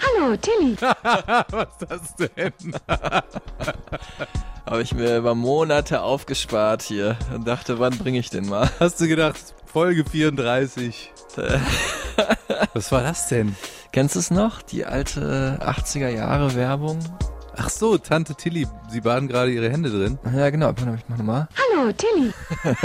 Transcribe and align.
Hallo, 0.00 0.36
Tilly. 0.36 0.76
Was 0.80 1.80
ist 1.80 1.86
das 1.88 2.14
denn? 2.16 2.52
Habe 4.66 4.82
ich 4.82 4.94
mir 4.94 5.16
über 5.16 5.34
Monate 5.34 6.02
aufgespart 6.02 6.82
hier 6.82 7.16
und 7.34 7.46
dachte, 7.46 7.78
wann 7.78 7.96
bringe 7.96 8.18
ich 8.18 8.30
den 8.30 8.48
mal? 8.48 8.68
Hast 8.80 9.00
du 9.00 9.08
gedacht, 9.08 9.54
Folge 9.66 10.04
34? 10.04 11.12
Was 12.74 12.92
war 12.92 13.02
das 13.02 13.28
denn? 13.28 13.56
Kennst 13.92 14.16
du 14.16 14.18
es 14.18 14.30
noch? 14.30 14.62
Die 14.62 14.84
alte 14.84 15.58
80er 15.62 16.08
Jahre 16.08 16.54
Werbung? 16.54 16.98
Ach 17.56 17.70
so, 17.70 17.96
Tante 17.96 18.34
Tilly, 18.34 18.66
sie 18.90 19.00
baden 19.00 19.28
gerade 19.28 19.50
ihre 19.50 19.70
Hände 19.70 19.90
drin. 19.90 20.18
Ja, 20.34 20.50
genau. 20.50 20.72
Ich 20.72 21.04
mach 21.08 21.16
nochmal. 21.16 21.48
Hallo, 21.74 21.92
Tilly. 21.92 22.32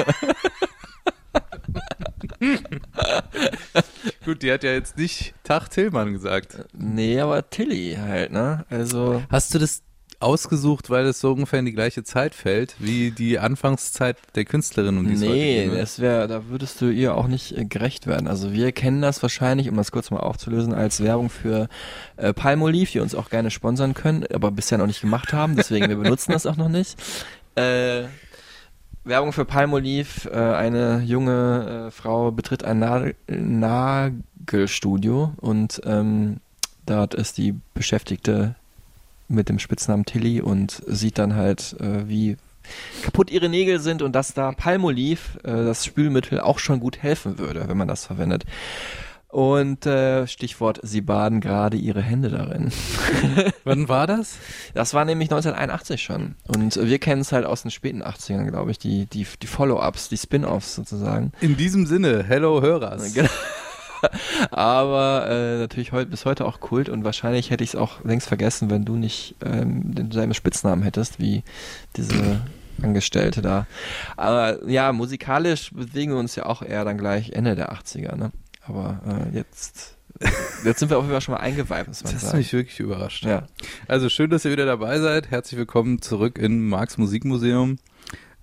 Gut, 4.26 4.42
die 4.42 4.52
hat 4.52 4.64
ja 4.64 4.72
jetzt 4.72 4.98
nicht 4.98 5.34
Tag 5.44 5.70
Tillmann 5.70 6.14
gesagt. 6.14 6.66
Nee, 6.74 7.20
aber 7.20 7.50
Tilly 7.50 7.98
halt, 8.00 8.32
ne? 8.32 8.66
Also, 8.70 9.24
Hast 9.30 9.54
du 9.54 9.60
das 9.60 9.84
ausgesucht, 10.22 10.90
weil 10.90 11.06
es 11.06 11.20
so 11.20 11.32
ungefähr 11.32 11.60
in 11.60 11.66
die 11.66 11.74
gleiche 11.74 12.04
Zeit 12.04 12.36
fällt, 12.36 12.76
wie 12.80 13.12
die 13.12 13.40
Anfangszeit 13.40 14.18
der 14.36 14.46
Künstlerin, 14.46 14.98
um 14.98 15.08
die 15.08 15.16
es 15.16 15.22
heute 15.22 15.32
nee, 15.32 15.64
geht, 15.64 15.74
ne? 15.74 15.80
das 15.80 16.00
wäre, 16.00 16.28
da 16.28 16.48
würdest 16.48 16.80
du 16.82 16.90
ihr 16.90 17.16
auch 17.16 17.28
nicht 17.28 17.58
äh, 17.58 17.66
gerecht 17.66 18.08
werden. 18.08 18.28
Also 18.28 18.54
wir 18.54 18.72
kennen 18.72 19.02
das 19.02 19.22
wahrscheinlich, 19.22 19.70
um 19.70 19.78
das 19.78 19.92
kurz 19.92 20.12
mal 20.12 20.20
aufzulösen, 20.20 20.74
als 20.74 21.02
Werbung 21.02 21.30
für 21.30 21.68
äh, 22.18 22.34
Palmolive, 22.34 22.92
die 22.92 23.00
uns 23.00 23.16
auch 23.16 23.30
gerne 23.30 23.52
sponsern 23.52 23.94
können, 23.94 24.26
aber 24.32 24.52
bisher 24.52 24.78
noch 24.78 24.88
nicht 24.88 25.02
gemacht 25.02 25.34
haben, 25.34 25.56
deswegen 25.56 25.90
wir 25.90 25.98
benutzen 25.98 26.32
das 26.32 26.46
auch 26.46 26.58
noch 26.58 26.70
nicht. 26.70 27.02
Äh, 27.56 28.04
Werbung 29.04 29.34
für 29.34 29.46
Palmolive, 29.46 30.30
äh, 30.30 30.56
eine 30.56 31.02
junge 31.02 31.88
äh, 31.88 31.92
Frau 31.92 32.32
betritt 32.32 32.64
ein 32.64 32.80
Nagel 32.80 33.16
Nagelstudio 33.28 35.34
und 35.38 35.82
ähm, 35.86 36.40
dort 36.86 37.16
ist 37.16 37.38
die 37.38 37.56
Beschäftigte 37.74 38.56
mit 39.28 39.50
dem 39.50 39.60
Spitznamen 39.60 40.06
Tilly 40.06 40.42
und 40.42 40.84
sieht 40.86 41.18
dann 41.18 41.36
halt, 41.36 41.76
äh, 41.80 42.08
wie 42.08 42.38
kaputt 43.02 43.32
ihre 43.32 43.50
Nägel 43.50 43.80
sind 43.80 44.02
und 44.02 44.14
dass 44.14 44.34
da 44.34 44.52
Palmolive, 44.52 45.40
äh, 45.44 45.66
das 45.66 45.86
Spülmittel, 45.86 46.40
auch 46.40 46.60
schon 46.60 46.80
gut 46.80 47.02
helfen 47.02 47.40
würde, 47.40 47.68
wenn 47.68 47.78
man 47.78 47.88
das 47.88 48.06
verwendet. 48.06 48.46
Und 49.32 49.86
äh, 49.86 50.28
Stichwort, 50.28 50.82
sie 50.84 51.00
baden 51.00 51.40
gerade 51.40 51.78
ihre 51.78 52.02
Hände 52.02 52.30
darin. 52.30 52.70
Wann 53.64 53.88
war 53.88 54.06
das? 54.06 54.38
Das 54.74 54.94
war 54.94 55.06
nämlich 55.06 55.30
1981 55.30 56.02
schon. 56.02 56.36
Und 56.48 56.76
wir 56.76 57.00
kennen 57.00 57.22
es 57.22 57.32
halt 57.32 57.46
aus 57.46 57.62
den 57.62 57.72
späten 57.72 58.04
80ern, 58.04 58.46
glaube 58.48 58.72
ich, 58.72 58.78
die, 58.78 59.06
die, 59.06 59.26
die 59.42 59.48
Follow-ups, 59.48 60.10
die 60.10 60.18
Spin-offs 60.18 60.76
sozusagen. 60.76 61.32
In 61.40 61.56
diesem 61.56 61.86
Sinne, 61.86 62.26
hello 62.28 62.62
Hörers. 62.62 63.14
Genau. 63.14 63.30
Aber 64.52 65.30
äh, 65.30 65.60
natürlich 65.60 65.94
heute 65.94 66.10
bis 66.10 66.26
heute 66.26 66.46
auch 66.46 66.60
Kult 66.60 66.90
und 66.90 67.06
wahrscheinlich 67.06 67.52
hätte 67.52 67.64
ich 67.64 67.70
es 67.70 67.76
auch 67.78 68.04
längst 68.04 68.28
vergessen, 68.28 68.70
wenn 68.70 68.84
du 68.84 68.98
nicht 68.98 69.36
ähm, 69.46 69.96
denselben 69.96 70.34
Spitznamen 70.34 70.84
hättest 70.84 71.22
wie 71.22 71.44
diese 71.96 72.42
Angestellte 72.82 73.42
da. 73.42 73.66
Aber 74.18 74.68
ja, 74.68 74.92
musikalisch 74.92 75.72
bewegen 75.72 76.12
wir 76.12 76.20
uns 76.20 76.36
ja 76.36 76.48
auch 76.48 76.62
eher 76.62 76.84
dann 76.84 76.98
gleich 76.98 77.32
Ende 77.32 77.56
der 77.56 77.72
80er, 77.72 78.18
ne? 78.18 78.32
Aber 78.76 79.02
äh, 79.06 79.36
jetzt, 79.36 79.98
jetzt 80.64 80.80
sind 80.80 80.90
wir 80.90 80.98
auf 80.98 81.04
jeden 81.04 81.12
Fall 81.12 81.20
schon 81.20 81.34
mal 81.34 81.42
eingeweiht, 81.42 81.90
muss 81.90 82.04
man 82.06 82.14
Das 82.14 82.22
hat 82.22 82.30
sagen. 82.30 82.38
mich 82.38 82.54
wirklich 82.54 82.80
überrascht. 82.80 83.26
Ja. 83.26 83.48
Also 83.90 84.08
schön, 84.08 84.30
dass 84.30 84.46
ihr 84.46 84.52
wieder 84.52 84.66
dabei 84.66 84.98
seid. 85.00 85.30
Herzlich 85.30 85.58
willkommen 85.58 86.02
zurück 86.02 86.38
im 86.38 86.70
Marx 86.70 86.98
Musikmuseum. 86.98 87.80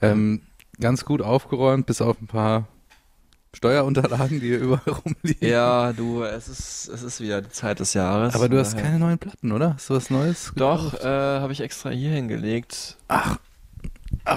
Ähm, 0.03 0.43
ganz 0.79 1.07
gut 1.07 1.23
aufgeräumt, 1.23 1.87
bis 1.87 2.03
auf 2.03 2.21
ein 2.21 2.27
paar 2.27 2.69
Steuerunterlagen, 3.55 4.39
die 4.41 4.49
hier 4.49 4.59
überall 4.61 4.83
rumliegen. 4.93 5.49
Ja, 5.49 5.95
du, 5.95 6.23
es 6.25 6.49
ist, 6.49 6.89
es 6.89 7.03
ist 7.03 7.21
wieder 7.23 7.41
die 7.41 7.49
Zeit 7.49 7.81
des 7.81 7.95
Jahres. 7.95 8.35
Aber 8.35 8.51
du 8.51 8.59
hast 8.59 8.75
daher- 8.75 8.85
keine 8.85 8.99
neuen 8.99 9.17
Platten, 9.19 9.51
oder? 9.51 9.75
Hast 9.77 9.89
du 9.89 9.95
was 9.95 10.11
Neues? 10.11 10.53
Doch, 10.57 10.93
äh, 11.01 11.07
habe 11.07 11.55
ich 11.55 11.63
extra 11.63 11.89
hier 11.89 12.11
hingelegt. 12.11 12.99
Ach, 13.09 13.39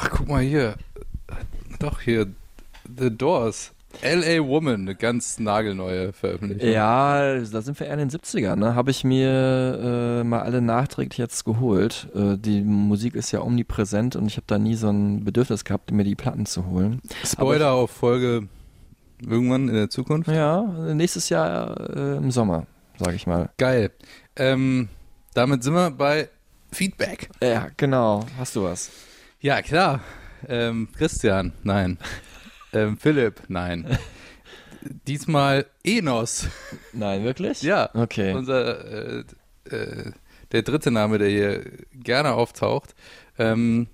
guck 0.09 0.29
mal 0.29 0.41
hier. 0.41 0.75
Doch, 1.79 1.99
hier. 1.99 2.27
The 2.97 3.09
Doors. 3.15 3.73
L.A. 4.01 4.43
Woman, 4.45 4.81
eine 4.81 4.95
ganz 4.95 5.39
nagelneue 5.39 6.13
Veröffentlichung. 6.13 6.69
Ja, 6.69 7.39
da 7.39 7.61
sind 7.61 7.79
wir 7.79 7.87
eher 7.87 7.93
in 7.93 8.09
den 8.09 8.09
70ern, 8.09 8.55
ne? 8.55 8.75
Habe 8.75 8.91
ich 8.91 9.03
mir 9.03 10.21
äh, 10.21 10.23
mal 10.23 10.41
alle 10.41 10.61
nachträglich 10.61 11.17
jetzt 11.17 11.45
geholt. 11.45 12.07
Äh, 12.15 12.37
die 12.37 12.61
Musik 12.61 13.15
ist 13.15 13.31
ja 13.31 13.41
omnipräsent 13.41 14.15
und 14.15 14.27
ich 14.27 14.37
habe 14.37 14.45
da 14.47 14.57
nie 14.57 14.75
so 14.75 14.89
ein 14.89 15.23
Bedürfnis 15.23 15.65
gehabt, 15.65 15.91
mir 15.91 16.03
die 16.03 16.15
Platten 16.15 16.45
zu 16.45 16.65
holen. 16.67 17.01
Spoiler 17.23 17.71
auf 17.73 17.91
Folge 17.91 18.47
irgendwann 19.25 19.67
in 19.67 19.75
der 19.75 19.89
Zukunft. 19.89 20.29
Ja, 20.29 20.61
nächstes 20.93 21.29
Jahr 21.29 21.95
äh, 21.95 22.17
im 22.17 22.31
Sommer, 22.31 22.65
sage 22.97 23.15
ich 23.15 23.27
mal. 23.27 23.49
Geil. 23.57 23.91
Ähm, 24.35 24.89
damit 25.33 25.63
sind 25.63 25.73
wir 25.73 25.91
bei 25.91 26.29
Feedback. 26.71 27.29
Ja, 27.41 27.67
genau. 27.77 28.25
Hast 28.37 28.55
du 28.55 28.63
was? 28.63 28.89
Ja, 29.39 29.61
klar. 29.61 30.01
Ähm, 30.47 30.87
Christian, 30.97 31.53
nein. 31.63 31.97
Ähm, 32.73 32.97
Philipp, 32.97 33.41
nein. 33.47 33.97
Diesmal 35.07 35.67
Enos. 35.83 36.47
Nein, 36.93 37.23
wirklich? 37.23 37.61
Ja. 37.61 37.89
Okay. 37.93 38.33
Unser, 38.33 39.19
äh, 39.19 39.23
äh, 39.69 40.11
der 40.51 40.61
dritte 40.63 40.91
Name, 40.91 41.17
der 41.17 41.29
hier 41.29 41.63
gerne 41.93 42.33
auftaucht. 42.33 42.95
Ähm, 43.37 43.87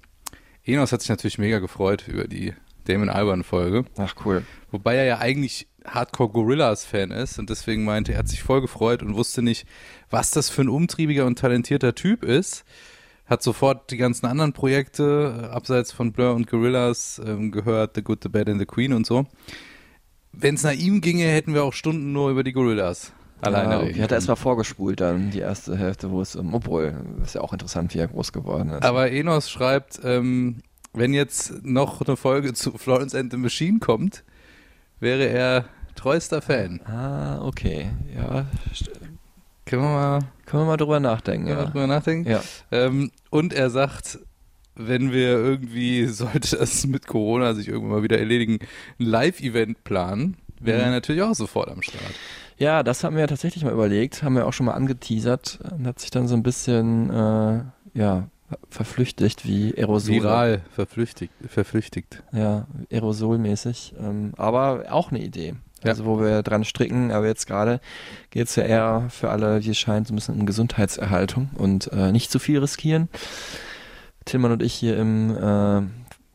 Enos 0.63 0.91
hat 0.91 1.01
sich 1.01 1.09
natürlich 1.09 1.37
mega 1.37 1.59
gefreut 1.59 2.07
über 2.07 2.27
die 2.27 2.53
Damon 2.85 3.09
Albarn 3.09 3.43
Folge. 3.43 3.85
Ach, 3.97 4.15
cool. 4.25 4.43
Wobei 4.71 4.95
er 4.95 5.05
ja 5.05 5.17
eigentlich 5.19 5.67
Hardcore 5.85 6.29
Gorillas 6.29 6.85
Fan 6.85 7.11
ist 7.11 7.39
und 7.39 7.49
deswegen 7.49 7.85
meinte, 7.85 8.13
er 8.13 8.19
hat 8.19 8.27
sich 8.27 8.43
voll 8.43 8.61
gefreut 8.61 9.01
und 9.01 9.15
wusste 9.15 9.41
nicht, 9.41 9.65
was 10.09 10.31
das 10.31 10.49
für 10.49 10.61
ein 10.61 10.69
umtriebiger 10.69 11.25
und 11.25 11.39
talentierter 11.39 11.95
Typ 11.95 12.23
ist. 12.23 12.65
Hat 13.27 13.43
sofort 13.43 13.91
die 13.91 13.97
ganzen 13.97 14.25
anderen 14.25 14.53
Projekte, 14.53 15.41
äh, 15.43 15.45
abseits 15.53 15.91
von 15.91 16.11
Blur 16.11 16.33
und 16.33 16.47
Gorillas, 16.47 17.21
ähm, 17.25 17.51
gehört, 17.51 17.95
The 17.95 18.03
Good, 18.03 18.23
The 18.23 18.29
Bad 18.29 18.49
and 18.49 18.59
The 18.59 18.65
Queen 18.65 18.93
und 18.93 19.05
so. 19.05 19.25
Wenn 20.31 20.55
es 20.55 20.63
nach 20.63 20.73
ihm 20.73 21.01
ginge, 21.01 21.25
hätten 21.25 21.53
wir 21.53 21.63
auch 21.63 21.73
Stunden 21.73 22.13
nur 22.13 22.29
über 22.29 22.43
die 22.43 22.53
Gorillas 22.53 23.11
alleine 23.41 23.71
ja, 23.71 23.77
okay. 23.77 23.87
reden 23.87 23.95
Hat 23.95 24.01
er 24.03 24.07
können. 24.07 24.17
erstmal 24.17 24.37
vorgespult 24.37 24.99
dann, 24.99 25.31
die 25.31 25.39
erste 25.39 25.77
Hälfte, 25.77 26.11
wo 26.11 26.21
es, 26.21 26.35
um, 26.35 26.53
obwohl, 26.53 26.95
ist 27.23 27.35
ja 27.35 27.41
auch 27.41 27.53
interessant, 27.53 27.93
wie 27.93 27.99
er 27.99 28.07
groß 28.07 28.31
geworden 28.33 28.69
ist. 28.69 28.83
Aber 28.83 29.11
Enos 29.11 29.49
schreibt, 29.49 29.99
ähm, 30.03 30.61
wenn 30.93 31.13
jetzt 31.13 31.63
noch 31.63 32.01
eine 32.01 32.17
Folge 32.17 32.53
zu 32.53 32.71
Florence 32.77 33.13
and 33.13 33.31
the 33.31 33.37
Machine 33.37 33.79
kommt, 33.79 34.23
wäre 34.99 35.25
er 35.25 35.65
treuester 35.95 36.41
Fan. 36.41 36.81
ah, 36.85 37.39
okay. 37.45 37.89
Ja, 38.15 38.45
Können 39.67 39.83
wir 39.83 39.89
mal, 39.89 40.19
können 40.45 40.63
wir 40.63 40.67
mal 40.67 40.77
drüber 40.77 40.99
nachdenken. 40.99 41.47
ja. 41.47 41.65
Drüber 41.65 41.87
nachdenken? 41.87 42.29
ja. 42.29 42.41
Ähm, 42.71 43.11
und 43.29 43.53
er 43.53 43.69
sagt, 43.69 44.19
wenn 44.75 45.11
wir 45.11 45.29
irgendwie, 45.31 46.05
sollte 46.07 46.57
das 46.57 46.87
mit 46.87 47.05
Corona 47.07 47.53
sich 47.53 47.67
irgendwann 47.67 47.97
mal 47.99 48.03
wieder 48.03 48.17
erledigen, 48.19 48.59
ein 48.99 49.05
Live-Event 49.05 49.83
planen, 49.83 50.37
wäre 50.59 50.79
Mhm. 50.79 50.83
er 50.85 50.91
natürlich 50.91 51.21
auch 51.21 51.35
sofort 51.35 51.69
am 51.69 51.81
Start. 51.81 52.01
Ja, 52.57 52.81
das 52.81 53.03
haben 53.03 53.15
wir 53.15 53.21
ja 53.21 53.27
tatsächlich 53.27 53.63
mal 53.63 53.73
überlegt, 53.73 54.23
haben 54.23 54.35
wir 54.35 54.47
auch 54.47 54.53
schon 54.53 54.65
mal 54.65 54.73
angeteasert 54.73 55.59
und 55.77 55.85
hat 55.85 55.99
sich 55.99 56.09
dann 56.09 56.27
so 56.27 56.35
ein 56.35 56.41
bisschen, 56.43 57.09
äh, 57.11 57.61
ja, 57.93 58.27
verflüchtigt 58.69 59.45
wie 59.45 59.75
Aerosol. 59.77 60.15
Viral 60.15 60.61
verflüchtigt. 60.71 61.33
verflüchtigt. 61.49 62.23
Ja, 62.31 62.65
aerosolmäßig. 62.91 63.93
Ähm, 63.99 64.31
aber 64.37 64.85
auch 64.89 65.11
eine 65.11 65.19
Idee. 65.19 65.55
Ja. 65.83 65.91
Also 65.91 66.05
wo 66.05 66.19
wir 66.19 66.43
dran 66.43 66.63
stricken, 66.63 67.11
aber 67.11 67.27
jetzt 67.27 67.47
gerade 67.47 67.79
geht 68.29 68.47
es 68.47 68.55
ja 68.55 68.63
eher 68.63 69.07
für 69.09 69.29
alle, 69.29 69.63
wie 69.63 69.69
es 69.69 69.77
scheint, 69.77 70.07
so 70.07 70.13
ein 70.13 70.15
bisschen 70.15 70.39
um 70.39 70.45
Gesundheitserhaltung 70.45 71.49
und 71.55 71.91
äh, 71.91 72.11
nicht 72.11 72.31
zu 72.31 72.39
viel 72.39 72.59
riskieren. 72.59 73.09
Tillmann 74.25 74.51
und 74.51 74.61
ich 74.61 74.73
hier 74.73 74.97
im 74.97 75.35
äh, 75.35 75.81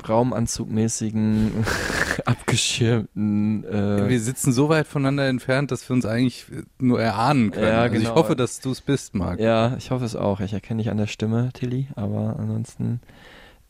raumanzugmäßigen, 0.08 1.64
abgeschirmten 2.24 3.64
äh, 3.64 4.08
wir 4.08 4.20
sitzen 4.20 4.52
so 4.52 4.68
weit 4.68 4.86
voneinander 4.86 5.28
entfernt, 5.28 5.70
dass 5.70 5.88
wir 5.88 5.94
uns 5.94 6.04
eigentlich 6.04 6.46
nur 6.78 7.00
erahnen 7.00 7.50
können. 7.52 7.66
Ja, 7.66 7.82
also 7.82 7.96
ich 7.96 8.02
genau. 8.02 8.14
hoffe, 8.14 8.36
dass 8.36 8.60
du 8.60 8.70
es 8.70 8.80
bist, 8.80 9.14
Marc. 9.14 9.40
Ja, 9.40 9.76
ich 9.76 9.90
hoffe 9.90 10.04
es 10.04 10.16
auch. 10.16 10.40
Ich 10.40 10.52
erkenne 10.52 10.82
dich 10.82 10.90
an 10.90 10.96
der 10.96 11.06
Stimme, 11.06 11.50
Tilly, 11.52 11.88
aber 11.94 12.36
ansonsten 12.38 13.00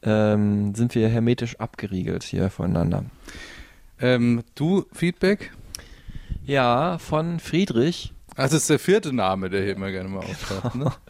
ähm, 0.02 0.74
sind 0.74 0.94
wir 0.94 1.08
hermetisch 1.08 1.60
abgeriegelt 1.60 2.22
hier 2.24 2.50
voneinander. 2.50 3.04
Ähm, 4.00 4.42
du, 4.54 4.84
Feedback? 4.92 5.52
Ja, 6.47 6.99
von 6.99 7.39
Friedrich. 7.41 8.12
Das 8.35 8.53
ist 8.55 8.71
der 8.71 8.79
vierte 8.79 9.12
Name, 9.12 9.50
der 9.50 9.62
hier 9.62 9.75
immer 9.77 9.91
gerne 9.91 10.09
mal 10.09 10.25
auftaucht, 10.25 10.75
ne? 10.75 10.91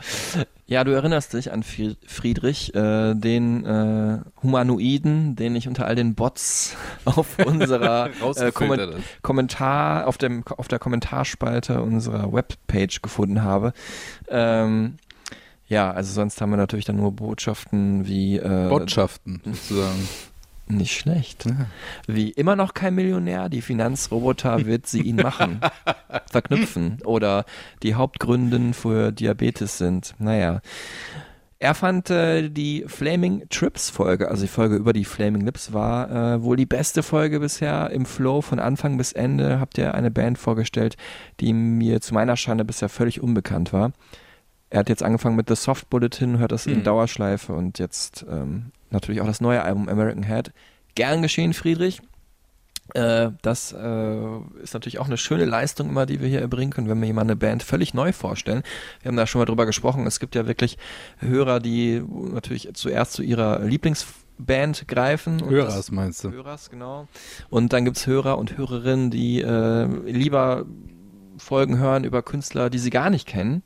Ja, 0.67 0.85
du 0.85 0.93
erinnerst 0.93 1.35
dich 1.35 1.53
an 1.53 1.63
Fri- 1.63 1.97
Friedrich, 2.07 2.75
äh, 2.75 3.15
den 3.15 3.65
äh, 3.67 4.21
Humanoiden, 4.43 5.37
den 5.37 5.55
ich 5.55 5.69
unter 5.69 5.87
all 5.87 5.95
den 5.95 6.15
Bots 6.15 6.77
auf 7.05 7.39
unserer 7.45 8.09
äh, 8.25 8.53
hast. 8.53 8.55
Kommentar, 9.23 10.07
auf 10.07 10.17
dem 10.17 10.45
auf 10.47 10.69
der 10.69 10.79
Kommentarspalte 10.79 11.83
unserer 11.83 12.33
Webpage 12.33 13.03
gefunden 13.03 13.43
habe. 13.43 13.75
Ähm, 14.29 14.97
ja, 15.69 15.91
also 15.91 16.13
sonst 16.15 16.41
haben 16.41 16.51
wir 16.51 16.57
natürlich 16.57 16.87
dann 16.87 16.97
nur 16.97 17.13
Botschaften 17.13 18.07
wie 18.07 18.39
äh, 18.39 18.69
Botschaften, 18.71 19.43
sozusagen. 19.45 20.09
Nicht 20.69 20.99
schlecht. 20.99 21.47
Wie 22.07 22.31
immer 22.31 22.57
noch 22.57 22.73
kein 22.73 22.95
Millionär, 22.95 23.49
die 23.49 23.63
Finanzroboter 23.63 24.65
wird 24.65 24.87
sie 24.87 25.03
ihn 25.03 25.17
machen. 25.17 25.61
Verknüpfen. 26.31 26.99
Oder 27.05 27.45
die 27.83 27.95
Hauptgründen 27.95 28.73
für 28.73 29.13
Diabetes 29.13 29.79
sind. 29.79 30.15
Naja. 30.19 30.61
Er 31.59 31.75
fand 31.75 32.11
äh, 32.11 32.49
die 32.49 32.85
Flaming 32.89 33.49
Trips 33.49 33.89
Folge, 33.89 34.29
also 34.29 34.43
die 34.43 34.49
Folge 34.49 34.75
über 34.75 34.93
die 34.93 35.05
Flaming 35.05 35.43
Lips, 35.43 35.73
war 35.73 36.11
äh, 36.11 36.43
wohl 36.43 36.57
die 36.57 36.67
beste 36.67 37.05
Folge 37.05 37.39
bisher 37.39 37.91
im 37.91 38.05
Flow 38.05 38.41
von 38.41 38.59
Anfang 38.59 38.97
bis 38.97 39.13
Ende. 39.13 39.61
Habt 39.61 39.79
ihr 39.79 39.95
eine 39.95 40.11
Band 40.11 40.39
vorgestellt, 40.39 40.97
die 41.39 41.53
mir 41.53 42.01
zu 42.01 42.15
meiner 42.15 42.37
Schande 42.37 42.65
bisher 42.65 42.89
völlig 42.89 43.23
unbekannt 43.23 43.73
war. 43.73 43.93
Er 44.73 44.79
hat 44.81 44.89
jetzt 44.89 45.03
angefangen 45.03 45.37
mit 45.37 45.51
The 45.51 45.55
Soft 45.55 45.91
Bulletin, 45.91 46.39
hört 46.39 46.51
das 46.51 46.65
in 46.67 46.79
Mhm. 46.79 46.85
Dauerschleife 46.85 47.53
und 47.53 47.79
jetzt 47.79 48.25
ähm, 48.31 48.73
natürlich 48.91 49.21
auch 49.21 49.27
das 49.27 49.43
neue 49.43 49.63
Album 49.63 49.87
American 49.87 50.23
Head. 50.23 50.51
Gern 50.95 51.21
geschehen, 51.21 51.53
Friedrich. 51.53 52.01
Äh, 52.95 53.33
das 53.43 53.73
äh, 53.73 54.17
ist 54.63 54.73
natürlich 54.73 54.99
auch 54.99 55.07
eine 55.07 55.19
schöne 55.19 55.45
Leistung 55.45 55.91
immer, 55.91 56.07
die 56.07 56.21
wir 56.23 56.29
hier 56.29 56.41
erbringen 56.41 56.73
können, 56.73 56.89
wenn 56.89 56.99
wir 57.01 57.07
jemand 57.07 57.31
eine 57.31 57.37
Band 57.37 57.63
völlig 57.63 57.93
neu 57.93 58.13
vorstellen. 58.15 58.63
Wir 59.03 59.11
haben 59.11 59.17
da 59.17 59.27
schon 59.27 59.41
mal 59.41 59.45
drüber 59.45 59.67
gesprochen. 59.67 60.07
Es 60.07 60.21
gibt 60.21 60.35
ja 60.35 60.47
wirklich 60.47 60.79
Hörer, 61.19 61.61
die 61.61 62.03
natürlich 62.33 62.71
zuerst 62.73 63.13
zu 63.13 63.23
ihrer 63.23 63.61
Lieblingsband 63.61 64.89
greifen. 64.89 65.43
und 65.43 65.51
Hörers, 65.51 65.77
das- 65.77 65.91
meinst 65.91 66.25
du? 66.25 66.31
Hörers, 66.33 66.71
genau. 66.71 67.09
Und 67.51 67.75
dann 67.75 67.85
gibt's 67.85 68.07
Hörer 68.07 68.39
und 68.39 68.57
Hörerinnen, 68.57 69.11
die 69.11 69.43
äh, 69.43 69.85
lieber 70.11 70.65
Folgen 71.39 71.79
hören 71.79 72.05
über 72.05 72.23
Künstler, 72.23 72.69
die 72.71 72.79
sie 72.79 72.91
gar 72.91 73.11
nicht 73.11 73.27
kennen, 73.27 73.63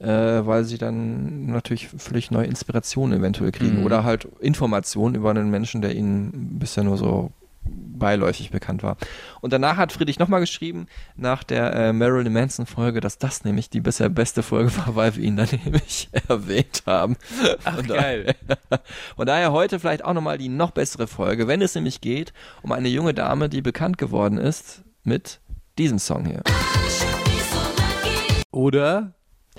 äh, 0.00 0.06
weil 0.06 0.64
sie 0.64 0.78
dann 0.78 1.46
natürlich 1.46 1.88
völlig 1.88 2.30
neue 2.30 2.46
Inspirationen 2.46 3.18
eventuell 3.18 3.52
kriegen 3.52 3.80
Mhm. 3.80 3.84
oder 3.86 4.04
halt 4.04 4.26
Informationen 4.40 5.14
über 5.14 5.30
einen 5.30 5.50
Menschen, 5.50 5.82
der 5.82 5.94
ihnen 5.94 6.58
bisher 6.58 6.84
nur 6.84 6.96
so 6.98 7.32
beiläufig 7.70 8.50
bekannt 8.50 8.82
war. 8.82 8.96
Und 9.42 9.52
danach 9.52 9.76
hat 9.76 9.92
Friedrich 9.92 10.18
nochmal 10.18 10.40
geschrieben, 10.40 10.86
nach 11.16 11.44
der 11.44 11.74
äh, 11.74 11.92
Marilyn 11.92 12.32
Manson 12.32 12.64
Folge, 12.64 13.00
dass 13.00 13.18
das 13.18 13.44
nämlich 13.44 13.68
die 13.68 13.80
bisher 13.80 14.08
beste 14.08 14.42
Folge 14.42 14.74
war, 14.78 14.94
weil 14.96 15.16
wir 15.16 15.22
ihn 15.24 15.36
dann 15.36 15.48
nämlich 15.64 16.08
erwähnt 16.28 16.84
haben. 16.86 17.16
Ach, 17.64 17.82
geil. 17.86 18.34
Von 19.16 19.26
daher 19.26 19.52
heute 19.52 19.80
vielleicht 19.80 20.02
auch 20.04 20.14
nochmal 20.14 20.38
die 20.38 20.48
noch 20.48 20.70
bessere 20.70 21.06
Folge, 21.08 21.46
wenn 21.46 21.60
es 21.60 21.74
nämlich 21.74 22.00
geht 22.00 22.32
um 22.62 22.72
eine 22.72 22.88
junge 22.88 23.12
Dame, 23.12 23.48
die 23.50 23.60
bekannt 23.60 23.98
geworden 23.98 24.38
ist 24.38 24.82
mit 25.04 25.40
diesem 25.76 25.98
Song 25.98 26.24
hier. 26.24 26.42
Oder 28.50 29.12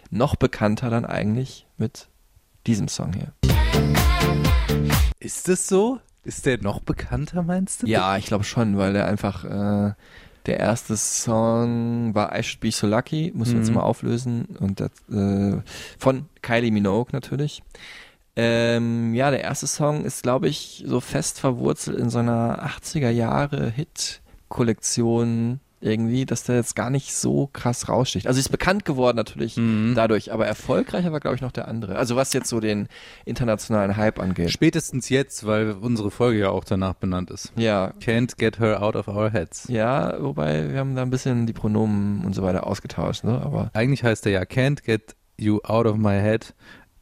Noch 0.09 0.35
bekannter 0.35 0.89
dann 0.89 1.05
eigentlich 1.05 1.67
mit 1.77 2.07
diesem 2.67 2.87
Song 2.87 3.13
hier. 3.13 3.31
ist 5.19 5.47
es 5.49 5.67
so? 5.67 5.99
Ist 6.23 6.45
der 6.45 6.61
noch 6.61 6.79
bekannter, 6.81 7.43
meinst 7.43 7.83
du? 7.83 7.87
Ja, 7.87 8.17
ich 8.17 8.25
glaube 8.25 8.43
schon, 8.43 8.77
weil 8.77 8.93
der 8.93 9.05
einfach 9.07 9.43
äh, 9.45 9.93
der 10.45 10.59
erste 10.59 10.97
Song 10.97 12.13
war 12.15 12.37
I 12.37 12.43
Should 12.43 12.59
Be 12.59 12.71
So 12.71 12.87
Lucky, 12.87 13.31
muss 13.35 13.53
jetzt 13.53 13.69
Mhm. 13.69 13.75
mal 13.75 13.81
auflösen 13.83 14.45
und 14.59 14.79
das, 14.79 14.89
äh, 15.11 15.61
von 15.97 16.25
Kylie 16.41 16.71
Minogue 16.71 17.09
natürlich. 17.11 17.61
Ähm, 18.35 19.13
ja, 19.13 19.31
der 19.31 19.41
erste 19.41 19.67
Song 19.67 20.05
ist, 20.05 20.23
glaube 20.23 20.47
ich, 20.47 20.83
so 20.87 20.99
fest 21.01 21.39
verwurzelt 21.39 21.97
in 21.99 22.09
so 22.09 22.19
einer 22.19 22.63
80er 22.63 23.09
Jahre 23.09 23.69
Hit-Kollektion 23.69 25.59
irgendwie, 25.81 26.25
dass 26.25 26.43
der 26.43 26.55
jetzt 26.57 26.75
gar 26.75 26.89
nicht 26.89 27.13
so 27.13 27.47
krass 27.53 27.87
raussticht. 27.87 28.27
Also 28.27 28.39
ist 28.39 28.49
bekannt 28.49 28.83
geworden 28.85 29.15
natürlich 29.15 29.55
Mhm. 29.57 29.93
dadurch, 29.95 30.33
aber 30.33 30.45
erfolgreicher 30.45 31.11
war, 31.11 31.19
glaube 31.21 31.35
ich, 31.35 31.41
noch 31.41 31.51
der 31.53 31.67
andere. 31.67 31.95
Also 31.95 32.15
was 32.17 32.33
jetzt 32.33 32.49
so 32.49 32.59
den 32.59 32.87
internationalen 33.25 33.95
Hype 33.95 34.19
angeht. 34.19 34.51
Spätestens 34.51 35.07
jetzt, 35.09 35.45
weil 35.45 35.71
unsere 35.71 36.11
Folge 36.11 36.39
ja 36.39 36.49
auch 36.49 36.63
danach 36.65 36.95
benannt 36.95 37.31
ist. 37.31 37.53
Ja, 37.55 37.93
Can't 38.01 38.37
get 38.37 38.59
her 38.59 38.81
out 38.83 38.95
of 38.95 39.07
our 39.07 39.29
heads. 39.31 39.67
Ja, 39.69 40.21
wobei 40.21 40.71
wir 40.71 40.79
haben 40.79 40.95
da 40.95 41.01
ein 41.01 41.09
bisschen 41.09 41.45
die 41.47 41.53
Pronomen 41.53 42.25
und 42.25 42.33
so 42.33 42.43
weiter 42.43 42.67
ausgetauscht, 42.67 43.23
ne? 43.23 43.41
Aber 43.41 43.71
Eigentlich 43.73 44.03
heißt 44.03 44.25
er 44.25 44.31
ja 44.33 44.41
Can't 44.41 44.83
get 44.83 45.15
you 45.37 45.59
out 45.63 45.85
of 45.85 45.95
my 45.95 46.19
head. 46.19 46.53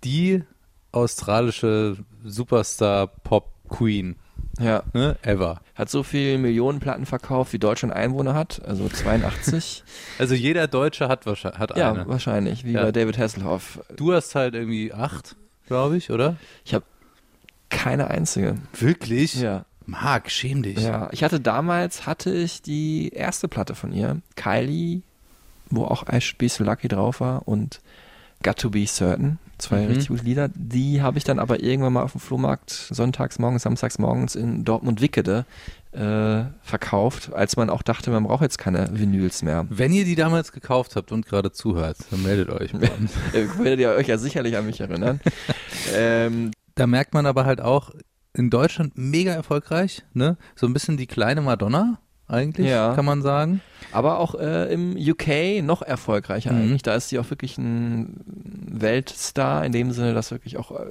Die 0.04 0.44
australische 0.92 1.98
Superstar 2.24 3.08
Pop 3.08 3.52
Queen, 3.70 4.16
ja, 4.60 4.84
ne? 4.94 5.16
Ever. 5.22 5.62
hat 5.76 5.90
so 5.90 6.04
viel 6.04 6.38
Millionen 6.38 6.80
Platten 6.80 7.06
verkauft, 7.06 7.54
wie 7.54 7.60
Deutschland 7.60 7.94
Einwohner 7.94 8.34
hat, 8.34 8.62
also 8.66 8.88
82. 8.90 9.84
Also 10.20 10.34
jeder 10.34 10.68
Deutsche 10.68 11.08
hat 11.08 11.26
wahrscheinlich 11.26 11.60
hat 11.60 11.78
ja, 11.78 11.92
eine. 11.94 12.08
wahrscheinlich, 12.08 12.64
wie 12.66 12.72
Ja. 12.72 12.84
bei 12.84 12.92
David 12.92 13.18
Hasselhoff. 13.18 13.80
Du 13.96 14.14
hast 14.14 14.34
halt 14.36 14.56
irgendwie 14.56 14.92
acht, 14.94 15.36
glaube 15.68 15.98
ich, 15.98 16.10
oder? 16.12 16.38
Ich 16.66 16.74
habe 16.74 16.86
keine 17.70 18.10
einzige. 18.10 18.56
Wirklich? 18.80 19.36
Ja. 19.36 19.66
Marc, 19.86 20.30
schäm 20.32 20.64
dich. 20.64 20.80
Ja, 20.80 21.08
ich 21.12 21.24
hatte 21.24 21.40
damals 21.40 22.06
hatte 22.06 22.32
ich 22.34 22.62
die 22.62 23.10
erste 23.10 23.48
Platte 23.48 23.74
von 23.76 23.94
ihr, 23.94 24.22
Kylie, 24.36 25.02
wo 25.70 25.86
auch 25.86 26.04
I 26.12 26.20
Should 26.20 26.38
Be 26.40 26.50
So 26.50 26.64
Lucky 26.64 26.88
drauf 26.90 27.20
war 27.22 27.48
und 27.48 27.80
Got 28.44 28.58
to 28.60 28.70
Be 28.70 28.86
Certain, 28.86 29.40
zwei 29.58 29.82
Mhm. 29.82 29.88
richtig 29.88 30.08
gute 30.10 30.24
Lieder. 30.24 30.50
Die 30.54 31.02
habe 31.02 31.18
ich 31.18 31.24
dann 31.24 31.40
aber 31.40 31.62
irgendwann 31.64 31.94
mal 31.94 32.04
auf 32.04 32.12
dem 32.14 32.22
Flohmarkt 32.22 32.70
sonntags 32.72 33.40
morgens, 33.40 33.64
samstags 33.64 33.98
morgens 34.00 34.36
in 34.36 34.64
Dortmund-Wickede 34.66 35.46
äh, 35.94 36.44
verkauft, 36.62 37.34
als 37.34 37.58
man 37.58 37.70
auch 37.72 37.82
dachte, 37.82 38.12
man 38.12 38.24
braucht 38.26 38.44
jetzt 38.44 38.60
keine 38.60 38.88
Vinyls 38.92 39.42
mehr. 39.42 39.66
Wenn 39.70 39.92
ihr 39.94 40.06
die 40.06 40.16
damals 40.16 40.52
gekauft 40.52 40.96
habt 40.96 41.12
und 41.12 41.26
gerade 41.26 41.52
zuhört, 41.52 41.98
dann 42.12 42.22
meldet 42.24 42.50
euch 42.50 42.72
werdet 43.60 43.80
ihr 43.80 43.90
euch 43.92 44.08
ja 44.08 44.18
sicherlich 44.18 44.58
an 44.58 44.66
mich 44.68 44.80
erinnern. 44.80 45.20
ähm, 45.96 46.52
Da 46.76 46.86
merkt 46.86 47.14
man 47.14 47.26
aber 47.26 47.46
halt 47.46 47.62
auch, 47.62 47.92
in 48.34 48.52
Deutschland 48.52 48.94
mega 48.96 49.32
erfolgreich, 49.32 50.04
ne? 50.14 50.38
So 50.56 50.68
ein 50.68 50.74
bisschen 50.74 50.98
die 50.98 51.08
kleine 51.08 51.42
Madonna, 51.42 51.98
eigentlich, 52.28 52.68
Ja. 52.68 52.94
kann 52.94 53.06
man 53.06 53.22
sagen. 53.22 53.62
aber 53.94 54.20
auch 54.20 54.36
äh, 54.36 54.74
im 54.74 54.98
UK 54.98 55.62
noch 55.64 55.82
erfolgreicher 55.82 56.52
Mhm. 56.52 56.62
eigentlich. 56.62 56.82
Da 56.82 56.94
ist 56.96 57.08
sie 57.10 57.20
auch 57.20 57.30
wirklich 57.30 57.58
ein 57.58 58.20
Weltstar 58.70 59.66
in 59.66 59.72
dem 59.72 59.92
Sinne, 59.92 60.14
dass 60.14 60.32
wirklich 60.32 60.58
auch, 60.58 60.72
äh, 60.72 60.84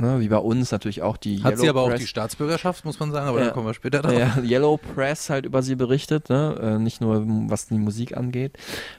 ne, 0.00 0.16
wie 0.18 0.28
bei 0.28 0.38
uns 0.38 0.72
natürlich 0.72 1.02
auch 1.02 1.16
die 1.16 1.42
Hat 1.44 1.56
sie 1.58 1.62
Yellow 1.66 1.70
aber 1.70 1.82
auch 1.82 1.88
Press- 1.90 2.00
die 2.00 2.06
Staatsbürgerschaft, 2.08 2.84
muss 2.84 2.98
man 2.98 3.12
sagen, 3.12 3.28
aber 3.28 3.38
Ja. 3.38 3.44
dann 3.46 3.54
kommen 3.54 3.66
wir 3.66 3.74
später 3.74 4.02
drauf. 4.02 4.12
ja, 4.18 4.36
Yellow 4.42 4.78
Press 4.78 5.30
halt 5.30 5.46
über 5.46 5.62
sie 5.62 5.76
berichtet, 5.76 6.28
ne? 6.28 6.56
äh, 6.60 6.78
nicht 6.78 7.00
nur 7.00 7.22
was 7.48 7.66
die 7.68 7.78
Musik 7.78 8.16
angeht. 8.16 8.56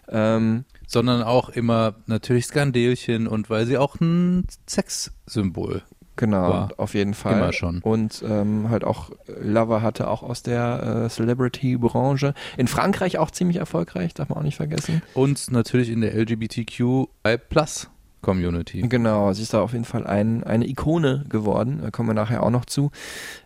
Ähm, 0.07 0.63
Sondern 0.87 1.21
auch 1.21 1.49
immer 1.49 1.95
natürlich 2.07 2.45
Skandelchen 2.45 3.27
und 3.27 3.49
weil 3.49 3.65
sie 3.65 3.77
auch 3.77 3.99
ein 3.99 4.47
Sexsymbol. 4.67 5.83
Genau, 6.19 6.49
War 6.49 6.69
auf 6.77 6.93
jeden 6.93 7.15
Fall. 7.15 7.37
immer 7.37 7.53
schon. 7.53 7.79
Und 7.79 8.23
ähm, 8.27 8.69
halt 8.69 8.83
auch 8.83 9.09
Lover 9.41 9.81
hatte 9.81 10.07
auch 10.07 10.21
aus 10.21 10.43
der 10.43 11.05
äh, 11.05 11.09
Celebrity-Branche. 11.09 12.33
In 12.57 12.67
Frankreich 12.67 13.17
auch 13.17 13.31
ziemlich 13.31 13.57
erfolgreich, 13.57 14.13
darf 14.13 14.29
man 14.29 14.37
auch 14.37 14.43
nicht 14.43 14.57
vergessen. 14.57 15.01
Und 15.15 15.51
natürlich 15.51 15.89
in 15.89 16.01
der 16.01 16.13
LGBTQI 16.13 17.37
Community. 18.21 18.81
Genau, 18.81 19.31
sie 19.31 19.43
ist 19.43 19.53
da 19.53 19.61
auf 19.61 19.71
jeden 19.71 19.85
Fall 19.85 20.05
ein, 20.05 20.43
eine 20.43 20.67
Ikone 20.67 21.23
geworden, 21.29 21.79
da 21.81 21.89
kommen 21.89 22.09
wir 22.09 22.13
nachher 22.13 22.43
auch 22.43 22.49
noch 22.49 22.65
zu. 22.65 22.91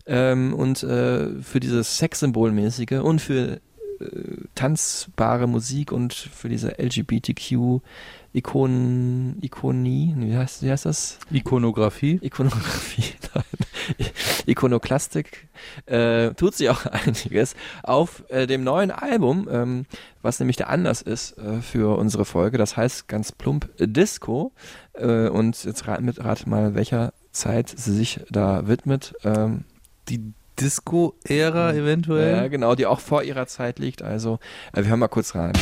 Ähm, 0.07 0.53
und 0.53 0.81
äh, 0.81 1.41
für 1.41 1.59
dieses 1.59 1.97
Sexsymbolmäßige 1.97 3.01
und 3.03 3.21
für 3.21 3.53
äh, 3.53 3.59
tanzbare 4.55 5.47
Musik 5.47 5.91
und 5.91 6.13
für 6.13 6.49
diese 6.49 6.79
LGBTQ 6.79 7.81
Ikonen, 8.35 9.37
Ikonie, 9.43 10.15
wie 10.17 10.35
heißt, 10.35 10.63
wie 10.63 10.71
heißt 10.71 10.85
das? 10.85 11.19
Ikonografie. 11.29 12.17
Ikonografie, 12.19 13.13
nein. 13.35 13.43
Ikonoklastik, 14.47 15.47
äh, 15.85 16.31
tut 16.33 16.55
sie 16.55 16.69
auch 16.71 16.85
einiges 16.87 17.55
auf 17.83 18.23
äh, 18.29 18.47
dem 18.47 18.63
neuen 18.63 18.89
Album, 18.89 19.47
ähm, 19.51 19.85
was 20.23 20.39
nämlich 20.39 20.57
der 20.57 20.69
Anlass 20.69 21.03
ist 21.03 21.37
äh, 21.37 21.61
für 21.61 21.95
unsere 21.95 22.25
Folge. 22.25 22.57
Das 22.57 22.75
heißt 22.75 23.07
ganz 23.07 23.31
plump 23.31 23.69
äh, 23.79 23.87
Disco. 23.87 24.51
Äh, 24.93 25.27
und 25.27 25.63
jetzt 25.63 25.87
rat, 25.87 26.01
mit, 26.01 26.23
rat 26.23 26.47
mal, 26.47 26.73
welcher 26.73 27.13
Zeit 27.31 27.69
sie 27.69 27.93
sich 27.93 28.21
da 28.31 28.67
widmet. 28.67 29.13
Ähm, 29.23 29.65
Die 30.09 30.33
Disco-Ära 30.59 31.73
eventuell. 31.73 32.35
ja, 32.35 32.47
genau, 32.47 32.75
die 32.75 32.85
auch 32.85 32.99
vor 32.99 33.23
ihrer 33.23 33.47
Zeit 33.47 33.79
liegt. 33.79 34.01
Also, 34.01 34.39
äh, 34.73 34.83
wir 34.83 34.89
hören 34.89 34.99
mal 34.99 35.07
kurz 35.07 35.35
rein. 35.35 35.53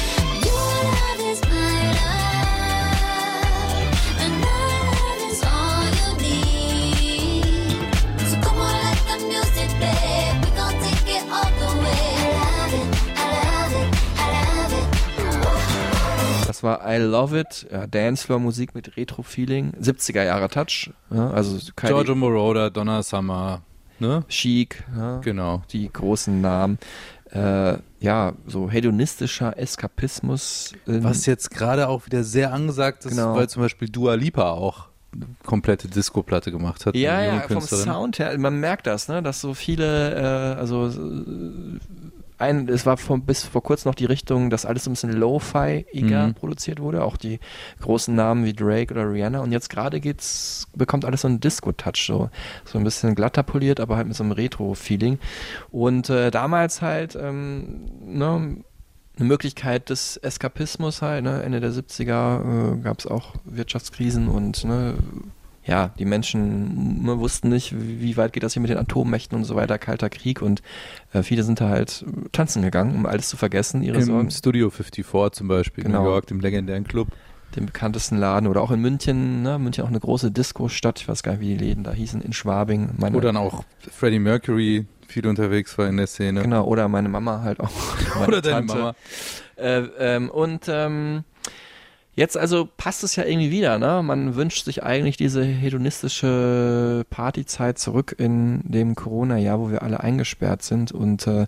Das 16.48 16.64
war 16.64 16.94
I 16.94 16.98
Love 16.98 17.40
It, 17.40 17.68
ja, 17.72 17.88
Dancefloor-Musik 17.88 18.76
mit 18.76 18.96
Retro-Feeling, 18.96 19.72
70er-Jahre-Touch, 19.82 20.92
ja, 21.10 21.32
also 21.32 21.58
keine 21.76 21.96
Giorgio 21.96 22.14
Moroder, 22.14 22.70
Donna 22.70 23.02
Summer, 23.02 23.64
ne? 24.02 24.24
Chic, 24.28 24.84
ja, 24.98 25.20
Genau. 25.20 25.62
die 25.72 25.92
großen 25.92 26.42
Namen. 26.42 26.78
Äh, 27.32 27.78
ja, 28.02 28.34
so 28.46 28.70
hedonistischer 28.70 29.58
Eskapismus. 29.58 30.74
Was 30.86 31.26
jetzt 31.26 31.50
gerade 31.52 31.88
auch 31.88 32.06
wieder 32.06 32.26
sehr 32.26 32.52
angesagt 32.52 33.06
ist, 33.06 33.12
Genau. 33.12 33.36
weil 33.36 33.48
zum 33.48 33.62
Beispiel 33.62 33.88
Dua 33.88 34.16
Lipa 34.16 34.50
auch 34.52 34.88
eine 35.14 35.28
komplette 35.46 35.88
Disco-Platte 35.88 36.52
gemacht 36.52 36.86
hat. 36.86 36.96
Ja, 36.96 37.22
ja, 37.22 37.42
vom. 37.42 37.62
Sound 37.62 38.20
her, 38.20 38.38
man 38.38 38.60
merkt 38.60 38.88
das, 38.88 39.08
ne, 39.08 39.22
dass 39.22 39.40
so 39.42 39.54
viele, 39.54 40.16
äh, 40.16 40.60
also 40.60 40.88
äh, 40.88 41.80
ein, 42.42 42.68
es 42.68 42.86
war 42.86 42.98
vor, 42.98 43.20
bis 43.20 43.44
vor 43.44 43.64
kurzem 43.64 43.90
noch 43.90 43.96
die 43.96 44.06
Richtung, 44.06 44.50
dass 44.50 44.66
alles 44.66 44.84
so 44.84 44.90
ein 44.90 44.94
bisschen 44.94 45.14
Lo-Fi-iger 45.14 46.28
Mhm. 46.28 46.34
produziert 46.34 46.80
wurde, 46.82 47.04
auch 47.04 47.16
die 47.18 47.40
großen 47.82 48.14
Namen 48.14 48.44
wie 48.46 48.54
Drake 48.54 48.94
oder 48.94 49.10
Rihanna 49.12 49.40
und 49.40 49.52
jetzt 49.52 49.70
gerade 49.70 50.00
geht's, 50.02 50.68
bekommt 50.76 51.06
alles 51.06 51.22
so 51.22 51.28
einen 51.28 51.40
Disco-Touch, 51.40 52.06
so, 52.08 52.30
so 52.66 52.78
ein 52.78 52.84
bisschen 52.84 53.16
glatter 53.16 53.44
poliert, 53.44 53.80
aber 53.80 53.96
halt 53.98 54.08
mit 54.08 54.16
so 54.18 54.24
einem 54.24 54.34
Retro-Feeling 54.34 55.20
und 55.72 56.10
äh, 56.10 56.32
damals 56.32 56.82
halt, 56.82 57.16
ähm, 57.16 57.86
ne, 58.06 58.58
eine 59.18 59.28
Möglichkeit 59.28 59.90
des 59.90 60.18
Eskapismus 60.18 61.02
halt, 61.02 61.24
ne? 61.24 61.44
Ende 61.44 61.60
der 61.60 61.72
70er 61.72 62.78
äh, 62.78 62.82
gab 62.82 62.98
es 63.00 63.06
auch 63.06 63.36
Wirtschaftskrisen 63.44 64.28
und 64.30 64.64
ne, 64.64 64.96
ja, 65.64 65.90
die 66.00 66.06
Menschen 66.06 67.04
ne, 67.04 67.20
wussten 67.20 67.50
nicht, 67.50 67.76
wie 67.78 68.18
weit 68.18 68.34
geht 68.34 68.44
das 68.44 68.54
hier 68.54 68.62
mit 68.62 68.72
den 68.72 68.78
Atommächten 68.78 69.38
und 69.38 69.44
so 69.44 69.56
weiter, 69.56 69.78
kalter 69.78 70.10
Krieg 70.10 70.42
und 70.42 70.62
äh, 71.14 71.22
viele 71.24 71.44
sind 71.44 71.62
da 71.62 71.70
halt 71.70 72.04
äh, 72.08 72.30
tanzen 72.32 72.62
gegangen, 72.64 72.96
um 72.96 73.06
alles 73.06 73.30
zu 73.30 73.38
vergessen, 73.38 73.84
ihre 73.84 73.98
Im 73.98 74.04
Sorgen. 74.04 74.32
Studio 74.32 74.70
54 74.70 75.38
zum 75.38 75.48
Beispiel 75.48 75.84
in 75.86 75.92
Genau. 75.92 76.04
New 76.04 76.10
York, 76.10 76.28
dem 76.28 76.40
legendären 76.40 76.84
Club. 76.84 77.10
Den 77.56 77.66
bekanntesten 77.66 78.16
Laden 78.18 78.48
oder 78.48 78.62
auch 78.62 78.72
in 78.72 78.80
München, 78.80 79.42
ne? 79.42 79.60
München 79.60 79.84
auch 79.84 79.90
eine 79.90 80.00
große 80.00 80.32
Disco-Stadt, 80.32 81.02
ich 81.02 81.10
weiß 81.10 81.22
gar 81.22 81.34
nicht, 81.34 81.42
wie 81.42 81.58
die 81.58 81.58
Läden 81.58 81.84
da 81.84 81.92
hießen, 81.92 82.22
in 82.22 82.32
Schwabing. 82.32 82.92
Meine, 82.98 83.14
Wo 83.14 83.20
dann 83.20 83.36
auch 83.36 83.66
Freddie 83.92 84.20
Mercury 84.20 84.86
viel 85.06 85.28
unterwegs 85.28 85.78
war 85.78 85.90
in 85.90 85.98
der 85.98 86.08
Szene. 86.08 86.44
Genau, 86.44 86.64
oder 86.64 86.88
meine 86.88 87.10
Mama 87.10 87.42
halt 87.42 87.60
auch. 87.60 87.70
Oder 88.28 88.42
deine 88.42 88.66
Tante. 88.68 88.76
Mama. 88.78 88.96
Äh, 89.58 89.80
ähm, 90.00 90.30
und 90.30 90.62
ähm, 90.70 91.26
jetzt 92.16 92.38
also 92.38 92.68
passt 92.78 93.04
es 93.04 93.16
ja 93.16 93.26
irgendwie 93.26 93.52
wieder, 93.52 93.78
ne? 93.80 94.02
Man 94.04 94.36
wünscht 94.36 94.66
sich 94.66 94.84
eigentlich 94.84 95.18
diese 95.18 95.44
hedonistische 95.44 97.06
Partyzeit 97.10 97.80
zurück 97.80 98.16
in 98.18 98.62
dem 98.64 98.96
Corona-Jahr, 98.96 99.60
wo 99.60 99.72
wir 99.72 99.82
alle 99.82 100.02
eingesperrt 100.02 100.64
sind. 100.64 100.92
Und 100.92 101.28
äh, 101.28 101.48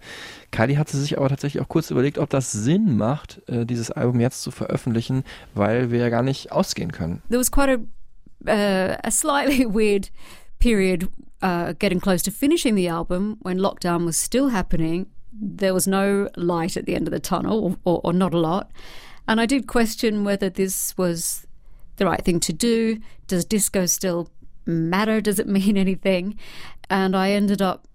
Kylie 0.51 0.77
hatte 0.77 0.97
sich 0.97 1.17
aber 1.17 1.29
tatsächlich 1.29 1.61
auch 1.61 1.69
kurz 1.69 1.91
überlegt, 1.91 2.17
ob 2.17 2.29
das 2.29 2.51
Sinn 2.51 2.97
macht, 2.97 3.41
äh, 3.47 3.65
dieses 3.65 3.91
Album 3.91 4.19
jetzt 4.19 4.41
zu 4.41 4.51
veröffentlichen, 4.51 5.23
weil 5.53 5.91
wir 5.91 5.99
ja 5.99 6.09
gar 6.09 6.23
nicht 6.23 6.51
ausgehen 6.51 6.91
können. 6.91 7.21
there 7.29 7.39
was 7.39 7.51
quite 7.51 7.69
a 7.69 7.79
uh, 8.47 8.97
a 9.03 9.11
slightly 9.11 9.65
weird 9.79 10.09
period 10.59 11.09
uh, 11.41 11.73
getting 11.73 11.99
close 11.99 12.21
to 12.23 12.31
finishing 12.31 12.75
the 12.75 12.87
album 12.87 13.37
when 13.41 13.57
lockdown 13.57 14.05
was 14.05 14.17
still 14.17 14.49
happening. 14.49 15.07
There 15.31 15.73
was 15.73 15.87
no 15.87 16.29
light 16.35 16.77
at 16.77 16.85
the 16.85 16.95
end 16.95 17.07
of 17.07 17.13
the 17.13 17.19
tunnel, 17.19 17.77
or, 17.83 18.01
or 18.03 18.13
not 18.13 18.33
a 18.33 18.37
lot. 18.37 18.69
And 19.27 19.39
I 19.39 19.45
did 19.45 19.67
question 19.67 20.23
whether 20.23 20.49
this 20.49 20.97
was 20.97 21.47
the 21.97 22.05
right 22.05 22.23
thing 22.23 22.39
to 22.41 22.53
do. 22.53 22.99
Does 23.27 23.45
disco 23.45 23.85
still 23.85 24.29
matter? 24.65 25.21
Does 25.21 25.39
it 25.39 25.47
mean 25.57 25.77
anything? 25.77 26.37
And 26.89 27.15
I 27.15 27.31
ended 27.31 27.61
up 27.61 27.87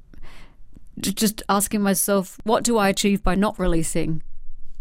just 0.99 1.43
asking 1.49 1.83
myself, 1.83 2.39
what 2.45 2.65
do 2.65 2.77
I 2.77 2.89
achieve 2.89 3.23
by 3.23 3.35
not 3.35 3.59
releasing 3.59 4.23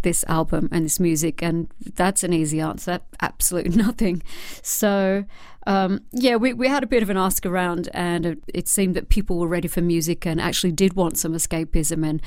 this 0.01 0.23
album 0.27 0.69
and 0.71 0.85
this 0.85 0.99
music? 0.99 1.43
And 1.43 1.67
that's 1.95 2.23
an 2.23 2.33
easy 2.33 2.59
answer 2.59 3.01
absolutely 3.21 3.75
nothing. 3.83 4.23
So, 4.63 5.25
um, 5.67 6.01
yeah, 6.11 6.37
we, 6.37 6.53
we 6.53 6.69
had 6.69 6.83
a 6.83 6.87
bit 6.87 7.03
of 7.03 7.09
an 7.09 7.17
ask 7.17 7.45
around, 7.45 7.89
and 7.93 8.41
it, 8.47 8.67
seemed 8.67 8.95
that 8.95 9.09
people 9.09 9.37
were 9.37 9.47
ready 9.47 9.67
for 9.67 9.81
music 9.81 10.25
and 10.25 10.39
actually 10.39 10.71
did 10.71 10.93
want 10.93 11.17
some 11.17 11.33
escapism 11.33 12.07
and 12.07 12.21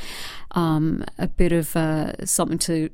um, 0.52 1.04
a 1.18 1.26
bit 1.26 1.50
of 1.50 1.74
uh, 1.74 2.24
something 2.26 2.58
to 2.58 2.90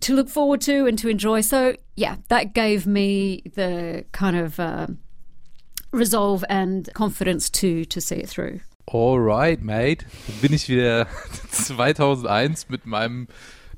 to 0.00 0.14
look 0.14 0.28
forward 0.28 0.60
to 0.62 0.86
and 0.86 0.98
to 0.98 1.08
enjoy. 1.08 1.40
So, 1.40 1.74
yeah, 1.96 2.16
that 2.28 2.54
gave 2.54 2.86
me 2.86 3.42
the 3.54 4.04
kind 4.12 4.36
of 4.36 4.58
uh, 4.58 4.88
resolve 5.92 6.44
and 6.48 6.88
confidence 6.94 7.50
to 7.50 7.84
to 7.86 8.00
see 8.00 8.16
it 8.16 8.28
through. 8.28 8.60
Alright, 8.86 9.62
mate. 9.62 10.04
Dann 10.26 10.40
bin 10.40 10.52
ich 10.54 10.68
wieder 10.68 11.06
2001 11.50 12.70
mit 12.70 12.86
meinem 12.86 13.28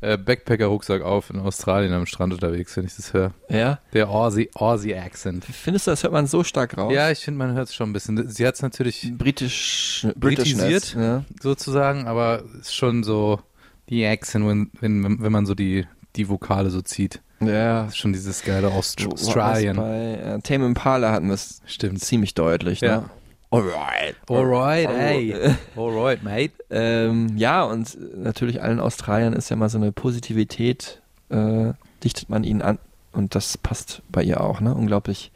äh, 0.01 0.17
Backpacker-Rucksack 0.17 1.03
auf 1.03 1.31
in 1.31 1.41
Australien 1.41 1.93
am 1.93 2.07
Strand 2.07 2.33
unterwegs, 2.33 2.77
wenn 2.77 2.85
ich 2.85 2.95
das 2.95 3.13
höre. 3.13 3.35
Ja. 3.49 3.81
Der 3.93 4.09
Aussie, 4.09 4.51
Aussie 4.55 4.95
Accent. 4.95 5.45
Findest 5.45 5.87
du, 5.87 5.91
das 5.91 6.03
hört 6.03 6.13
man 6.13 6.27
so 6.27 6.45
stark 6.45 6.79
raus? 6.79 6.93
Ja, 6.93 7.11
ich 7.11 7.19
finde, 7.19 7.39
man 7.39 7.55
hört 7.55 7.69
es 7.69 7.75
schon 7.75 7.91
ein 7.91 7.93
bisschen. 7.93 8.29
Sie 8.29 8.47
hat 8.47 8.55
es 8.55 8.63
natürlich 8.63 9.13
Britisch, 9.17 10.07
Britisiert. 10.17 10.95
Ja. 10.95 11.25
sozusagen, 11.43 12.07
aber 12.07 12.45
ist 12.61 12.75
schon 12.75 13.03
so 13.03 13.41
die 13.89 14.07
Accent, 14.07 14.47
wenn, 14.47 14.71
wenn, 14.81 15.21
wenn 15.21 15.33
man 15.33 15.45
so 15.45 15.55
die, 15.55 15.87
die 16.17 16.29
Vokale 16.29 16.71
so 16.71 16.81
zieht. 16.83 17.21
Ja. 17.43 17.91
schon 17.91 18.13
dieses 18.13 18.43
geile 18.43 18.69
Aust 18.69 19.01
Wo 19.03 19.11
war 19.11 19.15
das 19.17 19.27
Australien. 19.27 19.77
Bei 19.77 20.15
äh, 20.15 20.41
Tame 20.43 20.67
Impala 20.67 21.11
hatten 21.11 21.29
wir 21.29 21.35
es 21.35 21.63
Stimmt. 21.65 22.01
ziemlich 22.03 22.35
deutlich. 22.35 22.81
Ja. 22.83 22.99
Ne? 22.99 23.11
Alright. 23.51 24.15
Alright, 24.29 24.89
Oh. 24.89 24.93
ey. 24.93 25.35
Alright, 25.77 26.23
mate. 26.23 26.53
Ähm, 26.71 27.37
ja, 27.39 27.65
und 27.65 27.97
natürlich 28.17 28.63
allen 28.63 28.79
Australiern 28.79 29.33
ist 29.33 29.49
ja 29.49 29.57
mal 29.57 29.69
so 29.71 29.79
eine 29.79 29.91
Positivität, 29.91 31.01
äh, 31.31 31.73
dichtet 32.05 32.29
man 32.29 32.45
ihnen 32.45 32.63
an. 32.63 32.79
Und 33.13 33.35
das 33.35 33.57
passt 33.59 34.03
bei 34.11 34.23
ihr 34.23 34.41
auch, 34.41 34.61
ne? 34.61 34.73
Unglaublich 34.75 35.33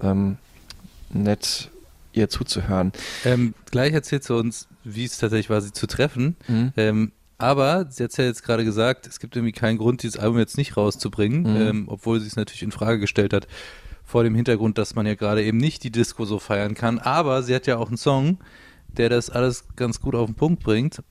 ähm, 0.00 0.38
nett, 1.10 1.70
ihr 2.12 2.28
zuzuhören. 2.30 2.92
Ähm, 3.24 3.54
gleich 3.70 3.92
erzählt 3.92 4.24
sie 4.24 4.34
uns, 4.34 4.66
wie 4.84 5.04
es 5.04 5.18
tatsächlich 5.18 5.50
war, 5.50 5.60
sie 5.60 5.72
zu 5.72 5.86
treffen. 5.86 6.36
Mhm. 6.48 6.72
Aber 7.42 7.86
sie 7.90 8.04
hat 8.04 8.16
ja 8.16 8.24
jetzt 8.24 8.42
gerade 8.44 8.64
gesagt, 8.64 9.06
es 9.06 9.18
gibt 9.20 9.36
irgendwie 9.36 9.52
keinen 9.52 9.78
Grund, 9.78 10.02
dieses 10.02 10.18
Album 10.18 10.38
jetzt 10.38 10.56
nicht 10.56 10.76
rauszubringen, 10.76 11.42
Mhm. 11.42 11.60
ähm, 11.60 11.84
obwohl 11.88 12.20
sie 12.20 12.26
es 12.26 12.36
natürlich 12.36 12.62
in 12.62 12.72
Frage 12.72 12.98
gestellt 13.00 13.32
hat, 13.32 13.46
vor 14.04 14.24
dem 14.24 14.34
Hintergrund, 14.34 14.78
dass 14.78 14.94
man 14.94 15.06
ja 15.06 15.14
gerade 15.14 15.42
eben 15.42 15.58
nicht 15.58 15.84
die 15.84 15.90
Disco 15.90 16.24
so 16.24 16.38
feiern 16.38 16.74
kann. 16.74 16.98
Aber 16.98 17.42
sie 17.42 17.54
hat 17.54 17.66
ja 17.66 17.78
auch 17.78 17.88
einen 17.88 17.96
Song, 17.96 18.38
der 18.88 19.08
das 19.08 19.30
alles 19.30 19.64
ganz 19.76 20.00
gut 20.00 20.14
auf 20.14 20.26
den 20.26 20.34
Punkt 20.34 20.62
bringt. 20.62 21.02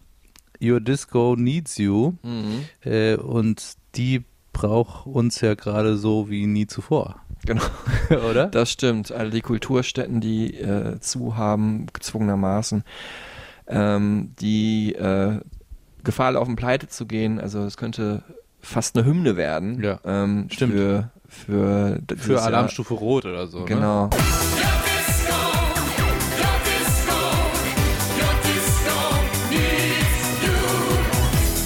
Your 0.62 0.80
Disco 0.80 1.36
Needs 1.38 1.78
You. 1.78 2.14
Mhm. 2.22 2.66
Äh, 2.84 3.16
und 3.16 3.74
die 3.96 4.24
braucht 4.54 5.08
uns 5.08 5.42
ja 5.42 5.56
gerade 5.56 5.98
so 5.98 6.30
wie 6.30 6.46
nie 6.46 6.68
zuvor. 6.68 7.16
Genau. 7.46 7.64
Oder? 8.30 8.46
Das 8.48 8.70
stimmt. 8.72 9.12
All 9.12 9.32
die 9.32 9.42
Kulturstätten, 9.42 10.22
die 10.22 10.56
äh, 10.60 11.00
zu 11.00 11.36
haben, 11.38 11.88
gezwungenermaßen, 11.92 12.84
ähm, 13.68 14.34
die 14.40 14.94
äh, 14.94 15.40
Gefahr 16.04 16.34
laufen, 16.34 16.56
pleite 16.56 16.88
zu 16.88 17.06
gehen. 17.06 17.40
Also 17.40 17.60
es 17.64 17.78
könnte 17.78 18.24
fast 18.62 18.96
eine 18.96 19.06
Hymne 19.06 19.38
werden. 19.38 19.82
Ja, 19.84 20.00
ähm, 20.06 20.48
stimmt. 20.52 20.74
Für, 20.74 21.10
für, 21.28 22.00
Für 22.08 22.16
dieses 22.16 22.28
Jahr. 22.28 22.44
Alarmstufe 22.44 22.94
Rot 22.94 23.26
oder 23.26 23.48
so. 23.48 23.66
Ne? 23.66 24.10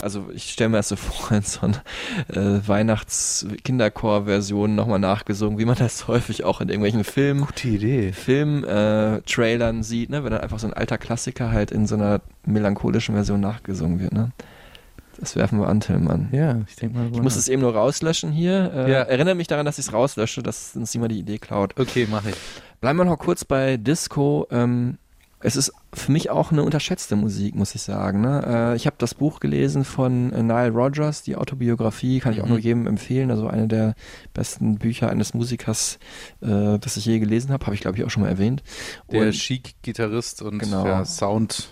Also 0.05 0.27
ich 0.35 0.51
stelle 0.51 0.69
mir 0.69 0.77
das 0.77 0.89
so 0.89 0.95
vor, 0.97 1.35
in 1.35 1.41
so 1.41 1.61
einer 1.61 1.81
äh, 2.29 2.59
Weihnachts-Kinderchor-Version 2.67 4.75
nochmal 4.75 4.99
nachgesungen, 4.99 5.57
wie 5.57 5.65
man 5.65 5.75
das 5.75 6.07
häufig 6.15 6.43
auch 6.43 6.61
in 6.61 6.69
irgendwelchen 6.69 7.03
Filmen, 7.03 7.43
Gute 7.47 7.69
Idee. 7.69 8.11
Film-Trailern 8.11 9.17
äh, 9.17 9.21
Trailern 9.23 9.81
sieht, 9.81 10.11
ne? 10.11 10.23
wenn 10.23 10.31
dann 10.31 10.41
einfach 10.41 10.59
so 10.59 10.67
ein 10.67 10.73
alter 10.73 10.99
Klassiker 10.99 11.49
halt 11.51 11.71
in 11.71 11.87
so 11.87 11.95
einer 11.95 12.21
melancholischen 12.45 13.15
Version 13.15 13.39
nachgesungen 13.39 13.99
wird. 13.99 14.13
Ne? 14.13 14.29
Das 15.17 15.35
werfen 15.35 15.59
wir 15.59 15.67
an, 15.69 15.79
Tillmann. 15.79 16.29
Ja, 16.31 16.55
ich 16.67 16.75
denke 16.75 16.99
mal. 16.99 17.09
Ich 17.11 17.21
muss 17.23 17.35
es 17.35 17.47
eben 17.47 17.63
nur 17.63 17.73
rauslöschen 17.73 18.31
hier. 18.31 18.71
Äh, 18.75 18.91
Ja. 18.91 18.99
Erinnere 19.01 19.33
mich 19.33 19.47
daran, 19.47 19.65
dass 19.65 19.79
ich 19.79 19.87
es 19.87 19.93
rauslösche, 19.93 20.43
dass 20.43 20.75
uns 20.75 20.93
niemand 20.93 21.13
die 21.13 21.19
Idee 21.19 21.39
klaut. 21.39 21.79
Okay, 21.79 22.05
mache 22.11 22.29
ich. 22.29 22.35
Bleiben 22.79 22.99
wir 22.99 23.05
noch 23.05 23.17
kurz 23.17 23.43
bei 23.43 23.77
Disco. 23.77 24.45
Ähm, 24.51 24.99
es 25.45 25.55
ist 25.55 25.71
für 25.93 26.11
mich 26.11 26.29
auch 26.29 26.51
eine 26.51 26.63
unterschätzte 26.63 27.15
Musik, 27.15 27.55
muss 27.55 27.75
ich 27.75 27.81
sagen. 27.83 28.21
Ne? 28.21 28.43
Äh, 28.73 28.75
ich 28.75 28.85
habe 28.87 28.95
das 28.99 29.13
Buch 29.13 29.39
gelesen 29.39 29.85
von 29.85 30.29
Nile 30.29 30.71
Rodgers, 30.71 31.21
die 31.23 31.35
Autobiografie, 31.35 32.19
kann 32.19 32.33
ich 32.33 32.39
auch 32.41 32.45
Mhm. 32.45 32.49
nur 32.51 32.59
jedem 32.59 32.87
empfehlen. 32.87 33.29
Also 33.31 33.47
eine 33.47 33.67
der 33.67 33.95
besten 34.33 34.77
Bücher 34.77 35.09
eines 35.09 35.33
Musikers, 35.33 35.99
äh, 36.41 36.79
das 36.79 36.97
ich 36.97 37.05
je 37.05 37.19
gelesen 37.19 37.51
habe, 37.51 37.65
habe 37.65 37.75
ich 37.75 37.81
glaube 37.81 37.97
ich 37.97 38.03
auch 38.03 38.09
schon 38.09 38.23
mal 38.23 38.29
erwähnt. 38.29 38.63
Der 39.11 39.31
Chic-Gitarrist 39.31 40.41
und 40.41 40.59
Genau. 40.59 40.85
ja, 40.85 41.05
Sound 41.05 41.69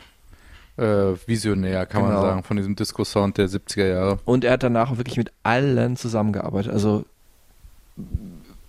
äh, 0.77 0.83
Visionär, 1.27 1.85
kann 1.85 2.03
Genau. 2.03 2.13
man 2.13 2.21
sagen, 2.21 2.43
von 2.43 2.57
diesem 2.57 2.75
Disco-Sound 2.75 3.37
der 3.37 3.47
70er 3.49 3.87
Jahre. 3.87 4.19
Und 4.25 4.43
er 4.43 4.53
hat 4.53 4.63
danach 4.63 4.91
auch 4.91 4.97
wirklich 4.97 5.17
mit 5.17 5.31
allen 5.43 5.95
zusammengearbeitet. 5.97 6.71
Also 6.73 7.05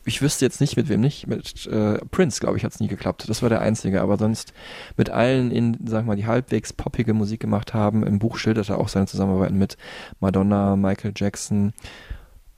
ich 0.04 0.23
wüsste 0.23 0.44
jetzt 0.44 0.61
nicht, 0.61 0.76
mit 0.76 0.88
wem 0.88 1.00
nicht. 1.00 1.26
Mit 1.26 1.66
äh, 1.66 1.99
Prince, 2.11 2.40
glaube 2.40 2.56
ich, 2.56 2.64
hat 2.64 2.73
es 2.73 2.80
nie 2.80 2.88
geklappt. 2.88 3.28
Das 3.28 3.42
war 3.42 3.49
der 3.49 3.61
einzige. 3.61 4.02
Aber 4.02 4.16
sonst 4.18 4.52
mit 4.96 5.11
allen, 5.11 5.50
in, 5.50 5.78
sag 5.87 6.04
mal, 6.06 6.16
die 6.16 6.26
halbwegs 6.26 6.73
poppige 6.73 7.14
Musik 7.14 7.40
gemacht 7.40 7.75
haben. 7.75 8.06
Im 8.06 8.18
Buch 8.18 8.37
schildert 8.37 8.68
er 8.68 8.78
auch 8.78 8.88
seine 8.88 9.06
Zusammenarbeiten 9.06 9.56
mit 9.56 9.76
Madonna, 10.20 10.76
Michael 10.76 11.12
Jackson. 11.16 11.73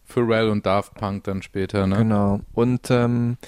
Pharrell 0.06 0.48
und 0.48 0.64
Daft 0.64 0.94
Punk 0.94 1.24
dann 1.24 1.42
später, 1.42 1.86
ne? 1.86 1.96
Genau. 1.96 2.40
Und 2.54 2.90
ähm, 2.90 3.38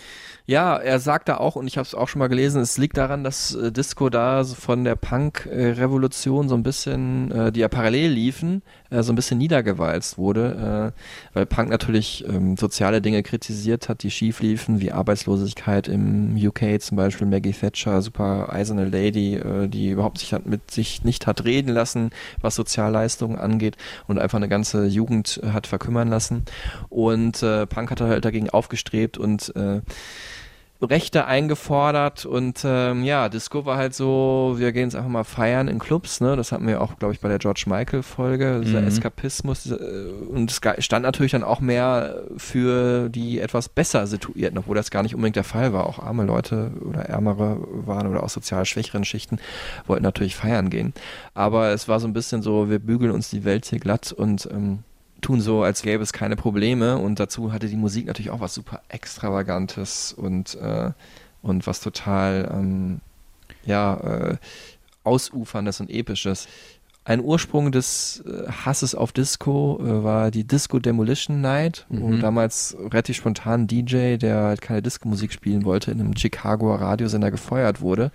ja, 0.45 0.77
er 0.77 0.99
sagt 0.99 1.29
da 1.29 1.37
auch, 1.37 1.55
und 1.55 1.69
ich 1.69 1.79
habe 1.79 1.87
es 1.87 1.95
auch 1.95 2.09
schon 2.09 2.19
mal 2.19 2.29
gelesen, 2.29 2.61
es 2.61 2.79
liegt 2.79 2.97
daran, 2.97 3.23
dass 3.23 3.55
äh, 3.55 3.71
Disco 3.71 4.11
da 4.11 4.43
so 4.43 4.57
von 4.57 4.83
der 4.83 4.97
Punk-Revolution 4.97 6.49
so 6.49 6.57
ein 6.57 6.65
bisschen, 6.65 7.31
äh, 7.31 7.53
die 7.53 7.61
ja 7.61 7.69
parallel 7.69 8.11
liefen, 8.11 8.63
äh, 8.91 9.03
so 9.03 9.13
ein 9.13 9.17
bisschen 9.17 9.39
niedergewalzt 9.39 10.19
wurde, 10.19 10.93
äh, 10.95 11.35
weil 11.35 11.47
Punk 11.47 11.69
natürlich 11.71 12.25
ähm, 12.29 12.57
soziale 12.57 13.01
Dinge 13.01 13.23
kritisiert 13.23 13.89
hat, 13.89 14.03
die 14.03 14.11
schief 14.11 14.41
liefen, 14.41 14.81
wie 14.81 14.93
Arbeitslosigkeit 14.93 15.89
im 15.89 16.37
UK 16.37 16.81
zum 16.81 16.97
Beispiel, 16.97 17.27
Maggie 17.27 17.53
Thatcher, 17.53 18.03
super 18.03 18.53
eiserne 18.53 18.87
Lady, 18.87 19.35
äh, 19.35 19.69
die 19.69 19.91
überhaupt 19.91 20.19
sich 20.19 20.33
hat, 20.33 20.47
mit 20.47 20.71
sich 20.71 21.05
nicht 21.05 21.27
hat 21.27 21.45
reden 21.45 21.73
lassen, 21.73 22.11
was 22.41 22.55
Sozialleistungen 22.55 23.39
angeht 23.39 23.77
und 24.07 24.19
einfach 24.19 24.39
eine 24.39 24.49
ganze 24.49 24.87
Jugend 24.87 25.41
hat 25.45 25.67
verkümmern 25.67 26.09
lassen. 26.09 26.45
Und 26.89 27.43
äh, 27.43 27.67
Punk 27.67 27.91
hat 27.91 28.01
halt 28.01 28.25
dagegen 28.25 28.51
aufgestrebt 28.51 29.19
und 29.19 29.55
äh, 29.57 29.81
Rechte 30.81 31.25
eingefordert 31.25 32.25
und 32.25 32.61
ähm, 32.65 33.03
ja, 33.03 33.29
Disco 33.29 33.65
war 33.67 33.77
halt 33.77 33.95
so, 33.95 34.55
wir 34.59 34.71
gehen 34.71 34.85
jetzt 34.85 34.95
einfach 34.95 35.11
mal 35.11 35.25
feiern 35.25 35.67
in 35.67 35.81
Clubs, 35.81 36.21
ne? 36.21 36.37
Das 36.37 36.53
hatten 36.53 36.69
wir 36.69 36.81
auch, 36.81 36.99
glaube 37.01 37.13
ich, 37.15 37.21
bei 37.21 37.29
der 37.29 37.39
George 37.39 37.65
Michael 37.67 38.05
Folge, 38.05 38.61
dieser 38.65 38.81
Mhm. 38.81 38.87
Eskapismus 38.87 39.65
dieser, 39.65 39.81
äh, 39.81 40.11
und 40.29 40.51
es 40.53 40.61
stand 40.85 41.03
natürlich 41.03 41.33
dann 41.33 41.43
auch 41.43 41.59
mehr 41.61 42.23
für 42.37 43.09
die 43.09 43.41
etwas 43.41 43.69
besser 43.69 44.07
situierten, 44.07 44.59
obwohl 44.59 44.77
das 44.77 44.93
gar 44.93 45.03
nicht 45.03 45.17
unbedingt 45.17 45.35
der 45.37 45.43
Fall 45.45 45.73
war. 45.73 45.85
Auch 45.87 45.99
arme 45.99 46.23
Leute 46.25 46.71
oder 46.89 47.03
ärmere 47.07 47.59
waren 47.85 48.07
oder 48.07 48.23
auch 48.23 48.29
sozial 48.31 48.65
schwächeren 48.65 49.05
Schichten 49.05 49.39
wollten 49.89 50.05
natürlich 50.05 50.37
feiern 50.37 50.71
gehen. 50.71 50.95
Aber 51.35 51.71
es 51.71 51.89
war 51.89 51.99
so 51.99 52.07
ein 52.07 52.13
bisschen 52.13 52.41
so, 52.41 52.71
wir 52.71 52.79
bügeln 52.79 53.11
uns 53.11 53.31
die 53.31 53.45
Welt 53.45 53.67
hier 53.67 53.81
glatt 53.81 54.13
und 54.13 54.49
ähm, 54.53 54.85
tun 55.21 55.41
so, 55.41 55.63
als 55.63 55.83
gäbe 55.83 56.03
es 56.03 56.13
keine 56.13 56.37
Probleme. 56.37 56.99
Und 56.99 57.21
dazu 57.21 57.53
hatte 57.53 57.69
die 57.69 57.77
Musik 57.77 58.07
natürlich 58.07 58.31
auch 58.31 58.41
was 58.41 58.55
super 58.55 58.83
Extravagantes 58.89 60.13
und, 60.13 60.55
äh, 60.57 60.93
und 61.43 61.67
was 61.67 61.81
total, 61.81 62.51
ähm, 62.53 63.01
ja, 63.65 63.97
äh, 63.97 64.37
Ausuferndes 65.05 65.81
und 65.81 65.91
Episches. 65.91 66.49
Ein 67.09 67.25
Ursprung 67.25 67.73
des 67.73 68.23
äh, 68.27 68.51
Hasses 68.51 68.95
auf 68.95 69.13
Disco 69.13 69.81
äh, 69.83 70.05
war 70.05 70.31
die 70.31 70.47
Disco 70.47 70.79
Demolition 70.79 71.41
Night, 71.41 71.87
wo 71.89 72.09
Mhm. 72.09 72.21
damals 72.21 72.77
relativ 72.79 73.17
spontan 73.17 73.63
ein 73.63 73.67
DJ, 73.67 74.17
der 74.19 74.43
halt 74.43 74.61
keine 74.61 74.83
Disco-Musik 74.83 75.33
spielen 75.33 75.65
wollte, 75.65 75.91
in 75.91 76.01
einem 76.01 76.15
Chicagoer 76.15 76.83
Radiosender 76.83 77.31
gefeuert 77.31 77.81
wurde 77.81 78.11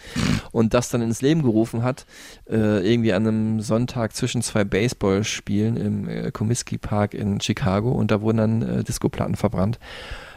und 0.51 0.75
das 0.75 0.89
dann 0.89 1.01
ins 1.01 1.23
Leben 1.23 1.41
gerufen 1.41 1.81
hat, 1.81 2.05
äh, 2.47 2.87
irgendwie 2.87 3.13
an 3.13 3.25
einem 3.27 3.61
Sonntag 3.61 4.15
zwischen 4.15 4.43
zwei 4.43 4.63
Baseballspielen 4.63 5.75
im 5.75 6.31
Comiskey 6.31 6.77
Park 6.77 7.15
in 7.15 7.41
Chicago 7.41 7.91
und 7.93 8.11
da 8.11 8.21
wurden 8.21 8.37
dann 8.37 8.83
Disco-Platten 8.83 9.35
verbrannt. 9.35 9.79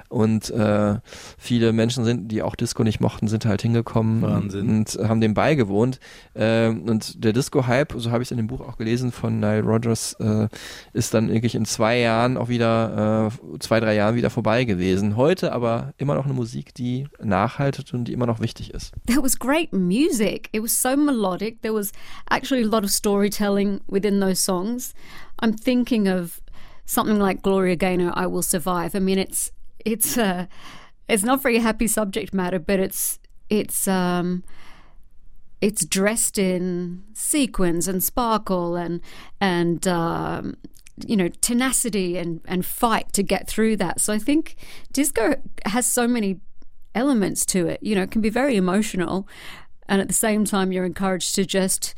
Und 0.08 0.50
äh, 0.50 0.96
viele 1.38 1.72
Menschen 1.72 2.04
sind, 2.04 2.28
die 2.28 2.42
auch 2.42 2.54
Disco 2.54 2.82
nicht 2.84 3.00
mochten, 3.00 3.28
sind 3.28 3.44
halt 3.44 3.62
hingekommen 3.62 4.22
Wahnsinn. 4.22 4.68
und 4.68 4.98
haben 5.08 5.20
dem 5.20 5.34
beigewohnt. 5.34 5.98
Ähm, 6.34 6.82
und 6.82 7.24
der 7.24 7.32
Disco-Hype, 7.32 7.94
so 7.96 8.10
habe 8.10 8.22
ich 8.22 8.28
es 8.28 8.30
in 8.30 8.36
dem 8.36 8.46
Buch 8.46 8.60
auch 8.60 8.76
gelesen 8.76 9.12
von 9.12 9.40
Nile 9.40 9.62
Rodgers, 9.62 10.14
äh, 10.20 10.48
ist 10.92 11.14
dann 11.14 11.28
wirklich 11.28 11.54
in 11.54 11.64
zwei 11.64 11.98
Jahren 11.98 12.36
auch 12.36 12.48
wieder, 12.48 13.30
äh, 13.54 13.58
zwei, 13.58 13.80
drei 13.80 13.94
Jahren 13.94 14.14
wieder 14.14 14.30
vorbei 14.30 14.64
gewesen. 14.64 15.16
Heute 15.16 15.52
aber 15.52 15.92
immer 15.98 16.14
noch 16.14 16.24
eine 16.24 16.34
Musik, 16.34 16.74
die 16.74 17.06
nachhaltet 17.22 17.92
und 17.94 18.04
die 18.04 18.12
immer 18.12 18.26
noch 18.26 18.40
wichtig 18.40 18.72
ist. 18.72 18.92
there 19.06 19.22
was 19.22 19.38
great 19.38 19.72
music. 19.72 20.48
It 20.52 20.62
was 20.62 20.80
so 20.80 20.96
melodic. 20.96 21.62
There 21.62 21.74
was 21.74 21.92
actually 22.30 22.62
a 22.64 22.68
lot 22.68 22.84
of 22.84 22.90
storytelling 22.90 23.80
within 23.88 24.20
those 24.20 24.40
songs. 24.42 24.94
I'm 25.42 25.54
thinking 25.56 26.08
of 26.08 26.40
something 26.86 27.18
like 27.18 27.42
Gloria 27.42 27.76
Gaynor, 27.76 28.14
"I 28.16 28.26
Will 28.26 28.42
Survive." 28.42 28.94
I 28.96 29.00
mean, 29.00 29.18
it's 29.18 29.50
it's 29.86 30.18
uh, 30.18 30.46
it's 31.08 31.22
not 31.22 31.40
very 31.40 31.58
happy 31.60 31.86
subject 31.86 32.34
matter, 32.34 32.58
but 32.58 32.80
it's 32.80 33.18
it's 33.48 33.86
um, 33.86 34.42
it's 35.60 35.86
dressed 35.86 36.38
in 36.38 37.04
sequins 37.14 37.88
and 37.88 38.02
sparkle 38.02 38.74
and 38.74 39.00
and 39.40 39.86
um, 39.86 40.56
you 41.06 41.16
know 41.16 41.28
tenacity 41.28 42.18
and 42.18 42.40
and 42.46 42.66
fight 42.66 43.12
to 43.12 43.22
get 43.22 43.48
through 43.48 43.76
that. 43.76 44.00
So 44.00 44.12
I 44.12 44.18
think 44.18 44.56
disco 44.92 45.36
has 45.64 45.86
so 45.86 46.08
many 46.08 46.40
elements 46.94 47.46
to 47.46 47.68
it. 47.68 47.80
You 47.82 47.94
know, 47.94 48.02
it 48.02 48.10
can 48.10 48.20
be 48.20 48.30
very 48.30 48.56
emotional, 48.56 49.28
and 49.88 50.00
at 50.00 50.08
the 50.08 50.14
same 50.14 50.44
time, 50.44 50.72
you're 50.72 50.84
encouraged 50.84 51.36
to 51.36 51.46
just 51.46 51.94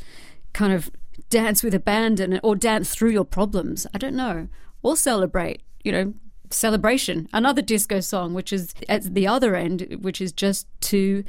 kind 0.53 0.75
of 0.75 0.91
dance 1.31 1.63
with 1.63 1.75
abandon 1.75 2.39
or 2.43 2.55
dance 2.55 2.95
through 2.95 3.11
your 3.11 3.25
problems. 3.25 3.87
I 3.95 3.99
don't 3.99 4.15
know, 4.15 4.49
or 4.83 4.95
celebrate. 4.95 5.63
You 5.85 5.93
know, 5.93 6.15
celebration. 6.51 7.29
Another 7.33 7.63
disco 7.63 8.01
song, 8.01 8.35
which 8.35 8.53
is 8.53 8.73
at 8.89 9.03
the 9.15 9.29
other 9.29 9.55
end, 9.55 9.87
which 10.03 10.21
is 10.21 10.33
just 10.39 10.67
to 10.91 11.23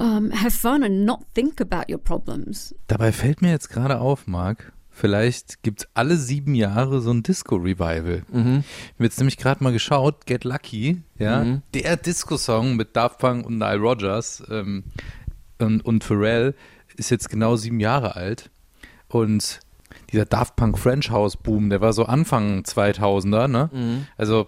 um, 0.00 0.30
have 0.30 0.52
fun 0.54 0.82
and 0.82 1.04
not 1.04 1.20
think 1.34 1.60
about 1.60 1.88
your 1.90 1.98
problems. 1.98 2.74
Dabei 2.86 3.12
fällt 3.12 3.42
mir 3.42 3.50
jetzt 3.50 3.68
gerade 3.68 4.00
auf, 4.00 4.26
Marc, 4.26 4.72
vielleicht 4.90 5.62
gibt 5.62 5.80
es 5.80 5.88
alle 5.94 6.16
sieben 6.16 6.54
Jahre 6.54 7.00
so 7.00 7.10
ein 7.12 7.22
Disco-Revival. 7.22 8.22
Ich 8.32 8.34
habe 8.36 8.64
jetzt 9.00 9.18
nämlich 9.18 9.36
gerade 9.36 9.62
mal 9.62 9.72
geschaut, 9.72 10.26
Get 10.26 10.44
Lucky, 10.44 11.02
ja, 11.18 11.44
Mhm. 11.44 11.62
der 11.74 11.96
Disco-Song 11.96 12.76
mit 12.76 12.94
Daft 12.96 13.18
Punk 13.18 13.46
und 13.46 13.58
Nile 13.58 13.78
Rodgers 13.78 14.42
ähm, 14.50 14.84
und, 15.58 15.84
und 15.84 16.04
Pharrell 16.04 16.54
ist 16.96 17.10
jetzt 17.10 17.28
genau 17.30 17.56
sieben 17.56 17.80
Jahre 17.80 18.16
alt 18.16 18.50
und 19.08 19.60
dieser 20.12 20.24
Daft 20.24 20.56
Punk 20.56 20.78
French 20.78 21.10
House 21.10 21.36
Boom, 21.36 21.70
der 21.70 21.80
war 21.80 21.92
so 21.92 22.04
Anfang 22.04 22.62
2000er, 22.62 23.48
ne? 23.48 23.70
Mhm. 23.72 24.06
Also 24.16 24.46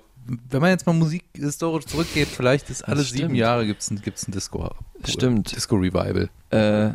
wenn 0.51 0.61
man 0.61 0.71
jetzt 0.71 0.87
mal 0.87 0.93
musikhistorisch 0.93 1.87
zurückgeht, 1.87 2.29
vielleicht 2.29 2.71
ist 2.71 2.87
alle 2.87 3.03
sieben. 3.03 3.35
Jahre 3.35 3.67
gibt's 3.67 3.91
ein, 3.91 4.01
gibt's 4.01 4.29
ein 4.29 4.33
Disco, 4.33 4.69
Stimmt. 5.05 5.55
Disco 5.57 5.77
Revival. 5.77 6.29
äh, 6.51 6.91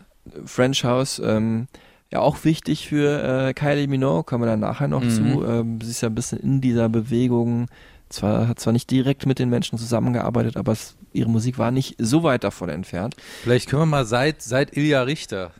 French 0.45 0.83
House, 0.85 1.19
ähm, 1.23 1.67
ja 2.11 2.19
auch 2.21 2.43
wichtig 2.45 2.87
für 2.87 3.47
äh, 3.49 3.53
Kylie 3.53 3.87
Minogue, 3.87 4.23
kommen 4.23 4.43
wir 4.43 4.47
dann 4.51 4.59
nachher 4.61 4.87
noch 4.87 5.01
Mhm. 5.03 5.09
zu. 5.09 5.45
Ähm, 5.45 5.81
sie 5.81 5.91
ist 5.91 6.01
ja 6.01 6.09
ein 6.09 6.15
bisschen 6.15 6.39
in 6.39 6.61
dieser 6.61 6.87
Bewegung, 6.87 7.67
zwar 8.09 8.47
hat 8.47 8.59
zwar 8.59 8.71
nicht 8.73 8.89
direkt 8.89 9.25
mit 9.25 9.39
den 9.39 9.49
Menschen 9.49 9.77
zusammengearbeitet, 9.77 10.55
aber 10.57 10.71
es, 10.71 10.95
ihre 11.15 11.29
Musik 11.29 11.57
war 11.57 11.71
nicht 11.71 11.95
so 11.97 12.23
weit 12.23 12.43
davon 12.43 12.67
entfernt. 12.69 13.15
Vielleicht 13.43 13.69
können 13.69 13.83
wir 13.83 13.87
mal 13.87 14.05
seit, 14.05 14.41
seit 14.41 14.75
Ilja 14.75 15.03
Richter 15.03 15.51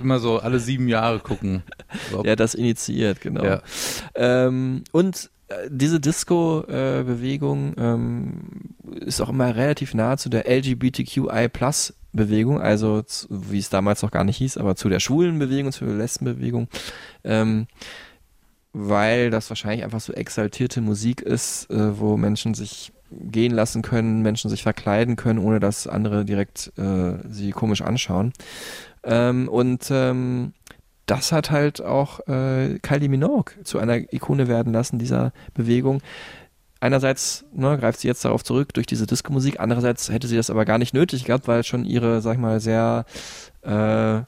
immer 0.00 0.18
so 0.18 0.38
alle 0.38 0.60
sieben 0.60 0.88
Jahre 0.88 1.18
gucken. 1.20 1.62
Der 2.24 2.32
hat 2.32 2.40
das 2.40 2.54
initiiert, 2.54 3.20
genau. 3.20 3.44
Ja. 3.44 3.60
Ähm, 4.14 4.84
und 4.92 5.28
äh, 5.48 5.68
diese 5.68 6.00
Disco-Bewegung 6.00 7.74
ähm, 7.78 8.40
ist 9.00 9.20
auch 9.20 9.28
immer 9.28 9.54
relativ 9.54 9.92
nah 9.94 10.16
zu 10.16 10.30
der 10.30 10.48
LGBTQI-Plus-Bewegung, 10.48 12.60
also 12.60 13.02
zu, 13.02 13.28
wie 13.30 13.58
es 13.58 13.68
damals 13.68 14.02
noch 14.02 14.10
gar 14.10 14.24
nicht 14.24 14.38
hieß, 14.38 14.56
aber 14.56 14.74
zu 14.76 14.88
der 14.88 15.00
schwulen 15.00 15.38
Bewegung, 15.38 15.70
zur 15.72 15.88
Lesbenbewegung, 15.88 16.68
ähm, 17.24 17.66
weil 18.72 19.28
das 19.30 19.50
wahrscheinlich 19.50 19.84
einfach 19.84 20.00
so 20.00 20.14
exaltierte 20.14 20.80
Musik 20.80 21.20
ist, 21.20 21.70
äh, 21.70 21.98
wo 21.98 22.16
Menschen 22.16 22.54
sich 22.54 22.93
gehen 23.20 23.52
lassen 23.52 23.82
können, 23.82 24.22
Menschen 24.22 24.50
sich 24.50 24.62
verkleiden 24.62 25.16
können, 25.16 25.38
ohne 25.38 25.60
dass 25.60 25.86
andere 25.86 26.24
direkt 26.24 26.72
äh, 26.78 27.14
sie 27.28 27.50
komisch 27.50 27.82
anschauen. 27.82 28.32
Ähm, 29.04 29.48
und 29.48 29.88
ähm, 29.90 30.52
das 31.06 31.32
hat 31.32 31.50
halt 31.50 31.82
auch 31.82 32.20
äh, 32.28 32.78
Kylie 32.80 33.08
Minogue 33.08 33.52
zu 33.64 33.78
einer 33.78 34.12
Ikone 34.12 34.48
werden 34.48 34.72
lassen, 34.72 34.98
dieser 34.98 35.32
Bewegung. 35.52 36.00
Einerseits 36.80 37.44
ne, 37.52 37.78
greift 37.78 38.00
sie 38.00 38.08
jetzt 38.08 38.24
darauf 38.24 38.44
zurück 38.44 38.74
durch 38.74 38.86
diese 38.86 39.06
Disco-Musik, 39.06 39.58
andererseits 39.58 40.10
hätte 40.10 40.28
sie 40.28 40.36
das 40.36 40.50
aber 40.50 40.64
gar 40.64 40.78
nicht 40.78 40.92
nötig 40.92 41.24
gehabt, 41.24 41.48
weil 41.48 41.64
schon 41.64 41.84
ihre, 41.84 42.20
sag 42.20 42.34
ich 42.34 42.40
mal, 42.40 42.60
sehr 42.60 43.06
äh, 43.62 44.22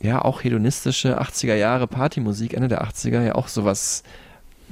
ja 0.00 0.22
auch 0.22 0.42
hedonistische 0.42 1.20
80er 1.20 1.54
Jahre 1.54 1.86
Partymusik, 1.86 2.54
Ende 2.54 2.68
der 2.68 2.84
80er 2.84 3.22
ja 3.22 3.34
auch 3.34 3.48
sowas 3.48 4.02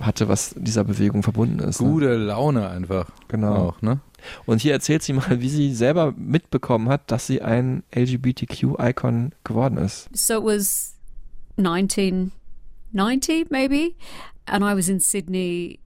hatte, 0.01 0.29
was 0.29 0.55
dieser 0.57 0.85
Bewegung 0.85 1.23
verbunden 1.23 1.59
ist. 1.61 1.81
Ne? 1.81 1.89
Gute 1.89 2.17
Laune 2.17 2.69
einfach. 2.69 3.11
Genau. 3.29 3.55
Auch, 3.55 3.83
ne? 3.83 4.01
Und 4.45 4.61
hier 4.61 4.73
erzählt 4.73 5.03
sie 5.03 5.13
mal, 5.13 5.41
wie 5.41 5.49
sie 5.49 5.75
selber 5.75 6.13
mitbekommen 6.17 6.89
hat, 6.89 7.11
dass 7.11 7.27
sie 7.27 7.43
ein 7.43 7.83
LGBTQ-Icon 7.95 9.33
geworden 9.45 9.79
ist. 9.79 10.09
So 10.13 10.39
it 10.39 10.45
was 10.45 10.97
1990, 11.57 13.51
maybe, 13.51 13.95
and 14.47 14.65
I 14.65 14.75
was 14.75 14.89
in 14.89 15.01
Sydney 15.01 15.81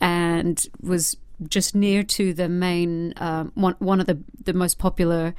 and 0.00 0.70
was 0.80 1.16
just 1.50 1.74
near 1.74 2.06
to 2.06 2.32
the 2.32 2.48
main 2.48 3.12
um, 3.18 3.52
one 3.54 3.74
one 3.78 4.00
of 4.00 4.06
the 4.06 4.18
the 4.42 4.54
most 4.54 4.78
popular 4.78 5.34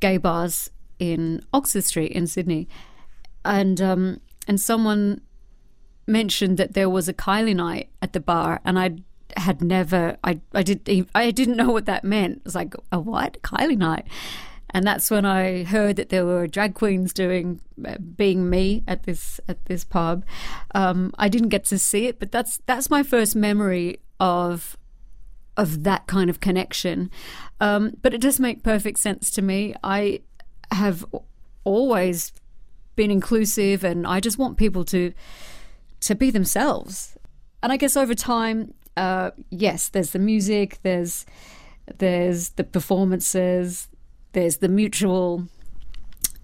gay 0.00 0.18
bars 0.18 0.70
in 0.98 1.42
Oxford 1.52 1.84
Street 1.84 2.12
in 2.12 2.26
Sydney, 2.26 2.68
and 3.44 3.80
um, 3.80 4.20
and 4.46 4.60
someone 4.60 5.20
mentioned 6.08 6.58
that 6.58 6.74
there 6.74 6.88
was 6.88 7.08
a 7.08 7.14
Kylie 7.14 7.54
night 7.54 7.90
at 8.02 8.12
the 8.12 8.20
bar, 8.20 8.60
and 8.64 8.78
I 8.78 8.96
had 9.36 9.62
never 9.62 10.16
I 10.24 10.40
I 10.52 10.62
did 10.62 11.08
I 11.14 11.30
didn't 11.30 11.56
know 11.56 11.70
what 11.70 11.86
that 11.86 12.04
meant. 12.04 12.38
It 12.38 12.44
was 12.44 12.54
like 12.54 12.74
a 12.90 12.98
what 12.98 13.40
Kylie 13.42 13.76
night, 13.76 14.06
and 14.70 14.86
that's 14.86 15.10
when 15.10 15.24
I 15.24 15.64
heard 15.64 15.96
that 15.96 16.08
there 16.08 16.26
were 16.26 16.46
drag 16.46 16.74
queens 16.74 17.12
doing 17.12 17.60
uh, 17.86 17.96
being 17.98 18.50
me 18.50 18.84
at 18.86 19.04
this 19.04 19.40
at 19.48 19.64
this 19.66 19.84
pub. 19.84 20.24
Um, 20.74 21.12
I 21.18 21.28
didn't 21.28 21.48
get 21.50 21.64
to 21.66 21.78
see 21.78 22.06
it, 22.06 22.18
but 22.18 22.32
that's 22.32 22.60
that's 22.66 22.90
my 22.90 23.02
first 23.02 23.36
memory 23.36 24.00
of 24.20 24.76
of 25.56 25.84
that 25.84 26.06
kind 26.06 26.30
of 26.30 26.40
connection. 26.40 27.10
Um, 27.60 27.96
but 28.02 28.14
it 28.14 28.20
does 28.20 28.38
make 28.38 28.62
perfect 28.62 28.98
sense 28.98 29.30
to 29.32 29.42
me. 29.42 29.74
I 29.82 30.20
have 30.70 31.04
always 31.64 32.32
been 32.96 33.10
inclusive, 33.10 33.84
and 33.84 34.06
I 34.06 34.20
just 34.20 34.38
want 34.38 34.56
people 34.56 34.84
to 34.86 35.12
to 36.00 36.14
be 36.14 36.30
themselves. 36.30 37.16
And 37.62 37.72
I 37.72 37.76
guess 37.76 37.96
over 37.96 38.14
time, 38.14 38.74
uh, 38.96 39.30
yes, 39.50 39.88
there's 39.88 40.10
the 40.10 40.18
music, 40.18 40.78
there's 40.82 41.26
there's 41.98 42.50
the 42.50 42.64
performances, 42.64 43.88
there's 44.32 44.58
the 44.58 44.68
mutual 44.68 45.48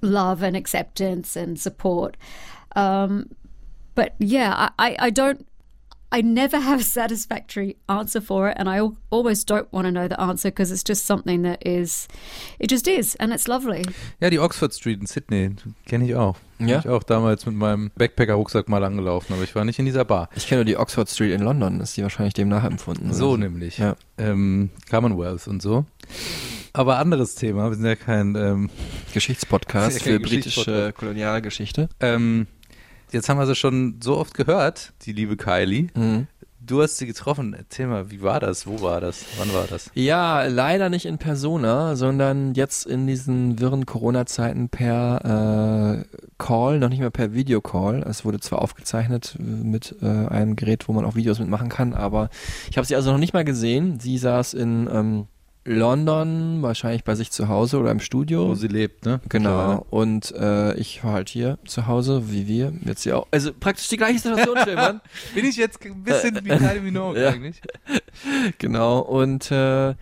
love 0.01 0.43
and 0.43 0.57
acceptance 0.57 1.37
and 1.37 1.59
support. 1.61 2.17
Um, 2.77 3.35
but 3.95 4.15
yeah, 4.19 4.71
I, 4.79 4.89
I, 4.89 4.97
I 4.99 5.11
don't 5.11 5.47
I 6.13 6.23
never 6.23 6.59
have 6.61 6.81
a 6.81 6.85
satisfactory 6.85 7.77
answer 7.89 8.21
for 8.23 8.49
it, 8.49 8.57
and 8.59 8.69
I 8.69 8.79
al- 8.79 8.97
almost 9.11 9.49
don't 9.51 9.67
want 9.73 9.87
to 9.87 9.91
know 9.91 10.07
the 10.09 10.19
answer 10.21 10.49
because 10.51 10.73
it's 10.73 10.85
just 10.87 11.07
something 11.07 11.43
that 11.43 11.65
is, 11.67 12.07
it 12.59 12.71
just 12.71 12.87
is, 12.87 13.17
and 13.17 13.33
it's 13.33 13.49
lovely. 13.49 13.83
Ja, 14.21 14.31
die 14.31 14.39
Oxford 14.39 14.73
Street 14.73 15.01
in 15.01 15.07
Sydney, 15.07 15.51
kenne 15.87 16.05
ich 16.05 16.15
auch. 16.15 16.37
Bin 16.59 16.69
Ja? 16.69 16.79
Ich 16.79 16.89
auch 16.89 17.03
damals 17.03 17.47
mit 17.47 17.57
meinem 17.57 17.91
Backpacker-Rucksack 17.97 18.69
mal 18.69 18.85
angelaufen, 18.85 19.33
aber 19.33 19.43
ich 19.43 19.55
war 19.57 19.65
nicht 19.65 19.81
in 19.81 19.87
dieser 19.87 20.05
Bar. 20.05 20.29
Ich 20.37 20.47
kenne 20.47 20.61
nur 20.61 20.65
die 20.67 20.77
Oxford 20.77 21.09
Street 21.11 21.33
in 21.35 21.41
London, 21.43 21.81
ist 21.81 21.97
die 21.97 22.03
wahrscheinlich 22.05 22.35
dem 22.35 22.49
nachempfunden. 22.49 23.07
oder 23.09 23.15
So 23.15 23.37
nämlich. 23.37 23.79
Ja. 23.79 23.97
Ähm, 24.17 24.71
Commonwealth 24.89 25.49
und 25.49 25.63
so. 25.63 25.85
Aber 26.73 26.99
anderes 26.99 27.35
Thema, 27.37 27.71
wir 27.71 27.77
sind 27.77 27.87
ja 27.87 27.95
kein 27.97 28.35
ähm, 28.37 28.71
Geschichtspodcast 29.13 29.97
Ja, 29.99 30.03
für 30.05 30.11
kein 30.19 30.23
britische. 30.23 30.93
Kolonialgeschichte. 30.97 31.89
Ähm, 32.01 32.47
jetzt 33.15 33.29
haben 33.29 33.39
wir 33.39 33.47
sie 33.47 33.55
schon 33.55 34.01
so 34.03 34.19
oft 34.19 34.35
gehört, 34.35 34.93
die 35.03 35.13
liebe 35.13 35.37
Kylie. 35.37 35.89
Mhm. 35.95 36.27
Du 36.67 36.81
hast 36.81 36.97
sie 36.97 37.07
getroffen. 37.07 37.55
Erzähl 37.57 37.87
mal, 37.87 38.11
wie 38.11 38.23
war 38.23 38.41
das? 38.41 38.67
Wo 38.67 38.81
war 38.81 38.99
das? 39.01 39.27
Wann 39.39 39.53
war 39.53 39.67
das? 39.69 39.91
Ja, 39.93 40.45
leider 40.45 40.89
nicht 40.89 41.05
in 41.05 41.19
Persona, 41.19 41.95
sondern 41.95 42.55
jetzt 42.55 42.87
in 42.87 43.07
diesen 43.07 43.61
wirren 43.61 43.85
Corona-Zeiten 43.85 44.71
per 44.71 46.05
äh, 46.09 46.25
Call, 46.39 46.79
noch 46.79 46.89
nicht 46.89 47.01
mehr 47.01 47.11
per 47.11 47.35
Videocall. 47.35 48.03
Es 48.09 48.25
wurde 48.25 48.41
zwar 48.41 48.63
aufgezeichnet 48.63 49.37
äh, 49.39 49.43
mit 49.43 49.97
äh, 50.01 50.07
einem 50.07 50.57
Gerät, 50.57 50.89
wo 50.89 50.95
man 50.95 51.05
auch 51.05 51.17
Videos 51.17 51.39
mitmachen 51.39 51.69
kann, 51.69 51.93
aber 51.93 52.31
ich 52.71 52.79
habe 52.79 52.87
sie 52.87 52.97
also 52.97 53.13
noch 53.13 53.19
nicht 53.19 53.35
mal 53.35 53.45
gesehen. 53.45 54.01
Sie 54.01 54.17
saß 54.17 54.55
in 54.55 54.89
ähm, 54.91 55.27
London, 55.65 56.61
wahrscheinlich 56.61 57.05
bei 57.05 57.15
sich 57.15 57.31
zu 57.31 57.49
Hause 57.49 57.79
oder 57.79 57.91
im 57.91 58.01
Studio. 58.01 58.49
Wo 58.49 58.55
sie 58.55 58.69
lebt, 58.69 59.07
ne? 59.07 59.21
Genau. 59.31 59.87
Und 59.89 60.33
äh, 60.33 60.75
ich 60.75 61.03
war 61.03 61.15
halt 61.15 61.31
hier 61.31 61.59
zu 61.65 61.87
Hause, 61.87 62.31
wie 62.31 62.47
wir. 62.47 62.73
Jetzt 62.85 63.05
ja 63.07 63.17
auch. 63.17 63.27
Also 63.31 63.51
praktisch 63.59 63.89
die 63.89 63.97
gleiche 63.97 64.19
Situation, 64.19 64.59
Stefan. 64.61 65.01
Bin 65.35 65.47
ich 65.47 65.57
jetzt 65.57 65.83
ein 65.85 66.03
bisschen 66.03 66.37
wie 66.45 66.51
Kylie 66.51 66.81
Minogue 66.83 67.19
Ja. 67.23 67.31
eigentlich? 67.31 67.63
genau. 68.59 68.99
Und 68.99 69.51
äh, 69.51 69.95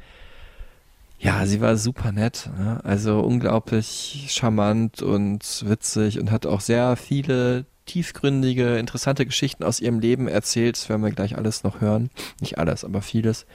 ja, 1.20 1.46
sie 1.46 1.60
war 1.60 1.76
super 1.76 2.10
nett. 2.10 2.50
Ne? 2.58 2.80
Also 2.82 3.20
unglaublich 3.20 4.26
charmant 4.30 5.00
und 5.00 5.64
witzig 5.64 6.18
und 6.18 6.32
hat 6.32 6.44
auch 6.46 6.60
sehr 6.60 6.96
viele 6.96 7.66
tiefgründige, 7.86 8.78
interessante 8.78 9.24
Geschichten 9.26 9.62
aus 9.62 9.78
ihrem 9.78 10.00
Leben 10.00 10.26
erzählt. 10.26 10.76
Das 10.76 10.88
werden 10.88 11.04
wir 11.04 11.12
gleich 11.12 11.36
alles 11.36 11.62
noch 11.62 11.80
hören. 11.80 12.10
Nicht 12.40 12.58
alles, 12.58 12.84
aber 12.84 13.00
vieles. 13.02 13.46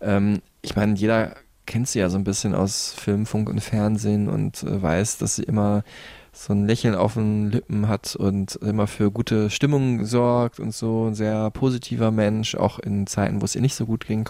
Ähm, 0.00 0.40
ich 0.62 0.76
meine, 0.76 0.94
jeder 0.94 1.34
kennt 1.68 1.86
sie 1.86 2.00
ja 2.00 2.08
so 2.08 2.16
ein 2.16 2.24
bisschen 2.24 2.54
aus 2.54 2.94
Film, 2.98 3.26
Funk 3.26 3.48
und 3.48 3.60
Fernsehen 3.60 4.28
und 4.28 4.62
äh, 4.64 4.82
weiß, 4.82 5.18
dass 5.18 5.36
sie 5.36 5.44
immer 5.44 5.84
so 6.32 6.52
ein 6.52 6.66
Lächeln 6.66 6.94
auf 6.94 7.14
den 7.14 7.50
Lippen 7.50 7.88
hat 7.88 8.16
und 8.16 8.56
immer 8.56 8.86
für 8.86 9.10
gute 9.10 9.50
Stimmung 9.50 10.04
sorgt 10.04 10.60
und 10.60 10.74
so 10.74 11.08
ein 11.08 11.14
sehr 11.14 11.50
positiver 11.50 12.10
Mensch, 12.10 12.54
auch 12.54 12.78
in 12.78 13.06
Zeiten, 13.06 13.40
wo 13.40 13.44
es 13.44 13.54
ihr 13.54 13.60
nicht 13.60 13.74
so 13.74 13.86
gut 13.86 14.06
ging. 14.06 14.28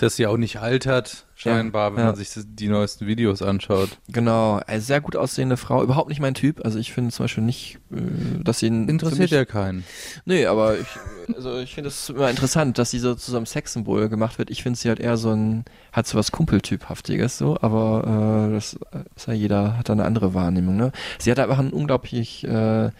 Dass 0.00 0.16
sie 0.16 0.26
auch 0.26 0.36
nicht 0.36 0.60
altert, 0.60 1.26
scheinbar, 1.38 1.92
wenn 1.92 2.00
ja. 2.00 2.06
man 2.06 2.16
sich 2.16 2.30
die 2.34 2.68
neuesten 2.68 3.06
Videos 3.06 3.42
anschaut. 3.42 3.90
Genau, 4.08 4.60
eine 4.66 4.80
sehr 4.80 5.00
gut 5.00 5.14
aussehende 5.14 5.56
Frau, 5.56 5.82
überhaupt 5.82 6.08
nicht 6.08 6.20
mein 6.20 6.34
Typ. 6.34 6.64
Also 6.64 6.78
ich 6.78 6.92
finde 6.92 7.12
zum 7.12 7.24
Beispiel 7.24 7.44
nicht, 7.44 7.78
äh, 7.92 8.42
dass 8.42 8.58
sie 8.58 8.66
Interessiert 8.66 9.30
ja 9.30 9.44
keinen. 9.44 9.84
Nee, 10.24 10.46
aber 10.46 10.78
ich, 10.78 10.86
also 11.34 11.58
ich 11.58 11.74
finde 11.74 11.88
es 11.88 12.08
immer 12.08 12.28
interessant, 12.28 12.78
dass 12.78 12.90
sie 12.90 12.98
so 12.98 13.14
zu 13.14 13.30
so 13.30 13.36
einem 13.36 13.46
Sexsymbol 13.46 14.08
gemacht 14.08 14.38
wird. 14.38 14.50
Ich 14.50 14.62
finde 14.62 14.78
sie 14.78 14.88
halt 14.88 14.98
eher 14.98 15.16
so 15.16 15.30
ein, 15.30 15.64
hat 15.92 16.06
so 16.06 16.18
was 16.18 16.32
Kumpeltyphaftiges 16.32 17.38
so, 17.38 17.56
aber 17.60 18.48
äh, 18.50 18.54
das 18.54 18.76
ist 19.14 19.28
ja 19.28 19.32
jeder 19.32 19.78
hat 19.78 19.88
da 19.88 19.92
eine 19.92 20.04
andere 20.04 20.34
Wahrnehmung. 20.34 20.76
Ne? 20.76 20.92
Sie 21.18 21.30
hat 21.30 21.38
einfach 21.38 21.58
eine 21.58 21.70
unglaublich 21.70 22.44
äh, 22.44 22.90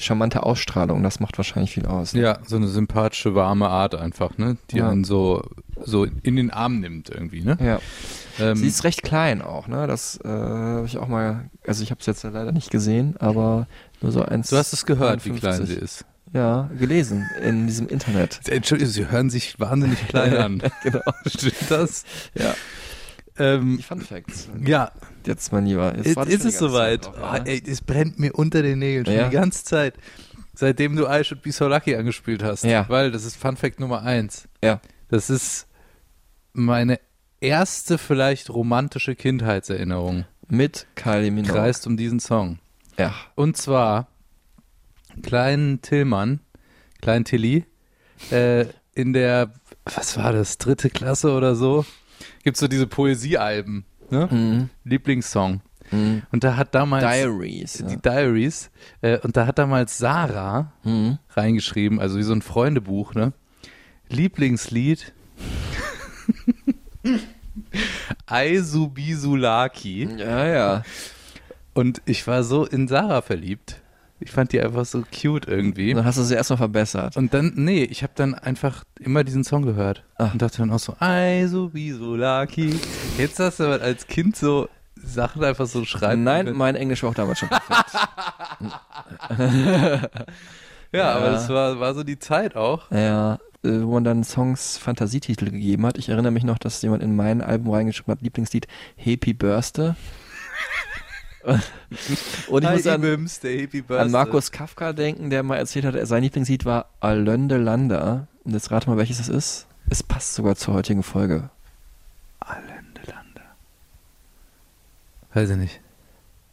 charmante 0.00 0.42
Ausstrahlung. 0.42 1.02
Das 1.02 1.20
macht 1.20 1.38
wahrscheinlich 1.38 1.70
viel 1.72 1.86
aus. 1.86 2.14
Ne? 2.14 2.22
Ja, 2.22 2.38
so 2.46 2.56
eine 2.56 2.68
sympathische, 2.68 3.34
warme 3.34 3.68
Art 3.68 3.94
einfach, 3.94 4.36
ne? 4.38 4.56
Die 4.70 4.78
Ja. 4.78 4.88
einen 4.90 5.04
so, 5.04 5.42
so 5.84 6.04
in 6.04 6.36
den 6.36 6.50
Arm 6.50 6.80
nimmt 6.80 7.10
irgendwie, 7.10 7.42
ne? 7.42 7.56
Ja. 7.60 7.80
Ähm, 8.38 8.56
Sie 8.56 8.66
ist 8.68 8.84
recht 8.84 9.02
klein 9.02 9.42
auch, 9.42 9.68
ne? 9.68 9.86
Das 9.86 10.18
äh, 10.24 10.28
habe 10.28 10.86
ich 10.86 10.98
auch 10.98 11.08
mal, 11.08 11.50
also 11.66 11.82
ich 11.82 11.90
habe 11.90 12.00
es 12.00 12.06
jetzt 12.06 12.22
leider 12.22 12.52
nicht 12.52 12.70
gesehen, 12.70 13.16
aber 13.18 13.66
nur 14.00 14.12
so 14.12 14.22
eins. 14.22 14.48
du 14.50 14.56
hast 14.56 14.72
es 14.72 14.86
gehört, 14.86 15.24
wie 15.26 15.30
51. 15.30 15.40
klein 15.40 15.66
sie 15.66 15.74
ist. 15.74 16.04
Ja, 16.32 16.70
gelesen 16.78 17.28
in 17.44 17.66
diesem 17.66 17.88
Internet. 17.88 18.40
Entschuldigung, 18.48 18.92
sie 18.92 19.10
hören 19.10 19.30
sich 19.30 19.58
wahnsinnig 19.58 20.06
klein 20.08 20.36
an. 20.36 20.62
genau. 20.84 21.00
Stimmt 21.26 21.54
das? 21.70 22.04
Ja. 22.34 22.54
Ähm, 23.40 23.76
Die 23.78 23.82
Fun 23.82 24.00
Facts. 24.00 24.48
ja, 24.64 24.92
Jetzt, 25.26 25.52
mein 25.52 25.66
Lieber. 25.66 25.94
Jetzt 25.96 26.16
ist 26.28 26.44
es 26.44 26.58
soweit. 26.58 27.04
Zeit 27.04 27.12
Oh, 27.14 27.18
drauf, 27.20 27.36
ja. 27.38 27.44
ey, 27.44 27.62
es 27.66 27.80
brennt 27.80 28.18
mir 28.18 28.32
unter 28.34 28.62
den 28.62 28.78
Nägeln 28.78 29.06
schon 29.06 29.14
Ja. 29.14 29.28
die 29.28 29.34
ganze 29.34 29.64
Zeit. 29.64 29.94
Seitdem 30.54 30.94
du 30.96 31.06
I 31.08 31.24
Should 31.24 31.42
Be 31.42 31.52
So 31.52 31.68
Lucky 31.68 31.94
angespielt 31.96 32.42
hast. 32.42 32.64
Ja. 32.64 32.86
Weil 32.88 33.10
das 33.10 33.24
ist 33.24 33.36
Fun 33.36 33.56
Fact 33.56 33.80
Nummer 33.80 34.02
eins. 34.02 34.48
Ja. 34.62 34.80
Das 35.08 35.30
ist 35.30 35.66
meine 36.52 37.00
erste 37.40 37.96
vielleicht 37.98 38.50
romantische 38.50 39.14
Kindheitserinnerung. 39.14 40.26
Mit 40.48 40.86
Kylie 40.96 41.30
Minogue. 41.30 41.54
Kreist 41.54 41.86
um 41.86 41.96
diesen 41.96 42.20
Song. 42.20 42.58
Ja. 42.98 43.14
Und 43.36 43.56
zwar 43.56 44.08
kleinen 45.22 45.80
Tillmann, 45.82 46.40
kleinen 47.00 47.24
Tilly, 47.24 47.64
äh, 48.30 48.66
in 48.94 49.12
der, 49.12 49.52
was 49.84 50.16
war 50.16 50.32
das, 50.32 50.58
dritte 50.58 50.90
Klasse 50.90 51.32
oder 51.32 51.54
so, 51.54 51.84
gibt's 52.44 52.60
so 52.60 52.68
diese 52.68 52.86
Poesiealben, 52.86 53.84
ne? 54.10 54.28
Mhm. 54.30 54.70
Lieblingssong. 54.84 55.60
Mhm. 55.90 56.22
Und 56.30 56.44
da 56.44 56.56
hat 56.56 56.74
damals 56.74 57.04
Diaries. 57.04 57.84
die 57.86 57.94
Ja. 57.94 57.96
Diaries, 57.96 58.70
äh, 59.02 59.18
und 59.18 59.36
da 59.36 59.46
hat 59.46 59.58
damals 59.58 59.98
Sarah 59.98 60.72
Mhm. 60.84 61.18
reingeschrieben, 61.30 61.98
also 62.00 62.16
wie 62.18 62.22
so 62.22 62.32
ein 62.32 62.42
Freundebuch, 62.42 63.14
ne? 63.14 63.32
Lieblingslied 64.08 65.12
Aisubisulaki. 68.26 70.08
ja, 70.18 70.46
ja. 70.46 70.82
Und 71.74 72.02
ich 72.04 72.26
war 72.26 72.42
so 72.42 72.64
in 72.66 72.88
Sarah 72.88 73.22
verliebt. 73.22 73.80
Ich 74.22 74.30
fand 74.30 74.52
die 74.52 74.60
einfach 74.60 74.84
so 74.84 75.02
cute 75.18 75.48
irgendwie. 75.48 75.94
Dann 75.94 76.04
hast 76.04 76.18
du 76.18 76.22
sie 76.22 76.34
erstmal 76.34 76.58
verbessert. 76.58 77.16
Und 77.16 77.32
dann, 77.32 77.52
nee, 77.56 77.84
ich 77.84 78.02
habe 78.02 78.12
dann 78.16 78.34
einfach 78.34 78.84
immer 78.98 79.24
diesen 79.24 79.44
Song 79.44 79.62
gehört. 79.62 80.04
Ah. 80.16 80.30
Und 80.32 80.42
dachte 80.42 80.58
dann 80.58 80.70
auch 80.70 80.78
so, 80.78 80.94
Aisubisulaki. 80.98 82.78
Jetzt 83.16 83.38
hast 83.40 83.60
du 83.60 83.64
aber 83.64 83.82
als 83.82 84.06
Kind 84.06 84.36
so 84.36 84.68
Sachen 84.94 85.42
einfach 85.42 85.66
so 85.66 85.84
schreiben. 85.86 86.22
Nein, 86.22 86.44
können. 86.46 86.58
mein 86.58 86.76
Englisch 86.76 87.02
war 87.02 87.10
auch 87.10 87.14
damals 87.14 87.38
schon 87.38 87.48
perfekt. 87.48 87.96
Ja, 90.92 91.12
aber 91.12 91.26
Ja. 91.26 91.32
das 91.32 91.48
war, 91.48 91.78
war 91.78 91.94
so 91.94 92.02
die 92.02 92.18
Zeit 92.18 92.56
auch. 92.56 92.90
ja, 92.90 93.34
äh, 93.62 93.80
wo 93.82 93.92
man 93.92 94.02
dann 94.04 94.24
Songs 94.24 94.76
Fantasietitel 94.76 95.44
gegeben 95.50 95.86
hat. 95.86 95.96
Ich 95.98 96.08
erinnere 96.08 96.32
mich 96.32 96.42
noch, 96.42 96.58
dass 96.58 96.82
jemand 96.82 97.02
in 97.04 97.14
mein 97.14 97.40
Album 97.42 97.72
reingeschrieben 97.72 98.10
hat, 98.12 98.22
Lieblingslied 98.22 98.66
Happy 98.96 99.32
Birthday. 99.32 99.92
Und 102.48 102.64
ich 102.64 102.70
muss 102.70 102.86
an, 102.86 103.28
an 103.96 104.10
Markus 104.10 104.50
Kafka 104.52 104.92
denken, 104.92 105.30
der 105.30 105.42
mal 105.42 105.56
erzählt 105.56 105.84
hat, 105.84 105.94
sein 106.06 106.22
Lieblingslied 106.22 106.64
war 106.64 106.86
Alönde 107.00 107.56
Landa. 107.56 108.26
Und 108.44 108.52
jetzt 108.52 108.70
rate 108.70 108.88
mal, 108.88 108.96
welches 108.96 109.20
es 109.20 109.28
ist. 109.28 109.66
Es 109.88 110.02
passt 110.02 110.34
sogar 110.34 110.56
zur 110.56 110.74
heutigen 110.74 111.02
Folge. 111.02 111.50
Allende 112.40 113.00
Lande. 113.06 113.40
Weiß 115.32 115.50
ich 115.50 115.56
nicht. 115.56 115.80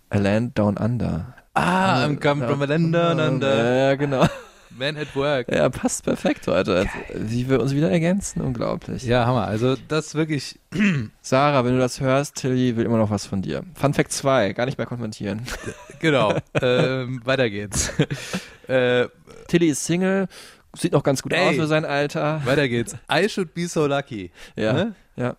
A 0.10 0.18
Land 0.18 0.58
Down 0.58 0.78
Under. 0.78 1.34
Ah, 1.58 2.06
I'm 2.06 2.20
coming 2.20 2.48
from 2.48 2.62
a 2.62 2.66
land 2.66 2.94
down 2.94 3.20
under. 3.20 3.90
Ja, 3.90 3.96
genau. 3.96 4.28
Man 4.70 4.98
at 4.98 5.16
work. 5.16 5.48
Ja, 5.52 5.70
passt 5.70 6.04
perfekt 6.04 6.48
heute. 6.48 6.76
Also, 6.76 6.90
wie 7.16 7.50
wir 7.50 7.60
uns 7.62 7.74
wieder 7.74 7.90
ergänzen, 7.90 8.42
unglaublich. 8.42 9.04
Ja, 9.04 9.26
Hammer. 9.26 9.48
Also 9.48 9.76
das 9.88 10.16
wirklich, 10.16 10.60
Sarah, 11.22 11.64
wenn 11.66 11.74
du 11.74 11.80
das 11.80 12.00
hörst, 12.02 12.36
Tilly 12.36 12.76
will 12.76 12.86
immer 12.86 12.98
noch 12.98 13.10
was 13.10 13.26
von 13.26 13.42
dir. 13.42 13.64
Fun 13.76 13.94
Fact 13.94 14.12
2, 14.12 14.54
gar 14.54 14.66
nicht 14.66 14.78
mehr 14.78 14.88
kommentieren. 14.88 15.42
genau. 16.00 16.36
ähm, 16.62 17.22
weiter 17.24 17.50
geht's. 17.50 17.92
äh, 18.68 19.08
Tilly 19.48 19.68
ist 19.70 19.86
Single, 19.86 20.28
sieht 20.76 20.92
noch 20.92 21.04
ganz 21.04 21.22
gut 21.24 21.34
Ey. 21.34 21.50
aus 21.50 21.56
für 21.56 21.68
sein 21.68 21.86
Alter. 21.86 22.42
weiter 22.46 22.68
geht's. 22.68 22.96
I 23.12 23.28
should 23.30 23.54
be 23.54 23.68
so 23.68 23.88
lucky. 23.88 24.32
Ja, 24.56 24.74
Ne? 24.74 24.96
ja. 25.16 25.36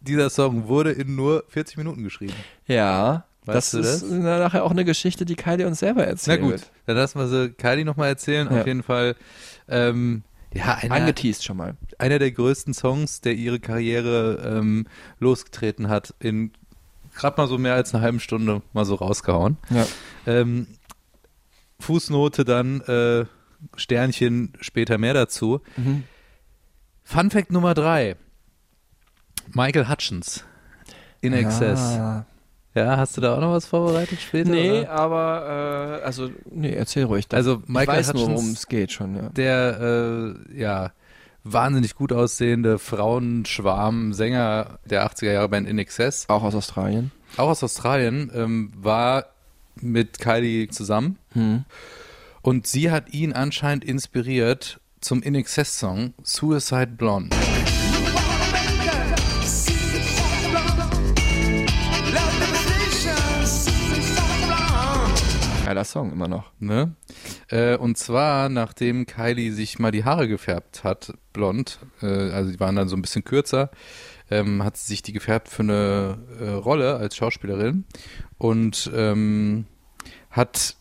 Dieser 0.00 0.30
Song 0.30 0.66
wurde 0.66 0.90
in 0.90 1.14
nur 1.14 1.44
40 1.48 1.76
Minuten 1.76 2.02
geschrieben. 2.02 2.34
Ja, 2.66 3.24
Weißt 3.44 3.74
das 3.74 3.86
ist 3.86 4.02
das? 4.02 4.10
na, 4.10 4.38
nachher 4.38 4.64
auch 4.64 4.70
eine 4.70 4.84
Geschichte, 4.84 5.24
die 5.24 5.34
Kylie 5.36 5.66
uns 5.66 5.80
selber 5.80 6.02
Na 6.02 6.06
erzählt. 6.08 6.40
gut, 6.42 6.60
dann 6.86 6.96
lassen 6.96 7.18
wir 7.18 7.26
sie 7.28 7.50
Kylie 7.50 7.84
nochmal 7.84 8.08
erzählen. 8.08 8.48
Ja. 8.50 8.60
Auf 8.60 8.66
jeden 8.66 8.82
Fall, 8.84 9.16
ähm, 9.68 10.22
Ja, 10.54 10.74
einer, 10.76 10.94
Angeteased 10.94 11.44
schon 11.44 11.56
mal. 11.56 11.76
einer 11.98 12.18
der 12.20 12.30
größten 12.30 12.72
Songs, 12.74 13.20
der 13.20 13.34
ihre 13.34 13.58
Karriere 13.58 14.58
ähm, 14.58 14.86
losgetreten 15.18 15.88
hat, 15.88 16.14
in 16.20 16.52
gerade 17.14 17.40
mal 17.40 17.46
so 17.48 17.58
mehr 17.58 17.74
als 17.74 17.92
eine 17.94 18.02
halben 18.02 18.20
Stunde 18.20 18.62
mal 18.72 18.84
so 18.84 18.94
rausgehauen. 18.94 19.56
Ja. 19.70 19.86
Ähm, 20.26 20.66
Fußnote 21.80 22.44
dann, 22.44 22.80
äh, 22.82 23.24
Sternchen, 23.76 24.52
später 24.60 24.98
mehr 24.98 25.14
dazu. 25.14 25.60
Mhm. 25.76 26.04
Fun 27.04 27.30
Fact 27.30 27.50
Nummer 27.50 27.74
drei. 27.74 28.16
Michael 29.52 29.88
Hutchins. 29.88 30.44
In 31.20 31.32
Excess. 31.32 31.80
Ah. 31.80 32.26
Ja, 32.74 32.96
hast 32.96 33.16
du 33.16 33.20
da 33.20 33.36
auch 33.36 33.40
noch 33.40 33.52
was 33.52 33.66
vorbereitet 33.66 34.20
später? 34.20 34.50
Nee, 34.50 34.80
oder? 34.80 34.90
aber 34.90 35.98
äh, 36.00 36.04
also 36.04 36.30
nee, 36.50 36.72
erzähl 36.72 37.04
ruhig. 37.04 37.26
Also 37.32 37.60
ich 37.62 37.68
Michael 37.68 37.98
weiß 37.98 38.14
nur, 38.14 38.28
worum 38.30 38.50
es 38.52 38.66
geht 38.66 38.92
schon. 38.92 39.14
Ja. 39.16 39.28
der 39.28 40.34
äh, 40.54 40.58
ja 40.58 40.92
wahnsinnig 41.44 41.94
gut 41.96 42.12
aussehende 42.12 42.78
Frauenschwarm-Sänger 42.78 44.78
der 44.84 45.06
80er 45.10 45.32
Jahre 45.32 45.48
Band 45.48 45.68
In 45.68 45.78
Excess, 45.78 46.24
Auch 46.28 46.42
aus 46.44 46.54
Australien. 46.54 47.10
auch 47.36 47.48
aus 47.48 47.62
Australien, 47.62 48.30
ähm, 48.34 48.72
war 48.76 49.26
mit 49.76 50.18
Kylie 50.18 50.68
zusammen 50.68 51.18
Hm. 51.32 51.64
und 52.42 52.66
sie 52.66 52.90
hat 52.90 53.12
ihn 53.12 53.32
anscheinend 53.32 53.84
inspiriert 53.84 54.80
zum 55.00 55.22
In 55.22 55.34
Excess 55.34 55.78
Song 55.78 56.14
Suicide 56.22 56.88
Blonde. 56.96 57.34
Geiler 65.64 65.84
Song 65.84 66.10
immer 66.10 66.28
noch. 66.28 66.50
Ne? 66.58 66.96
Äh, 67.48 67.76
und 67.76 67.96
zwar, 67.96 68.48
nachdem 68.48 69.06
Kylie 69.06 69.52
sich 69.52 69.78
mal 69.78 69.92
die 69.92 70.04
Haare 70.04 70.26
gefärbt 70.26 70.82
hat, 70.82 71.14
blond, 71.32 71.78
äh, 72.02 72.06
also 72.06 72.50
die 72.50 72.58
waren 72.58 72.74
dann 72.74 72.88
so 72.88 72.96
ein 72.96 73.02
bisschen 73.02 73.24
kürzer, 73.24 73.70
ähm, 74.30 74.64
hat 74.64 74.76
sie 74.76 74.88
sich 74.88 75.02
die 75.02 75.12
gefärbt 75.12 75.48
für 75.48 75.62
eine 75.62 76.18
äh, 76.40 76.48
Rolle 76.50 76.96
als 76.96 77.16
Schauspielerin 77.16 77.84
und 78.38 78.90
ähm, 78.94 79.66
hat 80.30 80.76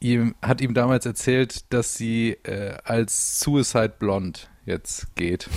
ihm, 0.00 0.34
hat 0.42 0.60
ihm 0.60 0.74
damals 0.74 1.06
erzählt, 1.06 1.72
dass 1.72 1.94
sie 1.94 2.36
äh, 2.42 2.76
als 2.84 3.40
Suicide 3.40 3.94
Blonde 3.98 4.40
jetzt 4.66 5.14
geht. 5.16 5.48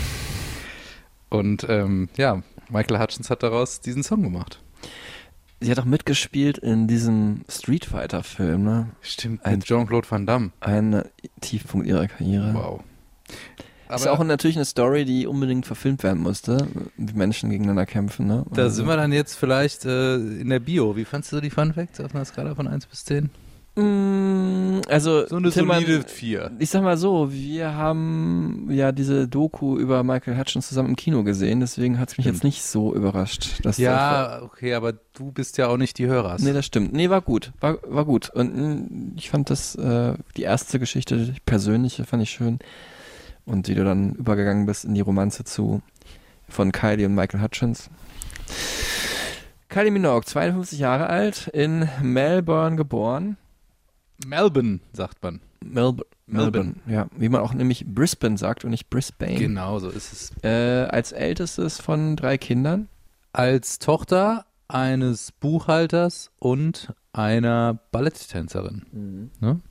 Und 1.29 1.65
ähm, 1.67 2.07
ja, 2.15 2.41
Michael 2.69 2.99
Hutchins 2.99 3.29
hat 3.29 3.43
daraus 3.43 3.81
diesen 3.81 4.03
Song 4.03 4.23
gemacht. 4.23 4.61
Sie 5.59 5.71
hat 5.71 5.79
auch 5.79 5.85
mitgespielt 5.85 6.59
in 6.59 6.87
diesem 6.87 7.41
Street 7.49 7.85
Fighter 7.85 8.21
Film, 8.23 8.63
ne? 8.63 8.89
Stimmt, 9.01 9.43
Ein- 9.43 9.55
mit 9.55 9.65
Jean-Claude 9.65 10.09
Van 10.09 10.25
Damme. 10.27 10.51
Ein 10.59 11.03
Tiefpunkt 11.41 11.87
ihrer 11.87 12.07
Karriere. 12.07 12.53
Wow. 12.53 12.83
ist 13.95 14.07
auch 14.07 14.23
natürlich 14.23 14.57
eine 14.57 14.65
Story, 14.65 15.03
die 15.05 15.25
unbedingt 15.25 15.65
verfilmt 15.65 16.03
werden 16.03 16.21
musste, 16.21 16.67
wie 16.97 17.13
Menschen 17.13 17.49
gegeneinander 17.49 17.85
kämpfen, 17.87 18.27
ne? 18.27 18.45
Da 18.53 18.69
sind 18.69 18.85
wir 18.87 18.97
dann 18.97 19.11
jetzt 19.11 19.33
vielleicht 19.35 19.85
äh, 19.85 20.15
in 20.15 20.49
der 20.49 20.59
Bio. 20.59 20.95
Wie 20.95 21.05
fandst 21.05 21.31
du 21.31 21.41
die 21.41 21.49
Fun 21.49 21.73
Facts 21.73 21.99
auf 22.01 22.13
einer 22.13 22.25
Skala 22.25 22.53
von 22.53 22.67
1 22.67 22.85
bis 22.85 23.05
10? 23.05 23.29
Mm, 23.77 24.81
Also, 24.89 25.27
So 25.27 25.35
eine 25.37 25.51
Tillmann, 25.51 25.83
solide 25.83 26.03
4. 26.07 26.51
ich 26.59 26.69
sag 26.69 26.81
mal 26.81 26.97
so, 26.97 27.31
wir 27.31 27.75
haben 27.75 28.67
ja 28.71 28.91
diese 28.91 29.27
Doku 29.27 29.77
über 29.77 30.03
Michael 30.03 30.37
Hutchins 30.37 30.67
zusammen 30.67 30.89
im 30.89 30.95
Kino 30.95 31.23
gesehen, 31.23 31.59
deswegen 31.59 31.99
hat 31.99 32.09
es 32.09 32.17
mich 32.17 32.25
jetzt 32.25 32.43
nicht 32.43 32.63
so 32.63 32.93
überrascht. 32.95 33.63
Dass 33.63 33.77
Ja, 33.77 34.41
okay, 34.41 34.73
aber 34.73 34.93
du 34.93 35.31
bist 35.31 35.57
ja 35.57 35.67
auch 35.67 35.77
nicht 35.77 35.97
die 35.99 36.07
Hörer. 36.07 36.37
Nee, 36.39 36.53
das 36.53 36.65
stimmt. 36.65 36.93
Nee, 36.93 37.09
war 37.09 37.21
gut. 37.21 37.51
War, 37.59 37.77
war 37.87 38.05
gut. 38.05 38.29
Und 38.31 38.55
mm, 38.55 39.13
ich 39.15 39.29
fand 39.29 39.49
das, 39.49 39.75
äh, 39.75 40.13
die 40.35 40.43
erste 40.43 40.79
Geschichte, 40.79 41.17
die 41.17 41.39
persönliche, 41.45 42.03
fand 42.05 42.23
ich 42.23 42.31
schön. 42.31 42.59
Und 43.45 43.67
wie 43.67 43.75
du 43.75 43.83
dann 43.83 44.13
übergegangen 44.13 44.65
bist 44.65 44.85
in 44.85 44.93
die 44.95 45.01
Romanze 45.01 45.43
zu 45.43 45.81
von 46.49 46.71
Kylie 46.71 47.05
und 47.05 47.15
Michael 47.15 47.41
Hutchins. 47.41 47.89
Kylie 49.69 49.91
Minogue, 49.91 50.25
52 50.25 50.79
Jahre 50.79 51.07
alt, 51.07 51.47
in 51.53 51.87
Melbourne 52.01 52.75
geboren. 52.77 53.37
Melbourne, 54.25 54.79
sagt 54.93 55.21
man. 55.23 55.41
Melb 55.63 56.01
Melbourne, 56.27 56.75
ja. 56.87 57.07
Wie 57.17 57.29
man 57.29 57.41
auch 57.41 57.53
nämlich 57.53 57.85
Brisbane 57.85 58.37
sagt 58.37 58.63
und 58.65 58.71
nicht 58.71 58.89
Brisbane. 58.89 59.35
Genau, 59.35 59.79
so 59.79 59.89
ist 59.89 60.11
es. 60.13 60.31
Äh, 60.43 60.87
als 60.89 61.11
ältestes 61.11 61.79
von 61.79 62.15
drei 62.15 62.37
Kindern. 62.37 62.89
Als 63.33 63.79
Tochter 63.79 64.45
eines 64.67 65.31
Buchhalters 65.31 66.31
und 66.39 66.93
einer 67.13 67.79
Balletttänzerin. 67.91 69.31
Ne? 69.39 69.61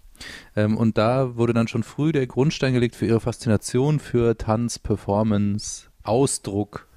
Ähm, 0.54 0.76
und 0.78 0.96
da 0.96 1.36
wurde 1.36 1.52
dann 1.52 1.68
schon 1.68 1.82
früh 1.82 2.12
der 2.12 2.26
Grundstein 2.26 2.72
gelegt 2.72 2.96
für 2.96 3.06
ihre 3.06 3.20
Faszination 3.20 4.00
für 4.00 4.38
Tanz, 4.38 4.78
Performance, 4.78 5.88
Ausdruck. 6.02 6.88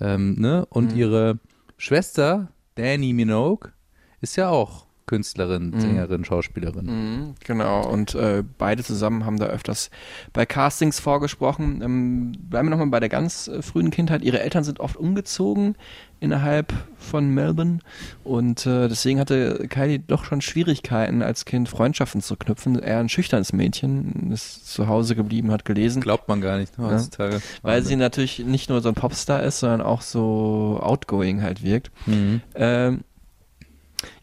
Ähm, 0.00 0.36
ne? 0.40 0.64
Und 0.66 0.92
Mhm. 0.92 0.98
ihre 0.98 1.38
Schwester, 1.76 2.48
Danny 2.76 3.12
Minogue, 3.12 3.72
ist 4.20 4.36
ja 4.36 4.48
auch 4.48 4.85
Künstlerin, 5.06 5.70
Mhm. 5.70 5.80
Sängerin, 5.80 6.24
Schauspielerin. 6.24 6.86
Mhm, 6.86 7.34
genau, 7.44 7.86
und 7.88 8.14
äh, 8.16 8.42
beide 8.58 8.82
zusammen 8.82 9.24
haben 9.24 9.38
da 9.38 9.46
öfters 9.46 9.90
bei 10.32 10.44
Castings 10.46 10.98
vorgesprochen. 11.00 11.80
Ähm, 11.82 12.32
bleiben 12.50 12.66
wir 12.66 12.70
nochmal 12.70 12.88
bei 12.88 13.00
der 13.00 13.08
ganz 13.08 13.46
äh, 13.48 13.62
frühen 13.62 13.90
Kindheit. 13.92 14.22
Ihre 14.22 14.40
Eltern 14.40 14.64
sind 14.64 14.80
oft 14.80 14.96
umgezogen 14.96 15.76
innerhalb 16.18 16.72
von 16.98 17.28
Melbourne 17.28 17.80
und 18.24 18.64
äh, 18.66 18.88
deswegen 18.88 19.20
hatte 19.20 19.66
Kylie 19.68 19.98
doch 20.00 20.24
schon 20.24 20.40
Schwierigkeiten 20.40 21.22
als 21.22 21.44
Kind 21.44 21.68
Freundschaften 21.68 22.22
zu 22.22 22.36
knüpfen. 22.36 22.78
Eher 22.78 22.98
ein 23.00 23.08
schüchternes 23.10 23.52
Mädchen, 23.52 24.32
ist 24.32 24.66
zu 24.72 24.88
Hause 24.88 25.14
geblieben, 25.14 25.50
hat 25.52 25.64
gelesen. 25.66 26.00
Glaubt 26.02 26.26
man 26.26 26.40
gar 26.40 26.58
nicht 26.58 26.78
ne, 26.78 26.86
Ja. 26.86 26.94
heutzutage. 26.94 27.40
Weil 27.62 27.82
sie 27.82 27.96
natürlich 27.96 28.38
nicht 28.40 28.70
nur 28.70 28.80
so 28.80 28.88
ein 28.88 28.94
Popstar 28.94 29.42
ist, 29.42 29.60
sondern 29.60 29.82
auch 29.82 30.00
so 30.00 30.80
outgoing 30.82 31.42
halt 31.42 31.62
wirkt. 31.62 31.90
Mhm. 32.06 32.40
Ähm, 32.54 33.00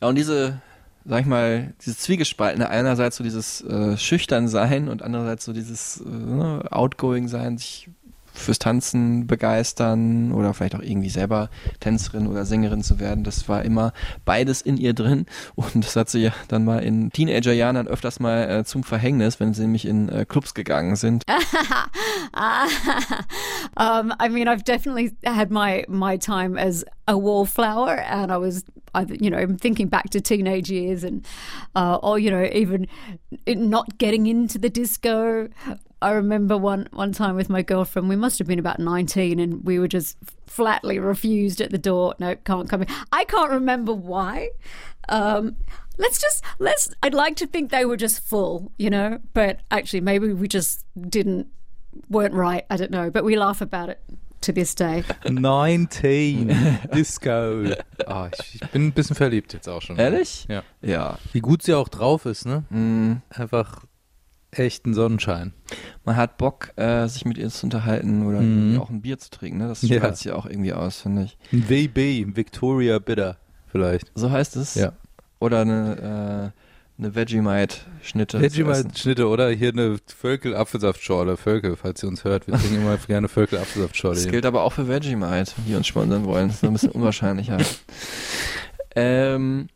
ja, 0.02 0.08
und 0.08 0.16
diese, 0.16 0.62
sag 1.06 1.22
ich 1.22 1.28
mal, 1.28 1.74
dieses 1.82 2.00
Zwiegespaltene, 2.00 2.70
einerseits 2.70 3.18
so 3.18 3.24
dieses 3.24 3.62
äh, 3.62 3.98
schüchtern 3.98 4.48
sein 4.48 4.90
und 4.90 5.02
andererseits 5.02 5.46
so 5.46 5.54
dieses 5.54 6.02
äh, 6.02 6.10
ne, 6.10 6.66
outgoing 6.72 7.28
sein, 7.28 7.58
sich 7.58 7.90
fürs 8.34 8.60
Tanzen 8.60 9.28
begeistern 9.28 10.32
oder 10.32 10.54
vielleicht 10.54 10.76
auch 10.76 10.82
irgendwie 10.82 11.10
selber 11.10 11.50
Tänzerin 11.80 12.28
oder 12.28 12.46
Sängerin 12.46 12.84
zu 12.84 13.00
werden, 13.00 13.24
das 13.24 13.48
war 13.48 13.64
immer 13.64 13.94
beides 14.26 14.62
in 14.62 14.78
ihr 14.78 14.94
drin. 14.94 15.26
Und 15.56 15.86
das 15.86 15.96
hat 15.96 16.10
sie 16.10 16.20
ja 16.24 16.32
dann 16.48 16.66
mal 16.66 16.80
in 16.80 17.12
Teenagerjahren 17.12 17.76
dann 17.76 17.88
öfters 17.88 18.20
mal 18.20 18.50
äh, 18.50 18.64
zum 18.66 18.84
Verhängnis, 18.84 19.40
wenn 19.40 19.54
sie 19.54 19.62
nämlich 19.62 19.86
in 19.86 20.10
äh, 20.10 20.26
Clubs 20.26 20.54
gegangen 20.54 20.96
sind. 20.96 21.24
um, 23.78 24.14
I 24.20 24.30
mean, 24.30 24.48
I've 24.48 24.64
definitely 24.64 25.16
had 25.26 25.52
my 25.52 25.86
my 25.88 26.18
time 26.18 26.60
as 26.60 26.84
a 27.06 27.14
wallflower, 27.14 28.00
and 28.10 28.32
I 28.32 28.38
was, 28.38 28.64
I, 28.94 29.06
you 29.10 29.30
know, 29.30 29.38
I'm 29.38 29.58
thinking 29.58 29.88
back 29.88 30.10
to 30.12 30.22
teenage 30.22 30.70
years, 30.70 31.04
and 31.04 31.26
uh, 31.76 31.98
or 32.02 32.20
you 32.20 32.32
know, 32.32 32.50
even 32.54 32.88
not 33.48 33.98
getting 33.98 34.28
into 34.28 34.58
the 34.58 34.70
disco. 34.70 35.50
I 36.02 36.12
remember 36.12 36.58
one 36.58 36.90
one 36.92 37.12
time 37.12 37.36
with 37.36 37.50
my 37.50 37.62
girlfriend. 37.62 38.10
We 38.10 38.16
must 38.16 38.38
have 38.40 38.48
been 38.48 38.60
about 38.60 38.80
nineteen, 38.80 39.40
and 39.40 39.64
we 39.66 39.80
were 39.80 39.88
just 39.88 40.18
flatly 40.48 41.00
refused 41.00 41.62
at 41.62 41.72
the 41.72 41.78
door. 41.78 42.16
No, 42.20 42.36
can't 42.36 42.70
come 42.70 42.84
in. 42.84 42.88
I 43.12 43.26
can't 43.26 43.52
remember 43.52 43.94
why. 43.94 44.50
Um, 45.10 45.58
let's 45.98 46.20
just 46.20 46.44
let's. 46.60 46.94
I'd 47.02 47.14
like 47.14 47.36
to 47.38 47.48
think 47.48 47.72
they 47.72 47.86
were 47.86 47.98
just 47.98 48.20
full, 48.22 48.72
you 48.78 48.90
know, 48.90 49.20
but 49.34 49.62
actually, 49.72 50.02
maybe 50.02 50.34
we 50.34 50.48
just 50.48 50.86
didn't 51.10 51.48
weren't 52.10 52.34
right. 52.34 52.66
I 52.70 52.78
don't 52.78 52.92
know, 52.92 53.10
but 53.10 53.24
we 53.24 53.38
laugh 53.38 53.62
about 53.62 53.90
it 53.90 54.02
to 54.44 54.52
this 54.52 54.76
day. 54.76 55.04
19 55.30 56.80
Disco. 56.94 57.64
Ah, 58.06 58.30
ich, 58.34 58.62
ich 58.62 58.70
bin 58.70 58.88
ein 58.88 58.92
bisschen 58.92 59.16
verliebt 59.16 59.54
jetzt 59.54 59.68
auch 59.68 59.82
schon. 59.82 59.98
Ehrlich? 59.98 60.46
Ja. 60.50 60.64
Ja. 60.82 61.18
Wie 61.32 61.40
gut 61.42 61.64
sie 61.64 61.74
auch 61.74 61.88
drauf 61.90 62.26
ist, 62.26 62.46
ne? 62.46 62.64
Mm. 62.70 63.22
Einfach 63.30 63.84
echt 64.52 64.86
ein 64.86 64.94
Sonnenschein. 64.94 65.54
Man 66.06 66.16
hat 66.16 66.38
Bock, 66.38 66.72
äh, 66.78 67.08
sich 67.08 67.26
mit 67.26 67.38
ihr 67.40 67.50
zu 67.50 67.66
unterhalten 67.66 68.26
oder 68.28 68.40
irgendwie 68.40 68.78
auch 68.78 68.90
ein 68.90 69.02
Bier 69.02 69.18
zu 69.18 69.32
trinken. 69.32 69.58
Ne? 69.58 69.68
Das 69.68 69.82
Ja. 69.82 69.98
strahlt 69.98 70.18
sie 70.18 70.32
auch 70.32 70.46
irgendwie 70.46 70.74
aus, 70.74 71.02
finde 71.02 71.24
ich. 71.24 71.38
Ein 71.52 71.64
VB, 71.64 72.36
Victoria 72.36 73.00
Bitter 73.00 73.38
vielleicht. 73.68 74.12
So 74.14 74.30
heißt 74.30 74.56
es? 74.58 74.76
Ja. 74.76 74.94
Oder 75.40 75.62
eine, 75.62 76.54
äh, 76.56 76.63
eine 77.04 77.16
Vegemite-Schnitte. 77.16 78.42
Vegemite-Schnitte 78.42 79.28
oder 79.28 79.50
hier 79.50 79.70
eine 79.70 79.98
Völkel-Apfelsaftschorle. 80.08 81.38
Völkel, 81.38 81.76
falls 81.76 82.02
ihr 82.04 82.10
uns 82.10 82.24
hört. 82.24 82.48
Wir 82.48 82.56
trinken 82.56 82.78
immer 82.78 82.98
gerne 82.98 83.28
Völkel-Apfelsaftschorle. 83.28 84.16
Das 84.16 84.28
gilt 84.28 84.46
aber 84.46 84.64
auch 84.64 84.74
für 84.74 84.88
Vegemite, 84.88 85.54
die 85.68 85.76
uns 85.76 85.88
sponsern 85.88 86.26
wollen. 86.26 86.48
Das 86.48 86.58
ist 86.58 86.64
ein 86.64 86.74
bisschen 86.74 86.92
unwahrscheinlicher. 86.94 87.58
ähm, 88.96 89.68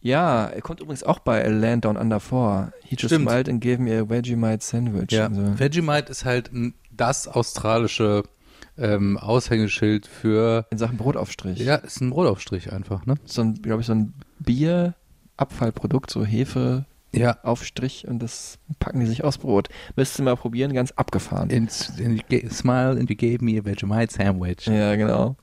ja, 0.00 0.46
er 0.46 0.60
kommt 0.62 0.80
übrigens 0.80 1.02
auch 1.02 1.18
bei 1.18 1.44
A 1.44 1.48
Land 1.48 1.84
Down 1.84 1.96
Under 1.96 2.20
vor. 2.20 2.72
He 2.84 2.90
just 2.96 3.06
Stimmt. 3.12 3.28
smiled 3.28 3.48
and 3.48 3.60
gave 3.60 3.78
me 3.82 3.98
a 3.98 4.08
Vegemite 4.08 4.64
Sandwich. 4.64 5.10
Ja, 5.10 5.26
Also, 5.26 5.58
Vegemite 5.58 6.10
ist 6.10 6.24
halt 6.24 6.50
das 6.92 7.26
australische 7.26 8.22
ähm, 8.76 9.18
Aushängeschild 9.18 10.06
für, 10.06 10.66
in 10.70 10.78
Sachen 10.78 10.98
Brotaufstrich. 10.98 11.58
ja, 11.58 11.74
ist 11.76 12.00
ein 12.00 12.10
Brotaufstrich 12.10 12.72
einfach, 12.72 13.06
ne? 13.06 13.16
So 13.24 13.42
ein, 13.42 13.54
glaube 13.60 13.80
ich, 13.80 13.86
so 13.88 13.92
ein 13.94 14.14
Bier-Abfallprodukt, 15.38 16.10
so 16.10 16.24
Hefe, 16.24 16.84
Ja. 17.14 17.38
Aufstrich 17.42 18.06
und 18.06 18.18
das 18.22 18.58
packen 18.80 19.00
die 19.00 19.06
sich 19.06 19.24
aufs 19.24 19.38
Brot. 19.38 19.68
Müsst 19.96 20.18
ihr 20.18 20.24
mal 20.24 20.36
probieren, 20.36 20.74
ganz 20.74 20.90
abgefahren. 20.92 21.48
You 21.50 22.18
ga- 22.28 22.50
smile 22.50 22.90
and 22.90 23.08
you 23.08 23.16
gave 23.16 23.42
me 23.42 23.58
a 23.58 23.64
Vegemite 23.64 24.12
sandwich. 24.12 24.66
Ja, 24.66 24.94
genau. 24.96 25.36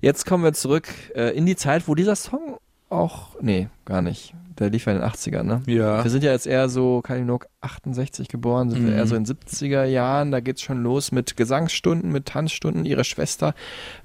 Jetzt 0.00 0.24
kommen 0.26 0.44
wir 0.44 0.52
zurück 0.52 0.88
äh, 1.16 1.36
in 1.36 1.46
die 1.46 1.56
Zeit, 1.56 1.88
wo 1.88 1.94
dieser 1.96 2.14
Song 2.16 2.58
auch, 2.90 3.36
nee, 3.40 3.68
gar 3.84 4.02
nicht. 4.02 4.34
Der 4.58 4.68
lief 4.68 4.84
ja 4.86 4.92
in 4.92 5.00
den 5.00 5.08
80ern, 5.08 5.42
ne? 5.44 5.62
Ja. 5.66 6.04
Wir 6.04 6.10
sind 6.10 6.22
ja 6.22 6.32
jetzt 6.32 6.46
eher 6.46 6.68
so, 6.68 7.02
Minogue 7.08 7.48
68 7.62 8.28
geboren, 8.28 8.68
sind 8.70 8.84
wir 8.84 8.92
Mhm. 8.92 8.98
eher 8.98 9.06
so 9.06 9.16
in 9.16 9.24
70er 9.24 9.84
Jahren, 9.84 10.30
da 10.30 10.40
geht's 10.40 10.60
schon 10.60 10.82
los 10.82 11.12
mit 11.12 11.36
Gesangsstunden, 11.36 12.12
mit 12.12 12.26
Tanzstunden, 12.26 12.84
ihre 12.84 13.04
Schwester, 13.04 13.54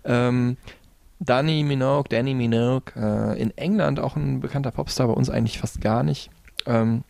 ähm, 0.05 0.55
Danny 1.19 1.63
Minogue, 1.63 2.09
Danny 2.09 2.33
Minogue, 2.33 2.93
äh, 2.95 3.39
in 3.41 3.55
England 3.57 3.99
auch 3.99 4.15
ein 4.15 4.39
bekannter 4.39 4.71
Popstar, 4.71 5.07
bei 5.07 5.13
uns 5.13 5.29
eigentlich 5.29 5.59
fast 5.59 5.81
gar 5.81 6.03
nicht. 6.03 6.29
Ähm, 6.65 7.03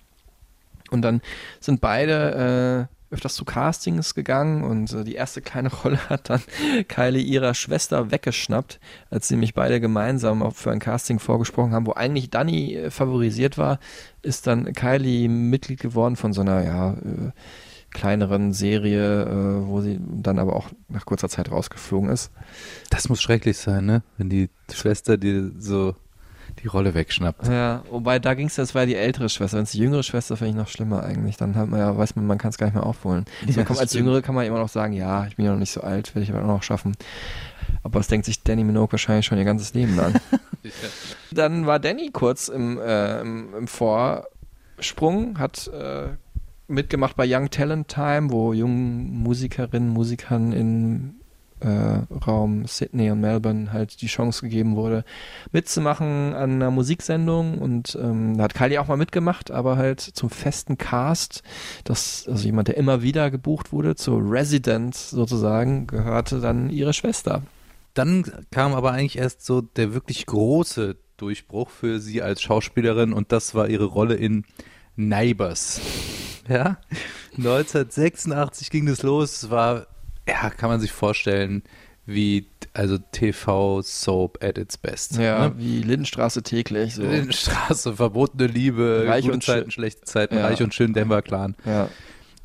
und 0.91 1.02
dann 1.02 1.22
sind 1.60 1.82
beide 1.82 2.88
äh, 2.89 3.13
öfters 3.13 3.36
zu 3.36 3.46
Castings 3.46 4.13
gegangen 4.13 4.63
und 4.63 4.91
äh, 4.94 5.04
die 5.04 5.15
erste 5.15 5.41
kleine 5.41 5.70
Rolle 5.84 6.00
hat 6.10 6.30
dann 6.30 6.41
Kylie 6.88 7.22
ihrer 7.22 7.54
Schwester 7.54 8.12
weggeschnappt, 8.12 8.80
als 9.10 9.28
sie 9.28 9.36
mich 9.36 9.54
beide 9.54 9.80
gemeinsam 9.80 10.52
für 10.52 10.72
ein 10.72 10.80
Casting 10.80 11.20
vorgesprochen 11.20 11.74
haben, 11.74 11.88
wo 11.88 11.94
eigentlich 11.94 12.30
Danny 12.30 12.76
äh, 12.76 12.91
favorisiert 12.91 13.58
war, 13.58 13.80
ist 14.22 14.48
dann 14.48 14.74
Kylie 14.74 15.28
Mitglied 15.30 15.80
geworden 15.80 16.15
von 16.15 16.34
so 16.34 16.41
einer, 16.41 16.63
ja, 16.63 16.91
äh, 16.94 17.32
kleineren 17.96 18.52
Serie, 18.54 19.24
äh, 19.24 19.68
wo 19.68 19.82
sie 19.82 20.00
dann 20.00 20.38
aber 20.38 20.56
auch 20.56 20.70
nach 20.90 21.06
kurzer 21.06 21.30
Zeit 21.30 21.50
rausgeflogen 21.50 22.10
ist. 22.10 22.30
Das 22.90 23.10
muss 23.10 23.22
schrecklich 23.22 23.58
sein, 23.58 23.86
ne? 23.86 24.04
Wenn 24.18 24.30
die 24.30 24.50
Schwester 24.72 25.18
dir 25.18 25.52
so 25.58 25.96
die 26.62 26.68
Rolle 26.68 26.94
wegschnappt. 26.94 27.48
Ja, 27.48 27.84
wobei 27.90 28.20
da 28.20 28.34
ging 28.34 28.48
es, 28.48 28.56
das 28.56 28.76
war 28.76 28.84
ja 28.84 28.86
die 28.88 28.96
ältere 28.96 29.30
Schwester. 29.30 29.58
Wenn 29.58 29.64
es 29.64 29.72
die 29.72 29.80
jüngere 29.80 30.04
Schwester, 30.04 30.36
finde 30.38 30.52
ich 30.52 30.56
noch 30.56 30.68
schlimmer 30.68 31.04
eigentlich. 31.04 31.38
Dann 31.38 31.56
hat 31.56 31.70
man 31.70 31.80
ja, 31.80 31.98
weiß 31.98 32.16
man, 32.16 32.28
man 32.28 32.38
kann 32.38 32.50
es 32.50 32.58
gar 32.58 32.68
nicht 32.68 32.76
mehr 32.76 32.86
aufholen. 32.86 33.26
Ja, 33.46 33.54
so, 33.54 33.64
komm, 33.64 33.78
als 33.78 33.92
stimmt. 33.92 34.06
Jüngere 34.06 34.22
kann 34.22 34.36
man 34.36 34.46
immer 34.46 34.60
noch 34.60 34.70
sagen, 34.70 34.94
ja, 34.94 35.26
ich 35.26 35.38
bin 35.38 35.46
ja 35.46 35.52
noch 35.52 35.60
nicht 35.60 35.72
so 35.72 35.82
alt, 35.82 36.14
werde 36.16 36.24
ich 36.24 36.32
aber 36.32 36.44
auch 36.44 36.48
noch 36.48 36.64
schaffen. 36.64 36.96
Aber 37.82 38.00
das 38.00 38.08
denkt 38.08 38.26
sich 38.26 38.44
Danny 38.44 38.64
Minogue 38.64 38.92
wahrscheinlich 38.92 39.26
schon 39.26 39.38
ihr 39.38 39.46
ganzes 39.46 39.74
Leben 39.74 39.96
lang. 39.96 40.16
Dann 41.32 41.66
war 41.66 41.80
Danny 41.80 42.10
kurz 42.12 42.50
im, 42.50 42.78
äh, 42.78 43.22
im, 43.22 43.54
im 43.56 43.68
Vorsprung, 43.68 45.40
hat 45.40 45.68
äh, 45.68 46.10
mitgemacht 46.67 47.15
bei 47.15 47.25
Young 47.28 47.49
Talent 47.49 47.88
Time, 47.88 48.32
wo 48.32 48.54
jungen 48.54 49.13
Musikerinnen, 49.21 49.89
Musikern 49.89 50.51
in 50.51 51.15
äh, 51.62 52.01
Raum 52.28 52.65
Sydney 52.67 53.10
und 53.12 53.21
Melbourne 53.21 53.71
halt 53.71 54.01
die 54.01 54.08
Chance 54.08 54.41
gegeben 54.41 54.75
wurde, 54.75 55.06
mitzumachen 55.51 56.34
an 56.34 56.54
einer 56.54 56.71
Musiksendung 56.71 57.58
und 57.60 57.97
ähm, 58.01 58.38
da 58.38 58.43
hat 58.43 58.54
Kylie 58.54 58.80
auch 58.80 58.88
mal 58.88 58.97
mitgemacht, 58.97 59.51
aber 59.51 59.78
halt 59.78 60.01
zum 60.01 60.30
festen 60.30 60.78
Cast, 60.78 61.43
das, 61.84 62.28
also 62.28 62.45
jemand, 62.45 62.67
der 62.67 62.78
immer 62.78 63.01
wieder 63.01 63.32
gebucht 63.32 63.71
wurde, 63.71 63.95
zur 63.95 64.21
Resident 64.21 64.95
sozusagen, 64.95 65.88
gehörte 65.88 66.39
dann 66.41 66.69
ihre 66.69 66.93
Schwester. 66.93 67.41
Dann 67.93 68.25
kam 68.51 68.73
aber 68.73 68.91
eigentlich 68.91 69.17
erst 69.17 69.45
so 69.45 69.62
der 69.62 69.93
wirklich 69.93 70.25
große 70.25 70.97
Durchbruch 71.17 71.69
für 71.69 71.99
sie 71.99 72.21
als 72.21 72.41
Schauspielerin 72.41 73.13
und 73.13 73.32
das 73.32 73.56
war 73.56 73.69
ihre 73.69 73.86
Rolle 73.86 74.15
in 74.15 74.43
Neighbors. 74.96 75.80
Ja, 76.48 76.78
1986 77.38 78.70
ging 78.70 78.86
das 78.86 79.04
los. 79.04 79.44
Es 79.44 79.50
war, 79.50 79.88
ja, 80.28 80.50
kann 80.50 80.70
man 80.70 80.80
sich 80.80 80.92
vorstellen, 80.92 81.64
wie 82.06 82.48
also 82.74 82.98
TV-Soap 82.98 84.44
at 84.44 84.58
its 84.58 84.78
best. 84.78 85.18
Ja, 85.18 85.50
Ne? 85.50 85.56
wie 85.58 85.82
Lindenstraße 85.82 86.44
täglich. 86.44 86.96
So. 86.96 87.04
In 87.04 87.32
Straße, 87.32 87.96
verbotene 87.96 88.48
Liebe, 88.48 89.06
Reich 89.08 89.24
gute 89.24 89.34
und 89.36 89.44
Zeiten, 89.44 89.64
schön. 89.64 89.72
schlechte 89.72 90.02
Zeiten, 90.04 90.36
Ja. 90.38 90.46
reich 90.48 90.62
und 90.62 90.74
schön, 90.74 90.94
Denver 90.94 91.22
Clan. 91.22 91.56
Ja. 91.66 91.90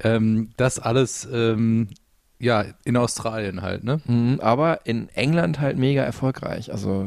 Ähm, 0.02 0.50
das 0.56 0.78
alles, 0.78 1.28
ähm, 1.30 1.88
ja, 2.40 2.64
in 2.84 2.96
Australien 2.96 3.60
halt, 3.62 3.84
ne? 3.84 4.00
Mhm, 4.06 4.40
aber 4.40 4.80
in 4.86 5.08
England 5.10 5.60
halt 5.60 5.76
mega 5.76 6.02
erfolgreich. 6.02 6.72
Also 6.72 7.06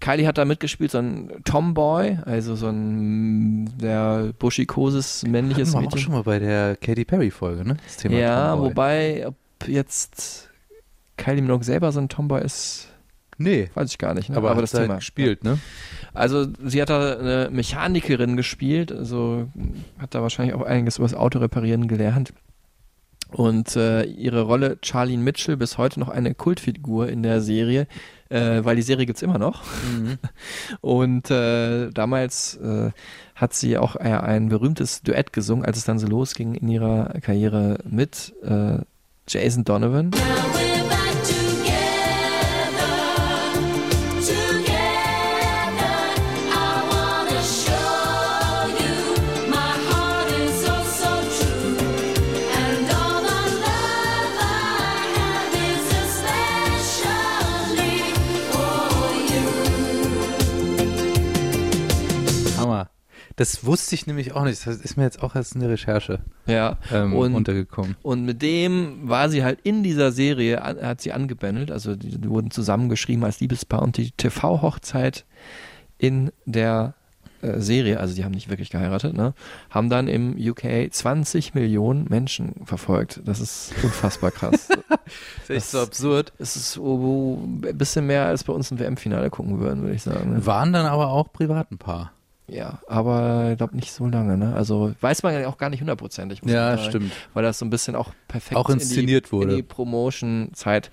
Kylie 0.00 0.26
hat 0.26 0.38
da 0.38 0.44
mitgespielt, 0.44 0.90
so 0.90 0.98
ein 0.98 1.30
Tomboy, 1.44 2.18
also 2.26 2.56
so 2.56 2.68
ein 2.68 3.70
der 3.78 4.32
buschikoses 4.38 5.22
männliches 5.22 5.68
Hatten 5.68 5.72
wir 5.72 5.78
auch 5.78 5.82
Mädchen. 5.92 6.00
schon 6.00 6.12
mal 6.14 6.22
bei 6.24 6.40
der 6.40 6.76
Katy 6.76 7.04
Perry 7.04 7.30
Folge, 7.30 7.64
ne? 7.66 7.76
Das 7.84 7.96
Thema 7.96 8.16
ja, 8.16 8.50
Tomboy. 8.50 8.68
wobei, 8.70 9.26
ob 9.28 9.36
jetzt 9.68 10.50
Kylie 11.16 11.42
Minogue 11.42 11.64
selber 11.64 11.92
so 11.92 12.00
ein 12.00 12.08
Tomboy 12.08 12.42
ist, 12.42 12.88
Nee, 13.38 13.68
weiß 13.74 13.90
ich 13.90 13.98
gar 13.98 14.14
nicht. 14.14 14.30
Ne? 14.30 14.36
aber, 14.38 14.48
aber 14.48 14.56
hat 14.56 14.62
das 14.62 14.72
halt 14.72 14.84
Thema. 14.86 14.96
gespielt, 14.96 15.44
ne? 15.44 15.58
Also 16.14 16.46
sie 16.64 16.80
hat 16.80 16.88
da 16.88 17.18
eine 17.18 17.50
Mechanikerin 17.52 18.34
gespielt, 18.36 18.90
also 18.90 19.48
hat 19.98 20.14
da 20.14 20.22
wahrscheinlich 20.22 20.54
auch 20.54 20.62
einiges 20.62 20.96
über 20.96 21.04
das 21.06 21.14
Auto 21.14 21.38
reparieren 21.38 21.86
gelernt. 21.86 22.32
Und 23.32 23.76
äh, 23.76 24.04
ihre 24.04 24.42
Rolle 24.42 24.78
Charlene 24.82 25.22
Mitchell 25.22 25.56
bis 25.56 25.78
heute 25.78 25.98
noch 26.00 26.08
eine 26.08 26.34
Kultfigur 26.34 27.08
in 27.08 27.22
der 27.22 27.40
Serie, 27.40 27.86
äh, 28.28 28.64
weil 28.64 28.76
die 28.76 28.82
Serie 28.82 29.06
gibt's 29.06 29.22
immer 29.22 29.38
noch. 29.38 29.62
Und 30.80 31.30
äh, 31.30 31.90
damals 31.90 32.56
äh, 32.56 32.90
hat 33.34 33.54
sie 33.54 33.78
auch 33.78 33.96
äh, 33.96 34.04
ein 34.04 34.48
berühmtes 34.48 35.02
Duett 35.02 35.32
gesungen, 35.32 35.64
als 35.64 35.76
es 35.76 35.84
dann 35.84 35.98
so 35.98 36.06
losging 36.06 36.54
in 36.54 36.68
ihrer 36.68 37.14
Karriere 37.20 37.78
mit 37.88 38.32
äh, 38.44 38.78
Jason 39.28 39.64
Donovan. 39.64 40.12
Das 63.36 63.66
wusste 63.66 63.94
ich 63.94 64.06
nämlich 64.06 64.32
auch 64.32 64.44
nicht. 64.44 64.66
Das 64.66 64.78
ist 64.78 64.96
mir 64.96 65.04
jetzt 65.04 65.22
auch 65.22 65.34
erst 65.34 65.54
in 65.54 65.60
der 65.60 65.68
Recherche 65.68 66.20
Ja, 66.46 66.78
ähm, 66.90 67.14
und 67.14 67.34
untergekommen. 67.34 67.96
Und 68.02 68.24
mit 68.24 68.40
dem 68.40 69.08
war 69.08 69.28
sie 69.28 69.44
halt 69.44 69.60
in 69.62 69.82
dieser 69.82 70.10
Serie, 70.10 70.60
hat 70.60 71.02
sie 71.02 71.12
angebändelt, 71.12 71.70
also 71.70 71.94
die, 71.94 72.28
wurden 72.28 72.50
zusammengeschrieben 72.50 73.24
als 73.24 73.40
Liebespaar 73.40 73.82
und 73.82 73.98
die 73.98 74.10
TV-Hochzeit 74.12 75.26
in 75.98 76.32
der 76.46 76.94
äh, 77.42 77.60
Serie, 77.60 78.00
also 78.00 78.14
die 78.14 78.24
haben 78.24 78.32
nicht 78.32 78.48
wirklich 78.48 78.70
geheiratet, 78.70 79.14
ne, 79.14 79.34
haben 79.68 79.90
dann 79.90 80.08
im 80.08 80.36
UK 80.38 80.90
20 80.90 81.54
Millionen 81.54 82.06
Menschen 82.08 82.54
verfolgt. 82.64 83.20
Das 83.26 83.40
ist 83.40 83.74
unfassbar 83.82 84.30
krass. 84.30 84.68
Das 85.46 85.50
ist 85.50 85.50
echt 85.50 85.66
so 85.70 85.78
absurd. 85.78 86.32
Es 86.38 86.56
ist 86.56 86.78
oh, 86.78 87.38
ein 87.44 87.78
bisschen 87.78 88.06
mehr, 88.06 88.26
als 88.26 88.42
bei 88.42 88.52
uns 88.52 88.72
im 88.72 88.80
WM-Finale 88.80 89.30
gucken 89.30 89.60
würden, 89.60 89.82
würde 89.82 89.94
ich 89.94 90.02
sagen. 90.02 90.32
Ne? 90.32 90.46
Waren 90.46 90.72
dann 90.72 90.86
aber 90.86 91.10
auch 91.10 91.32
privat 91.32 91.70
ein 91.70 91.78
Paar. 91.78 92.10
Ja, 92.48 92.78
aber 92.86 93.50
ich 93.52 93.58
glaube 93.58 93.74
nicht 93.74 93.92
so 93.92 94.06
lange, 94.06 94.36
ne? 94.36 94.54
Also 94.54 94.94
weiß 95.00 95.22
man 95.24 95.34
ja 95.34 95.48
auch 95.48 95.58
gar 95.58 95.68
nicht 95.70 95.80
hundertprozentig. 95.80 96.42
muss 96.42 96.52
Ja, 96.52 96.76
sagen, 96.76 96.88
stimmt. 96.88 97.12
Weil 97.34 97.42
das 97.42 97.58
so 97.58 97.64
ein 97.66 97.70
bisschen 97.70 97.96
auch 97.96 98.12
perfekt 98.28 98.56
Auch 98.56 98.70
inszeniert 98.70 99.24
in 99.24 99.28
die, 99.28 99.32
wurde. 99.32 99.50
in 99.50 99.56
die 99.56 99.62
Promotion-Zeit 99.64 100.90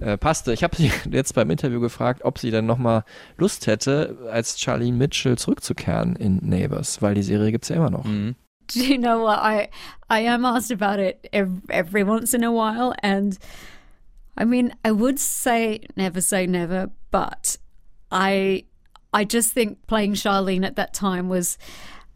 äh, 0.00 0.16
passte. 0.16 0.52
Ich 0.52 0.62
habe 0.62 0.76
sie 0.76 0.90
jetzt 1.10 1.34
beim 1.34 1.50
Interview 1.50 1.80
gefragt, 1.80 2.24
ob 2.24 2.38
sie 2.38 2.50
dann 2.52 2.66
nochmal 2.66 3.04
Lust 3.36 3.66
hätte, 3.66 4.16
als 4.30 4.60
Charlene 4.60 4.96
Mitchell 4.96 5.36
zurückzukehren 5.36 6.14
in 6.16 6.36
Neighbors, 6.48 7.02
weil 7.02 7.14
die 7.14 7.22
Serie 7.22 7.50
gibt's 7.50 7.68
ja 7.68 7.76
immer 7.76 7.90
noch. 7.90 8.04
Mhm. 8.04 8.36
Do 8.74 8.80
you 8.80 8.96
know 8.98 9.20
what? 9.20 9.38
I 9.42 9.68
I 10.10 10.26
am 10.28 10.44
asked 10.46 10.72
about 10.72 10.98
it 11.02 11.18
every, 11.32 11.60
every 11.68 12.02
once 12.02 12.32
in 12.32 12.42
a 12.44 12.50
while, 12.50 12.94
and 13.02 13.36
I 14.40 14.44
mean, 14.46 14.72
I 14.86 14.90
would 14.90 15.18
say 15.18 15.80
never 15.96 16.22
say 16.22 16.46
never, 16.46 16.88
but 17.10 17.58
I 18.10 18.64
I 19.14 19.24
just 19.24 19.52
think 19.52 19.78
playing 19.86 20.14
Charlene 20.14 20.66
at 20.66 20.76
that 20.76 20.92
time 20.92 21.28
was, 21.28 21.56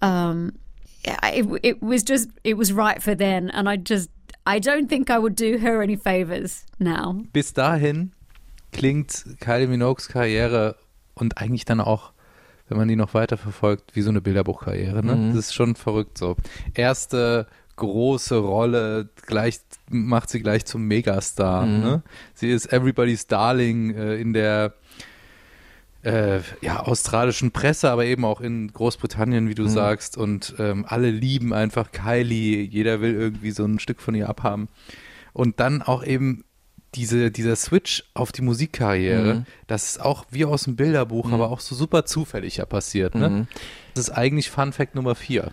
um, 0.02 0.58
yeah, 1.06 1.28
it, 1.28 1.46
it 1.62 1.82
was 1.82 2.02
just 2.02 2.28
it 2.42 2.56
was 2.56 2.72
right 2.72 3.02
for 3.02 3.14
then, 3.14 3.50
and 3.50 3.68
I 3.68 3.76
just 3.76 4.10
I 4.44 4.58
don't 4.58 4.88
think 4.88 5.10
I 5.10 5.18
would 5.18 5.36
do 5.36 5.58
her 5.58 5.82
any 5.82 5.96
favors 5.96 6.64
now. 6.78 7.22
Bis 7.32 7.52
dahin 7.52 8.12
klingt 8.72 9.24
Kylie 9.40 9.68
Minogues 9.68 10.08
Karriere 10.08 10.76
und 11.14 11.38
eigentlich 11.38 11.64
dann 11.64 11.80
auch, 11.80 12.12
wenn 12.68 12.78
man 12.78 12.88
die 12.88 12.96
noch 12.96 13.14
weiter 13.14 13.36
verfolgt, 13.36 13.94
wie 13.94 14.02
so 14.02 14.10
eine 14.10 14.20
Bilderbuchkarriere. 14.20 15.04
Ne? 15.04 15.16
Mhm. 15.16 15.28
Das 15.28 15.46
ist 15.46 15.54
schon 15.54 15.74
verrückt 15.74 16.18
so. 16.18 16.36
Erste 16.74 17.46
große 17.76 18.36
Rolle, 18.38 19.08
gleich 19.26 19.60
macht 19.90 20.30
sie 20.30 20.40
gleich 20.40 20.64
zum 20.64 20.86
Megastar. 20.86 21.64
Mhm. 21.66 21.80
Ne? 21.80 22.02
Sie 22.34 22.50
ist 22.50 22.72
Everybody's 22.72 23.26
Darling 23.26 23.94
äh, 23.94 24.16
in 24.16 24.32
der 24.32 24.74
äh, 26.02 26.40
ja, 26.60 26.80
australischen 26.80 27.50
Presse, 27.50 27.90
aber 27.90 28.04
eben 28.04 28.24
auch 28.24 28.40
in 28.40 28.72
Großbritannien, 28.72 29.48
wie 29.48 29.54
du 29.54 29.64
Mhm. 29.64 29.68
sagst. 29.68 30.16
Und 30.16 30.54
ähm, 30.58 30.84
alle 30.88 31.10
lieben 31.10 31.52
einfach 31.52 31.90
Kylie. 31.92 32.62
Jeder 32.62 33.00
will 33.00 33.14
irgendwie 33.14 33.50
so 33.50 33.64
ein 33.64 33.78
Stück 33.78 34.00
von 34.00 34.14
ihr 34.14 34.28
abhaben. 34.28 34.68
Und 35.32 35.60
dann 35.60 35.82
auch 35.82 36.04
eben 36.04 36.44
diese, 36.94 37.30
dieser 37.30 37.54
Switch 37.56 38.04
auf 38.14 38.32
die 38.32 38.40
Musikkarriere, 38.42 39.34
Mhm. 39.34 39.46
das 39.66 39.84
ist 39.90 40.00
auch 40.00 40.24
wie 40.30 40.44
aus 40.46 40.64
dem 40.64 40.76
Bilderbuch, 40.76 41.30
aber 41.32 41.50
auch 41.50 41.60
so 41.60 41.74
super 41.74 42.06
zufällig 42.06 42.56
ja 42.56 42.64
passiert. 42.64 43.14
Ne? 43.14 43.28
Mhm. 43.28 43.46
Das 43.94 44.08
ist 44.08 44.10
eigentlich 44.14 44.48
Fun 44.50 44.72
Fact 44.72 44.94
Nummer 44.94 45.14
vier. 45.14 45.52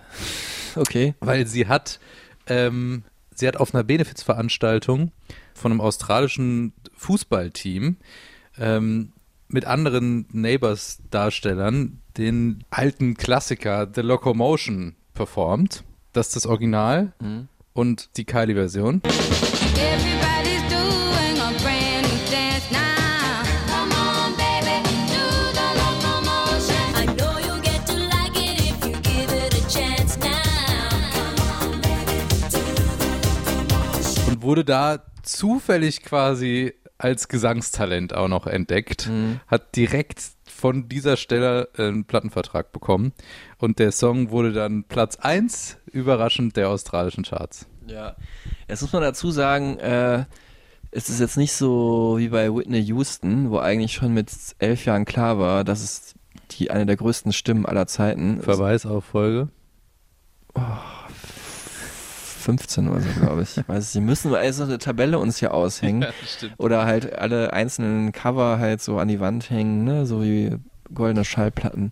Okay. 0.78 1.14
weil 1.22 1.48
sie 1.48 1.68
hat, 1.68 2.00
ähm, 2.48 3.04
sie 3.34 3.48
hat 3.48 3.58
auf 3.58 3.74
einer 3.74 3.84
Benefizveranstaltung 3.84 5.12
von 5.54 5.72
einem 5.72 5.82
australischen 5.82 6.74
Fußballteam 6.98 7.98
ähm, 8.58 9.12
mit 9.48 9.66
anderen 9.66 10.28
Neighbors-Darstellern 10.32 12.02
den 12.18 12.64
alten 12.70 13.16
Klassiker 13.16 13.88
The 13.94 14.02
Locomotion 14.02 14.96
performt. 15.14 15.84
Das 16.14 16.28
ist 16.28 16.36
das 16.36 16.46
Original 16.46 17.14
und 17.74 18.18
die 18.18 18.26
Kylie-Version. 18.26 19.02
Wurde 34.38 34.64
da 34.64 35.04
zufällig 35.24 36.04
quasi 36.04 36.76
als 36.98 37.28
Gesangstalent 37.28 38.14
auch 38.14 38.28
noch 38.28 38.48
entdeckt, 38.48 39.10
hat 39.48 39.76
direkt 39.76 40.22
von 40.46 40.88
dieser 40.88 41.18
Stelle 41.18 41.70
einen 41.78 42.06
Plattenvertrag 42.06 42.72
bekommen 42.72 43.12
und 43.58 43.80
der 43.80 43.92
Song 43.92 44.30
wurde 44.32 44.54
dann 44.54 44.86
Platz 44.86 45.18
1 45.18 45.78
überraschend 45.92 46.56
der 46.56 46.70
australischen 46.70 47.24
Charts. 47.24 47.68
Ja. 47.88 48.16
Jetzt 48.68 48.82
muss 48.82 48.94
man 48.94 49.02
dazu 49.02 49.32
sagen, 49.32 49.78
äh, 49.80 50.26
es 50.92 51.10
ist 51.10 51.20
jetzt 51.20 51.38
nicht 51.38 51.54
so 51.54 52.16
wie 52.18 52.30
bei 52.30 52.54
Whitney 52.54 52.80
Houston, 52.80 53.52
wo 53.52 53.60
eigentlich 53.60 53.94
schon 53.94 54.14
mit 54.14 54.32
elf 54.60 54.86
Jahren 54.86 55.06
klar 55.06 55.38
war, 55.38 55.64
dass 55.64 55.84
es 55.84 56.16
die 56.52 56.72
eine 56.72 56.86
der 56.86 56.96
größten 56.96 57.34
Stimmen 57.34 57.66
aller 57.66 57.88
Zeiten. 57.88 58.42
Verweis 58.42 58.86
auf 58.86 59.04
Folge. 59.04 59.50
15 62.46 62.88
oder 62.88 63.02
so, 63.02 63.10
glaube 63.20 63.42
ich. 63.42 63.58
Ich 63.58 63.68
weiß, 63.68 63.92
sie 63.92 64.00
müssen 64.02 64.34
also 64.34 64.64
eine 64.64 64.78
Tabelle 64.78 65.20
uns 65.20 65.38
hier 65.40 65.54
aushängen. 65.54 66.06
Oder 66.58 66.86
halt 66.86 67.14
alle 67.18 67.52
einzelnen 67.54 68.12
Cover 68.12 68.60
halt 68.60 68.82
so 68.82 68.98
an 69.00 69.08
die 69.08 69.20
Wand 69.20 69.50
hängen, 69.50 69.84
ne? 69.84 70.06
so 70.06 70.22
wie 70.24 70.56
goldene 70.94 71.26
Schallplatten. 71.26 71.92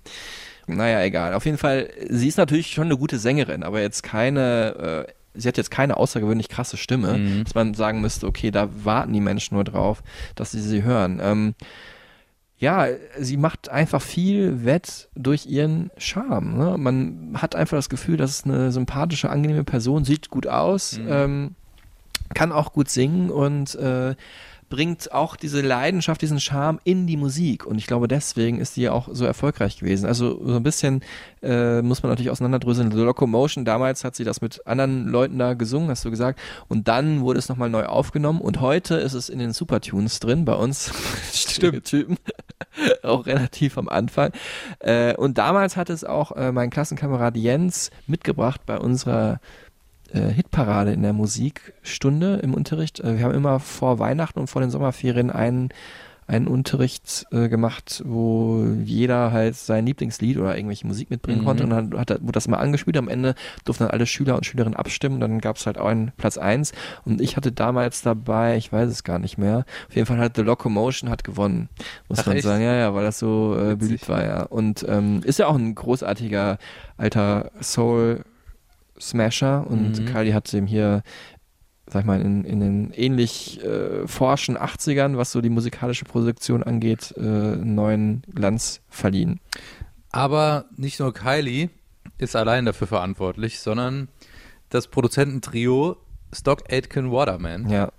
Naja, 0.68 1.02
egal. 1.04 1.34
Auf 1.34 1.46
jeden 1.46 1.58
Fall, 1.58 1.90
sie 2.10 2.28
ist 2.28 2.38
natürlich 2.38 2.68
schon 2.72 2.86
eine 2.86 2.98
gute 2.98 3.18
Sängerin, 3.20 3.64
aber 3.64 3.82
jetzt 3.82 4.02
keine, 4.04 5.06
äh, 5.08 5.12
sie 5.34 5.48
hat 5.48 5.58
jetzt 5.58 5.72
keine 5.72 5.98
außergewöhnlich 5.98 6.48
krasse 6.48 6.78
Stimme, 6.78 7.18
Mhm. 7.18 7.44
dass 7.44 7.56
man 7.56 7.74
sagen 7.74 8.00
müsste, 8.00 8.28
okay, 8.28 8.50
da 8.52 8.70
warten 8.86 9.12
die 9.12 9.20
Menschen 9.20 9.56
nur 9.56 9.64
drauf, 9.66 10.04
dass 10.36 10.52
sie 10.52 10.62
sie 10.62 10.84
hören. 10.84 11.20
Ähm, 11.22 11.56
ja, 12.64 12.88
sie 13.20 13.36
macht 13.36 13.68
einfach 13.68 14.02
viel 14.02 14.64
wett 14.64 15.10
durch 15.16 15.48
ihren 15.48 15.92
Charme. 15.98 16.58
Ne? 16.58 16.78
Man 16.78 17.34
hat 17.36 17.58
einfach 17.58 17.76
das 17.78 17.90
Gefühl, 17.90 18.16
dass 18.16 18.30
es 18.40 18.46
eine 18.46 18.72
sympathische, 18.72 19.30
angenehme 19.30 19.66
Person, 19.66 20.06
sieht 20.06 20.30
gut 20.30 20.48
aus, 20.48 20.98
ähm, 21.06 21.56
kann 22.34 22.54
auch 22.54 22.72
gut 22.72 22.88
singen 22.88 23.30
und 23.30 23.76
äh, 23.76 24.16
bringt 24.74 25.12
auch 25.12 25.36
diese 25.36 25.62
Leidenschaft, 25.62 26.24
diesen 26.24 26.40
Charme 26.40 26.80
in 26.84 27.06
die 27.06 27.16
Musik. 27.16 27.64
Und 27.64 27.78
ich 27.78 27.86
glaube, 27.86 28.08
deswegen 28.08 28.60
ist 28.60 28.76
die 28.76 28.90
auch 28.90 29.08
so 29.12 29.24
erfolgreich 29.24 29.78
gewesen. 29.78 30.08
Also 30.08 30.44
so 30.44 30.56
ein 30.56 30.64
bisschen 30.64 31.02
äh, 31.44 31.84
muss 31.84 32.02
man 32.02 32.10
natürlich 32.10 32.32
auseinanderdröseln. 32.32 32.90
The 32.90 32.98
Locomotion, 32.98 33.66
damals 33.66 34.04
hat 34.04 34.16
sie 34.16 34.24
das 34.24 34.42
mit 34.42 34.66
anderen 34.66 35.10
Leuten 35.10 35.38
da 35.38 35.54
gesungen, 35.54 35.92
hast 35.92 36.04
du 36.06 36.10
gesagt. 36.10 36.40
Und 36.70 36.88
dann 36.88 37.22
wurde 37.22 37.38
es 37.38 37.50
nochmal 37.50 37.70
neu 37.70 37.86
aufgenommen. 37.86 38.42
Und 38.42 38.62
heute 38.62 38.96
ist 38.96 39.14
es 39.14 39.30
in 39.30 39.38
den 39.38 39.54
Supertunes 39.54 40.20
drin, 40.20 40.44
bei 40.44 40.56
uns. 40.56 40.92
Stimmt. 41.32 41.86
Typen. 41.86 42.18
auch 43.04 43.28
relativ 43.28 43.78
am 43.78 43.88
Anfang. 43.88 44.32
Äh, 44.80 45.16
und 45.18 45.38
damals 45.38 45.78
hat 45.78 45.92
es 45.92 46.04
auch 46.04 46.32
äh, 46.32 46.52
mein 46.52 46.72
Klassenkamerad 46.72 47.38
Jens 47.38 47.92
mitgebracht 48.08 48.62
bei 48.66 48.80
unserer 48.80 49.40
äh, 50.14 50.30
Hitparade 50.30 50.94
in 50.94 51.02
der 51.02 51.14
Musikstunde 51.14 52.36
im 52.38 52.54
Unterricht. 52.54 53.00
Äh, 53.00 53.18
wir 53.18 53.26
haben 53.26 53.34
immer 53.36 53.60
vor 53.60 54.00
Weihnachten 54.00 54.40
und 54.40 54.48
vor 54.48 54.62
den 54.62 54.70
Sommerferien 54.72 55.30
einen, 55.32 55.70
einen 56.26 56.48
Unterricht 56.48 57.26
äh, 57.32 57.50
gemacht, 57.50 58.02
wo 58.06 58.66
jeder 58.84 59.32
halt 59.34 59.56
sein 59.56 59.86
Lieblingslied 59.86 60.38
oder 60.38 60.56
irgendwelche 60.56 60.88
Musik 60.88 61.10
mitbringen 61.10 61.42
Mhm. 61.42 61.46
konnte 61.46 61.64
und 61.66 61.70
dann 61.72 62.00
hat, 62.00 62.12
wurde 62.22 62.32
das 62.32 62.48
mal 62.48 62.58
angespielt. 62.60 62.96
Am 62.96 63.10
Ende 63.10 63.36
durften 63.66 63.84
dann 63.84 63.92
alle 63.92 64.06
Schüler 64.06 64.36
und 64.38 64.46
Schülerinnen 64.46 64.78
abstimmen. 64.78 65.20
Dann 65.20 65.42
gab 65.42 65.58
es 65.58 65.66
halt 65.66 65.78
auch 65.78 65.88
einen 65.88 66.14
Platz 66.16 66.38
eins 66.38 66.72
und 67.04 67.20
ich 67.20 67.36
hatte 67.36 67.52
damals 67.52 68.04
dabei, 68.04 68.56
ich 68.56 68.72
weiß 68.72 68.90
es 68.90 69.04
gar 69.04 69.20
nicht 69.20 69.38
mehr, 69.38 69.66
auf 69.90 69.96
jeden 69.96 70.08
Fall 70.08 70.18
hat 70.20 70.38
The 70.38 70.44
Locomotion 70.44 71.10
hat 71.10 71.26
gewonnen, 71.26 71.68
muss 72.08 72.20
Ach, 72.20 72.28
man 72.28 72.38
echt? 72.38 72.46
sagen. 72.46 72.64
Ja, 72.64 72.74
ja, 72.76 72.94
weil 72.94 73.04
das 73.04 73.20
so 73.20 73.58
äh, 73.60 73.76
beliebt 73.76 74.08
war, 74.08 74.24
ja. 74.24 74.44
Und 74.44 74.86
ähm, 74.88 75.22
ist 75.26 75.40
ja 75.40 75.48
auch 75.48 75.56
ein 75.58 75.76
großartiger 75.76 76.58
alter 76.98 77.52
Soul 77.62 78.24
Smasher 79.00 79.66
und 79.68 80.00
Mhm. 80.00 80.06
Kylie 80.06 80.34
hat 80.34 80.52
ihm 80.54 80.66
hier, 80.68 81.04
sag 81.88 82.02
ich 82.02 82.06
mal, 82.06 82.22
in, 82.22 82.44
in 82.46 82.60
den 82.60 82.92
ähnlich 82.92 83.64
äh, 83.64 84.08
forschen 84.08 84.58
80ern, 84.58 85.18
was 85.18 85.32
so 85.32 85.42
die 85.42 85.50
musikalische 85.50 86.06
Produktion 86.06 86.64
angeht, 86.64 87.14
äh, 87.18 87.22
einen 87.22 87.76
neuen 87.76 88.24
Glanz 88.34 88.82
verliehen. 88.90 89.40
Aber 90.12 90.66
nicht 90.78 91.00
nur 91.00 91.14
Kylie 91.14 91.70
ist 92.18 92.36
allein 92.36 92.66
dafür 92.66 92.88
verantwortlich, 92.88 93.60
sondern 93.60 94.08
das 94.70 94.88
Produzententrio 94.88 95.98
Stock 96.32 96.64
Aitken 96.72 97.12
Waterman, 97.12 97.70
Ja, 97.70 97.92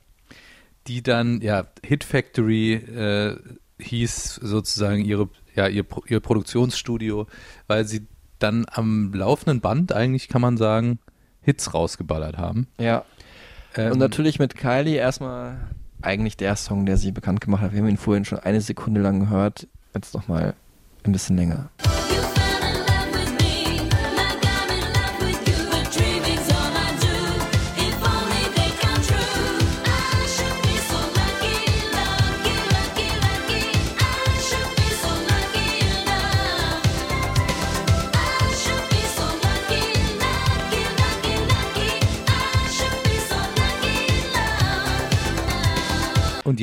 die 0.87 1.03
dann, 1.03 1.41
ja, 1.41 1.67
Hit 1.85 2.05
Factory 2.05 2.75
äh, 2.75 3.37
hieß 3.81 4.37
sozusagen 4.43 5.05
ihre, 5.05 5.29
ja, 5.55 5.67
ihr, 5.69 5.85
ihr 6.09 6.21
Produktionsstudio, 6.21 7.27
weil 7.67 7.85
sie 7.87 8.07
dann 8.45 8.67
am 8.71 9.13
laufenden 9.15 9.61
Band 9.61 9.93
eigentlich, 9.93 10.29
kann 10.29 10.43
man 10.43 10.57
sagen, 10.57 10.99
Hits 11.43 11.75
rausgeballert 11.75 12.37
haben. 12.39 12.69
ja. 12.79 13.05
Ähm, 13.77 13.91
Und 13.93 13.99
natürlich 13.99 14.39
mit 14.39 14.55
Kylie 14.55 14.95
erstmal 14.95 15.57
eigentlich 16.01 16.37
der 16.37 16.55
Song, 16.55 16.87
der 16.87 16.97
sie 16.97 17.11
bekannt 17.11 17.41
gemacht 17.41 17.61
hat. 17.63 17.73
Wir 17.73 17.81
haben 17.81 17.89
ihn 17.89 17.97
vorhin 17.97 18.25
schon 18.25 18.39
eine 18.39 18.61
Sekunde 18.61 19.01
lang 19.01 19.19
gehört. 19.19 19.67
Jetzt 19.95 20.15
noch 20.15 20.29
mal 20.29 20.55
ein 21.05 21.11
bisschen 21.11 21.37
länger. 21.37 21.71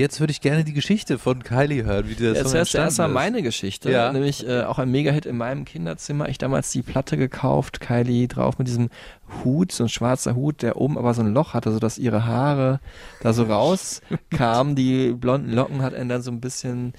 Jetzt 0.02 0.20
würde 0.20 0.32
ich 0.32 0.42
gerne 0.42 0.64
die 0.66 0.74
Geschichte 0.74 1.18
von 1.18 1.44
Kylie 1.44 1.86
hören, 1.86 2.10
wie 2.10 2.16
der 2.16 2.34
Jetzt 2.34 2.44
Song 2.50 2.54
hörst 2.54 2.74
du 2.74 2.78
erstmal 2.80 2.86
entstanden 3.08 3.12
ist. 3.12 3.14
meine 3.16 3.42
Geschichte, 3.44 3.92
Ja. 3.92 4.12
nämlich 4.12 4.46
äh, 4.48 4.64
auch 4.64 4.80
ein 4.80 4.92
Mega-Hit 4.92 5.26
in 5.26 5.38
meinem 5.38 5.64
Kinderzimmer. 5.64 6.28
Ich 6.28 6.38
damals 6.38 6.72
die 6.72 6.82
Platte 6.82 7.16
gekauft, 7.16 7.80
Kylie 7.80 8.28
drauf 8.28 8.58
mit 8.60 8.68
diesem 8.68 8.90
Hut, 9.46 9.72
so 9.72 9.84
ein 9.86 9.90
schwarzer 9.90 10.36
Hut, 10.36 10.62
der 10.62 10.76
oben 10.76 10.98
aber 10.98 11.14
so 11.14 11.22
ein 11.22 11.34
Loch 11.34 11.54
hatte, 11.54 11.72
sodass 11.72 11.98
ihre 11.98 12.26
Haare 12.26 12.80
da 13.22 13.32
so 13.32 13.44
rauskamen. 13.50 14.76
Die 14.76 15.14
blonden 15.14 15.54
Locken 15.54 15.82
hat 15.82 15.94
er 15.94 16.04
dann 16.04 16.22
so 16.22 16.32
ein 16.32 16.42
bisschen 16.42 16.94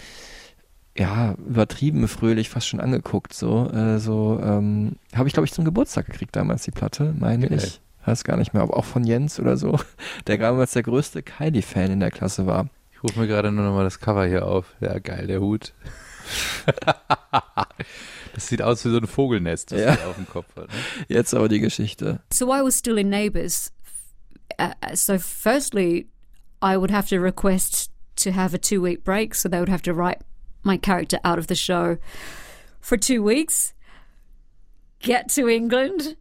ja, 0.96 1.32
übertrieben 1.46 2.07
fröhlich 2.07 2.50
fast 2.50 2.68
schon 2.68 2.80
angeguckt, 2.80 3.32
so, 3.32 3.70
äh, 3.70 3.98
so, 3.98 4.38
ähm, 4.44 4.96
habe 5.14 5.26
ich 5.26 5.32
glaube 5.32 5.46
ich 5.46 5.53
zum 5.53 5.64
Geburtstag 5.64 6.07
gekriegt 6.07 6.36
damals 6.36 6.64
die 6.64 6.70
Platte, 6.70 7.14
meine 7.18 7.48
Geil. 7.48 7.59
ich. 7.59 7.80
Weiß 8.05 8.24
gar 8.24 8.36
nicht 8.36 8.53
mehr, 8.53 8.62
aber 8.64 8.76
auch 8.76 8.84
von 8.84 9.05
Jens 9.05 9.38
oder 9.38 9.57
so, 9.57 9.78
der 10.26 10.36
damals 10.36 10.72
der 10.72 10.82
größte 10.82 11.22
Kylie-Fan 11.22 11.92
in 11.92 12.00
der 12.00 12.11
Klasse 12.11 12.46
war. 12.46 12.66
Ich 13.03 13.11
rufe 13.11 13.18
mir 13.20 13.26
gerade 13.26 13.50
nur 13.50 13.64
noch 13.64 13.74
mal 13.74 13.82
das 13.82 13.98
Cover 13.98 14.24
hier 14.26 14.46
auf. 14.46 14.76
Ja, 14.80 14.96
geil, 15.00 15.26
der 15.26 15.40
Hut. 15.40 15.72
das 18.32 18.46
sieht 18.46 18.62
aus 18.62 18.84
wie 18.84 18.90
so 18.90 18.98
ein 18.98 19.09
Vogelnest, 19.09 19.72
das 19.72 19.80
Ja. 19.80 19.96
sie 19.96 20.03
auf 20.05 20.14
dem 20.14 20.28
Kopf 20.28 20.55
hat. 20.55 20.68
Ne? 20.68 20.74
Jetzt 21.09 21.34
aber 21.34 21.48
die 21.48 21.59
Geschichte. 21.59 22.20
So 22.32 22.46
I 22.55 22.62
was 22.62 22.78
still 22.78 22.98
in 22.98 23.09
Neighbours. 23.09 23.72
Uh, 24.57 24.70
so, 24.94 25.18
firstly, 25.18 26.07
I 26.62 26.76
would 26.76 26.92
have 26.92 27.09
to 27.09 27.18
request 27.18 27.90
to 28.16 28.30
have 28.30 28.55
a 28.55 28.59
two 28.59 28.80
week 28.80 29.03
break. 29.03 29.34
So 29.34 29.48
they 29.48 29.59
would 29.59 29.68
have 29.70 29.82
to 29.82 29.92
write 29.92 30.18
my 30.62 30.76
character 30.78 31.18
out 31.24 31.38
of 31.40 31.48
the 31.48 31.57
show 31.57 31.96
for 32.80 32.96
two 32.96 33.20
weeks, 33.20 33.74
get 35.00 35.28
to 35.30 35.48
England 35.48 36.16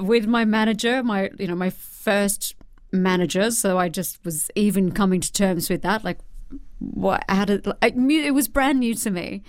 with 0.00 0.26
my 0.26 0.44
manager, 0.44 1.04
my, 1.04 1.30
you 1.38 1.46
know, 1.46 1.54
my 1.54 1.70
first 1.70 2.56
manager. 2.92 3.50
So 3.50 3.78
I 3.78 3.88
just 3.88 4.24
was 4.24 4.50
even 4.54 4.92
coming 4.92 5.20
to 5.20 5.32
terms 5.32 5.68
with 5.68 5.82
that. 5.82 6.04
Like, 6.04 6.18
what, 6.78 7.24
how 7.28 7.44
did, 7.44 7.66
like, 7.66 7.94
it 7.96 8.34
was 8.34 8.48
brand 8.48 8.80
new 8.80 8.94
to 8.94 9.10
me. 9.10 9.42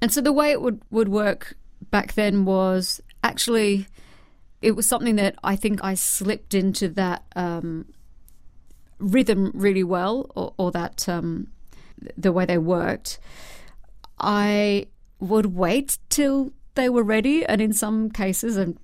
And 0.00 0.12
so 0.12 0.20
the 0.20 0.32
way 0.32 0.50
it 0.50 0.62
would, 0.62 0.82
would 0.90 1.08
work 1.08 1.56
back 1.90 2.14
then 2.14 2.44
was 2.44 3.00
actually 3.22 3.86
it 4.62 4.72
was 4.72 4.86
something 4.86 5.16
that 5.16 5.36
I 5.42 5.56
think 5.56 5.82
I 5.82 5.94
slipped 5.94 6.54
into 6.54 6.88
that 6.90 7.24
um, 7.34 7.86
rhythm 8.98 9.52
really 9.54 9.84
well 9.84 10.30
or, 10.34 10.54
or 10.58 10.70
that 10.72 11.08
um, 11.08 11.48
the 12.16 12.32
way 12.32 12.44
they 12.44 12.58
worked, 12.58 13.18
I 14.18 14.86
would 15.18 15.46
wait 15.46 15.98
till 16.08 16.52
they 16.74 16.88
were 16.88 17.02
ready. 17.02 17.44
And 17.44 17.60
in 17.60 17.72
some 17.72 18.10
cases, 18.10 18.56
and 18.56 18.78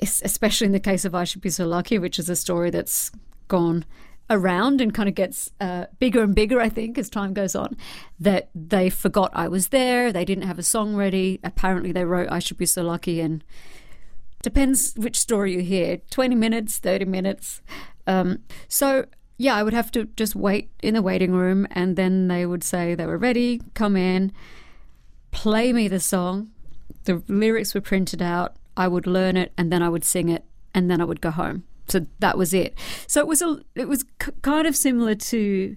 especially 0.00 0.66
in 0.66 0.72
the 0.72 0.80
case 0.80 1.04
of 1.04 1.14
I 1.14 1.24
Should 1.24 1.42
Be 1.42 1.50
So 1.50 1.66
Lucky, 1.66 1.98
which 1.98 2.18
is 2.18 2.28
a 2.28 2.36
story 2.36 2.70
that's 2.70 3.10
gone 3.48 3.84
around 4.28 4.80
and 4.80 4.94
kind 4.94 5.08
of 5.08 5.14
gets 5.14 5.50
uh, 5.60 5.86
bigger 5.98 6.22
and 6.22 6.34
bigger, 6.34 6.60
I 6.60 6.68
think, 6.68 6.96
as 6.98 7.10
time 7.10 7.34
goes 7.34 7.56
on, 7.56 7.76
that 8.18 8.50
they 8.54 8.88
forgot 8.88 9.30
I 9.34 9.48
was 9.48 9.68
there. 9.68 10.12
They 10.12 10.24
didn't 10.24 10.44
have 10.44 10.58
a 10.58 10.62
song 10.62 10.94
ready. 10.94 11.40
Apparently, 11.42 11.92
they 11.92 12.04
wrote 12.04 12.30
I 12.30 12.38
Should 12.38 12.58
Be 12.58 12.66
So 12.66 12.82
Lucky 12.82 13.20
and 13.20 13.42
depends 14.42 14.94
which 14.96 15.18
story 15.18 15.52
you 15.52 15.60
hear 15.60 15.98
20 16.10 16.34
minutes 16.34 16.78
30 16.78 17.04
minutes 17.04 17.60
um, 18.06 18.38
so 18.68 19.04
yeah 19.36 19.54
i 19.54 19.62
would 19.62 19.74
have 19.74 19.90
to 19.90 20.06
just 20.16 20.34
wait 20.34 20.70
in 20.82 20.94
the 20.94 21.02
waiting 21.02 21.32
room 21.32 21.66
and 21.72 21.96
then 21.96 22.28
they 22.28 22.46
would 22.46 22.64
say 22.64 22.94
they 22.94 23.06
were 23.06 23.18
ready 23.18 23.60
come 23.74 23.96
in 23.96 24.32
play 25.30 25.72
me 25.72 25.88
the 25.88 26.00
song 26.00 26.50
the 27.04 27.22
lyrics 27.28 27.74
were 27.74 27.80
printed 27.80 28.22
out 28.22 28.56
i 28.76 28.86
would 28.88 29.06
learn 29.06 29.36
it 29.36 29.52
and 29.56 29.70
then 29.72 29.82
i 29.82 29.88
would 29.88 30.04
sing 30.04 30.28
it 30.28 30.44
and 30.74 30.90
then 30.90 31.00
i 31.00 31.04
would 31.04 31.20
go 31.20 31.30
home 31.30 31.62
so 31.88 32.06
that 32.20 32.36
was 32.38 32.52
it 32.54 32.74
so 33.06 33.20
it 33.20 33.26
was 33.26 33.42
a 33.42 33.58
it 33.74 33.88
was 33.88 34.04
k- 34.18 34.32
kind 34.42 34.66
of 34.66 34.76
similar 34.76 35.14
to 35.14 35.76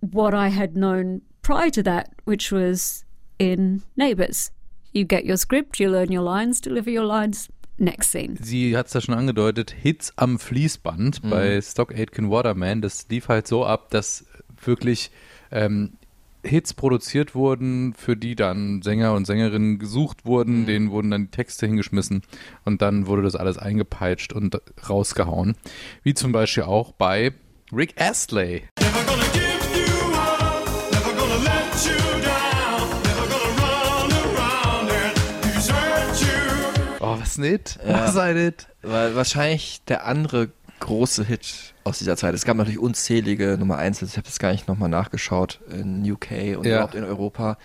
what 0.00 0.34
i 0.34 0.48
had 0.48 0.76
known 0.76 1.22
prior 1.42 1.70
to 1.70 1.82
that 1.82 2.10
which 2.24 2.52
was 2.52 3.04
in 3.38 3.82
neighbors 3.96 4.50
you 4.92 5.04
get 5.04 5.24
your 5.24 5.36
script 5.36 5.78
you 5.80 5.90
learn 5.90 6.10
your 6.12 6.22
lines 6.22 6.60
deliver 6.60 6.90
your 6.90 7.04
lines 7.04 7.48
next 7.78 8.10
scene 8.10 8.36
Sie 8.40 8.74
hat 8.76 8.86
es 8.86 8.94
ja 8.94 9.00
schon 9.02 9.14
angedeutet, 9.14 9.70
Hits 9.70 10.12
am 10.16 10.38
Fließband 10.38 11.22
Mhm. 11.22 11.28
bei 11.30 11.60
Stock 11.60 11.92
Aitken 11.94 12.30
Waterman. 12.30 12.80
Das 12.80 13.06
lief 13.10 13.28
halt 13.28 13.46
so 13.46 13.66
ab, 13.66 13.90
dass 13.90 14.24
wirklich 14.64 15.10
ähm, 15.50 15.98
Hits 16.46 16.74
produziert 16.74 17.34
wurden, 17.34 17.92
für 17.94 18.16
die 18.16 18.36
dann 18.36 18.80
Sänger 18.82 19.14
und 19.14 19.26
Sängerinnen 19.26 19.78
gesucht 19.78 20.24
wurden, 20.24 20.60
Mhm. 20.62 20.66
denen 20.66 20.90
wurden 20.90 21.10
dann 21.10 21.24
die 21.24 21.30
Texte 21.30 21.66
hingeschmissen 21.66 22.22
und 22.64 22.82
dann 22.82 23.06
wurde 23.06 23.22
das 23.22 23.34
alles 23.36 23.58
eingepeitscht 23.58 24.32
und 24.32 24.60
rausgehauen. 24.88 25.56
Wie 26.02 26.14
zum 26.14 26.32
Beispiel 26.32 26.64
auch 26.64 26.92
bei 26.92 27.32
Rick 27.72 28.00
Astley. 28.00 28.62
Oh, 37.00 37.16
was 37.20 37.38
nicht? 37.38 37.78
Ja. 37.86 38.04
Was 38.06 38.16
ein 38.16 38.36
Hit? 38.36 38.66
Weil 38.82 39.14
wahrscheinlich 39.14 39.82
der 39.86 40.06
andere 40.06 40.48
große 40.80 41.24
Hit 41.24 41.74
aus 41.84 41.98
dieser 41.98 42.16
Zeit. 42.16 42.34
Es 42.34 42.44
gab 42.44 42.56
natürlich 42.56 42.78
unzählige 42.78 43.56
Nummer 43.58 43.78
1, 43.78 44.02
ich 44.02 44.12
habe 44.16 44.26
das 44.26 44.38
gar 44.38 44.52
nicht 44.52 44.68
nochmal 44.68 44.88
nachgeschaut, 44.88 45.60
in 45.70 46.10
UK 46.10 46.56
und 46.56 46.66
Ja. 46.66 46.76
überhaupt 46.76 46.94
in 46.94 47.04
Europa, 47.04 47.58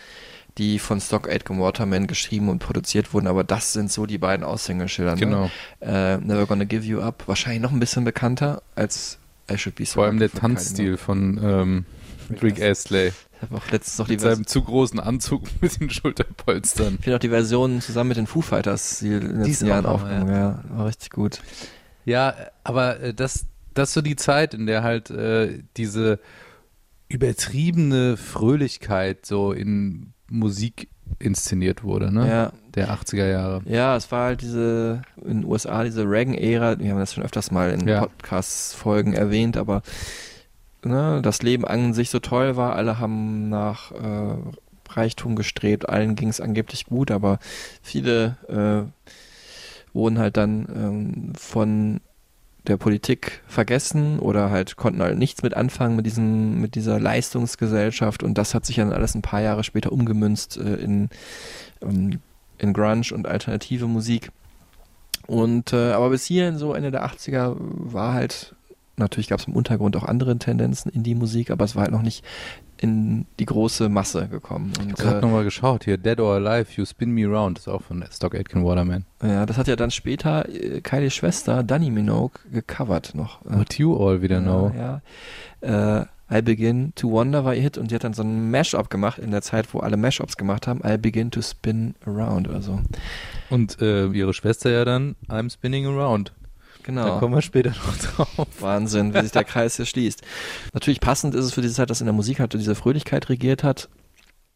die 0.58 0.80
von 0.80 1.00
Stock 1.00 1.30
Aitken 1.30 1.60
Waterman 1.60 2.08
geschrieben 2.08 2.50
und 2.50 2.60
produziert 2.60 3.14
wurden, 3.14 3.28
aber 3.28 3.44
das 3.44 3.74
sind 3.74 3.92
so 3.92 4.06
die 4.06 4.18
beiden 4.18 4.46
Aushängeschilder. 4.46 5.16
Genau. 5.16 5.50
Ne? 5.82 6.18
Äh, 6.22 6.26
Never 6.26 6.46
Gonna 6.46 6.66
Give 6.66 6.86
You 6.86 7.02
Up, 7.02 7.24
wahrscheinlich 7.28 7.62
noch 7.62 7.72
ein 7.72 7.80
bisschen 7.80 8.04
bekannter 8.04 8.62
als 8.76 9.18
I 9.50 9.58
Should 9.58 9.76
Be 9.76 9.86
So 9.86 9.94
Vor 9.96 10.06
allem 10.06 10.20
der 10.20 10.32
Tanzstil 10.32 10.98
von 10.98 11.40
ähm, 11.42 11.86
Rick 12.42 12.62
Astley. 12.62 13.08
Ich 13.34 13.42
habe 13.42 13.56
auch 13.56 13.72
letztens 13.72 13.98
noch 13.98 14.06
die 14.08 14.14
Mit 14.14 14.22
seinem 14.22 14.46
zu 14.46 14.62
großen 14.62 15.00
Anzug 15.00 15.44
mit 15.62 15.80
den 15.80 15.90
Schulterpolstern. 15.90 16.96
Ich 17.00 17.04
finde 17.06 17.16
auch 17.16 17.22
die 17.22 17.30
Version 17.30 17.82
zusammen 17.82 18.10
mit 18.10 18.18
den 18.18 18.28
Foo 18.28 18.42
Fighters 18.42 19.00
die 19.00 19.08
in 19.14 19.20
den 19.22 19.42
letzten 19.44 19.68
Jahren 19.68 19.86
aufgenommen. 19.86 20.32
Ja. 20.32 20.64
war 20.70 20.86
richtig 20.86 21.10
gut. 21.10 21.42
Ja, 22.06 22.34
aber 22.64 23.00
äh, 23.00 23.14
das, 23.14 23.46
das 23.74 23.90
ist 23.90 23.94
so 23.94 24.02
die 24.02 24.16
Zeit, 24.16 24.54
in 24.54 24.66
der 24.66 24.84
halt 24.84 25.10
äh, 25.10 25.64
diese 25.78 26.20
übertriebene 27.10 28.18
Fröhlichkeit 28.18 29.26
so 29.26 29.52
in 29.52 30.14
Musik 30.30 30.88
inszeniert 31.20 31.84
wurde, 31.84 32.12
ne? 32.12 32.28
Ja. 32.28 32.54
Der 32.74 32.90
80er 32.90 33.30
Jahre. 33.30 33.62
Ja, 33.66 33.98
es 33.98 34.12
war 34.14 34.28
halt 34.28 34.42
diese, 34.42 35.02
in 35.18 35.42
den 35.42 35.46
USA 35.46 35.84
diese 35.84 36.04
Reagan-Ära, 36.04 36.80
wir 36.80 36.90
haben 36.90 37.00
das 37.00 37.14
schon 37.14 37.24
öfters 37.24 37.52
mal 37.52 37.72
in 37.72 37.86
Ja. 37.86 38.06
Podcast-Folgen 38.06 39.14
erwähnt, 39.14 39.58
aber 39.58 39.82
ne, 40.86 41.20
das 41.22 41.42
Leben 41.42 41.66
an 41.66 41.94
sich 41.94 42.10
so 42.10 42.20
toll 42.20 42.56
war, 42.56 42.76
alle 42.76 42.98
haben 42.98 43.50
nach 43.50 43.92
äh, 43.92 44.38
Reichtum 44.90 45.36
gestrebt, 45.36 45.90
allen 45.90 46.16
ging 46.16 46.30
es 46.30 46.40
angeblich 46.40 46.86
gut, 46.86 47.12
aber 47.12 47.40
viele 47.82 48.38
äh, 48.48 49.12
wurden 49.94 50.20
halt 50.20 50.38
dann 50.38 50.68
ähm, 50.74 51.34
von 51.36 52.02
der 52.68 52.78
Politik 52.78 53.42
vergessen 53.48 54.20
oder 54.20 54.52
halt 54.52 54.76
konnten 54.76 55.02
halt 55.02 55.18
nichts 55.18 55.42
mit 55.42 55.56
anfangen 55.56 55.96
mit 55.96 56.06
diesem 56.06 56.62
mit 56.62 56.76
dieser 56.76 57.00
Leistungsgesellschaft. 57.00 58.24
Und 58.24 58.38
das 58.38 58.54
hat 58.54 58.66
sich 58.66 58.76
dann 58.76 58.94
alles 58.94 59.16
ein 59.16 59.24
paar 59.24 59.42
Jahre 59.42 59.64
später 59.64 59.92
umgemünzt 59.92 60.58
äh, 60.58 60.76
in 60.76 61.10
ähm, 61.82 62.20
in 62.60 62.74
Grunge 62.74 63.14
und 63.14 63.28
alternative 63.28 63.88
Musik. 63.88 64.32
Und 65.28 65.74
äh, 65.74 65.92
aber 65.92 66.10
bis 66.12 66.26
hierhin 66.26 66.58
so 66.58 66.74
Ende 66.74 66.92
der 66.92 67.06
80er 67.06 67.56
war 67.58 68.14
halt 68.14 68.56
natürlich 68.98 69.30
gab 69.30 69.40
es 69.40 69.48
im 69.48 69.56
Untergrund 69.56 69.96
auch 69.96 70.04
andere 70.04 70.38
Tendenzen 70.38 70.92
in 70.92 71.02
die 71.02 71.16
Musik 71.16 71.50
aber 71.50 71.66
es 71.66 71.76
war 71.76 71.84
halt 71.84 71.92
noch 71.92 72.04
nicht 72.04 72.24
in 72.82 73.28
die 73.40 73.46
große 73.46 73.90
Masse 73.90 74.28
gekommen 74.28 74.74
Ich 74.74 74.80
und 74.80 74.92
habe 74.94 75.02
gerade 75.02 75.18
äh, 75.20 75.22
nochmal 75.22 75.44
geschaut 75.44 75.86
hier, 75.86 75.98
Dead 75.98 76.20
or 76.20 76.34
Alive, 76.34 76.72
You 76.76 76.86
Spin 76.86 77.12
Me 77.12 77.26
Round, 77.28 77.60
ist 77.60 77.68
auch 77.68 77.84
von 77.84 78.04
Stock 78.12 78.34
Aitken 78.34 78.66
Waterman. 78.66 79.06
ja 79.24 79.46
das 79.46 79.58
hat 79.58 79.68
ja 79.68 79.76
dann 79.76 79.92
später 79.92 80.50
äh, 80.50 80.82
Kylie's 80.82 81.14
Schwester 81.14 81.64
Dani 81.64 81.92
Minogue 81.92 82.40
gecovert 82.52 83.14
noch 83.14 83.46
äh, 83.46 83.60
What 83.60 83.76
you 83.76 83.96
all 83.96 84.22
wieder 84.22 84.42
know. 84.42 84.72
Ja, 84.76 85.02
ja. 85.62 86.02
Äh, 86.02 86.06
I 86.34 86.42
Begin 86.42 86.94
to 86.96 87.12
Wonder 87.12 87.44
war 87.44 87.54
ihr 87.54 87.62
Hit 87.62 87.78
und 87.78 87.92
die 87.92 87.96
hat 87.96 88.06
dann 88.06 88.14
so 88.14 88.24
ein 88.24 88.50
Mashup 88.50 88.90
gemacht 88.90 89.20
in 89.20 89.32
der 89.32 89.42
Zeit, 89.42 89.74
wo 89.74 89.80
alle 89.80 89.98
Mashups 89.98 90.38
gemacht 90.38 90.66
haben. 90.66 90.82
I 90.86 90.98
Begin 90.98 91.30
to 91.30 91.42
Spin 91.42 91.94
Around 92.06 92.48
oder 92.48 92.62
so. 92.62 92.80
Und 93.50 93.82
äh, 93.82 94.08
ihre 94.08 94.34
Schwester 94.34 94.72
ja 94.72 94.86
dann 94.86 95.16
I'm 95.28 95.52
Spinning 95.52 95.86
Around. 95.86 96.32
Genau. 96.84 97.06
Da 97.06 97.20
kommen 97.20 97.36
wir 97.36 97.42
später 97.42 97.70
noch 97.70 97.98
drauf. 97.98 98.48
Wahnsinn, 98.60 99.14
wie 99.14 99.22
sich 99.22 99.32
der 99.32 99.44
Kreis 99.46 99.78
hier 99.78 99.86
schließt. 99.86 100.22
Natürlich 100.74 101.00
passend 101.00 101.36
ist 101.36 101.46
es 101.46 101.54
für 101.54 101.62
diese 101.62 101.76
Zeit, 101.76 101.90
dass 101.90 102.02
in 102.02 102.08
der 102.08 102.14
Musik 102.14 102.40
halt 102.40 102.54
diese 102.54 102.76
Fröhlichkeit 102.76 103.30
regiert 103.30 103.64
hat, 103.64 103.90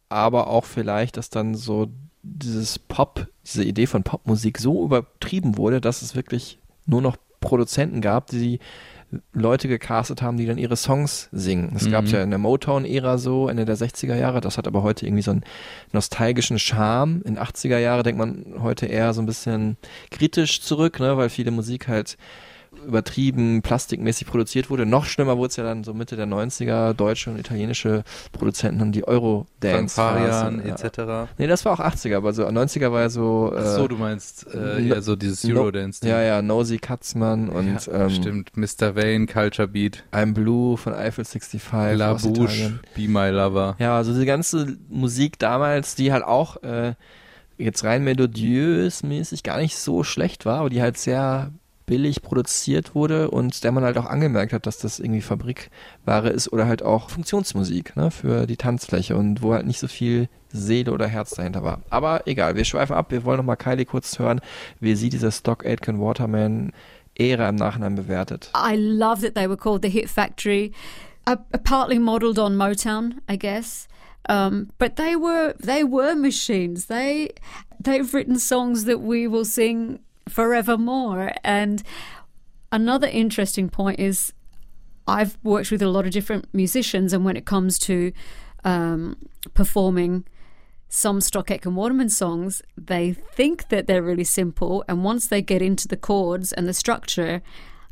aber 0.09 0.47
auch 0.47 0.65
vielleicht, 0.65 1.17
dass 1.17 1.29
dann 1.29 1.55
so 1.55 1.87
dieses 2.23 2.79
Pop, 2.79 3.27
diese 3.45 3.63
Idee 3.63 3.87
von 3.87 4.03
Popmusik 4.03 4.57
so 4.57 4.83
übertrieben 4.83 5.57
wurde, 5.57 5.81
dass 5.81 6.01
es 6.01 6.15
wirklich 6.15 6.59
nur 6.85 7.01
noch 7.01 7.17
Produzenten 7.39 8.01
gab, 8.01 8.27
die 8.27 8.59
Leute 9.33 9.67
gecastet 9.67 10.21
haben, 10.21 10.37
die 10.37 10.45
dann 10.45 10.57
ihre 10.57 10.75
Songs 10.75 11.29
singen. 11.31 11.69
Das 11.73 11.85
Mhm. 11.85 11.91
gab 11.91 12.05
es 12.05 12.11
ja 12.11 12.21
in 12.23 12.31
der 12.31 12.39
Motown-Ära 12.39 13.17
so, 13.17 13.47
Ende 13.47 13.63
der 13.65 13.77
60er 13.77 14.15
Jahre. 14.15 14.41
Das 14.41 14.57
hat 14.57 14.67
aber 14.67 14.83
heute 14.83 15.05
irgendwie 15.05 15.21
so 15.21 15.31
einen 15.31 15.43
nostalgischen 15.93 16.59
Charme. 16.59 17.21
In 17.23 17.37
80er 17.37 17.77
Jahre 17.77 18.03
denkt 18.03 18.17
man 18.19 18.61
heute 18.61 18.85
eher 18.87 19.13
so 19.13 19.21
ein 19.21 19.25
bisschen 19.25 19.77
kritisch 20.11 20.61
zurück, 20.61 20.99
ne, 20.99 21.15
weil 21.17 21.29
viele 21.29 21.51
Musik 21.51 21.87
halt 21.87 22.17
übertrieben 22.85 23.61
plastikmäßig 23.61 24.27
produziert 24.27 24.69
wurde. 24.69 24.85
Noch 24.85 25.05
schlimmer 25.05 25.37
wurde 25.37 25.49
es 25.49 25.55
ja 25.55 25.63
dann 25.63 25.83
so 25.83 25.93
Mitte 25.93 26.15
der 26.15 26.27
90er. 26.27 26.93
Deutsche 26.93 27.29
und 27.29 27.39
italienische 27.39 28.03
Produzenten 28.31 28.81
haben 28.81 28.91
die 28.91 29.07
Euro-Dance. 29.07 29.95
Farian 29.95 30.63
ja. 30.65 30.75
etc. 30.75 31.29
Nee, 31.37 31.47
das 31.47 31.65
war 31.65 31.73
auch 31.73 31.79
80er, 31.79 32.17
aber 32.17 32.33
so 32.33 32.45
90er 32.45 32.91
war 32.91 33.01
ja 33.01 33.09
so. 33.09 33.53
Ach 33.55 33.65
so, 33.65 33.85
äh, 33.85 33.87
du 33.87 33.95
meinst 33.97 34.47
äh, 34.53 34.81
no- 34.81 35.01
so 35.01 35.15
dieses 35.15 35.43
no- 35.43 35.61
Eurodance-Ding. 35.61 36.09
Ja, 36.09 36.21
ja, 36.21 36.41
Nosy 36.41 36.77
Katzmann 36.77 37.49
und 37.49 37.85
ja, 37.85 38.05
ähm, 38.05 38.09
stimmt. 38.09 38.55
Mr. 38.55 38.95
Vane, 38.95 39.27
Culture 39.27 39.67
Beat, 39.67 40.03
I'm 40.11 40.33
Blue 40.33 40.77
von 40.77 40.93
Eiffel 40.93 41.25
65 41.25 41.97
La 41.97 42.13
Bouche. 42.13 42.79
Be 42.95 43.07
My 43.07 43.29
Lover. 43.29 43.75
Ja, 43.79 43.97
also 43.97 44.17
die 44.17 44.25
ganze 44.25 44.77
Musik 44.89 45.39
damals, 45.39 45.95
die 45.95 46.11
halt 46.11 46.23
auch 46.23 46.61
äh, 46.63 46.93
jetzt 47.57 47.83
rein 47.83 48.03
melodiös 48.03 49.03
mäßig 49.03 49.43
gar 49.43 49.57
nicht 49.57 49.77
so 49.77 50.03
schlecht 50.03 50.45
war, 50.45 50.59
aber 50.59 50.69
die 50.69 50.81
halt 50.81 50.97
sehr 50.97 51.51
billig 51.85 52.21
produziert 52.21 52.95
wurde 52.95 53.29
und 53.29 53.63
der 53.63 53.71
man 53.71 53.83
halt 53.83 53.97
auch 53.97 54.05
angemerkt 54.05 54.53
hat, 54.53 54.65
dass 54.65 54.77
das 54.77 54.99
irgendwie 54.99 55.21
Fabrikware 55.21 56.29
ist 56.29 56.51
oder 56.51 56.65
halt 56.65 56.83
auch 56.83 57.09
Funktionsmusik 57.09 57.95
ne, 57.95 58.11
für 58.11 58.47
die 58.47 58.57
Tanzfläche 58.57 59.15
und 59.15 59.41
wo 59.41 59.53
halt 59.53 59.65
nicht 59.65 59.79
so 59.79 59.87
viel 59.87 60.27
Seele 60.49 60.91
oder 60.91 61.07
Herz 61.07 61.31
dahinter 61.31 61.63
war. 61.63 61.81
Aber 61.89 62.27
egal, 62.27 62.55
wir 62.55 62.65
schweifen 62.65 62.95
ab, 62.95 63.11
wir 63.11 63.23
wollen 63.23 63.37
nochmal 63.37 63.57
Kylie 63.57 63.85
kurz 63.85 64.17
hören, 64.17 64.41
wie 64.79 64.95
sie 64.95 65.09
diese 65.09 65.31
Stock 65.31 65.65
Aitken 65.65 65.99
Waterman 65.99 66.71
Ära 67.17 67.49
im 67.49 67.55
Nachhinein 67.55 67.95
bewertet. 67.95 68.51
I 68.55 68.75
love 68.75 69.21
that 69.21 69.35
they 69.35 69.47
were 69.47 69.57
called 69.57 69.83
the 69.83 69.89
Hit 69.89 70.09
Factory, 70.09 70.71
uh, 71.27 71.37
partly 71.63 71.99
modelled 71.99 72.39
on 72.39 72.55
Motown, 72.55 73.15
I 73.29 73.37
guess. 73.37 73.87
Um, 74.27 74.71
but 74.79 74.95
they 74.95 75.15
were 75.15 75.53
they 75.59 75.83
were 75.83 76.15
machines. 76.15 76.87
They 76.87 77.29
they've 77.79 78.11
written 78.11 78.39
songs 78.39 78.85
that 78.85 79.01
we 79.01 79.27
will 79.27 79.45
sing 79.45 79.99
forevermore. 80.27 81.33
And 81.43 81.83
another 82.71 83.07
interesting 83.07 83.69
point 83.69 83.99
is 83.99 84.33
I've 85.07 85.37
worked 85.43 85.71
with 85.71 85.81
a 85.81 85.89
lot 85.89 86.05
of 86.05 86.11
different 86.11 86.47
musicians, 86.53 87.13
and 87.13 87.23
when 87.23 87.37
it 87.37 87.45
comes 87.45 87.77
to 87.79 88.11
um, 88.63 89.17
performing 89.53 90.25
some 90.89 91.21
Stock 91.21 91.51
Aitken 91.51 91.75
Waterman 91.75 92.09
songs, 92.09 92.61
they 92.77 93.13
think 93.13 93.69
that 93.69 93.87
they're 93.87 94.01
really 94.01 94.23
simple, 94.23 94.83
and 94.87 95.03
once 95.03 95.27
they 95.27 95.41
get 95.41 95.61
into 95.61 95.87
the 95.87 95.97
chords 95.97 96.53
and 96.53 96.67
the 96.67 96.73
structure, 96.73 97.41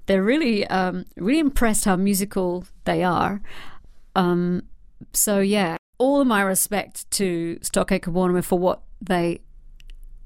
they're 0.06 0.24
really 0.24 0.66
um, 0.68 1.06
really 1.18 1.40
impressed 1.40 1.86
how 1.86 1.96
musical 1.96 2.66
they 2.86 3.04
are. 3.04 3.42
Um, 4.16 4.64
so 5.14 5.40
yeah, 5.40 5.78
all 5.98 6.26
my 6.26 6.42
respect 6.42 7.10
to 7.12 7.58
Stockacre 7.62 8.12
Waterman 8.12 8.42
for 8.42 8.58
what 8.60 8.82
they 9.02 9.42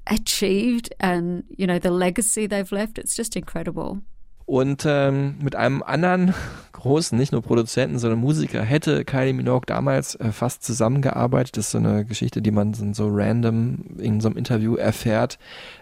achieved 0.08 0.90
and 0.98 1.44
you 1.56 1.66
know 1.66 1.78
the 1.78 1.90
legacy 1.90 2.48
they've 2.48 2.72
left. 2.72 2.98
It's 2.98 3.16
just 3.16 3.36
incredible. 3.36 4.02
Und 4.48 4.86
ähm, 4.86 5.34
mit 5.42 5.56
einem 5.56 5.82
anderen 5.82 6.32
großen, 6.72 7.18
nicht 7.18 7.32
nur 7.32 7.42
Produzenten, 7.42 7.98
sondern 7.98 8.18
Musiker, 8.18 8.62
hätte 8.62 9.04
Kylie 9.04 9.34
Minogue 9.34 9.66
damals 9.66 10.14
äh, 10.14 10.32
fast 10.32 10.64
zusammengearbeitet. 10.64 11.58
Das 11.58 11.66
ist 11.66 11.72
so 11.72 11.78
eine 11.78 12.06
Geschichte, 12.06 12.40
die 12.40 12.50
man 12.50 12.72
so, 12.72 13.08
random 13.10 13.98
in 13.98 14.22
so 14.22 14.28
einem 14.28 14.38
Interview 14.38 14.76
erfährt. 14.76 15.38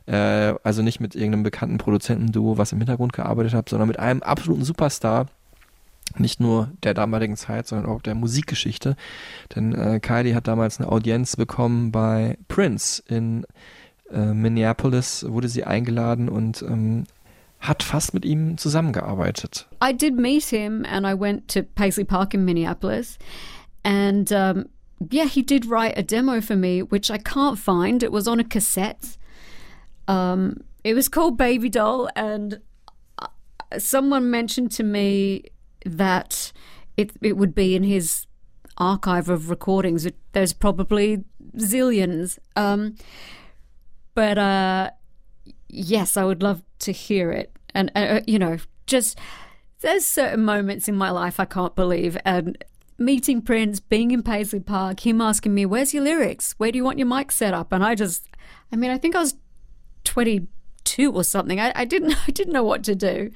Äh, 0.06 0.54
also 0.64 0.82
nicht 0.82 0.98
mit 0.98 1.14
irgendeinem 1.14 1.44
bekannten 1.44 1.78
Produzentenduo, 1.78 2.58
was 2.58 2.72
im 2.72 2.78
Hintergrund 2.78 3.12
gearbeitet 3.12 3.54
hat, 3.54 3.68
sondern 3.68 3.86
mit 3.86 4.00
einem 4.00 4.24
absoluten 4.24 4.64
Superstar. 4.64 5.26
Nicht 6.18 6.40
nur 6.40 6.72
der 6.82 6.94
damaligen 6.94 7.36
Zeit, 7.36 7.68
sondern 7.68 7.88
auch 7.88 8.02
der 8.02 8.16
Musikgeschichte. 8.16 8.96
Denn 9.54 9.74
äh, 9.74 10.00
Kylie 10.00 10.34
hat 10.34 10.48
damals 10.48 10.80
eine 10.80 10.90
Audienz 10.90 11.36
bekommen 11.36 11.92
bei 11.92 12.36
Prince 12.48 13.00
in 13.06 13.46
äh, 14.10 14.34
Minneapolis, 14.34 15.24
wurde 15.28 15.48
sie 15.48 15.64
eingeladen 15.64 16.28
und 16.28 16.62
ähm, 16.62 17.04
hat 17.60 17.82
fast 17.82 18.14
mit 18.14 18.24
ihm 18.24 18.58
zusammengearbeitet. 18.58 19.66
I 19.82 19.92
did 19.92 20.14
meet 20.14 20.44
him 20.44 20.84
and 20.84 21.06
I 21.06 21.18
went 21.18 21.48
to 21.48 21.62
Paisley 21.62 22.04
Park 22.04 22.34
in 22.34 22.44
Minneapolis. 22.44 23.18
And 23.84 24.30
um, 24.32 24.66
yeah, 25.10 25.26
he 25.26 25.42
did 25.42 25.66
write 25.66 25.96
a 25.96 26.02
demo 26.02 26.40
for 26.40 26.56
me, 26.56 26.82
which 26.82 27.10
I 27.10 27.18
can't 27.18 27.58
find. 27.58 28.02
It 28.02 28.12
was 28.12 28.28
on 28.28 28.40
a 28.40 28.44
cassette. 28.44 29.16
Um, 30.08 30.58
it 30.84 30.94
was 30.94 31.08
called 31.08 31.36
Baby 31.36 31.68
Doll. 31.68 32.08
And 32.14 32.60
uh, 33.18 33.28
someone 33.78 34.30
mentioned 34.30 34.70
to 34.72 34.82
me 34.82 35.44
that 35.84 36.52
it, 36.96 37.12
it 37.22 37.36
would 37.36 37.54
be 37.54 37.74
in 37.74 37.84
his 37.84 38.26
archive 38.78 39.28
of 39.28 39.50
recordings. 39.50 40.06
There's 40.32 40.52
probably 40.52 41.24
zillions. 41.56 42.38
Um, 42.54 42.96
but 44.16 44.38
uh, 44.38 44.90
yes, 45.68 46.16
I 46.16 46.24
would 46.24 46.42
love 46.42 46.62
to 46.80 46.90
hear 46.90 47.30
it. 47.30 47.52
And, 47.74 47.92
uh, 47.94 48.22
you 48.26 48.38
know, 48.38 48.56
just 48.86 49.18
there's 49.80 50.06
certain 50.06 50.42
moments 50.42 50.88
in 50.88 50.96
my 50.96 51.10
life 51.10 51.38
I 51.38 51.44
can't 51.44 51.76
believe. 51.76 52.16
And 52.24 52.56
meeting 52.96 53.42
Prince, 53.42 53.78
being 53.78 54.12
in 54.12 54.22
Paisley 54.22 54.60
Park, 54.60 55.06
him 55.06 55.20
asking 55.20 55.52
me, 55.52 55.66
Where's 55.66 55.92
your 55.92 56.02
lyrics? 56.02 56.54
Where 56.56 56.72
do 56.72 56.78
you 56.78 56.84
want 56.84 56.98
your 56.98 57.06
mic 57.06 57.30
set 57.30 57.52
up? 57.52 57.72
And 57.72 57.84
I 57.84 57.94
just, 57.94 58.26
I 58.72 58.76
mean, 58.76 58.90
I 58.90 58.96
think 58.96 59.14
I 59.14 59.20
was 59.20 59.36
22 60.04 61.12
or 61.12 61.22
something. 61.22 61.60
I, 61.60 61.72
I 61.76 61.84
didn't 61.84 62.16
I 62.26 62.30
didn't 62.30 62.54
know 62.54 62.64
what 62.64 62.84
to 62.84 62.94
do. 62.94 63.30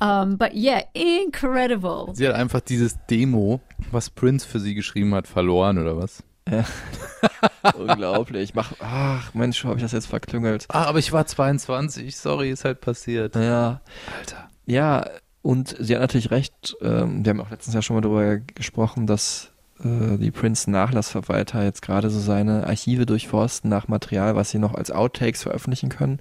Um, 0.00 0.36
but 0.36 0.54
yeah, 0.54 0.84
incredible. 0.94 2.14
Sie 2.14 2.26
hat 2.26 2.36
einfach 2.36 2.62
dieses 2.64 2.96
Demo, 3.06 3.60
was 3.90 4.08
Prince 4.08 4.46
für 4.46 4.60
sie 4.60 4.72
geschrieben 4.72 5.14
hat, 5.14 5.26
verloren 5.26 5.76
oder 5.76 5.98
was? 5.98 6.22
Ja. 6.50 6.64
Unglaublich. 7.78 8.54
Mach, 8.54 8.72
ach 8.80 9.34
Mensch, 9.34 9.64
habe 9.64 9.76
ich 9.76 9.82
das 9.82 9.92
jetzt 9.92 10.06
verklüngelt. 10.06 10.66
Ah, 10.68 10.84
aber 10.84 10.98
ich 10.98 11.12
war 11.12 11.26
22, 11.26 12.16
sorry, 12.16 12.50
ist 12.50 12.64
halt 12.64 12.80
passiert. 12.80 13.34
Ja. 13.36 13.80
Alter. 14.18 14.48
Ja, 14.66 15.06
und 15.42 15.76
sie 15.78 15.94
hat 15.94 16.00
natürlich 16.00 16.30
recht. 16.30 16.76
Ähm, 16.80 17.24
wir 17.24 17.30
haben 17.30 17.40
auch 17.40 17.50
letztens 17.50 17.74
ja 17.74 17.82
schon 17.82 17.96
mal 17.96 18.00
darüber 18.00 18.36
gesprochen, 18.38 19.06
dass 19.06 19.50
äh, 19.84 20.16
die 20.18 20.30
Prince-Nachlassverwalter 20.30 21.64
jetzt 21.64 21.82
gerade 21.82 22.10
so 22.10 22.20
seine 22.20 22.66
Archive 22.66 23.06
durchforsten 23.06 23.68
nach 23.68 23.88
Material, 23.88 24.36
was 24.36 24.50
sie 24.50 24.58
noch 24.58 24.74
als 24.74 24.90
Outtakes 24.90 25.42
veröffentlichen 25.42 25.88
können. 25.88 26.20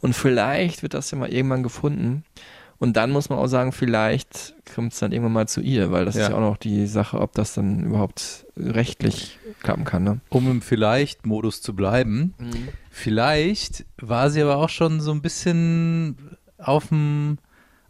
Und 0.00 0.14
vielleicht 0.14 0.82
wird 0.82 0.94
das 0.94 1.10
ja 1.10 1.18
mal 1.18 1.32
irgendwann 1.32 1.62
gefunden. 1.62 2.24
Und 2.80 2.96
dann 2.96 3.10
muss 3.10 3.28
man 3.28 3.38
auch 3.40 3.48
sagen, 3.48 3.72
vielleicht 3.72 4.54
kommt 4.74 4.92
es 4.92 5.00
dann 5.00 5.10
irgendwann 5.10 5.32
mal 5.32 5.48
zu 5.48 5.60
ihr, 5.60 5.90
weil 5.90 6.04
das 6.04 6.14
Ja. 6.14 6.22
ist 6.22 6.28
ja 6.30 6.36
auch 6.36 6.40
noch 6.40 6.56
die 6.56 6.86
Sache, 6.86 7.20
ob 7.20 7.32
das 7.32 7.54
dann 7.54 7.84
überhaupt 7.84 8.46
rechtlich 8.56 9.38
klappen 9.60 9.84
kann. 9.84 10.04
Ne? 10.04 10.20
Um 10.28 10.48
im 10.48 10.62
Vielleicht-Modus 10.62 11.60
zu 11.60 11.74
bleiben, 11.74 12.34
vielleicht 12.90 13.84
war 14.00 14.30
sie 14.30 14.42
aber 14.42 14.56
auch 14.56 14.68
schon 14.68 15.00
so 15.00 15.10
ein 15.12 15.22
bisschen 15.22 16.16
auf 16.58 16.88
dem 16.88 17.38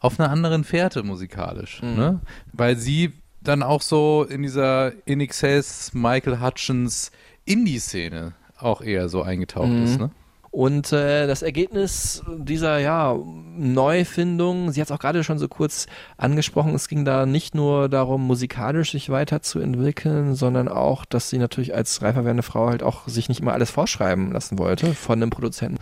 auf 0.01 0.20
einer 0.20 0.30
anderen 0.30 0.62
Fährte 0.62 1.03
musikalisch, 1.03 1.82
Mhm. 1.82 1.95
ne? 1.97 2.20
Weil 2.53 2.76
sie 2.76 3.12
dann 3.41 3.64
auch 3.64 3.82
so 3.82 4.24
in 4.28 4.43
dieser 4.43 4.93
In 5.07 5.20
Excess, 5.20 5.93
Michael 5.93 6.41
Hutchins 6.41 7.11
Indie-Szene 7.47 8.34
auch 8.59 8.80
eher 8.80 9.09
so 9.09 9.22
eingetaucht 9.22 9.68
Mhm. 9.70 9.82
ist, 9.82 9.99
ne? 9.99 10.11
Und 10.59 10.92
äh, 10.92 11.28
das 11.28 11.42
Ergebnis 11.42 12.24
dieser 12.36 12.78
ja, 12.78 13.16
Neufindung, 13.56 14.72
sie 14.72 14.80
hat 14.80 14.88
es 14.88 14.90
auch 14.90 14.98
gerade 14.98 15.22
schon 15.22 15.38
so 15.38 15.46
kurz 15.46 15.86
angesprochen, 16.16 16.74
es 16.74 16.88
ging 16.88 17.04
da 17.04 17.26
nicht 17.26 17.54
nur 17.54 17.88
darum, 17.88 18.26
musikalisch 18.26 18.90
sich 18.90 19.09
weiterzuentwickeln, 19.09 20.34
sondern 20.34 20.66
auch, 20.66 21.04
dass 21.04 21.30
sie 21.30 21.38
natürlich 21.38 21.76
als 21.76 22.02
reifer 22.02 22.24
werdende 22.24 22.42
Frau 22.42 22.70
halt 22.70 22.82
auch 22.82 23.06
sich 23.06 23.28
nicht 23.28 23.38
immer 23.38 23.52
alles 23.52 23.70
vorschreiben 23.70 24.32
lassen 24.32 24.59
wollte 24.59 24.94
von 24.94 25.22
einem 25.22 25.30
Produzenten 25.30 25.78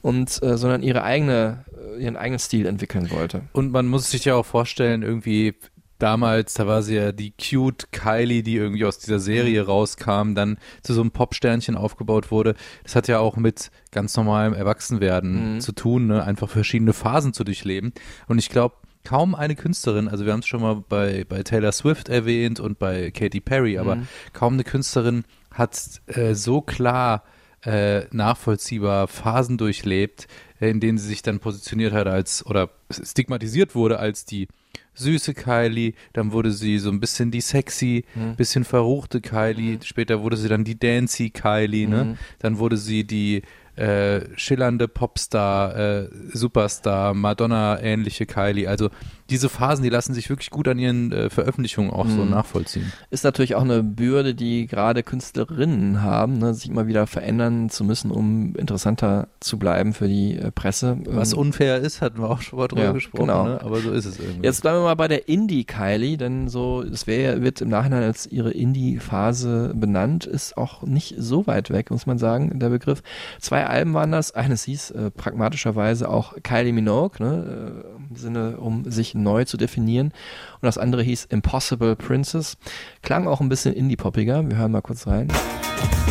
und 0.00 0.40
äh, 0.44 0.56
sondern 0.56 0.84
ihre 0.84 1.02
eigene, 1.02 1.64
äh, 1.96 2.00
ihren 2.00 2.16
eigenen 2.16 2.38
Stil 2.38 2.66
entwickeln 2.66 3.10
wollte. 3.10 3.42
Und 3.52 3.72
man 3.72 3.88
muss 3.88 4.12
sich 4.12 4.26
ja 4.26 4.36
auch 4.36 4.46
vorstellen, 4.46 5.02
irgendwie 5.02 5.56
damals, 6.02 6.54
da 6.54 6.66
war 6.66 6.82
sie 6.82 6.96
ja 6.96 7.12
die 7.12 7.32
cute 7.32 7.92
Kylie, 7.92 8.42
die 8.42 8.56
irgendwie 8.56 8.84
aus 8.84 8.98
dieser 8.98 9.20
Serie 9.20 9.64
rauskam, 9.66 10.34
dann 10.34 10.58
zu 10.82 10.92
so 10.94 11.00
einem 11.00 11.10
Popsternchen 11.12 11.76
aufgebaut 11.76 12.30
wurde. 12.30 12.54
Das 12.82 12.96
hat 12.96 13.06
ja 13.08 13.18
auch 13.20 13.36
mit 13.36 13.70
ganz 13.92 14.16
normalem 14.16 14.54
Erwachsenwerden 14.54 15.54
Mhm. 15.56 15.60
zu 15.60 15.72
tun, 15.72 16.06
ne? 16.08 16.24
einfach 16.24 16.48
verschiedene 16.48 16.92
Phasen 16.92 17.32
zu 17.32 17.44
durchleben. 17.44 17.92
Und 18.26 18.38
ich 18.38 18.48
glaube, 18.48 18.74
kaum 19.04 19.34
eine 19.34 19.54
Künstlerin, 19.56 20.08
also 20.08 20.26
wir 20.26 20.32
haben 20.32 20.40
es 20.40 20.46
schon 20.46 20.60
mal 20.60 20.82
bei, 20.88 21.24
bei 21.28 21.42
Taylor 21.42 21.72
Swift 21.72 22.08
erwähnt 22.08 22.60
und 22.60 22.78
bei 22.78 23.10
Katy 23.10 23.40
Perry, 23.40 23.78
aber 23.78 23.96
Mhm. 23.96 24.08
kaum 24.32 24.52
eine 24.54 24.64
Künstlerin 24.64 25.24
hat 25.52 25.78
äh, 26.06 26.34
so 26.34 26.60
klar 26.60 27.22
äh, 27.62 28.06
nachvollziehbar 28.10 29.06
Phasen 29.06 29.58
durchlebt, 29.58 30.28
äh, 30.60 30.70
in 30.70 30.80
denen 30.80 30.96
sie 30.98 31.08
sich 31.08 31.20
dann 31.22 31.40
positioniert 31.40 31.92
hat 31.92 32.06
als 32.06 32.44
oder 32.46 32.70
stigmatisiert 32.90 33.74
wurde 33.74 33.98
als 33.98 34.24
die 34.24 34.48
süße 34.94 35.34
Kylie, 35.34 35.94
dann 36.12 36.32
wurde 36.32 36.50
sie 36.52 36.78
so 36.78 36.90
ein 36.90 37.00
bisschen 37.00 37.30
die 37.30 37.40
sexy, 37.40 38.04
Mhm. 38.14 38.36
bisschen 38.36 38.64
verruchte 38.64 39.20
Kylie, 39.20 39.78
später 39.82 40.22
wurde 40.22 40.36
sie 40.36 40.48
dann 40.48 40.64
die 40.64 40.78
dancy 40.78 41.30
Kylie, 41.30 41.86
Mhm. 41.86 41.92
ne? 41.92 42.18
Dann 42.38 42.58
wurde 42.58 42.76
sie 42.76 43.04
die 43.04 43.42
äh, 43.76 44.36
schillernde 44.36 44.88
Popstar, 44.88 45.74
äh, 45.76 46.08
Superstar, 46.34 47.14
Madonna-ähnliche 47.14 48.26
Kylie. 48.26 48.66
Also 48.68 48.90
diese 49.30 49.48
Phasen, 49.48 49.82
die 49.82 49.88
lassen 49.90 50.12
sich 50.14 50.28
wirklich 50.28 50.50
gut 50.50 50.68
an 50.68 50.78
ihren 50.78 51.12
äh, 51.12 51.30
Veröffentlichungen 51.30 51.90
auch 51.90 52.08
so 52.08 52.22
Mhm. 52.24 52.30
nachvollziehen. 52.30 52.92
Ist 53.10 53.24
natürlich 53.24 53.54
auch 53.54 53.62
eine 53.62 53.82
Bürde, 53.82 54.34
die 54.34 54.66
gerade 54.66 55.02
Künstlerinnen 55.02 56.02
haben, 56.02 56.38
ne, 56.38 56.52
sich 56.54 56.68
immer 56.68 56.86
wieder 56.86 57.06
verändern 57.06 57.70
zu 57.70 57.84
müssen, 57.84 58.10
um 58.10 58.54
interessanter 58.56 59.28
zu 59.40 59.58
bleiben 59.58 59.92
für 59.94 60.08
die 60.08 60.36
äh, 60.36 60.50
Presse. 60.50 60.98
Was 61.06 61.32
Ähm, 61.32 61.38
unfair 61.38 61.78
ist, 61.78 62.02
hatten 62.02 62.18
wir 62.20 62.28
auch 62.30 62.40
schon 62.42 62.58
mal 62.58 62.68
drüber 62.68 62.82
Ja, 62.84 62.92
gesprochen, 62.92 63.26
genau. 63.28 63.44
ne? 63.44 63.60
aber 63.62 63.78
so 63.80 63.90
ist 63.92 64.04
es 64.04 64.18
irgendwie. 64.18 64.44
Jetzt 64.46 64.62
bleiben 64.62 64.78
wir 64.78 64.84
mal 64.84 64.94
bei 64.96 65.08
der 65.08 65.28
Indie-Kylie, 65.28 66.16
denn 66.16 66.48
so, 66.48 66.82
es 66.82 67.06
wär, 67.06 67.42
wird 67.42 67.60
im 67.60 67.68
Nachhinein 67.68 68.02
als 68.02 68.26
ihre 68.26 68.50
Indie-Phase 68.50 69.72
benannt, 69.74 70.26
ist 70.26 70.56
auch 70.56 70.82
nicht 70.82 71.14
so 71.18 71.46
weit 71.46 71.70
weg, 71.70 71.90
muss 71.90 72.06
man 72.06 72.18
sagen, 72.18 72.58
der 72.58 72.68
Begriff. 72.70 73.02
Zwei 73.40 73.66
Alben 73.66 73.94
waren 73.94 74.12
das, 74.12 74.32
eines 74.34 74.64
hieß 74.64 74.90
äh, 74.92 75.10
pragmatischerweise 75.10 76.08
auch 76.08 76.34
Kylie 76.42 76.72
Minogue, 76.72 77.24
ne, 77.24 77.82
äh, 77.84 77.99
Sinne, 78.16 78.58
um 78.58 78.90
sich 78.90 79.14
neu 79.14 79.44
zu 79.44 79.56
definieren. 79.56 80.08
Und 80.08 80.66
das 80.66 80.78
andere 80.78 81.02
hieß 81.02 81.26
Impossible 81.26 81.96
Princess. 81.96 82.56
Klang 83.02 83.26
auch 83.26 83.40
ein 83.40 83.48
bisschen 83.48 83.74
Indie-poppiger, 83.74 84.48
wir 84.48 84.56
hören 84.56 84.72
mal 84.72 84.82
kurz 84.82 85.06
rein. 85.06 85.28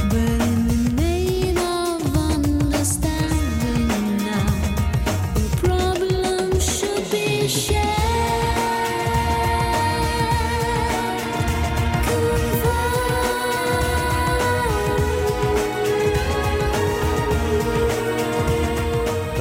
But 0.09 0.38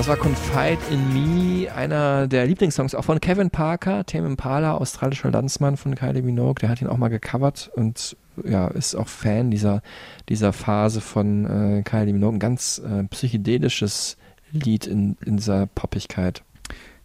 war 0.09 0.17
Confide 0.17 0.79
in 0.91 1.13
Me, 1.13 1.71
einer 1.71 2.29
der 2.29 2.47
Lieblingssongs 2.47 2.95
auch 2.95 3.05
von 3.05 3.21
Kevin 3.21 3.51
Parker, 3.51 4.07
Tame 4.07 4.27
Impala, 4.27 4.73
australischer 4.73 5.31
Landsmann 5.31 5.77
von 5.77 5.95
Kylie 5.95 6.23
Minogue. 6.23 6.55
Der 6.63 6.71
hat 6.71 6.81
ihn 6.81 6.87
auch 6.87 6.97
mal 6.97 7.09
gecovert 7.09 7.71
und 7.75 8.17
ja, 8.43 8.69
ist 8.69 8.95
auch 8.95 9.07
Fan 9.07 9.51
dieser, 9.51 9.83
dieser 10.31 10.55
Phase 10.55 11.03
von 11.03 11.45
äh, 11.45 11.83
Kylie 11.83 12.15
Minogue. 12.15 12.37
Ein 12.37 12.39
ganz 12.39 12.79
äh, 12.79 13.05
psychedelisches 13.05 14.17
Lied 14.51 14.87
in, 14.87 15.19
in 15.27 15.37
dieser 15.37 15.67
Poppigkeit. 15.67 16.43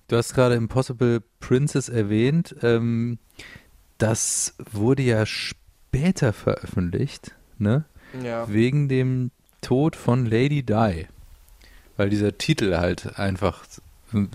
Du 0.08 0.16
hast 0.16 0.34
gerade 0.34 0.56
Impossible 0.56 1.22
Princess 1.42 1.90
erwähnt. 1.90 2.56
Ähm, 2.64 3.20
das 3.98 4.56
wurde 4.72 5.04
ja 5.04 5.26
später 5.26 6.32
veröffentlicht, 6.32 7.36
ne? 7.58 7.84
Ja. 8.24 8.48
Wegen 8.48 8.88
dem 8.88 9.32
Tod 9.60 9.98
von 9.98 10.26
Lady 10.26 10.64
Di. 10.64 11.08
Weil 11.98 12.10
dieser 12.10 12.38
Titel 12.38 12.76
halt 12.78 13.18
einfach 13.20 13.64
äh, 14.14 14.26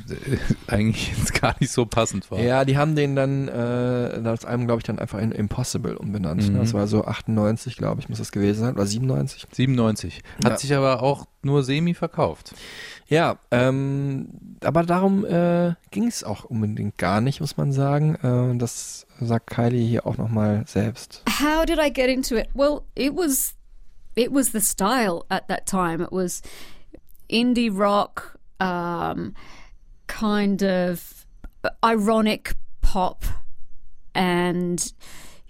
eigentlich 0.69 1.11
jetzt 1.17 1.41
gar 1.41 1.55
nicht 1.61 1.73
so 1.73 1.87
passend 1.87 2.31
war. 2.31 2.39
Ja, 2.41 2.65
die 2.65 2.77
haben 2.77 2.95
den 2.97 3.17
dann, 3.17 3.49
äh, 3.49 4.23
das 4.23 4.45
Album, 4.45 4.67
glaube 4.67 4.81
ich, 4.81 4.85
dann 4.85 4.99
einfach 4.99 5.19
in 5.19 5.33
Impossible 5.33 5.97
umbenannt. 5.97 6.47
Mhm. 6.49 6.55
Ne? 6.55 6.59
Das 6.61 6.75
war 6.75 6.87
so 6.87 7.05
98, 7.05 7.77
glaube 7.77 8.01
ich, 8.01 8.09
muss 8.09 8.19
das 8.19 8.33
gewesen 8.33 8.61
sein. 8.61 8.75
Oder 8.75 8.87
97. 8.87 9.47
97. 9.53 10.23
Hat 10.45 10.53
Ja. 10.53 10.59
sich 10.59 10.75
aber 10.75 11.03
auch 11.03 11.27
nur 11.43 11.63
semi 11.63 11.95
verkauft. 11.95 12.55
Ja, 13.09 13.39
ähm, 13.51 14.29
aber 14.63 14.83
darum 14.83 15.25
äh, 15.25 15.73
ging 15.91 16.07
es 16.09 16.25
auch 16.25 16.45
unbedingt 16.45 16.99
gar 16.99 17.21
nicht, 17.23 17.41
muss 17.41 17.57
man 17.57 17.73
sagen. 17.73 18.17
Äh, 18.17 18.59
das 18.59 19.07
sagt 19.21 19.49
Kylie 19.51 19.87
hier 19.87 20.07
auch 20.07 20.19
nochmal 20.19 20.65
selbst. 20.67 21.23
How 21.41 21.65
did 21.65 21.79
I 21.79 21.91
get 21.93 22.09
into 22.09 22.37
it? 22.37 22.49
Well, 22.55 22.83
it 22.95 23.15
was 23.17 23.55
it 24.15 24.31
was 24.33 24.53
the 24.53 24.61
style 24.61 25.23
at 25.31 25.49
that 25.49 25.65
time. 25.67 26.03
It 26.05 26.11
was 26.13 26.43
indie 27.31 27.71
rock, 27.73 28.39
um, 28.61 29.35
kind 30.07 30.63
of 30.63 31.27
ironic 31.85 32.55
pop, 32.83 33.25
and 34.15 34.93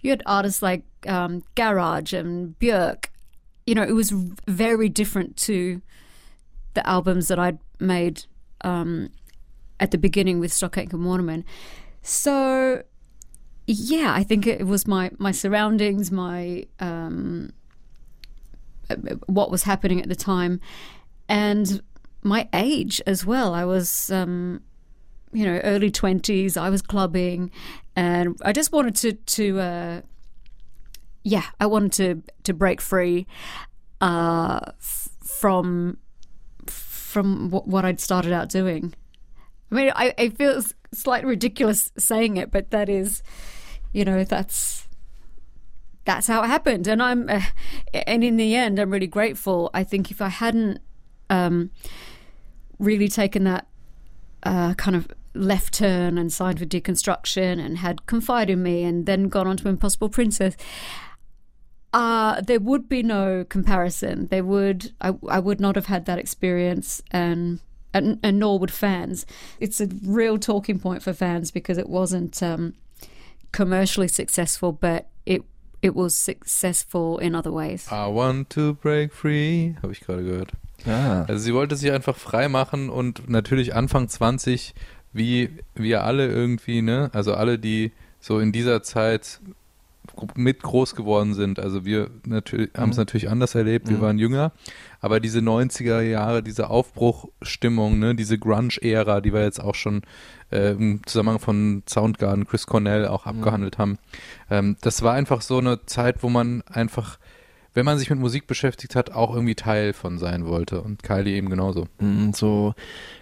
you 0.00 0.10
had 0.10 0.22
artists 0.26 0.62
like 0.62 0.84
um, 1.06 1.42
Garage 1.54 2.12
and 2.12 2.58
Björk. 2.58 3.06
You 3.66 3.74
know, 3.74 3.82
it 3.82 3.92
was 3.92 4.10
very 4.10 4.88
different 4.88 5.36
to 5.38 5.82
the 6.74 6.86
albums 6.86 7.28
that 7.28 7.38
I'd 7.38 7.58
made 7.80 8.24
um, 8.62 9.10
at 9.80 9.90
the 9.90 9.98
beginning 9.98 10.40
with 10.40 10.52
Stockake 10.52 10.92
and 10.92 11.04
Waterman. 11.04 11.44
So 12.02 12.82
yeah, 13.66 14.14
I 14.14 14.24
think 14.24 14.46
it 14.46 14.66
was 14.66 14.86
my 14.86 15.10
my 15.18 15.30
surroundings, 15.30 16.10
my 16.10 16.64
um, 16.80 17.52
uh, 18.88 18.96
what 19.26 19.50
was 19.50 19.64
happening 19.64 20.00
at 20.00 20.08
the 20.08 20.16
time, 20.16 20.60
and 21.28 21.82
my 22.22 22.48
age 22.52 23.00
as 23.06 23.24
well. 23.24 23.54
I 23.54 23.64
was, 23.64 24.10
um, 24.10 24.62
you 25.32 25.44
know, 25.44 25.58
early 25.64 25.90
twenties. 25.90 26.56
I 26.56 26.70
was 26.70 26.82
clubbing, 26.82 27.50
and 27.94 28.36
I 28.44 28.52
just 28.52 28.72
wanted 28.72 28.96
to 28.96 29.12
to 29.12 29.60
uh, 29.60 30.00
yeah, 31.22 31.44
I 31.60 31.66
wanted 31.66 31.92
to 31.92 32.32
to 32.44 32.54
break 32.54 32.80
free 32.80 33.26
uh, 34.00 34.60
f- 34.78 35.08
from 35.22 35.98
from 36.66 37.50
what, 37.50 37.66
what 37.66 37.84
I'd 37.84 38.00
started 38.00 38.32
out 38.32 38.48
doing. 38.48 38.94
I 39.70 39.74
mean, 39.74 39.92
I, 39.94 40.14
I 40.18 40.28
feel 40.30 40.62
slightly 40.92 41.28
ridiculous 41.28 41.90
saying 41.98 42.36
it, 42.36 42.50
but 42.50 42.70
that 42.70 42.88
is, 42.88 43.22
you 43.92 44.04
know, 44.04 44.24
that's 44.24 44.88
that's 46.04 46.26
how 46.26 46.42
it 46.42 46.46
happened. 46.46 46.86
And 46.86 47.02
I'm, 47.02 47.28
uh, 47.28 47.42
and 47.92 48.24
in 48.24 48.36
the 48.36 48.54
end, 48.54 48.78
I'm 48.78 48.90
really 48.90 49.06
grateful. 49.06 49.70
I 49.74 49.84
think 49.84 50.10
if 50.10 50.22
I 50.22 50.28
hadn't 50.28 50.80
um, 51.30 51.70
really 52.78 53.08
taken 53.08 53.44
that 53.44 53.66
uh, 54.42 54.74
kind 54.74 54.96
of 54.96 55.08
left 55.34 55.74
turn 55.74 56.18
and 56.18 56.32
signed 56.32 56.58
for 56.58 56.66
deconstruction 56.66 57.64
and 57.64 57.78
had 57.78 58.06
confided 58.06 58.54
in 58.54 58.62
me 58.62 58.82
and 58.82 59.06
then 59.06 59.28
gone 59.28 59.46
on 59.46 59.56
to 59.58 59.68
Impossible 59.68 60.08
Princess, 60.08 60.56
uh, 61.92 62.40
there 62.40 62.60
would 62.60 62.88
be 62.88 63.02
no 63.02 63.44
comparison. 63.44 64.26
There 64.26 64.44
would 64.44 64.92
I, 65.00 65.14
I 65.28 65.38
would 65.38 65.60
not 65.60 65.76
have 65.76 65.86
had 65.86 66.04
that 66.06 66.18
experience 66.18 67.02
and, 67.10 67.60
and 67.94 68.18
and 68.22 68.38
nor 68.38 68.58
would 68.58 68.70
fans. 68.70 69.24
It's 69.58 69.80
a 69.80 69.88
real 70.04 70.38
talking 70.38 70.78
point 70.78 71.02
for 71.02 71.12
fans 71.12 71.50
because 71.50 71.78
it 71.78 71.88
wasn't 71.88 72.42
um, 72.42 72.74
commercially 73.52 74.08
successful, 74.08 74.72
but 74.72 75.08
it 75.24 75.42
it 75.80 75.94
was 75.94 76.14
successful 76.14 77.18
in 77.18 77.34
other 77.34 77.52
ways. 77.52 77.88
I 77.90 78.08
want 78.08 78.50
to 78.50 78.74
break 78.74 79.12
free, 79.12 79.76
habe 79.80 79.92
ich 79.92 80.00
gerade 80.00 80.24
gehört. 80.24 80.50
Ah. 80.86 81.24
Also 81.28 81.42
sie 81.44 81.54
wollte 81.54 81.76
sich 81.76 81.90
einfach 81.92 82.16
frei 82.16 82.48
machen 82.48 82.88
und 82.90 83.28
natürlich 83.28 83.74
Anfang 83.74 84.08
20, 84.08 84.74
wie 85.12 85.50
wir 85.74 86.04
alle 86.04 86.28
irgendwie, 86.28 86.82
ne? 86.82 87.10
Also 87.12 87.34
alle, 87.34 87.58
die 87.58 87.92
so 88.20 88.38
in 88.40 88.52
dieser 88.52 88.82
Zeit 88.82 89.40
mit 90.34 90.62
groß 90.62 90.94
geworden 90.96 91.34
sind. 91.34 91.58
Also 91.60 91.84
wir 91.84 92.10
natürlich, 92.24 92.70
haben 92.76 92.90
es 92.90 92.96
natürlich 92.96 93.28
anders 93.28 93.54
erlebt, 93.54 93.88
wir 93.88 93.98
Mhm. 93.98 94.00
waren 94.00 94.18
jünger, 94.18 94.52
aber 95.00 95.20
diese 95.20 95.40
90er 95.40 96.00
Jahre, 96.00 96.42
diese 96.42 96.70
Aufbruchstimmung, 96.70 97.98
ne, 97.98 98.14
diese 98.14 98.38
Grunge-Ära, 98.38 99.20
die 99.20 99.32
wir 99.32 99.42
jetzt 99.42 99.60
auch 99.62 99.74
schon 99.74 100.02
äh, 100.50 100.72
im 100.72 101.02
Zusammenhang 101.06 101.40
von 101.40 101.82
Soundgarden, 101.88 102.46
Chris 102.46 102.66
Cornell 102.66 103.06
auch 103.06 103.26
abgehandelt 103.26 103.76
haben, 103.78 103.98
ähm, 104.50 104.76
das 104.80 105.02
war 105.02 105.12
einfach 105.12 105.42
so 105.42 105.58
eine 105.58 105.84
Zeit, 105.86 106.22
wo 106.22 106.30
man 106.30 106.62
einfach, 106.62 107.18
wenn 107.78 107.84
man 107.84 107.96
sich 107.96 108.10
mit 108.10 108.18
Musik 108.18 108.48
beschäftigt 108.48 108.96
hat, 108.96 109.12
auch 109.12 109.32
irgendwie 109.32 109.54
Teil 109.54 109.92
von 109.92 110.18
sein 110.18 110.46
wollte 110.46 110.80
und 110.80 111.04
Kylie 111.04 111.36
eben 111.36 111.48
genauso. 111.48 111.86
Mm, 112.00 112.32
So 112.32 112.74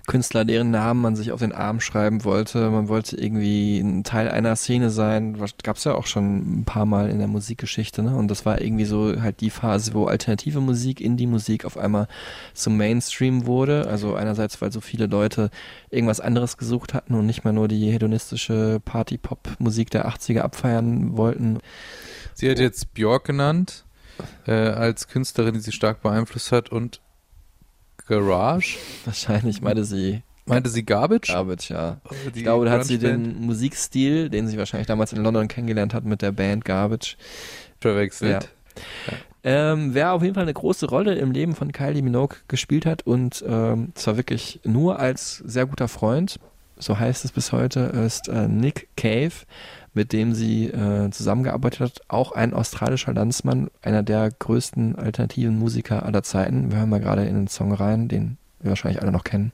Künstler, 0.07 0.47
deren 0.47 0.71
Namen 0.71 1.03
man 1.03 1.15
sich 1.15 1.31
auf 1.31 1.41
den 1.41 1.53
Arm 1.53 1.79
schreiben 1.79 2.25
wollte. 2.25 2.71
Man 2.71 2.89
wollte 2.89 3.21
irgendwie 3.21 3.79
ein 3.81 4.03
Teil 4.03 4.31
einer 4.31 4.57
Szene 4.57 4.89
sein. 4.89 5.37
Gab 5.63 5.77
es 5.77 5.85
ja 5.85 5.95
auch 5.95 6.07
schon 6.07 6.61
ein 6.61 6.65
paar 6.65 6.87
Mal 6.87 7.11
in 7.11 7.19
der 7.19 7.29
Musikgeschichte. 7.29 8.03
Ne? 8.03 8.17
Und 8.17 8.29
das 8.31 8.47
war 8.47 8.63
irgendwie 8.63 8.87
so 8.87 9.21
halt 9.21 9.43
die 9.43 9.51
Phase, 9.51 9.93
wo 9.93 10.07
alternative 10.07 10.61
Musik, 10.61 11.03
Indie-Musik 11.03 11.67
auf 11.67 11.77
einmal 11.77 12.09
zum 12.55 12.79
Mainstream 12.79 13.45
wurde. 13.45 13.87
Also 13.89 14.15
einerseits, 14.15 14.63
weil 14.63 14.73
so 14.73 14.81
viele 14.81 15.05
Leute 15.05 15.51
irgendwas 15.91 16.21
anderes 16.21 16.57
gesucht 16.57 16.95
hatten 16.95 17.15
und 17.15 17.27
nicht 17.27 17.45
mehr 17.45 17.53
nur 17.53 17.69
die 17.69 17.93
hedonistische 17.93 18.81
Party-Pop-Musik 18.83 19.91
der 19.91 20.09
80er 20.09 20.41
abfeiern 20.41 21.19
wollten. 21.19 21.59
Sie 22.33 22.51
hat 22.51 22.59
jetzt 22.59 22.95
Björk 22.95 23.25
genannt, 23.25 23.86
äh, 24.47 24.53
als 24.53 25.09
Künstlerin, 25.09 25.55
die 25.55 25.61
sie 25.61 25.73
stark 25.73 26.03
beeinflusst 26.03 26.53
hat 26.53 26.71
und 26.71 27.01
Garage. 28.07 28.79
Wahrscheinlich 29.05 29.61
meinte 29.61 29.85
sie 29.85 30.23
Meinte 30.49 30.71
sie 30.71 30.85
Garbage? 30.85 31.33
Garbage, 31.33 31.71
ja. 31.71 32.01
Die 32.33 32.39
Ich 32.39 32.45
glaube, 32.45 32.67
da 32.67 32.71
hat 32.71 32.85
sie 32.85 32.99
den 32.99 33.41
Musikstil, 33.41 34.31
den 34.31 34.47
sie 34.47 34.57
wahrscheinlich 34.57 34.87
damals 34.87 35.13
in 35.13 35.23
London 35.23 35.49
kennengelernt 35.49 35.93
hat 35.93 36.05
mit 36.05 36.23
der 36.23 36.31
Band 36.31 36.65
Garbage. 36.65 37.17
verwechselt. 37.81 38.49
Ähm, 39.43 39.95
wer 39.95 40.13
auf 40.13 40.23
jeden 40.23 40.35
Fall 40.35 40.45
eine 40.45 40.55
große 40.55 40.87
Rolle 40.89 41.15
im 41.17 41.33
Leben 41.33 41.55
von 41.55 41.73
Kylie 41.73 42.03
Minogue 42.03 42.37
gespielt 42.49 42.87
hat 42.87 43.07
und 43.07 43.45
ähm, 43.47 43.93
zwar 43.95 44.17
wirklich 44.17 44.61
nur 44.65 44.99
als 44.99 45.37
sehr 45.39 45.67
guter 45.67 45.89
Freund, 45.89 46.39
so 46.79 46.99
heißt 46.99 47.25
es 47.25 47.33
bis 47.33 47.53
heute, 47.53 47.81
ist 47.81 48.29
äh, 48.29 48.49
Nick 48.49 48.89
Cave, 48.97 49.33
mit 49.97 50.13
dem 50.13 50.35
sie 50.35 50.67
äh, 50.67 51.11
zusammengearbeitet 51.11 51.81
hat, 51.81 52.01
auch 52.09 52.33
ein 52.33 52.53
australischer 52.53 53.15
Landsmann, 53.15 53.69
einer 53.83 54.03
der 54.03 54.31
größten 54.31 54.95
alternativen 54.95 55.59
Musiker 55.59 56.05
aller 56.05 56.23
Zeiten. 56.23 56.71
Wir 56.71 56.79
hören 56.79 56.91
mal 56.91 57.01
gerade 57.01 57.25
in 57.25 57.35
den 57.35 57.49
Song 57.49 57.73
rein, 57.73 58.07
den 58.07 58.37
wir 58.61 58.69
wahrscheinlich 58.71 59.03
alle 59.03 59.11
noch 59.11 59.25
kennen. 59.25 59.53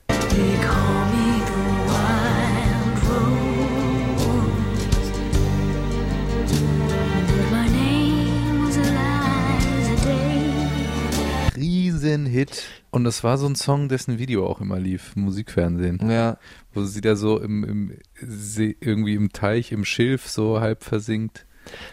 Riesenhit. 12.13 12.63
Und 12.91 13.03
das 13.03 13.23
war 13.23 13.37
so 13.37 13.47
ein 13.47 13.55
Song, 13.55 13.89
dessen 13.89 14.19
Video 14.19 14.47
auch 14.47 14.61
immer 14.61 14.79
lief, 14.79 15.15
Musikfernsehen. 15.15 15.99
Ja, 16.09 16.37
Wo 16.73 16.83
sie 16.83 17.01
da 17.01 17.15
so 17.15 17.39
im, 17.39 17.63
im 17.63 17.97
See, 18.21 18.75
irgendwie 18.79 19.15
im 19.15 19.31
Teich, 19.31 19.71
im 19.71 19.85
Schilf 19.85 20.27
so 20.27 20.59
halb 20.59 20.83
versinkt. 20.83 21.45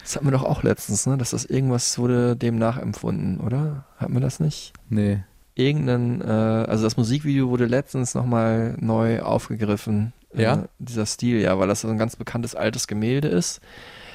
das 0.02 0.16
hatten 0.16 0.26
wir 0.26 0.32
doch 0.32 0.44
auch 0.44 0.62
letztens, 0.62 1.06
ne? 1.06 1.16
dass 1.16 1.30
das 1.30 1.44
irgendwas 1.44 1.98
wurde 1.98 2.36
dem 2.36 2.58
nachempfunden, 2.58 3.40
oder? 3.40 3.86
Hatten 3.96 4.14
wir 4.14 4.20
das 4.20 4.40
nicht? 4.40 4.72
Nee. 4.88 5.22
irgendeinen, 5.54 6.20
äh, 6.20 6.24
also 6.24 6.84
das 6.84 6.96
Musikvideo 6.96 7.48
wurde 7.48 7.66
letztens 7.66 8.14
nochmal 8.14 8.76
neu 8.80 9.20
aufgegriffen. 9.20 10.12
Ja? 10.34 10.62
Äh, 10.62 10.68
dieser 10.78 11.06
Stil, 11.06 11.40
ja, 11.40 11.58
weil 11.58 11.68
das 11.68 11.80
so 11.80 11.88
ein 11.88 11.98
ganz 11.98 12.16
bekanntes 12.16 12.54
altes 12.54 12.86
Gemälde 12.86 13.28
ist, 13.28 13.60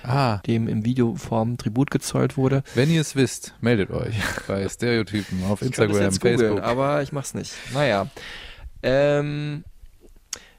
Ah, 0.08 0.42
dem 0.46 0.68
im 0.68 0.86
Videoform 0.86 1.58
Tribut 1.58 1.92
gezollt 1.92 2.38
wurde. 2.38 2.64
wenn 2.76 2.90
ihr 2.92 3.02
es 3.02 3.16
wisst, 3.16 3.54
meldet 3.62 3.90
euch 3.92 4.16
bei 4.48 4.68
Stereotypen 4.70 5.44
auf 5.46 5.62
Ich 5.62 5.68
Instagram, 5.68 5.94
googeln, 6.12 6.20
Facebook. 6.40 6.62
aber 6.62 7.02
ich 7.02 7.12
mach's 7.12 7.34
nicht. 7.34 7.54
Naja. 7.74 8.08
Ähm, 8.84 9.64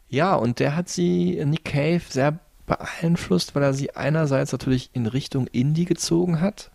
ja, 0.09 0.35
und 0.35 0.59
der 0.61 0.77
hat 0.77 0.89
sie, 0.89 1.43
Nick 1.45 1.65
Cave, 1.65 2.01
sehr 2.09 2.39
beeinflusst, 2.67 3.55
weil 3.55 3.63
er 3.63 3.73
sie 3.75 3.95
einerseits 3.95 4.53
natürlich 4.53 4.91
in 4.93 5.07
Richtung 5.07 5.47
Indie 5.47 5.85
gezogen 5.85 6.41
hat, 6.41 6.71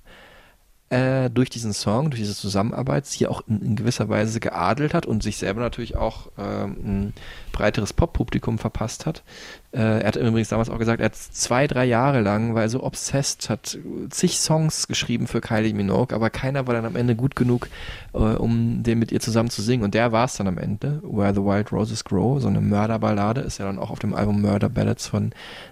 äh, 0.92 1.30
durch 1.30 1.50
diesen 1.50 1.72
Song, 1.72 2.10
durch 2.10 2.22
diese 2.22 2.36
Zusammenarbeit, 2.36 3.06
sie 3.06 3.26
auch 3.26 3.44
in, 3.48 3.62
in 3.62 3.76
gewisser 3.78 4.10
Weise 4.10 4.42
geadelt 4.42 4.94
hat 4.94 5.06
und 5.06 5.24
sich 5.24 5.38
selber 5.38 5.62
natürlich 5.62 5.96
auch 5.96 6.28
ähm, 6.38 6.76
ein 6.84 7.14
breiteres 7.54 7.94
Pop-Publikum 7.94 8.58
verpasst 8.58 9.06
hat. 9.06 9.24
Äh, 9.72 10.02
er 10.02 10.08
hat 10.08 10.18
übrigens 10.18 10.50
damals 10.50 10.70
auch 10.70 10.80
gesagt, 10.80 11.00
er 11.00 11.06
hat 11.06 11.16
zwei, 11.16 11.66
drei 11.68 11.86
Jahre 11.86 12.20
lang, 12.20 12.58
er 12.58 12.68
so 12.68 12.84
obsessed, 12.84 13.50
hat 13.50 13.80
zig 14.10 14.38
Songs 14.38 14.89
geschrieben 14.89 15.28
für 15.28 15.39
Kylie 15.39 15.74
Minogue, 15.74 16.14
aber 16.14 16.30
keiner 16.30 16.68
war 16.68 16.74
dann 16.74 16.86
am 16.86 16.98
Ende 16.98 17.16
gut 17.16 17.38
genug, 17.38 17.70
äh, 18.14 18.18
um 18.18 18.84
den 18.84 19.00
mit 19.00 19.14
ihr 19.14 19.22
zusammen 19.22 19.50
zu 19.50 19.62
singen. 19.62 19.86
Und 19.86 19.94
der 19.94 20.12
war 20.12 20.26
es 20.26 20.34
dann 20.34 20.50
am 20.50 20.58
Ende, 20.58 21.02
Where 21.04 21.34
the 21.34 21.39
Wild 21.39 21.72
Roses 21.72 22.04
Grow, 22.04 22.42
so 22.42 22.50
eine 22.50 22.60
Mörderballade, 22.60 23.39
ist 23.39 23.60
ja 23.60 23.66
dann 23.66 23.80
auch 23.80 23.92
auf 23.92 24.00
dem 24.00 24.14
Album 24.14 24.42
Murder 24.42 24.68
Ballads 24.68 25.08
von 25.08 25.32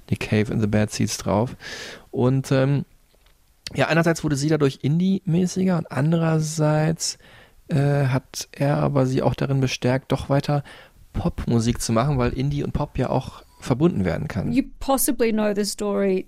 Nick 0.09 0.21
Cave 0.21 0.49
and 0.49 0.61
the 0.61 0.67
Bad 0.67 0.91
Seeds 0.91 1.17
drauf. 1.17 1.57
Und 2.09 2.53
ähm, 2.53 2.85
ja, 3.75 3.87
einerseits 3.87 4.23
wurde 4.23 4.35
sie 4.35 4.49
dadurch 4.49 4.79
Indie-mäßiger 4.81 5.77
und 5.77 5.91
andererseits 5.91 7.17
äh, 7.67 8.05
hat 8.07 8.47
er 8.51 8.77
aber 8.77 9.05
sie 9.05 9.21
auch 9.21 9.35
darin 9.35 9.59
bestärkt, 9.59 10.11
doch 10.11 10.29
weiter 10.29 10.63
Popmusik 11.13 11.81
zu 11.81 11.91
machen, 11.91 12.17
weil 12.17 12.33
Indie 12.33 12.63
und 12.63 12.73
Pop 12.73 12.97
ja 12.97 13.09
auch 13.09 13.43
verbunden 13.59 14.05
werden 14.05 14.27
kann. 14.27 14.51
You 14.51 14.63
possibly 14.79 15.31
know 15.31 15.53
the 15.53 15.65
story 15.65 16.27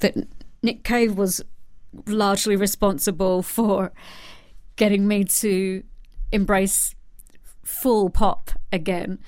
that 0.00 0.14
Nick 0.62 0.84
Cave 0.84 1.16
was 1.16 1.44
largely 2.06 2.56
responsible 2.56 3.42
for 3.42 3.92
getting 4.76 5.06
me 5.06 5.24
to 5.24 5.82
embrace 6.32 6.94
full 7.64 8.10
pop 8.10 8.50
again. 8.72 9.18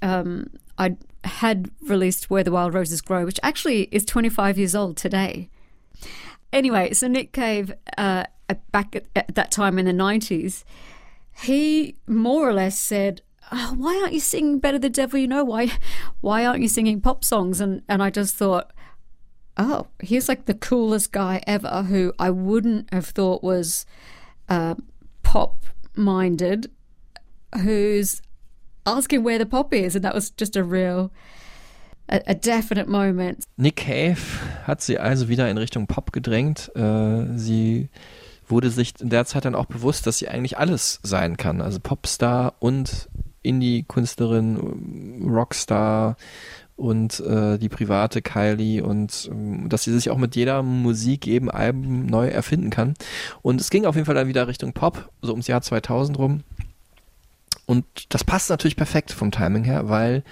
Um, 0.00 0.50
I 0.78 0.96
had 1.24 1.70
released 1.86 2.30
Where 2.30 2.44
the 2.44 2.52
Wild 2.52 2.74
Roses 2.74 3.02
Grow, 3.02 3.24
which 3.24 3.40
actually 3.42 3.88
is 3.90 4.04
25 4.04 4.58
years 4.58 4.74
old 4.74 4.96
today. 4.96 5.50
Anyway, 6.52 6.92
so 6.92 7.08
Nick 7.08 7.32
Cave, 7.32 7.72
uh, 7.96 8.24
back 8.72 8.96
at, 8.96 9.06
at 9.14 9.34
that 9.34 9.50
time 9.50 9.78
in 9.78 9.86
the 9.86 9.92
90s, 9.92 10.64
he 11.42 11.96
more 12.06 12.48
or 12.48 12.52
less 12.52 12.78
said, 12.78 13.22
oh, 13.52 13.74
"Why 13.76 14.00
aren't 14.00 14.14
you 14.14 14.20
singing 14.20 14.58
"Better 14.58 14.78
the 14.78 14.88
Devil 14.88 15.20
You 15.20 15.28
Know"? 15.28 15.44
Why, 15.44 15.70
why 16.20 16.44
aren't 16.44 16.62
you 16.62 16.68
singing 16.68 17.00
pop 17.00 17.24
songs?" 17.24 17.60
And 17.60 17.82
and 17.88 18.02
I 18.02 18.10
just 18.10 18.34
thought, 18.34 18.72
oh, 19.58 19.88
he's 20.00 20.28
like 20.28 20.46
the 20.46 20.54
coolest 20.54 21.12
guy 21.12 21.42
ever, 21.46 21.82
who 21.82 22.12
I 22.18 22.30
wouldn't 22.30 22.92
have 22.92 23.06
thought 23.06 23.42
was 23.42 23.84
uh, 24.48 24.76
pop 25.22 25.66
minded, 25.96 26.70
who's 27.62 28.22
asking 28.86 29.24
where 29.24 29.38
the 29.38 29.46
pop 29.46 29.74
is, 29.74 29.96
and 29.96 30.04
that 30.04 30.14
was 30.14 30.30
just 30.30 30.56
a 30.56 30.62
real, 30.62 31.12
a, 32.08 32.16
a 32.26 32.34
definite 32.34 32.88
moment. 32.88 33.44
Nick 33.56 33.76
Cave 33.76 34.20
hat 34.64 34.80
sie 34.82 34.98
also 34.98 35.28
wieder 35.28 35.48
in 35.50 35.58
Richtung 35.58 35.86
Pop 35.86 36.12
gedrängt. 36.12 36.70
Äh, 36.74 37.36
sie 37.36 37.88
wurde 38.46 38.70
sich 38.70 38.94
in 39.00 39.10
der 39.10 39.26
Zeit 39.26 39.44
dann 39.44 39.54
auch 39.54 39.66
bewusst, 39.66 40.06
dass 40.06 40.18
sie 40.18 40.28
eigentlich 40.28 40.58
alles 40.58 41.00
sein 41.02 41.36
kann. 41.36 41.60
Also 41.60 41.80
Popstar 41.80 42.54
und 42.60 43.08
Indie-Künstlerin, 43.42 45.22
Rockstar 45.28 46.16
und 46.76 47.18
äh, 47.20 47.58
die 47.58 47.68
private 47.68 48.22
Kylie 48.22 48.82
und 48.82 49.28
ähm, 49.32 49.68
dass 49.68 49.82
sie 49.82 49.92
sich 49.92 50.10
auch 50.10 50.16
mit 50.16 50.36
jeder 50.36 50.62
Musik, 50.62 51.26
jedem 51.26 51.50
Album 51.50 52.06
neu 52.06 52.28
erfinden 52.28 52.70
kann. 52.70 52.94
Und 53.42 53.60
es 53.60 53.70
ging 53.70 53.84
auf 53.84 53.96
jeden 53.96 54.06
Fall 54.06 54.14
dann 54.14 54.28
wieder 54.28 54.46
Richtung 54.46 54.72
Pop, 54.72 55.10
so 55.20 55.32
ums 55.32 55.48
Jahr 55.48 55.60
2000 55.60 56.18
rum. 56.18 56.44
Und 57.66 57.84
das 58.08 58.24
passt 58.24 58.48
natürlich 58.48 58.76
perfekt 58.76 59.12
vom 59.12 59.30
Timing 59.30 59.64
her, 59.64 59.88
weil 59.88 60.22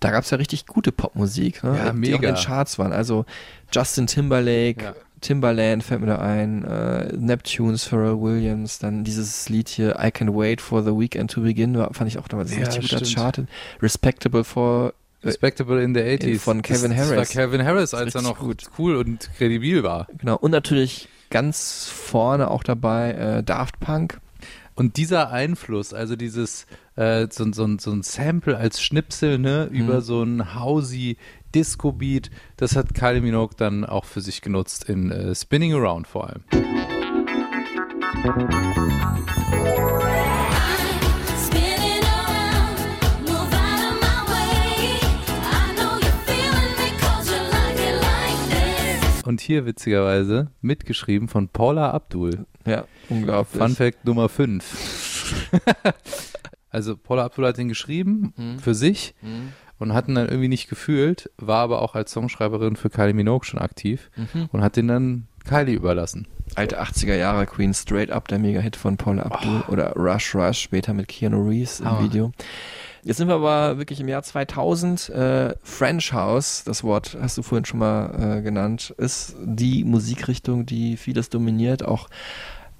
da 0.00 0.10
gab 0.10 0.24
es 0.24 0.30
ja 0.30 0.36
richtig 0.38 0.66
gute 0.66 0.92
Popmusik, 0.92 1.62
ne? 1.64 1.76
Ja, 1.76 1.92
die 1.92 2.14
auch 2.14 2.18
in 2.22 2.22
den 2.22 2.34
Charts 2.36 2.78
waren. 2.78 2.92
Also 2.92 3.24
Justin 3.72 4.06
Timberlake, 4.06 4.82
Ja. 4.82 4.94
Timberland 5.20 5.82
fällt 5.82 6.00
mir 6.00 6.06
da 6.06 6.18
ein, 6.18 6.64
äh, 6.64 7.12
Neptunes, 7.16 7.82
Pharrell 7.84 8.20
Williams, 8.20 8.78
dann 8.78 9.02
dieses 9.02 9.48
Lied 9.48 9.68
hier 9.68 9.98
I 10.00 10.12
Can 10.12 10.32
Wait 10.36 10.60
for 10.60 10.84
the 10.84 10.90
Weekend 10.92 11.32
to 11.32 11.40
Begin, 11.40 11.76
war, 11.76 11.92
fand 11.92 12.08
ich 12.08 12.18
auch 12.18 12.28
damals 12.28 12.52
Ja, 12.52 12.58
richtig 12.58 12.82
guter 12.82 13.04
stimmt. 13.04 13.14
Charted. 13.16 13.48
Respectable 13.82 14.44
for 14.44 14.94
Respectable 15.24 15.82
in 15.82 15.94
the 15.94 16.00
80s. 16.00 16.38
Von 16.38 16.62
Kevin 16.62 16.90
das, 16.92 16.98
Harris. 17.00 17.10
Das 17.16 17.36
war 17.36 17.44
Kevin 17.46 17.64
Harris, 17.64 17.92
als 17.92 18.14
er 18.14 18.22
noch 18.22 18.38
gut. 18.38 18.62
cool 18.78 18.94
und 18.94 19.28
kredibil 19.36 19.82
war. 19.82 20.06
Genau, 20.18 20.36
und 20.36 20.52
natürlich 20.52 21.08
ganz 21.30 21.88
vorne 21.92 22.48
auch 22.48 22.62
dabei 22.62 23.10
äh, 23.14 23.42
Daft 23.42 23.80
Punk. 23.80 24.20
Und 24.76 24.96
dieser 24.96 25.32
Einfluss, 25.32 25.92
also 25.92 26.14
dieses 26.14 26.66
äh, 26.98 27.28
so, 27.30 27.50
so, 27.52 27.66
so 27.78 27.92
ein 27.92 28.02
Sample 28.02 28.56
als 28.56 28.82
Schnipsel, 28.82 29.38
ne, 29.38 29.68
Mhm. 29.70 29.76
über 29.78 30.00
so 30.00 30.22
ein 30.22 30.54
housey 30.58 31.16
Disco-Beat, 31.54 32.30
das 32.56 32.76
hat 32.76 32.92
Kylie 32.94 33.20
Minogue 33.22 33.54
dann 33.56 33.84
auch 33.84 34.04
für 34.04 34.20
sich 34.20 34.42
genutzt 34.42 34.88
in 34.88 35.10
äh, 35.10 35.34
Spinning 35.34 35.74
Around 35.74 36.06
vor 36.06 36.28
allem. 36.28 36.42
Und 49.24 49.40
hier 49.42 49.66
witzigerweise 49.66 50.50
mitgeschrieben 50.62 51.28
von 51.28 51.48
Paula 51.48 51.90
Abdul. 51.90 52.46
Ja, 52.64 52.84
unglaublich. 53.10 53.62
Fun 53.62 53.74
Fact 53.74 54.04
Nummer 54.06 54.28
5. 54.30 55.50
also 56.70 56.96
Paula 56.96 57.24
Abdul 57.24 57.46
hat 57.46 57.58
den 57.58 57.68
geschrieben 57.68 58.32
Mhm. 58.36 58.58
für 58.58 58.74
sich 58.74 59.14
Mhm. 59.22 59.52
und 59.78 59.94
hat 59.94 60.08
ihn 60.08 60.14
dann 60.14 60.28
irgendwie 60.28 60.48
nicht 60.48 60.68
gefühlt, 60.68 61.30
war 61.36 61.60
aber 61.60 61.82
auch 61.82 61.94
als 61.94 62.12
Songschreiberin 62.12 62.76
für 62.76 62.90
Kylie 62.90 63.14
Minogue 63.14 63.44
schon 63.44 63.60
aktiv 63.60 64.10
Mhm. 64.16 64.48
und 64.52 64.62
hat 64.62 64.76
den 64.76 64.88
dann 64.88 65.26
Kylie 65.48 65.74
überlassen. 65.76 66.26
Alte 66.56 66.80
80er 66.80 67.14
Jahre 67.16 67.46
Queen 67.46 67.72
Straight 67.74 68.10
Up, 68.10 68.28
der 68.28 68.38
Mega-Hit 68.38 68.76
von 68.76 68.96
Paula 68.96 69.22
Abdul 69.22 69.62
oder 69.68 69.92
Rush 69.94 70.34
Rush, 70.34 70.58
später 70.60 70.92
mit 70.94 71.08
Keanu 71.08 71.46
Reeves 71.48 71.80
im 71.80 71.86
Hammer. 71.86 72.04
Video. 72.04 72.32
Jetzt 73.04 73.18
sind 73.18 73.28
wir 73.28 73.36
aber 73.36 73.78
wirklich 73.78 74.00
im 74.00 74.08
Jahr 74.08 74.22
2000. 74.22 75.08
Äh, 75.10 75.54
French 75.62 76.12
House, 76.12 76.64
das 76.64 76.82
Wort 76.84 77.16
hast 77.20 77.38
du 77.38 77.42
vorhin 77.42 77.64
schon 77.64 77.78
mal 77.78 78.38
äh, 78.38 78.42
genannt, 78.42 78.92
ist 78.98 79.36
die 79.42 79.84
Musikrichtung, 79.84 80.66
die 80.66 80.96
vieles 80.96 81.30
dominiert. 81.30 81.84
Auch 81.84 82.08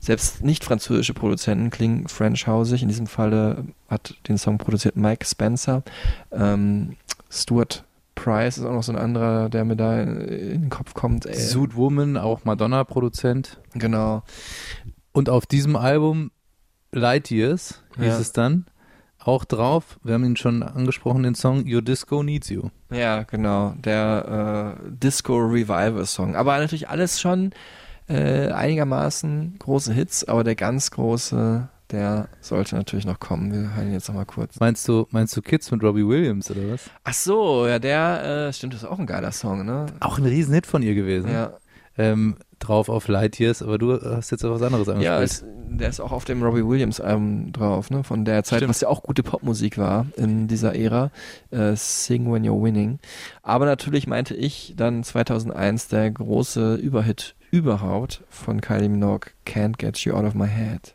selbst 0.08 0.42
nicht 0.42 0.64
französische 0.64 1.12
Produzenten 1.12 1.68
klingen 1.68 2.08
French 2.08 2.46
Houseig. 2.46 2.80
In 2.80 2.88
diesem 2.88 3.06
Falle 3.06 3.66
hat 3.90 4.14
den 4.26 4.38
Song 4.38 4.56
produziert 4.56 4.96
Mike 4.96 5.26
Spencer. 5.26 5.82
Ähm, 6.32 6.96
Stuart 7.30 7.84
Price 8.14 8.56
ist 8.56 8.64
auch 8.64 8.72
noch 8.72 8.82
so 8.82 8.90
ein 8.92 8.98
anderer, 8.98 9.50
der 9.50 9.66
mir 9.66 9.76
da 9.76 10.00
in, 10.00 10.16
in 10.22 10.60
den 10.62 10.70
Kopf 10.70 10.94
kommt. 10.94 11.26
Ey. 11.26 11.34
Suit 11.34 11.76
Woman, 11.76 12.16
auch 12.16 12.46
Madonna-Produzent. 12.46 13.60
Genau. 13.74 14.22
Und 15.12 15.28
auf 15.28 15.44
diesem 15.44 15.76
Album 15.76 16.30
Light 16.90 17.30
Years 17.30 17.82
hieß 17.98 18.06
Ja. 18.06 18.18
es 18.18 18.32
dann 18.32 18.64
auch 19.18 19.44
drauf, 19.44 19.98
wir 20.02 20.14
haben 20.14 20.24
ihn 20.24 20.36
schon 20.36 20.62
angesprochen, 20.62 21.22
den 21.22 21.34
Song 21.34 21.64
Your 21.70 21.82
Disco 21.82 22.22
Needs 22.22 22.48
You. 22.48 22.70
Ja, 22.90 23.24
genau. 23.24 23.74
Der 23.76 24.78
äh, 24.80 24.90
Disco 24.90 25.36
Revival 25.36 26.06
Song. 26.06 26.34
Aber 26.34 26.56
natürlich 26.56 26.88
alles 26.88 27.20
schon 27.20 27.50
äh, 28.08 28.48
einigermaßen 28.52 29.56
große 29.58 29.92
Hits, 29.92 30.24
aber 30.24 30.44
der 30.44 30.54
ganz 30.54 30.90
große, 30.90 31.68
der 31.90 32.28
sollte 32.40 32.76
natürlich 32.76 33.06
noch 33.06 33.20
kommen. 33.20 33.52
Wir 33.52 33.74
hören 33.76 33.88
ihn 33.88 33.92
jetzt 33.92 34.08
nochmal 34.08 34.26
kurz. 34.26 34.58
Meinst 34.60 34.86
du, 34.88 35.06
meinst 35.10 35.36
du 35.36 35.42
Kids 35.42 35.70
mit 35.70 35.82
Robbie 35.82 36.06
Williams 36.06 36.50
oder 36.50 36.72
was? 36.72 36.90
Ach 37.04 37.14
so, 37.14 37.66
ja, 37.66 37.78
der, 37.78 38.48
äh, 38.48 38.52
stimmt, 38.52 38.74
das 38.74 38.82
ist 38.82 38.88
auch 38.88 38.98
ein 38.98 39.06
geiler 39.06 39.32
Song, 39.32 39.64
ne? 39.64 39.86
Auch 40.00 40.18
ein 40.18 40.24
Riesenhit 40.24 40.66
von 40.66 40.82
ihr 40.82 40.94
gewesen. 40.94 41.30
Ja, 41.30 41.52
Ähm, 42.00 42.36
drauf 42.60 42.88
auf 42.88 43.08
Light 43.08 43.38
Years, 43.40 43.60
aber 43.62 43.76
du 43.78 44.00
hast 44.00 44.30
jetzt 44.30 44.44
auch 44.44 44.52
was 44.52 44.62
anderes 44.62 44.86
ja 44.86 44.94
angesprochen. 45.16 45.22
es, 45.24 45.44
der 45.78 45.88
ist 45.88 46.00
auch 46.00 46.12
auf 46.12 46.24
dem 46.24 46.42
Robbie 46.42 46.64
Williams 46.64 47.00
Album 47.00 47.52
drauf, 47.52 47.90
ne? 47.90 48.04
Von 48.04 48.24
der 48.24 48.44
Zeit, 48.44 48.58
Stimmt. 48.58 48.70
was 48.70 48.80
ja 48.80 48.88
auch 48.88 49.02
gute 49.02 49.22
Popmusik 49.24 49.78
war 49.78 50.06
in 50.16 50.46
dieser 50.48 50.74
Ära. 50.76 51.10
Äh, 51.50 51.74
Sing 51.76 52.32
When 52.32 52.44
You're 52.44 52.62
Winning. 52.62 53.00
Aber 53.42 53.64
natürlich 53.66 54.06
meinte 54.06 54.34
ich 54.34 54.74
dann 54.76 55.02
2001 55.04 55.88
der 55.88 56.10
große 56.10 56.76
Überhit 56.76 57.34
überhaupt 57.50 58.22
von 58.28 58.60
Kylie 58.60 58.88
Minogue, 58.88 59.30
Can't 59.44 59.78
Get 59.78 59.98
You 60.04 60.14
Out 60.14 60.24
of 60.24 60.34
My 60.34 60.46
Head. 60.46 60.92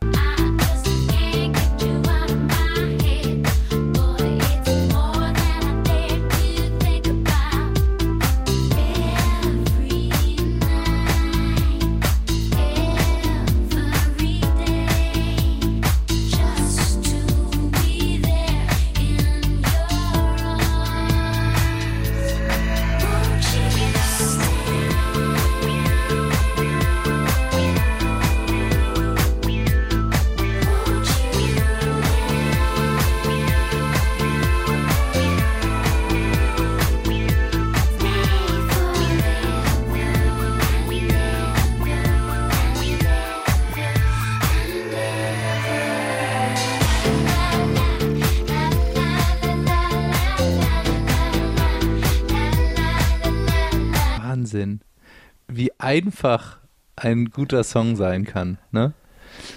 Einfach 55.84 56.58
ein 56.96 57.26
guter 57.26 57.62
Song 57.64 57.96
sein 57.96 58.24
kann, 58.24 58.58
ne? 58.72 58.92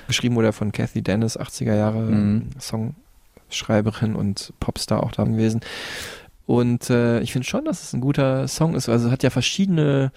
Geschrieben 0.07 0.35
wurde 0.35 0.47
er 0.47 0.53
von 0.53 0.71
Kathy 0.71 1.01
Dennis, 1.01 1.39
80er 1.39 1.75
Jahre 1.75 1.99
Mhm. 2.01 2.49
Songschreiberin 2.59 4.15
und 4.15 4.53
Popstar 4.59 5.03
auch 5.03 5.11
da 5.11 5.23
gewesen. 5.23 5.61
Und 6.45 6.89
äh, 6.89 7.19
ich 7.21 7.33
finde 7.33 7.47
schon, 7.47 7.65
dass 7.65 7.83
es 7.83 7.93
ein 7.93 8.01
guter 8.01 8.47
Song 8.47 8.73
ist. 8.75 8.89
Also 8.89 9.07
es 9.07 9.11
hat 9.11 9.23
ja 9.23 9.29
verschiedene 9.29 10.11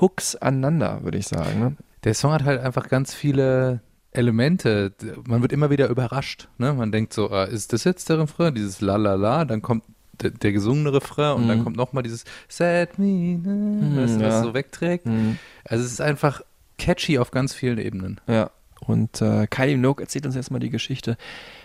Hooks 0.00 0.36
aneinander, 0.36 1.02
würde 1.02 1.18
ich 1.18 1.26
sagen. 1.28 1.58
Ne? 1.60 1.76
Der 2.04 2.14
Song 2.14 2.32
hat 2.32 2.44
halt 2.44 2.60
einfach 2.60 2.88
ganz 2.88 3.12
viele 3.14 3.80
Elemente, 4.12 4.92
man 5.26 5.42
wird 5.42 5.52
immer 5.52 5.68
wieder 5.70 5.88
überrascht. 5.88 6.48
Ne? 6.58 6.72
Man 6.72 6.92
denkt 6.92 7.12
so, 7.12 7.30
ah, 7.30 7.44
ist 7.44 7.72
das 7.72 7.84
jetzt 7.84 8.08
der 8.08 8.18
Refrain? 8.20 8.54
Dieses 8.54 8.80
La 8.80 8.96
La 8.96 9.14
La, 9.14 9.44
dann 9.44 9.60
kommt 9.60 9.84
der, 10.22 10.30
der 10.30 10.52
gesungene 10.52 10.92
Refrain 10.92 11.36
und 11.36 11.48
dann 11.48 11.58
Mhm. 11.60 11.64
kommt 11.64 11.76
nochmal 11.76 12.02
dieses 12.02 12.24
Set 12.48 12.98
me, 12.98 13.38
ne? 13.38 13.96
weißt 14.02 14.14
du, 14.16 14.20
was 14.24 14.34
ja. 14.34 14.42
so 14.42 14.54
wegträgt. 14.54 15.06
Mhm. 15.06 15.38
Also 15.64 15.84
es 15.84 15.92
ist 15.92 16.00
einfach 16.00 16.40
catchy 16.78 17.18
auf 17.18 17.30
ganz 17.30 17.54
vielen 17.54 17.78
Ebenen. 17.78 18.20
Ja. 18.26 18.50
Und 18.86 19.20
äh, 19.20 19.46
Kylie 19.48 19.76
Minogue 19.76 20.02
erzählt 20.02 20.24
uns 20.26 20.34
jetzt 20.36 20.50
mal 20.50 20.60
die 20.60 20.70
Geschichte, 20.70 21.16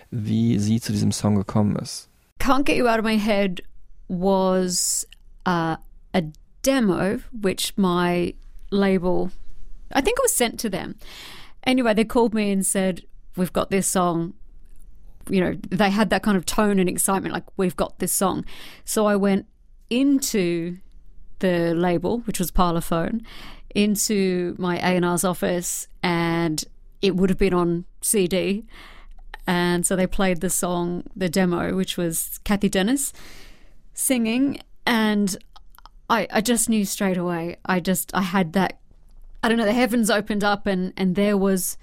wie 0.10 0.58
sie 0.60 0.82
zu 0.82 0.92
diesem 0.92 1.12
Song 1.12 1.36
gekommen 1.36 1.76
ist. 1.76 2.10
Can't 2.40 2.64
Get 2.64 2.78
You 2.78 2.88
Out 2.88 3.00
of 3.00 3.06
My 3.06 3.20
Head 3.20 3.62
was 4.08 5.08
uh, 5.48 5.76
a 6.14 6.22
demo 6.64 7.18
which 7.32 7.74
my 7.78 8.34
label, 8.72 9.30
I 9.92 10.02
think 10.02 10.18
it 10.18 10.24
was 10.24 10.36
sent 10.36 10.60
to 10.62 10.70
them. 10.70 10.96
Anyway, 11.66 11.94
they 11.94 12.06
called 12.06 12.34
me 12.34 12.52
and 12.52 12.66
said, 12.66 13.04
We've 13.36 13.54
got 13.54 13.70
this 13.70 13.88
song. 13.92 14.34
You 15.30 15.42
know, 15.42 15.58
they 15.70 15.90
had 15.90 16.10
that 16.10 16.24
kind 16.24 16.38
of 16.38 16.46
tone 16.46 16.80
and 16.80 16.90
excitement, 16.90 17.34
like, 17.34 17.46
We've 17.58 17.76
got 17.76 18.00
this 18.00 18.12
song. 18.12 18.46
So 18.86 19.06
I 19.06 19.16
went 19.16 19.46
into 19.90 20.78
the 21.40 21.74
label, 21.76 22.20
which 22.20 22.40
was 22.40 22.52
Parlophone, 22.52 23.24
into 23.76 24.56
my 24.58 24.78
A&R's 24.80 25.24
office, 25.24 25.88
and 26.02 26.64
it 27.02 27.16
would 27.16 27.30
have 27.30 27.38
been 27.38 27.54
on 27.54 27.86
CD. 28.02 28.64
And 29.46 29.86
so 29.86 29.96
they 29.96 30.08
played 30.08 30.42
the 30.42 30.50
song, 30.50 31.04
the 31.16 31.30
demo, 31.30 31.76
which 31.76 31.98
was 31.98 32.40
Kathy 32.44 32.70
Dennis 32.70 33.12
singing. 33.94 34.62
And 34.86 35.36
I, 36.10 36.28
I 36.32 36.42
just 36.42 36.70
knew 36.70 36.86
straight 36.86 37.18
away. 37.18 37.58
I 37.66 37.80
just, 37.80 38.12
I 38.14 38.22
had 38.22 38.54
that, 38.54 38.80
I 39.44 39.50
don't 39.50 39.58
know, 39.58 39.66
the 39.66 39.74
heavens 39.74 40.10
opened 40.10 40.44
up 40.44 40.66
and, 40.66 40.94
and 40.96 41.16
there 41.16 41.38
was, 41.38 41.78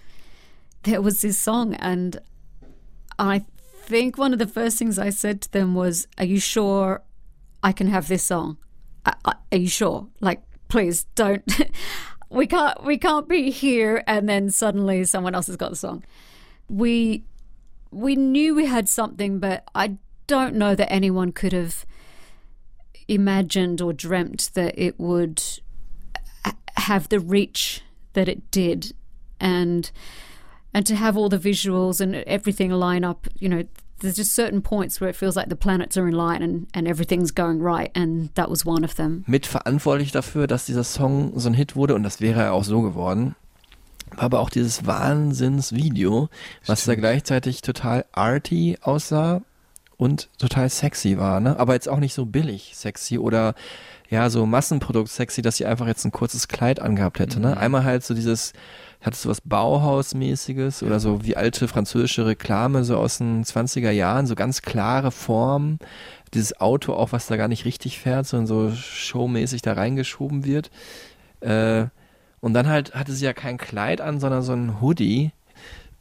there 0.85 1.03
was 1.03 1.21
this 1.21 1.39
song. 1.39 1.75
And 1.75 2.19
I 3.21 3.45
think 3.83 4.17
one 4.17 4.33
of 4.33 4.39
the 4.39 4.47
first 4.47 4.79
things 4.79 4.99
I 4.99 5.11
said 5.11 5.43
to 5.43 5.53
them 5.53 5.75
was, 5.75 6.09
Are 6.17 6.25
you 6.25 6.41
sure 6.41 7.03
I 7.63 7.73
can 7.73 7.89
have 7.89 8.09
this 8.09 8.25
song? 8.25 8.57
Are 9.05 9.37
you 9.53 9.69
sure? 9.69 10.09
Like, 10.21 10.43
please 10.69 11.05
don't. 11.15 11.43
we 12.31 12.47
can't. 12.47 12.83
We 12.83 12.97
can't 12.97 13.29
be 13.29 13.51
here, 13.51 14.03
and 14.07 14.29
then 14.29 14.51
suddenly 14.51 15.05
someone 15.05 15.35
else 15.35 15.49
has 15.49 15.57
got 15.57 15.71
the 15.71 15.77
song. 15.77 16.05
We 16.69 17.25
we 17.91 18.17
knew 18.17 18.55
we 18.55 18.67
had 18.67 18.89
something, 18.89 19.39
but 19.39 19.65
I 19.75 19.97
don't 20.27 20.55
know 20.55 20.75
that 20.75 20.91
anyone 20.91 21.33
could 21.33 21.53
have 21.53 21.85
imagined 23.09 23.81
or 23.81 23.93
dreamt 23.93 24.51
that 24.55 24.79
it 24.79 24.99
would 25.01 25.43
have 26.77 27.09
the 27.09 27.19
reach 27.21 27.83
that 28.13 28.29
it 28.29 28.51
did, 28.51 28.95
and 29.41 29.91
and 30.73 30.87
to 30.87 30.95
have 30.95 31.17
all 31.17 31.29
the 31.29 31.39
visuals 31.39 32.01
and 32.01 32.15
everything 32.27 32.71
line 32.71 33.05
up. 33.05 33.27
You 33.39 33.49
know, 33.49 33.65
there's 34.01 34.17
just 34.17 34.35
certain 34.35 34.63
points 34.63 35.01
where 35.01 35.11
it 35.11 35.17
feels 35.17 35.37
like 35.37 35.49
the 35.49 35.57
planets 35.57 35.97
are 35.97 36.09
in 36.09 36.15
line 36.15 36.43
and 36.43 36.67
and 36.75 36.89
everything's 36.89 37.33
going 37.35 37.63
right, 37.63 37.91
and 37.95 38.35
that 38.35 38.51
was 38.51 38.65
one 38.65 38.85
of 38.85 38.95
them. 38.95 39.25
Mitverantwortlich 39.27 40.13
dafür, 40.13 40.47
dass 40.47 40.67
dieser 40.67 40.85
Song 40.85 41.33
so 41.37 41.49
ein 41.49 41.55
Hit 41.55 41.77
wurde, 41.77 41.95
und 41.95 42.03
das 42.03 42.21
wäre 42.21 42.41
ja 42.41 42.53
auch 42.53 42.65
so 42.65 42.83
geworden, 42.83 43.35
war 44.17 44.25
aber 44.25 44.41
auch 44.41 44.51
dieses 44.51 44.87
Wahnsinnsvideo, 44.87 46.29
was 46.67 46.85
da 46.85 46.95
gleichzeitig 46.95 47.63
total 47.63 48.05
arty 48.13 48.79
aussah 48.83 49.43
und 49.97 50.31
total 50.39 50.69
sexy 50.71 51.19
war, 51.19 51.41
ne? 51.41 51.59
Aber 51.59 51.75
jetzt 51.75 51.89
auch 51.89 51.99
nicht 51.99 52.15
so 52.15 52.25
billig 52.27 52.73
sexy 52.75 53.19
oder 53.19 53.55
ja, 54.09 54.29
so 54.31 54.47
Massenprodukt 54.47 55.09
sexy, 55.09 55.43
dass 55.43 55.59
sie 55.59 55.67
einfach 55.67 55.87
jetzt 55.87 56.05
ein 56.05 56.11
kurzes 56.11 56.49
Kleid 56.49 56.81
angehabt 56.81 57.19
hätte, 57.21 57.39
ne? 57.39 57.57
Einmal 57.57 57.85
halt 57.85 58.03
so 58.03 58.15
dieses, 58.15 58.53
hattest 59.01 59.25
du 59.25 59.29
was 59.31 59.41
Bauhausmäßiges 59.41 60.83
oder 60.83 61.01
so 61.01 61.25
wie 61.25 61.37
alte 61.37 61.69
französische 61.69 62.27
Reklame 62.27 62.85
so 62.85 62.97
aus 62.97 63.19
den 63.19 63.45
20er 63.45 63.91
Jahren, 63.91 64.27
so 64.27 64.35
ganz 64.35 64.63
klare 64.63 65.11
Formen, 65.11 65.79
dieses 66.35 66.61
Auto 66.61 66.93
auch, 66.93 67.13
was 67.13 67.27
da 67.27 67.37
gar 67.37 67.49
nicht 67.49 67.65
richtig 67.65 67.99
fährt, 67.99 68.27
sondern 68.27 68.47
so 68.47 68.71
showmäßig 68.73 69.63
da 69.63 69.73
reingeschoben 69.73 70.45
wird. 70.45 70.71
Äh, 71.41 71.87
und 72.41 72.55
dann 72.55 72.69
halt 72.69 72.95
hatte 72.95 73.13
sie 73.13 73.25
ja 73.25 73.33
kein 73.33 73.59
Kleid 73.59 74.01
an, 74.01 74.21
sondern 74.21 74.43
so 74.43 74.53
ein 74.53 74.81
Hoodie, 74.81 75.33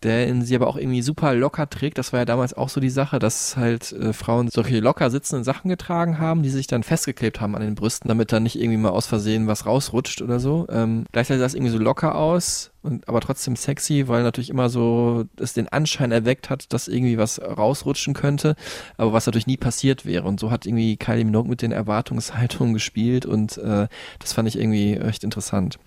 der 0.03 0.27
in 0.27 0.41
sie 0.43 0.55
aber 0.55 0.67
auch 0.67 0.77
irgendwie 0.77 1.01
super 1.01 1.33
locker 1.33 1.69
trägt. 1.69 1.97
Das 1.97 2.13
war 2.13 2.19
ja 2.19 2.25
damals 2.25 2.53
auch 2.53 2.69
so 2.69 2.79
die 2.79 2.89
Sache, 2.89 3.19
dass 3.19 3.57
halt 3.57 3.91
äh, 3.91 4.13
Frauen 4.13 4.49
solche 4.49 4.79
locker 4.79 5.09
sitzenden 5.09 5.43
Sachen 5.43 5.69
getragen 5.69 6.19
haben, 6.19 6.43
die 6.43 6.49
sich 6.49 6.67
dann 6.67 6.83
festgeklebt 6.83 7.41
haben 7.41 7.55
an 7.55 7.61
den 7.61 7.75
Brüsten, 7.75 8.07
damit 8.07 8.31
dann 8.31 8.43
nicht 8.43 8.59
irgendwie 8.59 8.77
mal 8.77 8.89
aus 8.89 9.07
Versehen 9.07 9.47
was 9.47 9.65
rausrutscht 9.65 10.21
oder 10.21 10.39
so. 10.39 10.67
Ähm, 10.69 11.05
gleichzeitig 11.11 11.39
sah 11.39 11.45
es 11.45 11.55
irgendwie 11.55 11.71
so 11.71 11.79
locker 11.79 12.15
aus, 12.15 12.71
und, 12.81 13.09
aber 13.09 13.19
trotzdem 13.19 13.55
sexy, 13.55 14.07
weil 14.07 14.23
natürlich 14.23 14.49
immer 14.49 14.69
so 14.69 15.25
es 15.37 15.53
den 15.53 15.67
Anschein 15.67 16.11
erweckt 16.11 16.49
hat, 16.49 16.71
dass 16.71 16.87
irgendwie 16.87 17.17
was 17.17 17.41
rausrutschen 17.41 18.13
könnte, 18.13 18.55
aber 18.97 19.11
was 19.11 19.25
natürlich 19.25 19.47
nie 19.47 19.57
passiert 19.57 20.05
wäre. 20.05 20.27
Und 20.27 20.39
so 20.39 20.49
hat 20.49 20.65
irgendwie 20.65 20.95
Kylie 20.95 21.25
Minogue 21.25 21.49
mit 21.49 21.61
den 21.61 21.71
Erwartungshaltungen 21.71 22.73
gespielt 22.73 23.25
und 23.25 23.57
äh, 23.57 23.87
das 24.19 24.33
fand 24.33 24.47
ich 24.47 24.57
irgendwie 24.57 24.95
echt 24.95 25.23
interessant. 25.23 25.77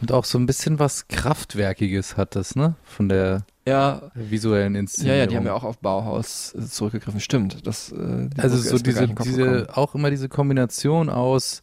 Und 0.00 0.12
auch 0.12 0.24
so 0.24 0.38
ein 0.38 0.46
bisschen 0.46 0.78
was 0.78 1.08
Kraftwerkiges 1.08 2.16
hat 2.16 2.36
das, 2.36 2.54
ne? 2.56 2.74
Von 2.84 3.08
der 3.08 3.44
Ja, 3.66 4.10
visuellen 4.14 4.74
Ja, 4.74 4.80
Inszenierung. 4.80 5.18
ja, 5.18 5.26
die 5.26 5.36
haben 5.36 5.46
ja 5.46 5.54
auch 5.54 5.64
auf 5.64 5.78
Bauhaus 5.78 6.54
äh, 6.54 6.62
zurückgegriffen. 6.66 7.20
Stimmt. 7.20 7.66
Das, 7.66 7.92
äh, 7.92 8.28
Also 8.36 8.56
so 8.56 8.78
diese, 8.78 9.08
diese, 9.08 9.66
auch 9.76 9.94
immer 9.94 10.10
diese 10.10 10.28
Kombination 10.28 11.10
aus 11.10 11.62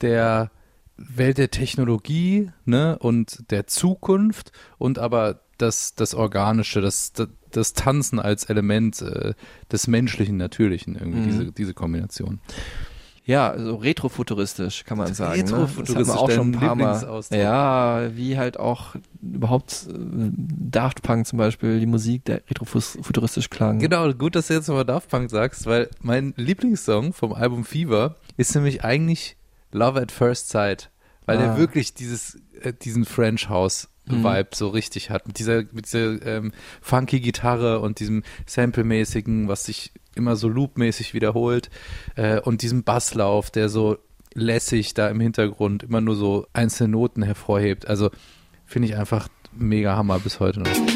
der 0.00 0.50
Welt 0.96 1.38
der 1.38 1.50
Technologie, 1.50 2.50
ne, 2.64 2.98
und 2.98 3.50
der 3.50 3.66
Zukunft 3.66 4.50
und 4.78 4.98
aber 4.98 5.40
das, 5.58 5.94
das 5.94 6.14
Organische, 6.14 6.80
das, 6.80 7.12
das, 7.12 7.28
das 7.50 7.72
Tanzen 7.72 8.18
als 8.18 8.44
Element 8.44 9.00
äh, 9.02 9.34
des 9.70 9.86
Menschlichen, 9.86 10.36
Natürlichen, 10.36 10.94
irgendwie, 10.96 11.20
Mhm. 11.20 11.24
diese, 11.24 11.52
diese 11.52 11.74
Kombination. 11.74 12.40
Ja, 13.26 13.54
so 13.58 13.74
retrofuturistisch 13.74 14.84
kann 14.84 14.98
man 14.98 15.12
sagen. 15.12 15.40
Retrofuturistisch, 15.40 15.94
ne? 15.96 16.04
Das 16.04 16.10
auch 16.16 16.30
schon 16.30 16.50
ein 16.50 16.52
paar 16.52 16.76
Mal. 16.76 17.22
Ja, 17.32 18.16
wie 18.16 18.38
halt 18.38 18.58
auch 18.58 18.94
überhaupt 19.20 19.88
äh, 19.90 19.92
Daft 20.32 21.02
Punk 21.02 21.26
zum 21.26 21.36
Beispiel, 21.38 21.80
die 21.80 21.86
Musik, 21.86 22.24
der 22.24 22.36
retrofuturistisch 22.48 23.50
klang. 23.50 23.80
Genau, 23.80 24.12
gut, 24.12 24.36
dass 24.36 24.46
du 24.46 24.54
jetzt 24.54 24.68
nochmal 24.68 24.84
Daft 24.84 25.10
Punk 25.10 25.28
sagst, 25.30 25.66
weil 25.66 25.90
mein 26.00 26.34
Lieblingssong 26.36 27.12
vom 27.12 27.32
Album 27.32 27.64
Fever 27.64 28.14
ist 28.36 28.54
nämlich 28.54 28.84
eigentlich 28.84 29.36
Love 29.72 30.00
at 30.00 30.12
First 30.12 30.48
Sight, 30.48 30.90
weil 31.26 31.38
Ah. 31.38 31.40
der 31.42 31.58
wirklich 31.58 31.94
dieses, 31.94 32.38
äh, 32.62 32.72
diesen 32.72 33.04
French 33.04 33.48
House 33.48 33.88
Vibe 34.08 34.48
so 34.54 34.68
richtig 34.68 35.10
hat. 35.10 35.26
Mit 35.26 35.38
dieser, 35.38 35.64
mit 35.72 35.86
dieser 35.86 36.24
ähm, 36.24 36.52
funky 36.80 37.20
Gitarre 37.20 37.80
und 37.80 38.00
diesem 38.00 38.22
Sample-mäßigen, 38.46 39.48
was 39.48 39.64
sich 39.64 39.92
immer 40.14 40.36
so 40.36 40.48
loopmäßig 40.48 41.14
wiederholt 41.14 41.70
äh, 42.14 42.40
und 42.40 42.62
diesem 42.62 42.84
Basslauf, 42.84 43.50
der 43.50 43.68
so 43.68 43.98
lässig 44.34 44.94
da 44.94 45.08
im 45.08 45.20
Hintergrund 45.20 45.82
immer 45.82 46.00
nur 46.00 46.14
so 46.16 46.46
einzelne 46.52 46.90
Noten 46.90 47.22
hervorhebt. 47.22 47.86
Also 47.88 48.10
finde 48.64 48.88
ich 48.88 48.96
einfach 48.96 49.28
mega 49.52 49.96
Hammer 49.96 50.18
bis 50.18 50.40
heute 50.40 50.60
noch. 50.60 50.95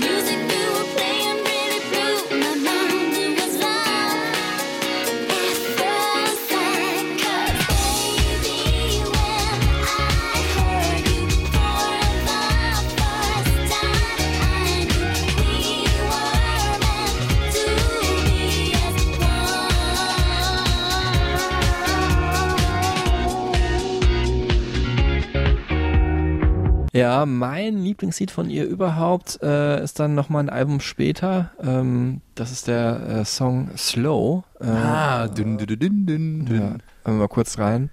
Ja, 26.93 27.25
mein 27.25 27.79
Lieblingslied 27.85 28.33
von 28.33 28.51
ihr 28.51 28.65
überhaupt 28.67 29.39
äh, 29.43 29.83
ist 29.83 30.01
dann 30.01 30.17
nochmal 30.17 30.43
ein 30.45 30.49
Album 30.51 30.81
später. 30.81 31.51
Ähm, 31.63 32.21
das 32.35 32.51
ist 32.51 32.67
der 32.67 33.21
äh, 33.21 33.25
Song 33.25 33.71
Slow. 33.77 34.43
Äh, 34.61 34.67
Ah, 34.67 35.29
dünn, 35.29 35.57
dünn, 35.57 35.69
dünn, 35.69 35.79
dünn, 36.07 36.47
dünn. 36.47 36.57
ja, 36.57 36.63
hören 36.63 36.79
wir 37.05 37.13
mal 37.13 37.29
kurz 37.29 37.59
rein. 37.59 37.91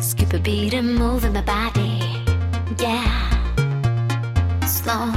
Skip 0.00 0.32
a 0.32 0.38
beat 0.38 0.74
and 0.74 0.98
move 0.98 1.26
in 1.26 1.32
my 1.34 1.42
body. 1.42 2.00
Yeah. 2.80 3.04
Slow. 4.66 5.12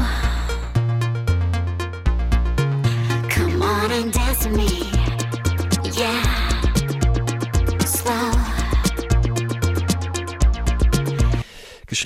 Come 3.29 3.61
on 3.61 3.91
and 3.91 4.13
dance 4.13 4.45
with 4.45 4.57
me. 4.57 4.96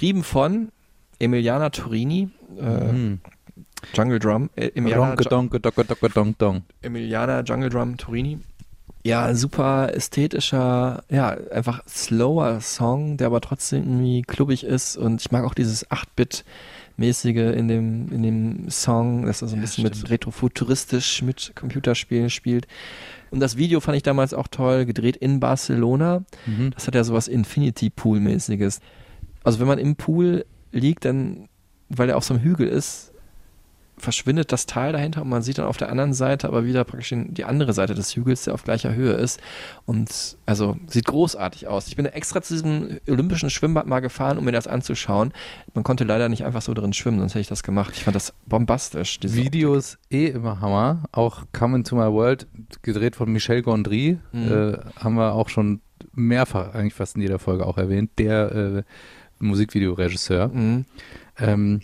Geschrieben 0.01 0.23
von 0.23 0.69
Emiliana 1.19 1.69
Torini, 1.69 2.29
äh, 2.59 2.91
Mhm. 2.91 3.19
Jungle 3.93 4.17
Drum. 4.17 4.49
Äh, 4.55 4.69
Emiliana, 4.73 5.15
Donke, 5.15 5.25
donke, 5.29 5.59
donke, 5.59 5.83
donke, 5.85 6.09
donke, 6.09 6.35
donke. 6.39 6.63
Emiliana 6.81 7.41
Jungle 7.43 7.69
Drum 7.69 7.97
Torini. 7.97 8.39
Ja, 9.03 9.35
super 9.35 9.93
ästhetischer, 9.93 11.03
ja, 11.11 11.37
einfach 11.51 11.83
slower 11.87 12.61
Song, 12.61 13.17
der 13.17 13.27
aber 13.27 13.41
trotzdem 13.41 13.83
irgendwie 13.83 14.23
klubbig 14.23 14.63
ist 14.63 14.97
und 14.97 15.21
ich 15.21 15.31
mag 15.31 15.43
auch 15.43 15.53
dieses 15.53 15.87
8-Bit 15.91 16.45
mäßige 16.97 17.53
in 17.55 17.67
dem, 17.67 18.11
in 18.11 18.23
dem 18.23 18.69
Song, 18.71 19.27
dass 19.27 19.43
er 19.43 19.49
so 19.49 19.55
ein 19.55 19.59
Ja, 19.59 19.65
bisschen 19.65 19.83
mit 19.83 19.95
stimmt. 19.97 20.09
retrofuturistisch 20.09 21.21
mit 21.21 21.51
Computerspielen 21.55 22.31
spielt. 22.31 22.65
Und 23.29 23.39
das 23.39 23.55
Video 23.55 23.79
fand 23.81 23.97
ich 23.97 24.03
damals 24.03 24.33
auch 24.33 24.47
toll, 24.47 24.85
gedreht 24.87 25.17
in 25.17 25.39
Barcelona. 25.39 26.23
Mhm. 26.47 26.71
Das 26.73 26.87
hat 26.87 26.95
ja 26.95 27.03
sowas 27.03 27.27
Infinity 27.27 27.91
Pool-mäßiges. 27.91 28.79
Also 29.43 29.59
wenn 29.59 29.67
man 29.67 29.79
im 29.79 29.95
Pool 29.95 30.45
liegt, 30.71 31.05
dann, 31.05 31.47
weil 31.89 32.09
er 32.09 32.17
auf 32.17 32.23
so 32.23 32.33
einem 32.33 32.43
Hügel 32.43 32.67
ist, 32.67 33.11
verschwindet 33.97 34.51
das 34.51 34.65
Tal 34.65 34.93
dahinter 34.93 35.21
und 35.21 35.29
man 35.29 35.43
sieht 35.43 35.59
dann 35.59 35.67
auf 35.67 35.77
der 35.77 35.89
anderen 35.89 36.13
Seite 36.13 36.47
aber 36.47 36.65
wieder 36.65 36.83
praktisch 36.85 37.13
die 37.15 37.43
andere 37.45 37.71
Seite 37.73 37.93
des 37.93 38.15
Hügels, 38.15 38.45
der 38.45 38.55
auf 38.55 38.63
gleicher 38.63 38.95
Höhe 38.95 39.13
ist. 39.13 39.39
Und 39.85 40.37
also 40.47 40.75
sieht 40.87 41.05
großartig 41.05 41.67
aus. 41.67 41.87
Ich 41.87 41.95
bin 41.95 42.07
extra 42.07 42.41
zu 42.41 42.55
diesem 42.55 42.97
olympischen 43.07 43.51
Schwimmbad 43.51 43.85
mal 43.85 43.99
gefahren, 43.99 44.39
um 44.39 44.45
mir 44.45 44.51
das 44.53 44.65
anzuschauen. 44.65 45.33
Man 45.75 45.83
konnte 45.83 46.03
leider 46.03 46.29
nicht 46.29 46.43
einfach 46.45 46.63
so 46.63 46.73
drin 46.73 46.93
schwimmen, 46.93 47.19
sonst 47.19 47.33
hätte 47.33 47.41
ich 47.41 47.47
das 47.47 47.61
gemacht. 47.61 47.93
Ich 47.95 48.03
fand 48.03 48.15
das 48.15 48.33
bombastisch. 48.47 49.19
Videos 49.21 49.99
eh 50.09 50.27
immer 50.27 50.61
Hammer. 50.61 51.03
Auch 51.11 51.43
Come 51.53 51.77
Into 51.77 51.95
My 51.95 52.11
World, 52.11 52.47
gedreht 52.81 53.15
von 53.15 53.31
Michel 53.31 53.61
Gondry, 53.61 54.17
Mhm. 54.31 54.51
äh, 54.51 54.77
haben 54.99 55.13
wir 55.15 55.33
auch 55.33 55.49
schon 55.49 55.81
mehrfach, 56.13 56.73
eigentlich 56.73 56.95
fast 56.95 57.15
in 57.17 57.21
jeder 57.21 57.37
Folge 57.37 57.67
auch 57.67 57.77
erwähnt, 57.77 58.11
der 58.17 58.51
äh, 58.51 58.83
Musikvideoregisseur. 59.47 60.49
Mhm. 60.49 60.85
Ähm, 61.37 61.81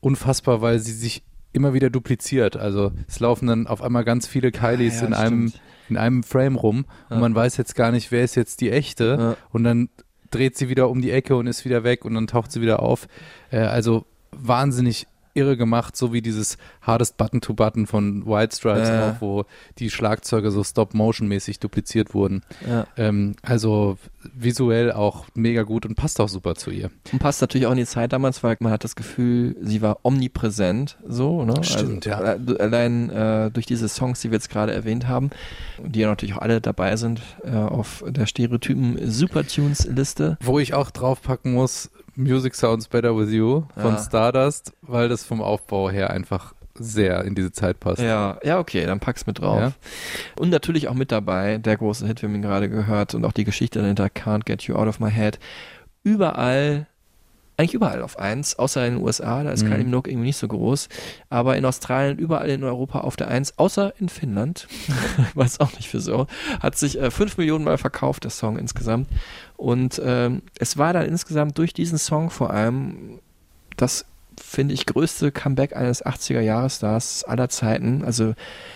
unfassbar, 0.00 0.60
weil 0.60 0.78
sie 0.78 0.92
sich 0.92 1.22
immer 1.52 1.72
wieder 1.74 1.90
dupliziert. 1.90 2.56
Also 2.56 2.92
es 3.06 3.20
laufen 3.20 3.46
dann 3.46 3.66
auf 3.66 3.82
einmal 3.82 4.04
ganz 4.04 4.26
viele 4.26 4.50
Kylies 4.50 4.98
Ah, 4.98 5.02
ja, 5.02 5.06
in, 5.06 5.14
einem, 5.14 5.48
stimmt. 5.48 5.62
in 5.88 5.96
einem 5.96 6.22
Frame 6.22 6.56
rum 6.56 6.78
und 7.08 7.16
Ja. 7.16 7.18
man 7.20 7.34
weiß 7.34 7.56
jetzt 7.56 7.74
gar 7.76 7.92
nicht, 7.92 8.10
wer 8.10 8.24
ist 8.24 8.34
jetzt 8.34 8.60
die 8.60 8.70
echte. 8.70 9.16
Ja. 9.18 9.36
Und 9.52 9.64
dann 9.64 9.88
dreht 10.30 10.56
sie 10.58 10.68
wieder 10.68 10.90
um 10.90 11.00
die 11.00 11.10
Ecke 11.12 11.36
und 11.36 11.46
ist 11.46 11.64
wieder 11.64 11.84
weg 11.84 12.04
und 12.04 12.14
dann 12.14 12.26
taucht 12.26 12.50
sie 12.50 12.60
wieder 12.60 12.80
auf. 12.80 13.06
Äh, 13.50 13.58
also 13.58 14.04
wahnsinnig 14.32 15.06
irre 15.34 15.56
gemacht, 15.56 15.96
so 15.96 16.12
wie 16.12 16.22
dieses 16.22 16.56
Hardest 16.82 17.16
Button 17.16 17.40
to 17.40 17.54
Button 17.54 17.86
von 17.86 18.26
White 18.26 18.56
Stripes 18.56 18.88
Ja. 18.88 19.10
auch, 19.10 19.20
wo 19.20 19.44
die 19.78 19.90
Schlagzeuge 19.90 20.50
so 20.50 20.62
Stop-Motion-mäßig 20.64 21.58
dupliziert 21.60 22.14
wurden. 22.14 22.42
Ja. 22.68 22.86
Ähm, 22.96 23.34
also 23.42 23.98
visuell 24.34 24.90
auch 24.92 25.26
mega 25.34 25.62
gut 25.64 25.84
und 25.84 25.96
passt 25.96 26.18
auch 26.20 26.28
super 26.28 26.54
zu 26.54 26.70
ihr. 26.70 26.90
Und 27.12 27.18
passt 27.18 27.40
natürlich 27.42 27.66
auch 27.66 27.72
in 27.72 27.76
die 27.76 27.84
Zeit 27.84 28.12
damals, 28.12 28.42
weil 28.42 28.56
man 28.60 28.72
hat 28.72 28.84
das 28.84 28.96
Gefühl, 28.96 29.56
sie 29.60 29.82
war 29.82 29.98
omnipräsent, 30.02 30.96
so, 31.06 31.44
ne? 31.44 31.62
Stimmt, 31.62 32.06
ja. 32.06 32.18
alle- 32.18 32.60
Allein 32.60 33.10
äh, 33.10 33.50
durch 33.50 33.66
diese 33.66 33.88
Songs, 33.88 34.20
die 34.20 34.30
wir 34.30 34.36
jetzt 34.36 34.48
gerade 34.50 34.72
erwähnt 34.72 35.06
haben, 35.08 35.30
die 35.84 36.00
ja 36.00 36.08
natürlich 36.08 36.34
auch 36.36 36.40
alle 36.42 36.60
dabei 36.60 36.96
sind 36.96 37.20
äh, 37.44 37.50
auf 37.54 38.02
der 38.06 38.26
Stereotypen 38.26 38.98
Supertunes-Liste. 39.10 40.38
Wo 40.40 40.58
ich 40.58 40.74
auch 40.74 40.90
draufpacken 40.90 41.52
muss, 41.52 41.90
Music 42.16 42.54
Sounds 42.54 42.88
Better 42.88 43.16
With 43.16 43.30
You 43.32 43.64
von 43.76 43.94
Ja. 43.94 43.98
Stardust, 43.98 44.72
weil 44.82 45.08
das 45.08 45.24
vom 45.24 45.42
Aufbau 45.42 45.90
her 45.90 46.10
einfach 46.10 46.54
sehr 46.76 47.24
in 47.24 47.34
diese 47.34 47.52
Zeit 47.52 47.78
passt. 47.80 48.02
Ja, 48.02 48.38
ja, 48.42 48.58
okay, 48.58 48.84
dann 48.84 49.00
pack's 49.00 49.26
mit 49.26 49.40
drauf. 49.40 49.60
Ja. 49.60 49.72
Und 50.36 50.50
natürlich 50.50 50.88
auch 50.88 50.94
mit 50.94 51.12
dabei, 51.12 51.58
der 51.58 51.76
große 51.76 52.06
Hit, 52.06 52.22
wir 52.22 52.28
haben 52.28 52.34
ihn 52.34 52.42
gerade 52.42 52.68
gehört, 52.68 53.14
und 53.14 53.24
auch 53.24 53.32
die 53.32 53.44
Geschichte 53.44 53.80
dahinter, 53.80 54.06
Can't 54.06 54.44
Get 54.44 54.62
You 54.64 54.74
Out 54.74 54.88
of 54.88 55.00
My 55.00 55.10
Head. 55.10 55.38
Überall, 56.02 56.86
eigentlich 57.56 57.74
überall 57.74 58.02
auf 58.02 58.18
eins, 58.18 58.58
außer 58.58 58.86
in 58.86 58.94
den 58.94 59.02
USA, 59.02 59.42
da 59.44 59.50
ist 59.50 59.62
Mhm. 59.62 59.68
Kylie 59.68 59.84
Minogue 59.84 60.10
irgendwie 60.10 60.26
nicht 60.28 60.36
so 60.36 60.48
groß. 60.48 60.88
Aber 61.30 61.56
in 61.56 61.64
Australien, 61.64 62.18
überall 62.18 62.50
in 62.50 62.64
Europa 62.64 63.00
auf 63.00 63.16
der 63.16 63.28
Eins, 63.28 63.58
außer 63.58 63.94
in 63.98 64.08
Finnland, 64.08 64.66
weiß 65.34 65.60
auch 65.60 65.72
nicht 65.74 65.92
wieso, 65.94 66.26
hat 66.60 66.76
sich 66.76 67.00
äh, 67.00 67.10
fünf 67.10 67.36
Millionen 67.38 67.64
Mal 67.64 67.78
verkauft, 67.78 68.24
der 68.24 68.30
Song 68.30 68.58
insgesamt. 68.58 69.08
Und 69.56 70.00
ähm, 70.04 70.42
es 70.58 70.78
war 70.78 70.92
dann 70.92 71.06
insgesamt 71.06 71.56
durch 71.58 71.72
diesen 71.72 71.98
Song 71.98 72.30
vor 72.30 72.50
allem 72.50 73.20
das 73.76 74.04
finde 74.40 74.74
ich, 74.74 74.86
größte 74.86 75.30
Comeback 75.30 75.76
eines 75.76 76.04
80er-Jahres-Stars 76.04 77.24
aller 77.24 77.48
Zeiten. 77.48 78.04
Also 78.04 78.34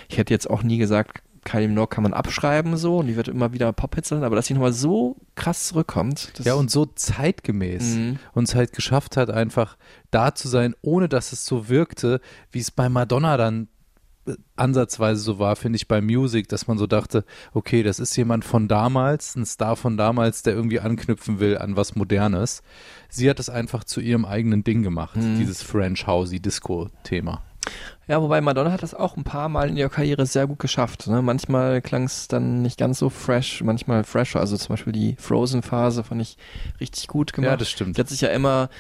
ich 0.09 0.19
hätte 0.19 0.33
jetzt 0.33 0.49
auch 0.49 0.63
nie 0.63 0.79
gesagt, 0.79 1.21
Kylie 1.49 1.69
Minogue 1.69 1.89
kann 1.89 2.03
man 2.03 2.13
abschreiben 2.13 2.77
so 2.77 2.99
und 2.99 3.07
die 3.07 3.17
wird 3.17 3.29
immer 3.29 3.53
wieder 3.53 3.73
Pop-Hits 3.73 4.11
sein, 4.11 4.23
aber 4.23 4.37
dass 4.37 4.47
sie 4.47 4.55
nochmal 4.55 4.73
so 4.75 5.17
krass 5.35 5.69
zurückkommt. 5.69 6.33
Ja, 6.45 6.55
und 6.55 6.71
so 6.71 6.85
zeitgemäß 6.87 7.83
Mhm. 7.97 8.19
und 8.35 8.45
es 8.45 8.55
halt 8.55 8.73
geschafft 8.73 9.17
hat, 9.17 9.31
einfach 9.31 9.77
da 10.11 10.35
zu 10.35 10.49
sein, 10.49 10.75
ohne 10.83 11.09
dass 11.09 11.33
es 11.33 11.47
so 11.47 11.69
wirkte, 11.69 12.21
wie 12.53 12.61
es 12.61 12.71
bei 12.71 12.89
Madonna 12.89 13.37
dann 13.37 13.69
äh, 14.27 14.35
ansatzweise 14.57 15.21
so 15.23 15.39
war, 15.39 15.57
finde 15.57 15.77
ich, 15.77 15.89
bei 15.89 16.01
Music, 16.03 16.49
dass 16.51 16.67
man 16.67 16.77
so 16.77 16.87
dachte, 16.87 17.25
okay, 17.55 17.83
das 17.83 17.99
ist 17.99 18.15
jemand 18.17 18.45
von 18.45 18.69
damals, 18.69 19.35
ein 19.37 19.47
Star 19.47 19.75
von 19.75 19.97
damals, 19.97 20.43
der 20.43 20.53
irgendwie 20.55 20.81
anknüpfen 20.81 21.41
will 21.41 21.57
an 21.57 21.77
was 21.77 21.97
Modernes. 21.97 22.63
Sie 23.09 23.31
hat 23.31 23.41
es 23.41 23.49
einfach 23.49 23.85
zu 23.85 24.01
ihrem 24.03 24.27
eigenen 24.27 24.65
Ding 24.65 24.83
gemacht, 24.83 25.17
Mhm. 25.17 25.39
dieses 25.39 25.63
French 25.63 26.07
Housey 26.07 26.41
Disco-Thema. 26.41 27.43
Ja, 28.07 28.23
wobei 28.23 28.41
Madonna 28.41 28.73
hat 28.73 28.83
das 28.83 28.95
auch 28.95 29.17
ein 29.17 29.25
paar 29.25 29.49
Mal 29.49 29.69
in 29.69 29.77
ihrer 29.77 29.91
Karriere 29.91 30.25
sehr 30.27 30.47
gut 30.47 30.59
geschafft. 30.59 31.07
Ne? 31.09 31.21
Manchmal 31.21 31.83
klang 31.83 32.05
es 32.05 32.27
dann 32.29 32.63
nicht 32.63 32.79
ganz 32.79 32.99
so 32.99 33.11
fresh, 33.11 33.63
manchmal 33.63 34.05
fresher. 34.05 34.41
Also 34.41 34.57
zum 34.57 34.71
Beispiel 34.75 34.93
die 34.93 35.17
Frozen-Phase 35.19 36.05
fand 36.05 36.23
ich 36.23 36.39
richtig 36.81 37.09
gut 37.09 37.33
gemacht. 37.33 37.51
Ja, 37.51 37.57
das 37.57 37.71
stimmt. 37.71 37.97
Die 37.97 38.01
hat 38.01 38.09
sich 38.09 38.23
ja 38.23 38.29
immer 38.29 38.71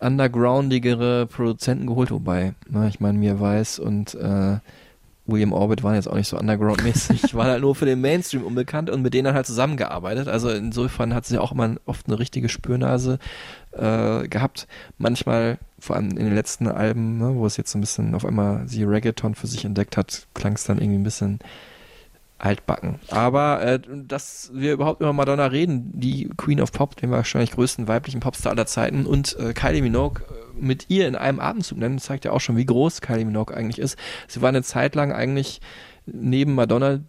undergroundigere 0.00 1.26
Produzenten 1.26 1.86
geholt, 1.86 2.10
wobei, 2.10 2.54
ne, 2.68 2.88
ich 2.88 3.00
meine, 3.00 3.18
mir 3.18 3.40
weiß 3.40 3.78
und 3.78 4.14
äh, 4.14 4.58
William 5.26 5.52
Orbit 5.52 5.82
waren 5.82 5.94
jetzt 5.94 6.08
auch 6.08 6.14
nicht 6.14 6.28
so 6.28 6.38
underground-mäßig, 6.38 7.34
waren 7.34 7.48
halt 7.48 7.60
nur 7.60 7.74
für 7.74 7.86
den 7.86 8.00
Mainstream 8.00 8.44
unbekannt 8.44 8.90
und 8.90 9.02
mit 9.02 9.14
denen 9.14 9.24
dann 9.24 9.34
halt 9.34 9.46
zusammengearbeitet. 9.46 10.28
Also 10.28 10.50
insofern 10.50 11.14
hat 11.14 11.26
sie 11.26 11.38
auch 11.38 11.52
immer 11.52 11.76
oft 11.84 12.06
eine 12.06 12.18
richtige 12.18 12.48
Spürnase 12.48 13.18
äh, 13.72 14.28
gehabt. 14.28 14.66
Manchmal, 14.98 15.58
vor 15.78 15.96
allem 15.96 16.10
in 16.10 16.24
den 16.24 16.34
letzten 16.34 16.68
Alben, 16.68 17.18
ne, 17.18 17.34
wo 17.34 17.46
es 17.46 17.56
jetzt 17.56 17.72
so 17.72 17.78
ein 17.78 17.80
bisschen 17.80 18.14
auf 18.14 18.24
einmal 18.24 18.68
sie 18.68 18.84
Reggaeton 18.84 19.34
für 19.34 19.46
sich 19.46 19.64
entdeckt 19.64 19.96
hat, 19.96 20.26
klang 20.34 20.54
es 20.54 20.64
dann 20.64 20.78
irgendwie 20.78 20.98
ein 20.98 21.04
bisschen 21.04 21.40
altbacken. 22.38 23.00
Aber 23.10 23.62
äh, 23.62 23.80
dass 24.06 24.50
wir 24.52 24.72
überhaupt 24.72 25.00
über 25.00 25.12
Madonna 25.12 25.46
reden, 25.46 25.90
die 25.94 26.28
Queen 26.36 26.60
of 26.60 26.72
Pop, 26.72 26.96
den 26.96 27.10
wahrscheinlich 27.10 27.52
größten 27.52 27.88
weiblichen 27.88 28.20
Popstar 28.20 28.52
aller 28.52 28.66
Zeiten 28.66 29.06
und 29.06 29.36
äh, 29.38 29.52
Kylie 29.54 29.82
Minogue 29.82 30.22
äh, 30.22 30.60
mit 30.60 30.86
ihr 30.88 31.08
in 31.08 31.16
einem 31.16 31.40
Atemzug 31.40 31.78
nennen, 31.78 31.98
zeigt 31.98 32.24
ja 32.24 32.32
auch 32.32 32.40
schon, 32.40 32.56
wie 32.56 32.66
groß 32.66 33.00
Kylie 33.00 33.24
Minogue 33.24 33.56
eigentlich 33.56 33.78
ist. 33.78 33.98
Sie 34.28 34.42
war 34.42 34.50
eine 34.50 34.62
Zeit 34.62 34.94
lang 34.94 35.12
eigentlich 35.12 35.60
neben 36.06 36.54
Madonna 36.54 37.00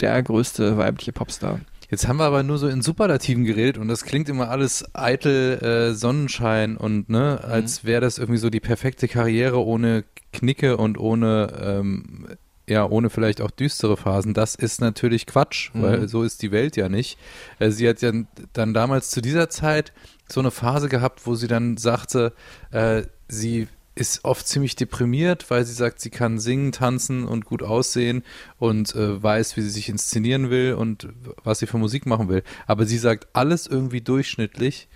der 0.00 0.22
größte 0.22 0.78
weibliche 0.78 1.12
Popstar. 1.12 1.60
Jetzt 1.90 2.06
haben 2.06 2.18
wir 2.18 2.24
aber 2.24 2.44
nur 2.44 2.56
so 2.56 2.68
in 2.68 2.82
Superlativen 2.82 3.44
geredet 3.44 3.76
und 3.76 3.88
das 3.88 4.04
klingt 4.04 4.28
immer 4.28 4.48
alles 4.48 4.84
eitel 4.94 5.58
äh, 5.58 5.94
Sonnenschein 5.94 6.76
und 6.76 7.08
ne, 7.08 7.42
als 7.42 7.84
wäre 7.84 8.00
das 8.00 8.18
irgendwie 8.18 8.38
so 8.38 8.48
die 8.48 8.60
perfekte 8.60 9.08
Karriere 9.08 9.64
ohne 9.64 10.04
Knicke 10.32 10.76
und 10.76 10.98
ohne 10.98 11.52
ähm, 11.60 12.28
ja, 12.70 12.88
ohne 12.88 13.10
vielleicht 13.10 13.40
auch 13.42 13.50
düstere 13.50 13.96
Phasen. 13.96 14.32
Das 14.32 14.54
ist 14.54 14.80
natürlich 14.80 15.26
Quatsch, 15.26 15.70
Mhm. 15.74 15.82
weil 15.82 16.08
so 16.08 16.22
ist 16.22 16.40
die 16.42 16.52
Welt 16.52 16.76
ja 16.76 16.88
nicht. 16.88 17.18
Äh, 17.58 17.70
sie 17.70 17.88
hat 17.88 18.00
ja 18.00 18.12
dann 18.52 18.72
damals 18.72 19.10
zu 19.10 19.20
dieser 19.20 19.50
Zeit 19.50 19.92
so 20.28 20.40
eine 20.40 20.50
Phase 20.50 20.88
gehabt, 20.88 21.26
wo 21.26 21.34
sie 21.34 21.48
dann 21.48 21.76
sagte, 21.76 22.32
äh, 22.70 23.02
sie 23.28 23.68
ist 23.96 24.24
oft 24.24 24.46
ziemlich 24.46 24.76
deprimiert, 24.76 25.50
weil 25.50 25.64
sie 25.66 25.74
sagt, 25.74 26.00
sie 26.00 26.08
kann 26.10 26.38
singen, 26.38 26.72
tanzen 26.72 27.24
und 27.26 27.44
gut 27.44 27.62
aussehen 27.62 28.22
und 28.58 28.94
äh, 28.94 29.20
weiß, 29.22 29.56
wie 29.56 29.62
sie 29.62 29.68
sich 29.70 29.88
inszenieren 29.88 30.48
will 30.48 30.74
und 30.74 31.08
was 31.42 31.58
sie 31.58 31.66
für 31.66 31.76
Musik 31.76 32.06
machen 32.06 32.28
will. 32.28 32.42
Aber 32.66 32.86
sie 32.86 32.96
sagt, 32.98 33.26
alles 33.34 33.66
irgendwie 33.66 34.00
durchschnittlich, 34.00 34.88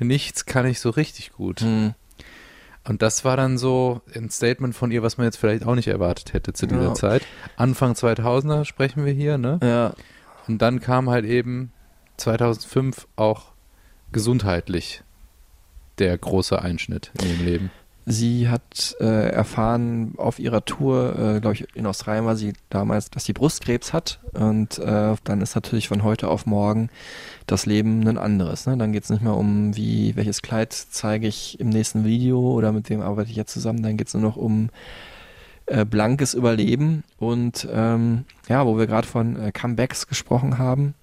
nichts 0.00 0.46
kann 0.46 0.66
ich 0.66 0.80
so 0.80 0.90
richtig 0.90 1.32
gut. 1.32 1.60
Mhm. 1.60 1.94
Und 2.88 3.02
das 3.02 3.24
war 3.24 3.36
dann 3.36 3.58
so 3.58 4.00
ein 4.14 4.30
Statement 4.30 4.74
von 4.74 4.90
ihr, 4.90 5.02
was 5.02 5.18
man 5.18 5.26
jetzt 5.26 5.36
vielleicht 5.36 5.66
auch 5.66 5.74
nicht 5.74 5.88
erwartet 5.88 6.32
hätte 6.32 6.52
zu 6.54 6.66
dieser 6.66 6.82
Ja. 6.82 6.94
Zeit. 6.94 7.22
Anfang 7.56 7.92
2000er 7.92 8.64
sprechen 8.64 9.04
wir 9.04 9.12
hier, 9.12 9.36
ne? 9.36 9.58
Ja, 9.62 9.92
Und 10.46 10.62
dann 10.62 10.80
kam 10.80 11.10
halt 11.10 11.26
eben 11.26 11.70
2005 12.16 13.06
auch 13.16 13.52
gesundheitlich 14.12 15.02
der 15.98 16.16
große 16.16 16.60
Einschnitt 16.62 17.12
in 17.20 17.28
ihrem 17.28 17.44
Leben. 17.44 17.70
Sie 18.10 18.48
hat 18.48 18.96
äh, 19.00 19.28
erfahren 19.28 20.14
auf 20.16 20.38
ihrer 20.38 20.64
Tour, 20.64 21.10
äh, 21.18 21.40
glaube 21.40 21.56
ich, 21.56 21.76
in 21.76 21.84
Australien 21.84 22.24
war 22.24 22.36
sie 22.36 22.54
damals, 22.70 23.10
dass 23.10 23.26
sie 23.26 23.34
Brustkrebs 23.34 23.92
hat. 23.92 24.18
Und 24.32 24.78
äh, 24.78 25.14
dann 25.24 25.42
ist 25.42 25.54
natürlich 25.54 25.88
von 25.88 26.02
heute 26.02 26.28
auf 26.28 26.46
morgen 26.46 26.88
das 27.46 27.66
Leben 27.66 28.08
ein 28.08 28.16
anderes. 28.16 28.66
Ne? 28.66 28.78
Dann 28.78 28.92
geht 28.92 29.04
es 29.04 29.10
nicht 29.10 29.22
mehr 29.22 29.34
um, 29.36 29.76
wie, 29.76 30.16
welches 30.16 30.40
Kleid 30.40 30.72
zeige 30.72 31.26
ich 31.26 31.60
im 31.60 31.68
nächsten 31.68 32.06
Video 32.06 32.40
oder 32.40 32.72
mit 32.72 32.88
wem 32.88 33.02
arbeite 33.02 33.28
ich 33.28 33.36
jetzt 33.36 33.52
zusammen. 33.52 33.82
Dann 33.82 33.98
geht 33.98 34.08
es 34.08 34.14
nur 34.14 34.22
noch 34.22 34.36
um 34.36 34.70
äh, 35.66 35.84
blankes 35.84 36.32
Überleben. 36.32 37.04
Und 37.18 37.68
ähm, 37.70 38.24
ja, 38.48 38.64
wo 38.64 38.78
wir 38.78 38.86
gerade 38.86 39.06
von 39.06 39.36
äh, 39.36 39.52
Comebacks 39.52 40.06
gesprochen 40.06 40.56
haben, 40.56 40.94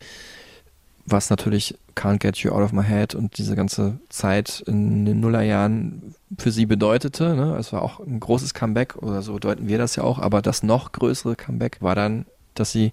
was 1.06 1.30
natürlich 1.30 1.78
Can't 1.96 2.20
Get 2.20 2.38
You 2.38 2.52
Out 2.52 2.62
of 2.62 2.74
My 2.74 2.84
Head 2.84 3.16
und 3.16 3.38
diese 3.38 3.56
ganze 3.56 4.00
Zeit 4.10 4.64
in 4.68 5.06
den 5.06 5.20
Nullerjahren 5.20 6.16
für 6.38 6.52
sie 6.52 6.66
bedeutete. 6.66 7.36
Ne? 7.36 7.56
Es 7.58 7.74
war 7.74 7.82
auch 7.82 8.00
ein 8.00 8.20
großes 8.20 8.54
Comeback 8.54 8.98
oder 8.98 9.22
so 9.22 9.40
deuten 9.40 9.68
wir 9.68 9.78
das 9.78 9.96
ja 9.96 10.04
auch, 10.04 10.20
aber 10.20 10.42
das 10.42 10.64
noch 10.64 10.92
größere 10.92 11.36
Comeback 11.36 11.82
war 11.82 11.96
dann, 11.96 12.26
dass 12.54 12.72
sie 12.72 12.92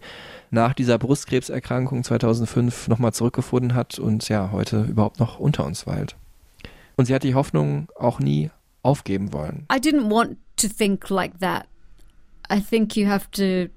nach 0.51 0.75
dieser 0.75 0.99
Brustkrebserkrankung 0.99 2.05
2005 2.05 2.89
nochmal 2.89 3.13
zurückgefunden 3.13 3.75
hat 3.75 3.99
und 3.99 4.29
ja, 4.29 4.51
heute 4.53 4.83
überhaupt 4.83 5.21
noch 5.21 5.39
unter 5.39 5.65
uns 5.65 5.87
weilt. 5.87 6.17
Und 6.97 7.07
sie 7.07 7.15
hat 7.15 7.23
die 7.23 7.35
Hoffnung 7.35 7.89
auch 7.99 8.21
nie 8.21 8.51
aufgeben 8.83 9.33
wollen. 9.33 9.67
I 9.73 9.79
didn't 9.79 10.11
want 10.11 10.37
to 10.57 10.69
think 10.69 11.09
like 11.09 11.39
that. 11.41 11.67
I 12.53 12.61
think 12.61 12.97
you 12.97 13.09
have 13.09 13.31
to 13.33 13.73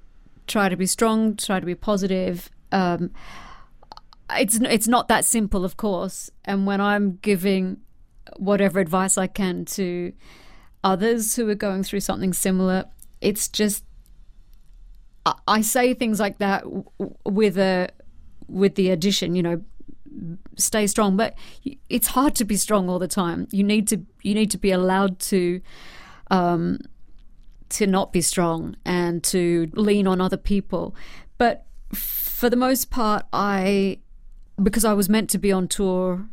try 0.46 0.68
to 0.68 0.76
be 0.76 0.86
strong, 0.86 1.36
try 1.36 1.60
to 1.60 1.66
be 1.66 1.76
positive. 1.76 2.50
Um, 2.72 3.10
it's 4.30 4.56
it's 4.56 4.88
not 4.88 5.08
that 5.08 5.24
simple, 5.24 5.64
of 5.64 5.76
course. 5.76 6.30
And 6.44 6.66
when 6.66 6.80
I'm 6.80 7.18
giving 7.22 7.78
whatever 8.36 8.80
advice 8.80 9.16
I 9.16 9.26
can 9.26 9.64
to 9.66 10.12
others 10.82 11.36
who 11.36 11.48
are 11.48 11.54
going 11.54 11.82
through 11.82 12.00
something 12.00 12.32
similar, 12.32 12.84
it's 13.20 13.48
just 13.48 13.84
I, 15.24 15.34
I 15.46 15.60
say 15.60 15.94
things 15.94 16.20
like 16.20 16.38
that 16.38 16.64
with 17.24 17.58
a 17.58 17.90
with 18.48 18.76
the 18.76 18.90
addition, 18.90 19.34
you 19.34 19.42
know, 19.42 19.62
stay 20.56 20.86
strong. 20.86 21.16
But 21.16 21.36
it's 21.88 22.08
hard 22.08 22.34
to 22.36 22.44
be 22.44 22.56
strong 22.56 22.88
all 22.88 22.98
the 22.98 23.08
time. 23.08 23.48
You 23.50 23.64
need 23.64 23.88
to 23.88 24.04
you 24.22 24.34
need 24.34 24.50
to 24.52 24.58
be 24.58 24.70
allowed 24.70 25.18
to 25.20 25.60
um, 26.30 26.80
to 27.68 27.86
not 27.86 28.12
be 28.12 28.20
strong 28.20 28.76
and 28.84 29.22
to 29.24 29.70
lean 29.74 30.06
on 30.06 30.20
other 30.20 30.36
people. 30.36 30.94
But 31.38 31.66
for 31.92 32.50
the 32.50 32.56
most 32.56 32.90
part, 32.90 33.26
I 33.32 33.98
because 34.62 34.84
I 34.84 34.92
was 34.92 35.08
meant 35.08 35.30
to 35.30 35.38
be 35.38 35.52
on 35.52 35.68
tour 35.68 36.26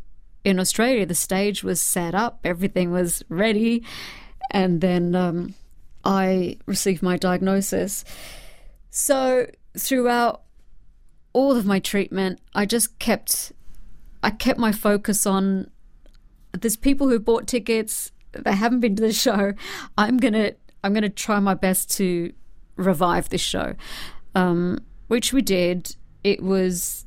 in 0.44 0.60
Australia, 0.60 1.06
the 1.06 1.16
stage 1.16 1.64
was 1.64 1.82
set 1.82 2.14
up, 2.14 2.40
everything 2.44 2.92
was 2.92 3.24
ready, 3.30 3.84
and 4.52 4.82
then 4.82 5.16
um, 5.16 5.56
I 6.04 6.58
received 6.66 7.02
my 7.02 7.18
diagnosis. 7.18 8.04
So 8.90 9.48
throughout 9.78 10.44
all 11.32 11.56
of 11.56 11.66
my 11.66 11.80
treatment, 11.80 12.40
I 12.54 12.66
just 12.66 13.00
kept 13.00 13.52
I 14.22 14.30
kept 14.30 14.60
my 14.60 14.72
focus 14.72 15.26
on 15.26 15.70
there's 16.54 16.78
people 16.78 17.10
who 17.10 17.20
bought 17.20 17.48
tickets, 17.48 18.12
they 18.32 18.54
haven't 18.54 18.80
been 18.80 18.96
to 18.96 19.02
the 19.02 19.14
show. 19.14 19.54
I'm 19.98 20.18
gonna 20.18 20.54
I'm 20.84 20.94
gonna 20.94 21.10
try 21.10 21.40
my 21.40 21.54
best 21.54 21.92
to 21.98 22.34
revive 22.76 23.30
this 23.30 23.42
show. 23.42 23.76
Um, 24.36 24.80
which 25.08 25.32
we 25.32 25.42
did. 25.42 25.96
It 26.24 26.42
was 26.42 27.06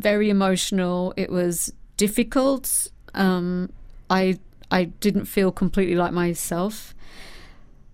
very 0.00 0.30
emotional. 0.30 1.12
It 1.16 1.30
was 1.30 1.72
difficult. 1.96 2.88
Um, 3.14 3.70
I 4.10 4.38
I 4.70 4.84
didn't 5.00 5.24
feel 5.26 5.50
completely 5.52 5.94
like 5.96 6.12
myself. 6.12 6.94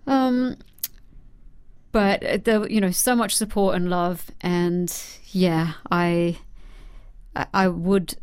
Um, 0.07 0.55
but 1.91 2.43
there, 2.43 2.67
you 2.69 2.81
know, 2.81 2.91
so 2.91 3.15
much 3.15 3.35
support 3.35 3.75
and 3.75 3.89
love, 3.89 4.25
and 4.41 4.91
yeah, 5.31 5.73
I 5.91 6.37
I- 7.35 7.47
I 7.53 7.67
would 7.69 8.15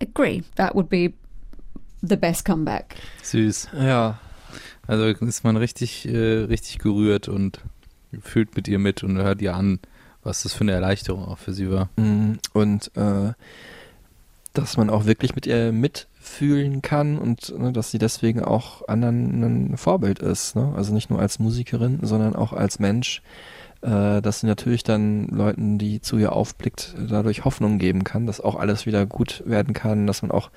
agree 0.00 0.42
that 0.56 0.74
would 0.74 0.88
be 0.88 1.14
the 2.02 2.16
best 2.16 2.44
comeback. 2.44 2.96
Süß. 3.22 3.68
Ja, 3.74 4.18
Also 4.88 5.04
ist 5.06 5.44
man 5.44 5.56
richtig, 5.56 6.06
äh, 6.08 6.44
richtig 6.48 6.78
gerührt 6.78 7.28
und 7.28 7.60
fühlt 8.20 8.56
mit 8.56 8.66
ihr 8.66 8.80
mit 8.80 9.04
und 9.04 9.16
hört 9.16 9.40
ihr 9.40 9.54
an, 9.54 9.78
was 10.22 10.42
das 10.42 10.52
für 10.52 10.62
eine 10.62 10.72
Erleichterung 10.72 11.24
auch 11.24 11.38
für 11.38 11.52
sie 11.52 11.70
war. 11.70 11.88
Mm, 11.96 12.34
Und 12.52 12.90
äh, 12.96 13.32
dass 14.54 14.76
man 14.76 14.90
auch 14.90 15.06
wirklich 15.06 15.34
mit 15.34 15.46
ihr 15.46 15.72
mitfühlen 15.72 16.82
kann 16.82 17.18
und 17.18 17.58
ne, 17.58 17.72
dass 17.72 17.90
sie 17.90 17.98
deswegen 17.98 18.42
auch 18.44 18.86
anderen 18.86 19.72
ein 19.72 19.76
Vorbild 19.76 20.18
ist. 20.18 20.56
Ne? 20.56 20.72
Also 20.76 20.92
nicht 20.92 21.10
nur 21.10 21.20
als 21.20 21.38
Musikerin, 21.38 22.00
sondern 22.02 22.36
auch 22.36 22.52
als 22.52 22.78
Mensch. 22.78 23.22
Äh, 23.80 24.22
dass 24.22 24.40
sie 24.40 24.46
natürlich 24.46 24.84
dann 24.84 25.26
Leuten, 25.26 25.76
die 25.76 26.00
zu 26.00 26.16
ihr 26.16 26.32
aufblickt, 26.32 26.94
dadurch 27.08 27.44
Hoffnung 27.44 27.78
geben 27.78 28.04
kann, 28.04 28.26
dass 28.26 28.40
auch 28.40 28.54
alles 28.54 28.86
wieder 28.86 29.06
gut 29.06 29.42
werden 29.44 29.74
kann, 29.74 30.06
dass 30.06 30.22
man 30.22 30.30
auch 30.30 30.50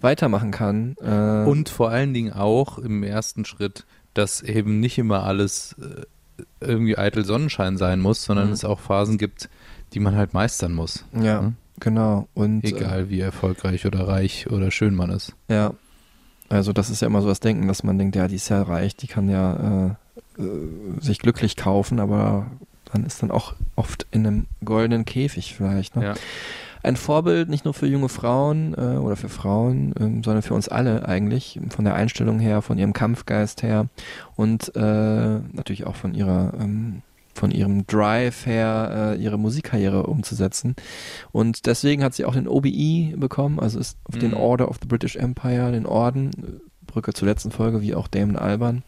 weitermachen 0.00 0.50
kann. 0.50 0.96
Äh, 1.00 1.48
Und 1.48 1.68
vor 1.68 1.90
allen 1.90 2.12
Dingen 2.12 2.32
auch 2.32 2.78
im 2.78 3.04
ersten 3.04 3.44
Schritt, 3.44 3.86
dass 4.14 4.42
eben 4.42 4.80
nicht 4.80 4.98
immer 4.98 5.22
alles 5.22 5.76
äh, 5.80 6.02
irgendwie 6.60 6.96
eitel 6.98 7.24
Sonnenschein 7.24 7.76
sein 7.76 8.00
muss, 8.00 8.24
sondern 8.24 8.48
Mhm. 8.48 8.52
es 8.52 8.64
auch 8.64 8.80
Phasen 8.80 9.18
gibt, 9.18 9.48
die 9.94 10.00
man 10.00 10.16
halt 10.16 10.34
meistern 10.34 10.72
muss. 10.72 11.04
ja, 11.14 11.40
ne? 11.42 11.54
genau. 11.80 12.28
Und 12.34 12.64
Egal 12.64 13.08
wie 13.10 13.20
erfolgreich 13.20 13.86
oder 13.86 14.06
reich 14.06 14.50
oder 14.50 14.70
schön 14.70 14.94
man 14.94 15.10
ist. 15.10 15.34
Äh, 15.48 15.54
ja, 15.54 15.74
also 16.48 16.72
das 16.72 16.90
ist 16.90 17.00
ja 17.02 17.06
immer 17.06 17.22
so 17.22 17.28
das 17.28 17.40
Denken, 17.40 17.68
dass 17.68 17.82
man 17.84 17.96
denkt, 17.98 18.16
ja, 18.16 18.28
die 18.28 18.36
ist 18.36 18.48
ja 18.48 18.62
reich, 18.62 18.96
die 18.96 19.06
kann 19.06 19.28
ja 19.28 19.96
äh, 20.38 20.42
äh, 20.42 21.00
sich 21.00 21.18
glücklich 21.20 21.56
kaufen, 21.56 22.00
aber 22.00 22.46
dann 22.92 23.04
ist 23.04 23.22
dann 23.22 23.30
auch 23.30 23.54
oft 23.76 24.06
in 24.10 24.26
einem 24.26 24.46
goldenen 24.64 25.04
Käfig 25.04 25.54
vielleicht. 25.54 25.94
Ne? 25.96 26.04
Ja. 26.04 26.14
Ein 26.82 26.96
Vorbild 26.96 27.48
nicht 27.48 27.64
nur 27.64 27.74
für 27.74 27.86
junge 27.86 28.08
Frauen 28.08 28.74
äh, 28.74 28.98
oder 28.98 29.16
für 29.16 29.28
Frauen, 29.28 29.92
ähm, 30.00 30.22
sondern 30.22 30.42
für 30.42 30.54
uns 30.54 30.68
alle 30.68 31.06
eigentlich, 31.06 31.60
von 31.68 31.84
der 31.84 31.94
Einstellung 31.94 32.38
her, 32.38 32.62
von 32.62 32.78
ihrem 32.78 32.92
Kampfgeist 32.92 33.62
her 33.62 33.86
und 34.36 34.74
äh, 34.74 34.80
natürlich 34.80 35.86
auch 35.86 35.96
von 35.96 36.14
ihrer 36.14 36.54
ähm, 36.58 37.02
von 37.32 37.50
ihrem 37.52 37.86
Drive 37.86 38.44
her, 38.44 39.14
äh, 39.16 39.22
ihre 39.22 39.38
Musikkarriere 39.38 40.04
umzusetzen. 40.04 40.74
Und 41.32 41.66
deswegen 41.66 42.02
hat 42.02 42.12
sie 42.12 42.24
auch 42.24 42.34
den 42.34 42.48
OBE 42.48 43.16
bekommen, 43.16 43.60
also 43.60 43.78
ist 43.78 43.98
auf 44.04 44.18
den 44.18 44.32
Mhm. 44.32 44.36
Order 44.36 44.68
of 44.68 44.78
the 44.82 44.88
British 44.88 45.16
Empire, 45.16 45.72
den 45.72 45.86
Orden, 45.86 46.60
Brücke 46.86 47.12
zur 47.12 47.28
letzten 47.28 47.50
Folge, 47.50 47.82
wie 47.82 47.94
auch 47.94 48.08
Damon 48.08 48.36
Alban. 48.36 48.82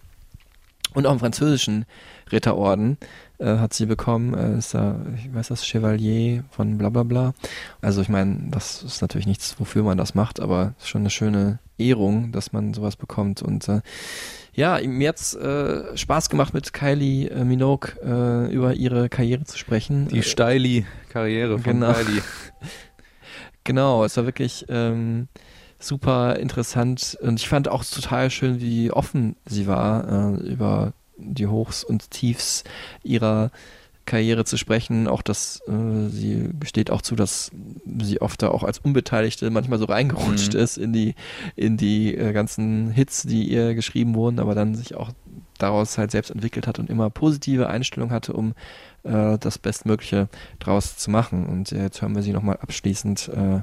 Und 0.92 1.06
auch 1.06 1.12
im 1.12 1.20
französischen 1.20 1.86
Ritterorden 2.30 2.98
äh, 3.42 3.58
hat 3.58 3.74
sie 3.74 3.86
bekommen, 3.86 4.34
äh, 4.34 4.58
ist 4.58 4.74
da, 4.74 4.96
ich 5.16 5.34
weiß 5.34 5.48
das, 5.48 5.66
Chevalier 5.66 6.44
von 6.50 6.78
bla 6.78 6.88
bla 6.88 7.02
bla. 7.02 7.34
Also 7.80 8.00
ich 8.00 8.08
meine, 8.08 8.48
das 8.50 8.82
ist 8.82 9.02
natürlich 9.02 9.26
nichts, 9.26 9.56
wofür 9.58 9.82
man 9.82 9.98
das 9.98 10.14
macht, 10.14 10.40
aber 10.40 10.74
es 10.78 10.84
ist 10.84 10.88
schon 10.90 11.02
eine 11.02 11.10
schöne 11.10 11.58
Ehrung, 11.78 12.32
dass 12.32 12.52
man 12.52 12.72
sowas 12.74 12.96
bekommt. 12.96 13.42
Und 13.42 13.68
äh, 13.68 13.80
ja, 14.54 14.78
mir 14.84 15.08
hat's 15.08 15.34
äh, 15.34 15.96
Spaß 15.96 16.28
gemacht, 16.30 16.54
mit 16.54 16.72
Kylie 16.72 17.28
äh, 17.28 17.44
Minogue 17.44 17.90
äh, 18.04 18.52
über 18.52 18.74
ihre 18.74 19.08
Karriere 19.08 19.44
zu 19.44 19.58
sprechen. 19.58 20.08
Die 20.08 20.18
Äh, 20.18 20.22
Steili-Karriere 20.22 21.58
von 21.58 21.62
genau. 21.80 21.92
Kylie. 21.92 22.22
Genau, 23.64 24.04
es 24.04 24.16
war 24.16 24.24
wirklich 24.26 24.66
ähm, 24.68 25.28
super 25.78 26.36
interessant 26.36 27.16
und 27.20 27.38
ich 27.40 27.48
fand 27.48 27.68
auch 27.68 27.84
total 27.84 28.28
schön, 28.30 28.60
wie 28.60 28.90
offen 28.90 29.36
sie 29.46 29.68
war, 29.68 30.34
äh, 30.34 30.48
über 30.48 30.94
die 31.24 31.46
Hochs 31.46 31.84
und 31.84 32.10
Tiefs 32.10 32.64
ihrer 33.02 33.50
Karriere 34.04 34.44
zu 34.44 34.56
sprechen. 34.56 35.06
Auch 35.06 35.22
dass 35.22 35.60
äh, 35.68 36.08
sie 36.08 36.50
gesteht 36.58 36.90
auch 36.90 37.02
zu, 37.02 37.14
dass 37.14 37.50
sie 38.00 38.20
oft 38.20 38.42
da 38.42 38.48
auch 38.48 38.64
als 38.64 38.78
Unbeteiligte 38.80 39.48
manchmal 39.50 39.78
so 39.78 39.84
reingerutscht 39.84 40.54
Mhm. 40.54 40.60
ist 40.60 40.76
in 40.76 40.92
die 40.92 41.14
in 41.54 41.76
die 41.76 42.14
äh, 42.16 42.32
ganzen 42.32 42.90
Hits, 42.90 43.22
die 43.22 43.44
ihr 43.48 43.74
geschrieben 43.74 44.14
wurden, 44.14 44.40
aber 44.40 44.54
dann 44.54 44.74
sich 44.74 44.96
auch 44.96 45.10
daraus 45.58 45.96
halt 45.98 46.10
selbst 46.10 46.30
entwickelt 46.30 46.66
hat 46.66 46.80
und 46.80 46.90
immer 46.90 47.10
positive 47.10 47.68
Einstellung 47.68 48.10
hatte, 48.10 48.32
um 48.32 48.54
äh, 49.04 49.38
das 49.38 49.58
Bestmögliche 49.58 50.28
draus 50.58 50.96
zu 50.96 51.08
machen. 51.10 51.46
Und 51.46 51.70
jetzt 51.70 52.02
hören 52.02 52.16
wir 52.16 52.22
sie 52.22 52.32
nochmal 52.32 52.56
abschließend 52.60 53.28
äh, 53.28 53.60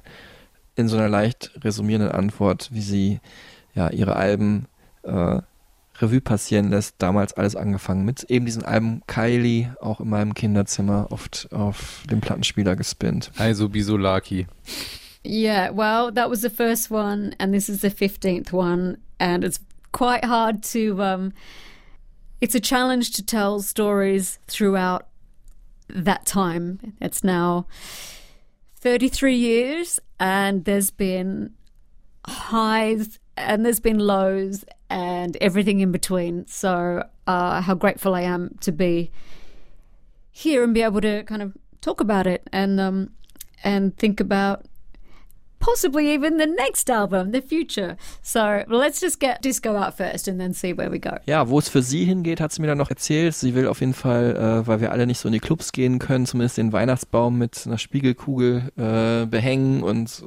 in 0.76 0.88
so 0.88 0.96
einer 0.96 1.10
leicht 1.10 1.52
resümierenden 1.62 2.12
Antwort, 2.14 2.70
wie 2.72 2.82
sie 2.82 3.20
ja 3.76 3.90
ihre 3.90 4.16
Alben 4.16 4.68
äh, 5.04 5.42
Revue 6.02 6.22
passieren 6.22 6.70
lässt. 6.70 6.96
Damals 7.00 7.34
alles 7.34 7.56
angefangen 7.56 8.06
mit 8.06 8.24
eben 8.30 8.46
diesem 8.46 8.64
Album 8.64 9.02
Kylie, 9.08 9.76
auch 9.82 10.00
in 10.00 10.10
meinem 10.10 10.34
Kinderzimmer 10.34 11.08
oft 11.12 11.50
auf 11.52 12.04
dem 12.10 12.22
Plattenspieler 12.22 12.76
gespinnt. 12.76 13.32
Also 13.38 13.70
Bisolaki. 13.70 14.48
Yeah, 15.26 15.72
well, 15.76 16.12
that 16.14 16.30
was 16.30 16.42
the 16.42 16.50
first 16.50 16.90
one, 16.90 17.36
and 17.40 17.54
this 17.54 17.68
is 17.68 17.82
the 17.82 17.90
15th 17.90 18.54
one, 18.54 18.98
and 19.20 19.44
it's 19.44 19.60
quite 19.92 20.24
hard 20.24 20.64
to. 20.72 21.02
Um, 21.02 21.34
it's 22.40 22.56
a 22.56 22.62
challenge 22.62 23.12
to 23.18 23.26
tell 23.26 23.60
stories 23.60 24.40
throughout 24.48 25.08
that 25.90 26.26
time. 26.26 26.94
It's 27.02 27.22
now 27.22 27.68
33 28.80 29.36
years, 29.36 30.00
and 30.20 30.64
there's 30.64 30.90
been 30.90 31.54
highs 32.26 33.20
and 33.36 33.66
there's 33.66 33.80
been 33.80 34.00
lows 34.00 34.66
and 34.90 35.38
everything 35.42 35.80
in 35.80 35.92
between. 35.92 36.46
So, 36.48 37.04
uh, 37.28 37.62
how 37.62 37.76
grateful 37.76 38.16
I 38.16 38.22
am 38.22 38.58
to 38.62 38.72
be 38.72 39.12
here 40.32 40.64
and 40.64 40.74
be 40.74 40.82
able 40.82 41.02
to 41.02 41.24
kind 41.24 41.42
of 41.42 41.54
talk 41.82 42.02
about 42.02 42.28
it 42.28 42.48
and 42.52 42.80
um, 42.80 43.12
and 43.64 43.96
think 43.98 44.20
about 44.20 44.66
possibly 45.60 46.14
even 46.14 46.38
the 46.38 46.46
next 46.46 46.90
album, 46.90 47.32
the 47.32 47.42
future. 47.42 47.98
So 48.22 48.64
let's 48.68 49.00
just 49.00 49.20
get 49.20 49.42
disco 49.42 49.76
out 49.76 49.98
first 49.98 50.28
and 50.28 50.40
then 50.40 50.54
see 50.54 50.74
where 50.74 50.90
we 50.90 51.00
go. 51.00 51.18
Ja, 51.26 51.50
wo 51.50 51.60
es 51.60 51.70
für 51.70 51.82
sie 51.82 52.06
hingeht, 52.06 52.40
hat 52.40 52.52
sie 52.52 52.62
mir 52.62 52.68
dann 52.68 52.78
noch 52.78 52.90
erzählt. 52.90 53.36
Sie 53.36 53.54
will 53.56 53.68
auf 53.68 53.82
jeden 53.82 53.94
Fall, 53.94 54.36
äh, 54.36 54.68
weil 54.68 54.82
wir 54.82 54.92
alle 54.92 55.06
nicht 55.06 55.20
so 55.20 55.28
in 55.28 55.34
die 55.34 55.40
Clubs 55.40 55.72
gehen 55.72 56.00
können, 56.00 56.26
zumindest 56.26 56.58
den 56.58 56.72
Weihnachtsbaum 56.74 57.38
mit 57.38 57.64
einer 57.66 57.78
Spiegelkugel 57.78 58.72
äh, 58.78 59.26
behängen 59.26 59.84
und 59.84 60.24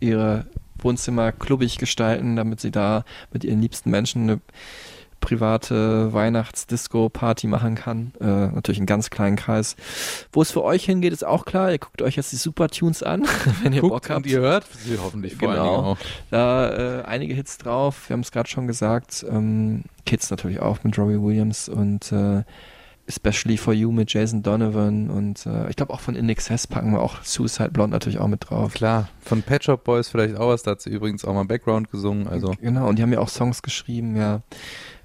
ihre 0.00 0.46
Wohnzimmer 0.84 1.32
klubbig 1.32 1.78
gestalten, 1.78 2.36
damit 2.36 2.60
sie 2.60 2.70
da 2.70 3.04
mit 3.32 3.44
ihren 3.44 3.60
liebsten 3.60 3.90
Menschen 3.90 4.22
eine 4.22 4.40
private 5.20 6.12
Weihnachts-Disco-Party 6.12 7.46
machen 7.46 7.76
kann. 7.76 8.12
Äh, 8.20 8.24
natürlich 8.26 8.78
in 8.80 8.86
ganz 8.86 9.08
kleinen 9.08 9.36
Kreis. 9.36 9.76
Wo 10.32 10.42
es 10.42 10.50
für 10.50 10.64
euch 10.64 10.84
hingeht, 10.84 11.12
ist 11.12 11.24
auch 11.24 11.44
klar. 11.44 11.70
Ihr 11.70 11.78
guckt 11.78 12.02
euch 12.02 12.16
jetzt 12.16 12.32
die 12.32 12.36
Supertunes 12.36 13.02
an, 13.04 13.22
wenn 13.62 13.72
ihr 13.72 13.82
Guckt 13.82 13.92
Bock 13.94 14.10
habt. 14.10 14.26
und 14.26 14.32
ihr 14.32 14.40
hört 14.40 14.66
sie 14.84 14.98
hoffentlich 14.98 15.36
vor 15.36 15.52
Genau. 15.52 15.76
auch. 15.76 15.98
Da 16.30 17.00
äh, 17.00 17.02
einige 17.04 17.34
Hits 17.34 17.58
drauf. 17.58 18.08
Wir 18.08 18.14
haben 18.14 18.20
es 18.22 18.32
gerade 18.32 18.48
schon 18.48 18.66
gesagt. 18.66 19.24
Ähm, 19.30 19.84
Kids 20.06 20.28
natürlich 20.30 20.58
auch 20.60 20.82
mit 20.82 20.98
Robbie 20.98 21.20
Williams 21.22 21.68
und 21.68 22.10
äh, 22.10 22.42
Especially 23.12 23.58
for 23.58 23.74
You 23.74 23.92
mit 23.92 24.10
Jason 24.10 24.42
Donovan 24.42 25.10
und 25.10 25.44
äh, 25.44 25.68
ich 25.68 25.76
glaube 25.76 25.92
auch 25.92 26.00
von 26.00 26.14
Indexes 26.14 26.66
packen 26.66 26.92
wir 26.92 27.02
auch 27.02 27.22
Suicide 27.22 27.68
Blonde 27.70 27.94
natürlich 27.94 28.18
auch 28.18 28.26
mit 28.26 28.48
drauf. 28.48 28.72
Klar, 28.72 29.10
von 29.20 29.42
Pet 29.42 29.64
Shop 29.64 29.84
Boys 29.84 30.08
vielleicht 30.08 30.36
auch 30.36 30.48
was, 30.48 30.62
da 30.62 30.70
hat 30.70 30.80
sie 30.80 30.88
übrigens 30.88 31.22
auch 31.26 31.34
mal 31.34 31.44
Background 31.44 31.90
gesungen, 31.90 32.26
also 32.26 32.54
Genau, 32.62 32.88
und 32.88 32.98
die 32.98 33.02
haben 33.02 33.12
ja 33.12 33.18
auch 33.18 33.28
Songs 33.28 33.60
geschrieben, 33.60 34.16
ja. 34.16 34.40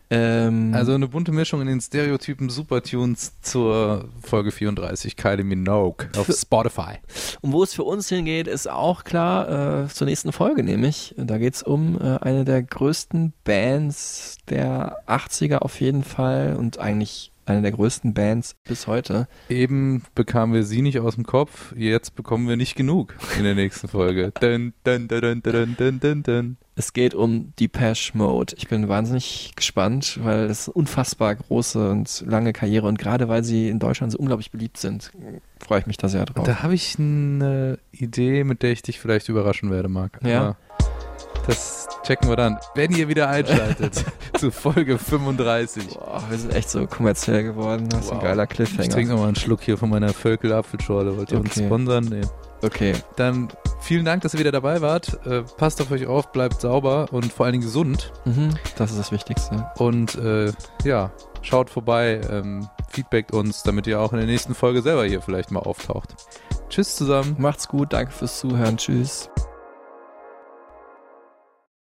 Ähm, 0.10 0.72
Also 0.74 0.94
eine 0.94 1.10
bunte 1.10 1.34
Mischung 1.34 1.60
in 1.60 1.68
den 1.68 1.82
Stereotypen 1.82 2.48
Supertunes 2.50 3.34
zur 3.42 4.08
Folge 4.22 4.52
34, 4.52 5.18
Kylie 5.18 5.44
Minogue 5.44 6.08
auf 6.18 6.28
Spotify. 6.34 6.94
Und 7.42 7.52
wo 7.52 7.62
es 7.62 7.74
für 7.74 7.84
uns 7.84 8.08
hingeht, 8.08 8.48
ist 8.48 8.70
auch 8.70 9.04
klar 9.04 9.84
äh, 9.84 9.88
zur 9.90 10.08
nächsten 10.08 10.32
Folge, 10.32 10.64
nämlich. 10.64 11.14
Da 11.18 11.38
geht 11.38 11.56
es 11.56 11.64
um 11.64 12.00
äh, 12.00 12.20
eine 12.20 12.46
der 12.46 12.64
größten 12.64 13.34
Bands 13.44 14.38
der 14.50 14.98
80er 15.08 15.58
auf 15.58 15.82
jeden 15.82 16.06
Fall 16.06 16.56
und 16.58 16.80
eigentlich 16.80 17.34
eine 17.48 17.62
der 17.62 17.72
größten 17.72 18.14
Bands 18.14 18.56
bis 18.66 18.88
heute. 18.88 19.28
Eben 19.50 20.04
bekamen 20.16 20.54
wir 20.54 20.64
sie 20.64 20.82
nicht 20.82 21.00
aus 21.00 21.16
dem 21.16 21.26
Kopf, 21.26 21.74
jetzt 21.76 22.16
bekommen 22.16 22.48
wir 22.48 22.58
nicht 22.58 22.76
genug 22.76 23.16
in 23.38 23.44
der 23.44 23.56
nächsten 23.56 23.88
Folge. 23.88 24.32
Dun, 24.40 24.74
dun, 24.84 25.08
dun, 25.08 25.42
dun, 25.42 25.76
dun, 25.78 26.00
dun, 26.00 26.24
dun. 26.24 26.58
Es 26.76 26.94
geht 26.94 27.16
um 27.16 27.54
Depeche 27.60 28.16
Mode. 28.16 28.54
Ich 28.56 28.68
bin 28.68 28.88
wahnsinnig 28.88 29.54
gespannt, 29.56 30.20
weil 30.22 30.44
es 30.44 30.68
eine 30.68 30.74
unfassbar 30.74 31.34
große 31.34 31.90
und 31.90 32.24
lange 32.28 32.54
Karriere 32.54 32.88
und 32.88 33.00
gerade 33.00 33.28
weil 33.28 33.44
sie 33.44 33.70
in 33.70 33.80
Deutschland 33.80 34.12
so 34.12 34.20
unglaublich 34.20 34.52
beliebt 34.52 34.78
sind, 34.78 35.12
freue 35.60 35.80
ich 35.80 35.88
mich 35.88 35.98
da 35.98 36.08
sehr 36.08 36.26
drauf. 36.26 36.46
Da 36.46 36.62
habe 36.62 36.76
ich 36.76 37.00
eine 37.00 37.80
Idee, 37.92 38.44
mit 38.44 38.62
der 38.62 38.74
ich 38.74 38.84
dich 38.84 39.00
vielleicht 39.00 39.28
überraschen 39.28 39.72
werde, 39.72 39.90
Marc. 39.90 40.20
Ja. 40.24 40.40
Aber 40.40 40.58
Das 41.48 41.88
checken 42.04 42.30
wir 42.30 42.36
dann. 42.36 42.58
Wenn 42.76 42.92
ihr 42.92 43.08
wieder 43.08 43.30
einschaltet 43.30 44.04
zu 44.38 44.52
Folge 44.52 44.98
35. 44.98 45.88
Boah, 45.96 46.22
wir 46.30 46.38
sind 46.38 46.54
echt 46.54 46.70
so 46.70 46.86
kommerziell 46.88 47.44
geworden. 47.44 47.88
Das 47.90 48.06
ist 48.06 48.12
ein 48.12 48.18
Wow. 48.18 48.24
geiler 48.24 48.44
Ich 48.44 48.50
Cliffhanger. 48.50 48.90
trinke 48.90 49.12
nochmal 49.14 49.28
einen 49.28 49.36
Schluck 49.36 49.62
hier 49.62 49.78
von 49.78 49.90
meiner 49.90 50.10
Völkel-Apfelschorle. 50.14 51.18
Wollt 51.18 51.32
ihr 51.32 51.40
uns 51.40 51.52
Okay. 51.52 51.66
sponsern? 51.66 52.06
Nee. 52.06 52.22
Okay. 52.64 52.94
Dann 53.16 53.48
vielen 53.82 54.04
Dank, 54.04 54.24
dass 54.24 54.34
ihr 54.34 54.40
wieder 54.40 54.52
dabei 54.52 54.82
wart. 54.82 55.20
Äh, 55.26 55.44
passt 55.58 55.82
auf 55.82 55.92
euch 55.92 56.06
auf, 56.08 56.32
bleibt 56.32 56.62
sauber 56.62 57.08
und 57.12 57.32
vor 57.32 57.46
allen 57.46 57.54
Dingen 57.54 57.64
gesund. 57.66 58.12
Mhm, 58.26 58.56
das 58.78 58.92
ist 58.92 59.00
das 59.00 59.12
Wichtigste. 59.12 59.68
Und 59.78 60.16
äh, 60.16 60.52
ja, 60.84 61.12
schaut 61.44 61.70
vorbei, 61.70 62.20
ähm, 62.30 62.68
feedbackt 62.90 63.32
uns, 63.32 63.64
damit 63.64 63.86
ihr 63.88 64.00
auch 64.02 64.12
in 64.12 64.18
der 64.18 64.28
nächsten 64.28 64.56
Folge 64.56 64.82
selber 64.82 65.06
hier 65.06 65.22
vielleicht 65.22 65.52
mal 65.52 65.60
auftaucht. 65.60 66.16
Tschüss 66.70 66.96
zusammen. 66.96 67.36
Macht's 67.38 67.68
gut, 67.68 67.94
danke 67.94 68.12
fürs 68.12 68.40
Zuhören. 68.40 68.78
Tschüss. 68.78 69.30